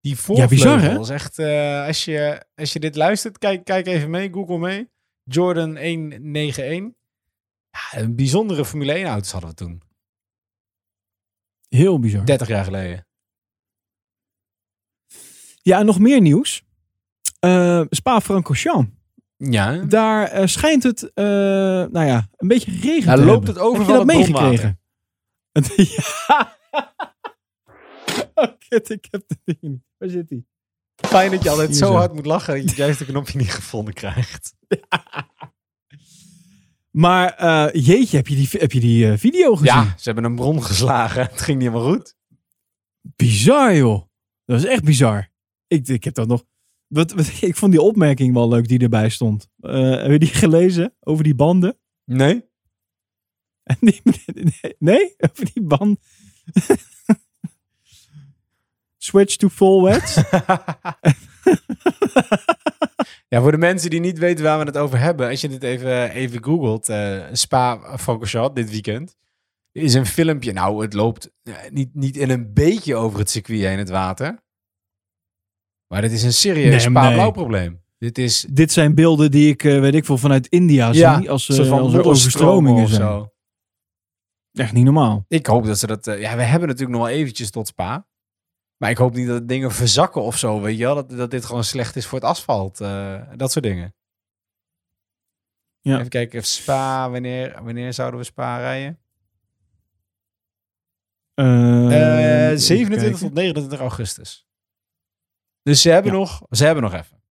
Die 0.00 0.14
Ja, 0.14 0.20
voorvleugel 0.22 0.48
bizar, 0.56 0.80
hè? 0.80 1.00
is 1.00 1.08
echt... 1.08 1.38
eh, 1.38 1.86
als, 1.86 2.04
je, 2.04 2.44
als 2.54 2.72
je 2.72 2.80
dit 2.80 2.96
luistert, 2.96 3.38
kijk, 3.38 3.64
kijk 3.64 3.86
even 3.86 4.10
mee, 4.10 4.32
Google 4.32 4.58
mee. 4.58 4.90
Jordan 5.22 5.76
191. 5.78 6.92
Ja, 7.70 7.98
een 8.00 8.16
bijzondere 8.16 8.64
Formule 8.64 8.92
1 8.92 9.06
auto's 9.06 9.30
hadden 9.32 9.50
we 9.50 9.56
toen. 9.56 9.82
Heel 11.68 11.98
bizar. 11.98 12.24
30 12.24 12.48
jaar 12.48 12.64
geleden. 12.64 13.06
Ja, 15.62 15.78
en 15.78 15.86
nog 15.86 15.98
meer 15.98 16.20
nieuws. 16.20 16.62
Eh 17.38 17.82
Spa-Francorchamps. 17.90 18.96
Ja. 19.38 19.76
Daar 19.76 20.26
eh, 20.26 20.46
schijnt 20.46 20.82
het, 20.82 21.12
eh, 21.14 21.24
nou 21.24 22.06
ja, 22.06 22.28
een 22.36 22.48
beetje 22.48 22.70
geregend 22.70 23.06
Daar 23.06 23.16
te 23.16 23.24
loopt 23.24 23.46
hebben. 23.46 23.54
het 23.54 23.62
over 23.72 23.78
Heb 23.78 23.88
je 23.88 23.94
van 23.94 24.06
dat 24.06 24.16
het 24.16 24.26
meegekregen? 24.26 24.80
Ja. 25.96 26.56
oh, 28.34 28.48
kut, 28.68 28.90
ik 28.90 29.06
heb 29.10 29.22
het 29.26 29.38
ding 29.44 29.58
niet. 29.60 29.82
Waar 29.96 30.08
zit 30.08 30.30
hij? 30.30 30.44
Fijn 30.94 31.30
dat 31.30 31.42
je 31.42 31.50
altijd 31.50 31.76
zo 31.76 31.92
hard 31.92 32.12
moet 32.12 32.26
lachen 32.26 32.54
dat 32.54 32.62
je 32.62 32.68
het 32.68 32.76
juiste 32.76 33.04
knopje 33.04 33.38
niet 33.38 33.52
gevonden 33.52 33.94
krijgt. 33.94 34.54
Maar 36.98 37.34
eh, 37.34 37.84
jeetje, 37.84 38.16
heb 38.16 38.26
je 38.28 38.34
die, 38.34 38.48
heb 38.50 38.72
je 38.72 38.80
die 38.80 39.10
eh, 39.10 39.18
video 39.18 39.56
gezien? 39.56 39.74
Ja, 39.74 39.84
ze 39.84 40.02
hebben 40.02 40.24
een 40.24 40.36
bron 40.36 40.62
geslagen. 40.62 41.22
Het 41.22 41.40
ging 41.40 41.58
niet 41.58 41.68
helemaal 41.68 41.92
goed. 41.92 42.16
Bizar, 43.00 43.76
joh. 43.76 44.02
Dat 44.44 44.58
is 44.58 44.64
echt 44.64 44.84
bizar. 44.84 45.28
Ik, 45.66 45.88
ik 45.88 46.04
heb 46.04 46.14
dat 46.14 46.28
nog... 46.28 46.44
Wat, 46.88 47.12
wat, 47.12 47.26
ik 47.40 47.56
vond 47.56 47.72
die 47.72 47.80
opmerking 47.82 48.34
wel 48.34 48.48
leuk 48.48 48.68
die 48.68 48.78
erbij 48.78 49.08
stond. 49.08 49.48
Eh, 49.60 49.90
heb 49.90 50.10
je 50.10 50.18
die 50.18 50.28
gelezen? 50.28 50.94
Over 51.00 51.24
die 51.24 51.34
banden? 51.34 51.78
Nee. 52.04 52.46
Die- 53.80 54.00
nee, 54.34 54.74
nee? 54.78 55.14
Over 55.18 55.50
die 55.52 55.62
band. 55.62 55.98
Switch 58.96 59.36
to 59.36 59.48
full 59.48 59.82
wet. 59.82 60.28
Ja, 63.28 63.40
voor 63.40 63.50
de 63.50 63.58
mensen 63.58 63.90
die 63.90 64.00
niet 64.00 64.18
weten 64.18 64.44
waar 64.44 64.58
we 64.58 64.64
het 64.64 64.76
over 64.76 64.98
hebben. 64.98 65.28
Als 65.28 65.40
je 65.40 65.48
dit 65.48 65.62
even, 65.62 66.10
even 66.10 66.44
googelt. 66.44 66.88
eh 66.88 67.24
Spa 67.32 67.98
Francorchamps 67.98 68.54
dit 68.54 68.70
weekend. 68.70 69.16
Is 69.72 69.94
een 69.94 70.06
filmpje. 70.06 70.52
Nou, 70.52 70.82
het 70.82 70.92
loopt 70.92 71.30
eh, 71.42 71.54
niet, 71.70 71.94
niet 71.94 72.16
in 72.16 72.30
een 72.30 72.52
beetje 72.54 72.94
over 72.96 73.18
het 73.18 73.30
circuit 73.30 73.60
heen 73.60 73.78
het 73.78 73.88
water. 73.90 74.42
Maar 75.88 76.00
dit 76.00 76.12
is 76.12 76.22
een 76.22 76.32
serieus 76.32 76.86
Nee, 76.86 77.02
nee. 77.16 77.32
probleem. 77.32 77.82
Dit 77.98 78.18
is... 78.18 78.46
Dit 78.50 78.72
zijn 78.72 78.94
beelden 78.94 79.30
die 79.30 79.48
ik, 79.50 79.64
eh, 79.64 79.80
weet 79.80 79.94
ik 79.94 80.04
veel, 80.04 80.18
vanuit 80.18 80.46
India 80.46 80.92
Ja, 80.92 81.18
zie. 81.18 81.30
Als, 81.30 81.46
van 81.46 81.70
als 81.80 81.94
er 81.94 82.04
overstromingen 82.04 82.88
zijn. 82.88 83.00
zo. 83.00 83.32
Echt 84.52 84.72
niet 84.72 84.84
normaal. 84.84 85.24
Ik 85.28 85.46
hoop 85.46 85.64
dat 85.66 85.78
ze 85.78 85.86
dat... 85.86 86.06
eh, 86.06 86.20
ja, 86.20 86.36
we 86.36 86.42
hebben 86.42 86.68
natuurlijk 86.68 86.98
nog 86.98 87.06
wel 87.06 87.16
eventjes 87.16 87.50
tot 87.50 87.66
Spa. 87.66 88.06
Maar 88.76 88.90
ik 88.90 88.96
hoop 88.96 89.14
niet 89.14 89.26
dat 89.26 89.48
dingen 89.48 89.72
verzakken 89.72 90.22
of 90.22 90.38
zo, 90.38 90.60
weet 90.60 90.78
je 90.78 90.84
wel. 90.84 90.94
Dat, 90.94 91.10
dat 91.10 91.30
dit 91.30 91.44
gewoon 91.44 91.64
slecht 91.64 91.96
is 91.96 92.06
voor 92.06 92.18
het 92.18 92.28
asfalt. 92.28 92.78
dat 93.36 93.52
soort 93.52 93.64
dingen. 93.64 93.94
Ja. 95.80 95.96
Even 95.96 96.08
kijken, 96.08 96.44
Spa, 96.44 97.10
wanneer, 97.10 97.62
wanneer 97.62 97.92
zouden 97.92 98.20
we 98.20 98.26
Spa 98.26 98.58
rijden? 98.58 98.98
Eh, 101.34 101.44
Eh, 101.92 102.46
even 102.46 102.60
27 102.60 103.00
kijken. 103.10 103.18
tot 103.18 103.34
29 103.34 103.80
augustus. 103.80 104.47
Dus 105.68 105.80
ze 105.82 105.90
hebben, 105.90 106.12
Ja. 106.12 106.18
nog, 106.18 106.42
ze 106.50 106.64
hebben 106.64 106.82
nog 106.82 106.92
even. 106.92 107.22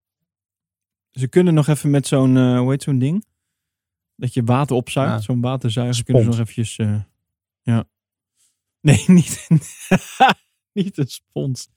Ze 1.10 1.28
kunnen 1.28 1.54
nog 1.54 1.66
even 1.66 1.90
met 1.90 2.06
zo'n, 2.06 2.36
eh, 2.36 2.58
hoe 2.58 2.70
heet 2.70 2.82
zo'n 2.82 2.98
ding? 2.98 3.24
Dat 4.16 4.34
je 4.34 4.42
water 4.44 4.76
opzuigt. 4.76 5.12
Ja. 5.12 5.20
Zo'n 5.20 5.40
waterzuiger 5.40 6.04
kunnen 6.04 6.22
ze 6.22 6.28
nog 6.28 6.38
eventjes... 6.38 6.76
eh, 6.76 7.00
ja. 7.62 7.84
Nee, 8.80 9.04
niet, 9.06 9.48
niet 10.72 10.98
een 10.98 11.06
spons. 11.08 11.68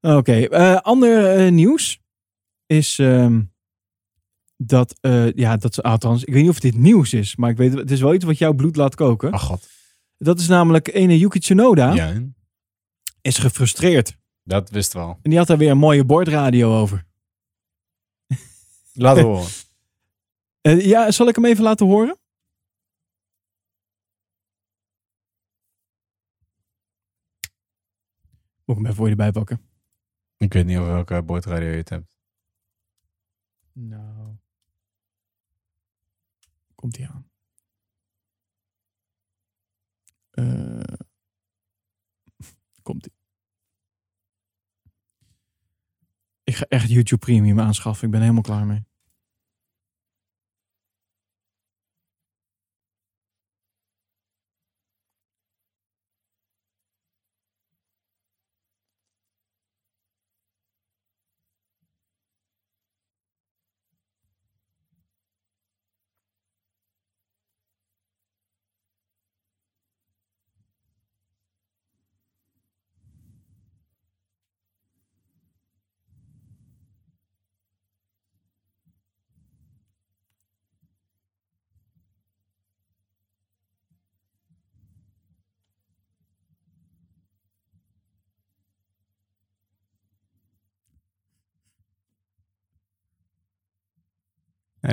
Oké, 0.00 0.32
eh, 0.46 0.76
ander 0.76 1.52
nieuws 1.52 2.00
is 2.66 2.98
ehm, 2.98 3.42
dat, 4.56 4.98
eh, 5.00 5.32
ja, 5.32 5.56
dat 5.56 5.74
ze, 5.74 5.82
althans, 5.82 6.24
ik 6.24 6.32
weet 6.32 6.42
niet 6.42 6.50
of 6.50 6.60
dit 6.60 6.76
nieuws 6.76 7.12
is, 7.12 7.36
maar 7.36 7.50
ik 7.50 7.56
weet, 7.56 7.72
het 7.72 7.90
is 7.90 8.00
wel 8.00 8.14
iets 8.14 8.24
wat 8.24 8.38
jouw 8.38 8.52
bloed 8.52 8.76
laat 8.76 8.94
koken. 8.94 9.32
Oh 9.32 9.40
god. 9.40 9.68
Dat 10.18 10.40
is 10.40 10.48
namelijk 10.48 10.88
ene 10.94 11.18
Yuki 11.18 11.38
Tsunoda 11.38 11.92
Ja, 11.92 12.22
is 13.20 13.38
gefrustreerd. 13.38 14.17
Dat 14.48 14.70
wist 14.70 14.92
wel. 14.92 15.18
En 15.22 15.30
die 15.30 15.38
had 15.38 15.46
daar 15.46 15.58
weer 15.58 15.70
een 15.70 15.78
mooie 15.78 16.04
bordradio 16.04 16.80
over. 16.80 17.06
Laat 18.92 19.18
horen. 19.18 19.46
Eh, 20.60 20.84
ja, 20.84 21.10
zal 21.10 21.28
ik 21.28 21.34
hem 21.34 21.44
even 21.44 21.64
laten 21.64 21.86
horen? 21.86 22.18
Moet 28.64 28.76
ik 28.76 28.82
hem 28.82 28.84
even 28.84 28.94
voor 28.94 29.04
je 29.04 29.10
erbij 29.10 29.32
pakken? 29.32 29.60
Ik 30.36 30.52
weet 30.52 30.66
niet 30.66 30.78
over 30.78 30.92
welke 30.92 31.22
boordradio 31.22 31.68
je 31.68 31.76
het 31.76 31.88
hebt. 31.88 32.06
Nou. 33.72 34.36
Komt 36.74 36.96
hij 36.96 37.08
aan. 37.08 37.30
Eh, 40.30 40.96
komt 42.82 43.04
hij. 43.04 43.17
Ik 46.48 46.56
ga 46.56 46.64
echt 46.68 46.88
YouTube 46.88 47.26
Premium 47.26 47.60
aanschaffen. 47.60 48.04
Ik 48.04 48.10
ben 48.10 48.20
helemaal 48.20 48.42
klaar 48.42 48.66
mee. 48.66 48.87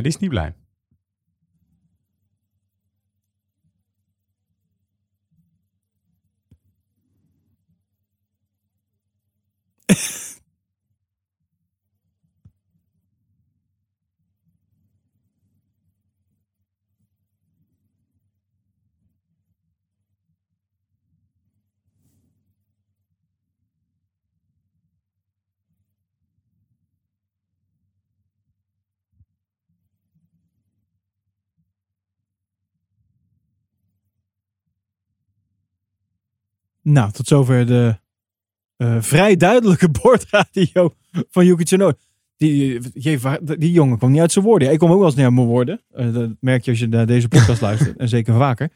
Die 0.01 0.11
is 0.11 0.17
niet 0.17 0.29
blij. 0.29 0.53
Nou, 36.88 37.11
tot 37.11 37.27
zover 37.27 37.65
de 37.65 37.97
eh, 38.77 38.97
vrij 38.99 39.36
duidelijke 39.36 39.89
bordradio 40.01 40.93
van 41.29 41.45
Yuki 41.45 41.63
Tsunoda. 41.63 41.97
Die, 42.38 42.79
die 43.57 43.71
jongen 43.71 43.97
kwam 43.97 44.11
niet 44.11 44.21
uit 44.21 44.31
zijn 44.31 44.45
woorden. 44.45 44.71
Ik 44.71 44.79
kom 44.79 44.91
ook 44.91 44.97
wel 44.97 45.05
eens 45.05 45.15
niet 45.15 45.25
uit 45.25 45.33
mijn 45.33 45.47
woorden. 45.47 45.81
Eh, 45.91 46.13
dat 46.13 46.29
merk 46.39 46.65
je 46.65 46.71
als 46.71 46.79
je 46.79 46.88
naar 46.88 47.05
deze 47.05 47.27
podcast 47.27 47.61
luistert. 47.67 47.97
En 47.97 48.09
zeker 48.09 48.33
vaker. 48.33 48.69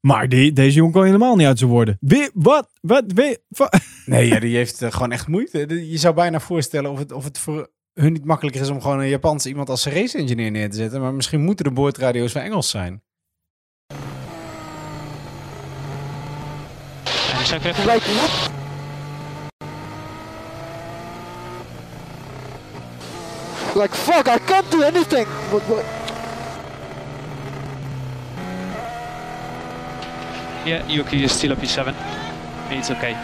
Maar 0.00 0.28
die, 0.28 0.52
deze 0.52 0.76
jongen 0.76 0.92
kwam 0.92 1.04
helemaal 1.04 1.36
niet 1.36 1.46
uit 1.46 1.58
zijn 1.58 1.70
woorden. 1.70 1.96
Wie, 2.00 2.30
wat, 2.34 2.70
wat, 2.80 3.04
wie, 3.06 3.38
Nee, 4.06 4.26
ja, 4.26 4.40
die 4.40 4.56
heeft 4.56 4.82
eh, 4.82 4.90
gewoon 4.90 5.12
echt 5.12 5.26
moeite. 5.26 5.88
Je 5.90 5.98
zou 5.98 6.14
bijna 6.14 6.40
voorstellen 6.40 6.90
of 6.90 6.98
het, 6.98 7.12
of 7.12 7.24
het 7.24 7.38
voor 7.38 7.70
hun 7.94 8.12
niet 8.12 8.24
makkelijker 8.24 8.60
is 8.60 8.68
om 8.68 8.80
gewoon 8.80 9.00
een 9.00 9.08
Japanse 9.08 9.48
iemand 9.48 9.68
als 9.68 9.86
race 9.86 10.18
engineer 10.18 10.50
neer 10.50 10.70
te 10.70 10.76
zetten. 10.76 11.00
Maar 11.00 11.14
misschien 11.14 11.40
moeten 11.40 11.64
de 11.64 11.70
boordradio's 11.70 12.32
van 12.32 12.42
Engels 12.42 12.70
zijn. 12.70 13.02
Like 17.50 18.02
what? 18.02 18.50
Like 23.74 23.90
fuck, 23.94 24.28
I 24.28 24.38
can't 24.38 24.70
do 24.70 24.82
anything. 24.82 25.26
What, 25.50 25.62
what? 25.62 25.84
Yeah, 30.66 30.86
Yuki 30.88 31.24
is 31.24 31.32
still 31.32 31.52
a 31.52 31.56
P7. 31.56 31.94
It's 32.70 32.90
okay. 32.90 33.14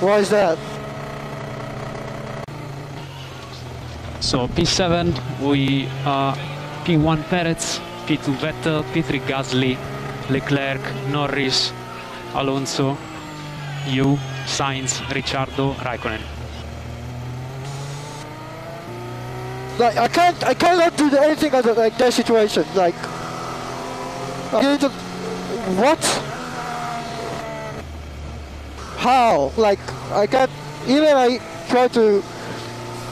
Why 0.00 0.18
is 0.18 0.30
that? 0.30 0.56
So 4.20 4.48
P7, 4.48 5.12
we 5.46 5.88
are 6.06 6.34
P1 6.84 7.22
Perez, 7.24 7.80
P2 8.06 8.34
Vettel, 8.40 8.82
P3 8.92 9.20
Gasly, 9.26 9.76
Leclerc, 10.30 10.80
Norris, 11.10 11.72
Alonso, 12.34 12.96
you, 13.86 14.18
Sainz, 14.46 15.00
Ricciardo, 15.12 15.74
Raikkonen. 15.74 16.20
Like 19.78 19.96
I 19.96 20.08
can't, 20.08 20.44
I 20.44 20.54
cannot 20.54 20.96
do 20.96 21.16
anything 21.16 21.54
other 21.54 21.74
like 21.74 21.96
that 21.98 22.12
situation. 22.12 22.64
Like, 22.74 22.94
just, 24.52 24.94
what? 25.80 25.98
How? 28.98 29.50
Like 29.56 29.80
I 30.12 30.26
can't. 30.26 30.50
Even 30.86 31.16
I 31.16 31.38
try 31.68 31.88
to 31.88 32.22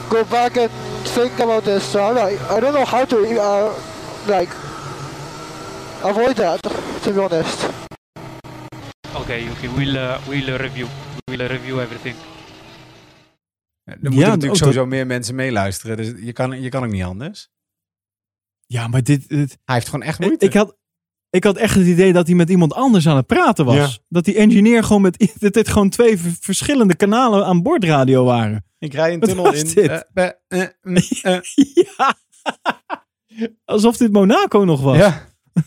go 0.09 0.23
back 0.25 0.57
and 0.57 0.71
think 1.15 1.39
about 1.39 1.63
this. 1.63 1.83
So 1.83 2.03
I, 2.03 2.37
I 2.55 2.59
don't 2.59 2.73
know 2.73 2.85
how 2.85 3.05
to 3.05 3.41
uh, 3.41 3.73
like 4.27 4.49
avoid 6.03 6.35
that. 6.35 6.61
To 7.01 7.13
be 7.13 7.19
honest. 7.21 7.69
Okay, 9.15 9.43
Yuki, 9.43 9.69
we'll, 9.75 9.95
uh, 9.95 10.27
we'll 10.27 10.47
uh, 10.47 10.55
review. 10.57 10.87
We'll 11.25 11.39
uh, 11.41 11.47
review 11.47 11.79
everything. 11.79 12.15
Er 13.83 13.97
moeten 14.01 14.19
Ja, 14.19 14.27
natuurlijk 14.27 14.55
sowieso 14.59 14.85
meer 14.85 15.07
mensen 15.07 15.35
meeluisteren. 15.35 15.97
Dus 15.97 16.13
je 16.21 16.31
kan, 16.33 16.61
je 16.61 16.69
kan 16.69 16.83
ook 16.83 16.91
niet 16.91 17.03
anders. 17.03 17.49
Ja, 18.65 18.87
maar 18.87 19.03
dit... 19.03 19.29
dit 19.29 19.57
Hij 19.65 19.75
heeft 19.75 19.89
gewoon 19.89 20.05
echt 20.05 20.19
moeite. 20.19 20.45
ik, 20.45 20.53
had, 20.53 20.77
ik 21.29 21.43
had 21.43 21.57
echt 21.57 21.75
het 21.75 21.85
idee 21.87 22.13
dat 22.13 22.27
hij 22.27 22.35
met 22.35 22.49
iemand 22.49 22.73
anders 22.73 23.07
aan 23.07 23.15
het 23.15 23.25
praten 23.25 23.65
was. 23.65 23.75
Ja. 23.75 23.89
Dat 24.09 24.25
die 24.25 24.35
engineer 24.35 24.83
gewoon 24.83 25.01
met... 25.01 25.31
Dat 25.39 25.53
dit 25.53 25.67
gewoon 25.69 25.89
twee 25.89 26.17
verschillende 26.17 26.95
kanalen 26.95 27.45
aan 27.45 27.61
bordradio 27.61 28.23
waren. 28.23 28.65
Ik 28.79 28.93
rij 28.93 29.13
een 29.13 29.19
Wat 29.19 29.29
tunnel 29.29 29.45
was 29.45 29.63
in. 29.63 29.73
dit? 29.73 30.05
be- 30.13 30.37
ja. 31.97 32.15
Alsof 33.65 33.97
dit 33.97 34.11
Monaco 34.11 34.63
nog 34.63 34.81
was. 34.81 34.97
Ja. 34.97 35.29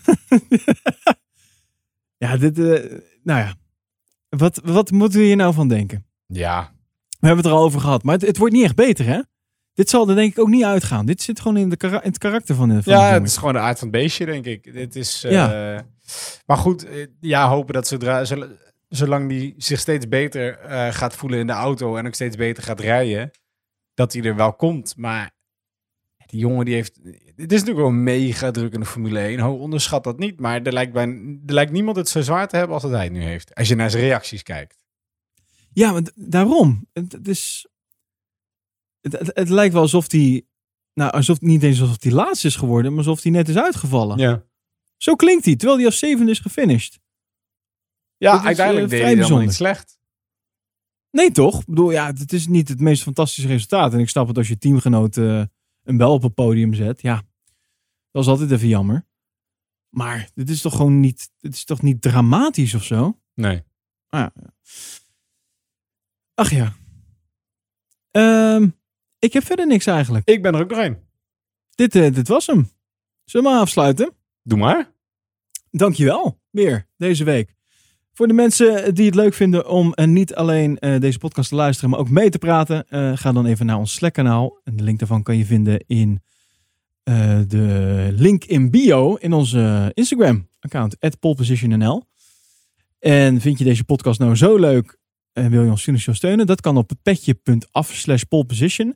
Ja, 2.16 2.36
dit... 2.36 2.58
eh, 2.58 2.64
nou 3.22 3.40
ja. 3.40 3.54
Wat, 4.28 4.60
wat 4.64 4.90
moeten 4.90 5.18
we 5.18 5.24
hier 5.24 5.36
nou 5.36 5.54
van 5.54 5.68
denken? 5.68 6.06
Ja. 6.26 6.72
We 7.20 7.26
hebben 7.26 7.44
het 7.44 7.46
er 7.54 7.58
al 7.58 7.64
over 7.64 7.80
gehad. 7.80 8.02
Maar 8.02 8.14
het, 8.14 8.26
het 8.26 8.36
wordt 8.36 8.54
niet 8.54 8.64
echt 8.64 8.74
beter, 8.74 9.06
hè? 9.06 9.20
Dit 9.74 9.90
zal 9.90 10.08
er 10.08 10.14
denk 10.14 10.32
ik 10.32 10.38
ook 10.38 10.48
niet 10.48 10.64
uitgaan. 10.64 11.06
Dit 11.06 11.22
zit 11.22 11.40
gewoon 11.40 11.56
in, 11.56 11.68
de 11.68 11.76
kara- 11.76 12.02
in 12.02 12.08
het 12.08 12.18
karakter 12.18 12.54
van 12.54 12.68
de 12.68 12.82
van 12.82 12.92
Ja, 12.92 13.08
de 13.08 13.14
het 13.14 13.26
is 13.26 13.36
gewoon 13.36 13.52
de 13.52 13.58
aard 13.58 13.78
van 13.78 13.88
het 13.88 13.96
beestje, 13.96 14.26
denk 14.26 14.44
ik. 14.44 14.72
Dit 14.72 14.96
is, 14.96 15.24
eh, 15.24 15.30
Ja. 15.32 15.86
Maar 16.46 16.56
goed, 16.56 16.84
eh, 16.86 17.06
ja, 17.20 17.48
hopen 17.48 17.74
dat 17.74 17.86
zodra, 17.88 18.24
zol- 18.24 18.46
zolang 18.88 19.28
die 19.28 19.54
zich 19.56 19.80
steeds 19.80 20.08
beter 20.08 20.58
gaat 20.92 21.14
voelen 21.16 21.38
in 21.38 21.46
de 21.46 21.52
auto 21.52 21.96
en 21.96 22.06
ook 22.06 22.14
steeds 22.14 22.36
beter 22.36 22.62
gaat 22.62 22.80
rijden, 22.80 23.30
dat 23.94 24.12
hij 24.12 24.22
er 24.22 24.36
wel 24.36 24.52
komt. 24.54 24.96
Maar 24.96 25.30
die 26.26 26.40
jongen 26.40 26.64
die 26.64 26.74
heeft... 26.74 27.00
Het 27.36 27.52
is 27.52 27.58
natuurlijk 27.58 27.86
wel 27.86 27.90
mega 27.90 28.50
druk 28.50 28.72
in 28.72 28.80
de 28.80 28.86
Formule 28.86 29.18
1. 29.18 29.38
Ho, 29.38 29.54
onderschat 29.54 30.04
dat 30.04 30.18
niet. 30.18 30.40
Maar 30.40 30.62
er 30.62 30.72
lijkt, 30.72 30.92
bij, 30.92 31.06
er 31.46 31.54
lijkt 31.54 31.72
niemand 31.72 31.96
het 31.96 32.08
zo 32.08 32.20
zwaar 32.20 32.48
te 32.48 32.56
hebben 32.56 32.74
als 32.74 32.82
dat 32.82 32.92
hij 32.92 33.04
het 33.04 33.12
nu 33.12 33.22
heeft. 33.22 33.54
Als 33.54 33.68
je 33.68 33.74
naar 33.74 33.90
zijn 33.90 34.02
reacties 34.02 34.42
kijkt. 34.42 34.78
Ja, 35.72 35.92
maar 35.92 36.02
daarom. 36.14 36.88
Het, 36.92 37.12
het 37.12 37.28
is... 37.28 37.66
Het, 39.00 39.12
het, 39.12 39.30
het 39.34 39.48
lijkt 39.48 39.72
wel 39.72 39.82
alsof 39.82 40.10
hij... 40.10 40.46
Nou, 40.94 41.12
alsof, 41.12 41.40
niet 41.40 41.62
eens 41.62 41.80
alsof 41.80 42.02
hij 42.02 42.12
laatst 42.12 42.44
is 42.44 42.56
geworden, 42.56 42.90
maar 42.90 43.04
alsof 43.04 43.22
hij 43.22 43.32
net 43.32 43.48
is 43.48 43.56
uitgevallen. 43.56 44.18
Ja. 44.18 44.44
Zo 44.96 45.14
klinkt 45.14 45.44
hij, 45.44 45.56
terwijl 45.56 45.78
hij 45.78 45.86
als 45.86 45.98
zevende 45.98 46.30
is 46.30 46.38
gefinished. 46.38 47.00
Ja, 48.16 48.38
is, 48.38 48.44
uiteindelijk 48.44 48.92
eh, 48.92 48.98
deed 48.98 49.28
hij 49.28 49.38
niet 49.38 49.52
slecht. 49.52 49.98
Nee, 51.10 51.30
toch? 51.30 51.60
Ik 51.60 51.66
bedoel, 51.66 51.90
ja, 51.90 52.06
het 52.06 52.32
is 52.32 52.46
niet 52.46 52.68
het 52.68 52.80
meest 52.80 53.02
fantastische 53.02 53.48
resultaat. 53.48 53.92
En 53.92 53.98
ik 53.98 54.08
snap 54.08 54.28
het 54.28 54.38
als 54.38 54.48
je 54.48 54.58
teamgenoot 54.58 55.16
eh, 55.16 55.42
een 55.84 55.96
bel 55.96 56.12
op 56.12 56.24
een 56.24 56.34
podium 56.34 56.74
zet. 56.74 57.00
Ja, 57.00 57.22
dat 58.10 58.22
is 58.22 58.28
altijd 58.28 58.50
even 58.50 58.68
jammer. 58.68 59.06
Maar 59.88 60.30
dit 60.34 60.48
is 60.48 60.60
toch 60.60 60.76
gewoon 60.76 61.00
niet, 61.00 61.30
dit 61.38 61.54
is 61.54 61.64
toch 61.64 61.82
niet 61.82 62.02
dramatisch 62.02 62.74
of 62.74 62.84
zo? 62.84 63.20
Nee. 63.34 63.62
Ah, 64.08 64.26
ja. 64.34 64.54
Ach 66.34 66.50
ja. 66.50 66.74
Ehm, 68.10 68.68
ik 69.18 69.32
heb 69.32 69.44
verder 69.44 69.66
niks 69.66 69.86
eigenlijk. 69.86 70.28
Ik 70.28 70.42
ben 70.42 70.54
er 70.54 70.60
ook 70.60 70.70
nog 70.70 70.78
één. 70.78 71.08
Dit, 71.70 71.94
eh, 71.94 72.14
dit 72.14 72.28
was 72.28 72.46
hem. 72.46 72.70
Zullen 73.24 73.46
we 73.46 73.52
maar 73.52 73.62
afsluiten? 73.62 74.14
Doe 74.42 74.58
maar. 74.58 74.92
Dankjewel. 75.70 76.40
Weer 76.50 76.88
deze 76.96 77.24
week. 77.24 77.53
Voor 78.14 78.26
de 78.26 78.32
mensen 78.32 78.94
die 78.94 79.06
het 79.06 79.14
leuk 79.14 79.34
vinden 79.34 79.68
om 79.68 79.92
eh, 79.92 80.06
niet 80.06 80.34
alleen 80.34 80.78
eh, 80.78 81.00
deze 81.00 81.18
podcast 81.18 81.48
te 81.48 81.54
luisteren, 81.54 81.90
maar 81.90 81.98
ook 81.98 82.10
mee 82.10 82.30
te 82.30 82.38
praten, 82.38 82.88
eh, 82.88 83.12
ga 83.14 83.32
dan 83.32 83.46
even 83.46 83.66
naar 83.66 83.78
ons 83.78 83.94
Slack-kanaal. 83.94 84.60
De 84.64 84.82
link 84.82 84.98
daarvan 84.98 85.22
kan 85.22 85.36
je 85.36 85.44
vinden 85.44 85.84
in 85.86 86.22
eh, 87.02 87.40
de 87.46 88.08
link 88.12 88.44
in 88.44 88.70
bio 88.70 89.14
in 89.14 89.32
onze 89.32 89.90
Instagram-account, 89.94 90.96
polepositionnl. 91.20 92.04
En 92.98 93.40
vind 93.40 93.58
je 93.58 93.64
deze 93.64 93.84
podcast 93.84 94.20
nou 94.20 94.36
zo 94.36 94.56
leuk 94.56 94.98
en 95.32 95.50
wil 95.50 95.64
je 95.64 95.70
ons 95.70 95.82
financieel 95.82 96.14
steunen? 96.14 96.46
Dat 96.46 96.60
kan 96.60 96.76
op 96.76 96.90
petje.af 97.02 97.92
slash 97.94 98.22
poleposition. 98.22 98.94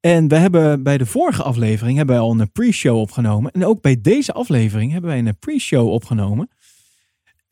En 0.00 0.28
we 0.28 0.36
hebben 0.36 0.82
bij 0.82 0.98
de 0.98 1.06
vorige 1.06 1.42
aflevering 1.42 1.96
hebben 1.96 2.14
wij 2.14 2.24
al 2.24 2.40
een 2.40 2.52
pre-show 2.52 2.98
opgenomen. 2.98 3.52
En 3.52 3.66
ook 3.66 3.80
bij 3.80 4.00
deze 4.00 4.32
aflevering 4.32 4.92
hebben 4.92 5.10
wij 5.10 5.18
een 5.18 5.38
pre-show 5.38 5.88
opgenomen. 5.88 6.48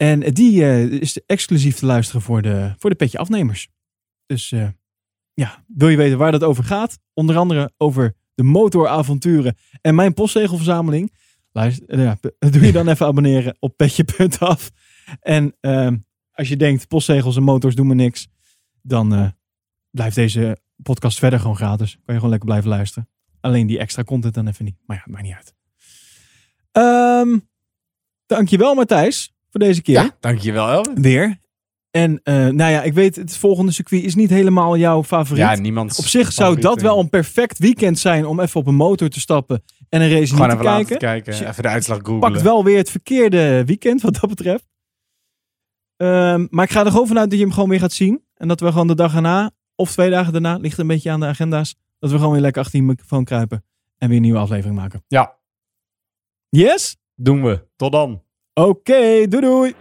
En 0.03 0.21
die 0.21 0.63
eh, 0.63 0.85
is 0.85 1.21
exclusief 1.27 1.77
te 1.77 1.87
luisteren 1.87 2.23
voor 2.23 2.43
de, 2.43 2.75
voor 2.79 2.91
de 2.91 2.97
petje 2.97 3.19
afnemers. 3.19 3.69
Dus 4.27 4.53
eh, 4.53 4.69
ja, 5.35 5.65
wil 5.67 5.89
je 5.89 5.97
weten 5.97 6.19
waar 6.19 6.33
dat 6.33 6.43
over 6.43 6.65
gaat? 6.65 6.99
Onder 7.15 7.37
andere 7.37 7.73
over 7.77 8.15
de 8.35 8.43
motoravonturen 8.43 9.57
en 9.81 9.95
mijn 9.95 10.15
postzegelverzameling. 10.15 11.13
Luister, 11.53 11.89
eh, 11.89 12.13
doe 12.53 12.67
je 12.67 12.73
dan 12.73 12.89
even 12.89 13.07
abonneren 13.07 13.57
op 13.59 13.77
petje.af. 13.77 14.71
En 15.21 15.57
ehm, 15.61 15.97
als 16.33 16.49
je 16.49 16.57
denkt, 16.57 16.89
postzegels 16.89 17.37
en 17.37 17.43
motors 17.43 17.75
doen 17.75 17.87
me 17.87 17.95
niks, 17.95 18.29
dan 18.81 19.35
blijft 19.91 20.15
deze 20.15 20.59
podcast 20.83 21.19
verder 21.19 21.41
gewoon 21.41 21.57
gratis. 21.57 21.93
Kan 21.93 22.03
je 22.07 22.15
gewoon 22.15 22.31
lekker 22.31 22.49
blijven 22.49 22.71
luisteren. 22.71 23.09
Alleen 23.41 23.67
die 23.67 23.79
extra 23.79 24.05
content 24.05 24.35
dan 24.35 24.49
even 24.49 24.65
niet. 24.65 24.77
Maar 24.87 24.97
ja, 24.97 25.03
het 25.03 25.13
maakt 25.13 25.25
niet 25.25 25.35
uit. 25.35 25.55
Ehm 26.73 27.39
dankjewel 28.27 28.75
Matthijs 28.75 29.33
voor 29.53 29.61
deze 29.61 29.83
keer. 29.83 29.95
Ja, 29.95 30.17
dankjewel 30.21 30.69
Elwin. 30.69 31.03
Weer. 31.03 31.41
En 31.91 32.21
eh, 32.23 32.35
nou 32.35 32.71
ja, 32.73 32.83
ik 32.83 32.93
weet, 32.93 33.17
het 33.17 33.37
volgende 33.37 33.73
circuit 33.73 34.03
is 34.03 34.15
niet 34.15 34.31
helemaal 34.31 34.77
jouw 34.77 35.05
favoriet. 35.05 35.43
Ja, 35.43 35.55
niemands 35.55 35.99
Op 35.99 36.05
zich 36.05 36.33
zou 36.33 36.61
dat 36.61 36.81
wel 36.81 36.99
een 36.99 37.09
perfect 37.09 37.59
weekend 37.59 37.99
zijn 37.99 38.27
om 38.27 38.41
even 38.41 38.61
op 38.61 38.67
een 38.67 38.75
motor 38.75 39.09
te 39.09 39.21
stappen 39.21 39.63
en 39.89 40.01
een 40.01 40.11
race 40.11 40.33
Gewoon 40.35 40.49
niet 40.49 40.57
te 40.59 40.65
kijken. 40.65 40.99
kijken. 40.99 41.33
Dus 41.33 41.41
Even 41.41 41.63
de 41.63 41.69
uitslag 41.69 41.99
googlen. 41.99 42.21
pakt 42.21 42.43
wel 42.43 42.65
weer 42.65 42.77
het 42.77 42.91
verkeerde 42.91 43.65
weekend 43.65 44.01
wat 44.01 44.19
dat 44.21 44.29
betreft. 44.29 44.71
Ehm, 45.97 46.47
maar 46.51 46.65
ik 46.65 46.71
ga 46.71 46.85
er 46.85 46.91
gewoon 46.91 47.07
vanuit 47.07 47.31
dat 47.31 47.39
je 47.39 47.45
hem 47.45 47.55
gewoon 47.55 47.69
weer 47.69 47.79
gaat 47.79 47.93
zien. 47.93 48.25
En 48.35 48.49
dat 48.49 48.61
we 48.61 48.67
gewoon 48.71 48.87
de 48.87 48.95
dag 48.95 49.15
erna, 49.15 49.51
of 49.75 49.93
twee 49.93 50.11
dagen 50.11 50.33
daarna, 50.33 50.57
ligt 50.57 50.79
een 50.79 50.87
beetje 50.87 51.11
aan 51.11 51.21
de 51.21 51.27
agenda's, 51.27 51.75
dat 51.99 52.11
we 52.11 52.17
gewoon 52.17 52.33
weer 52.33 52.41
lekker 52.41 52.63
achter 52.63 52.79
die 52.79 52.89
microfoon 52.89 53.25
kruipen 53.25 53.65
en 53.99 54.09
weer 54.09 54.17
een 54.17 54.23
nieuwe 54.23 54.39
aflevering 54.39 54.77
maken. 54.77 55.05
Ja. 55.09 55.39
Yes? 56.49 56.97
Doen 57.15 57.43
we. 57.43 57.67
Tot 57.77 57.93
dan. 57.93 58.22
Oké, 58.55 59.27
doei 59.27 59.41
doei! 59.41 59.75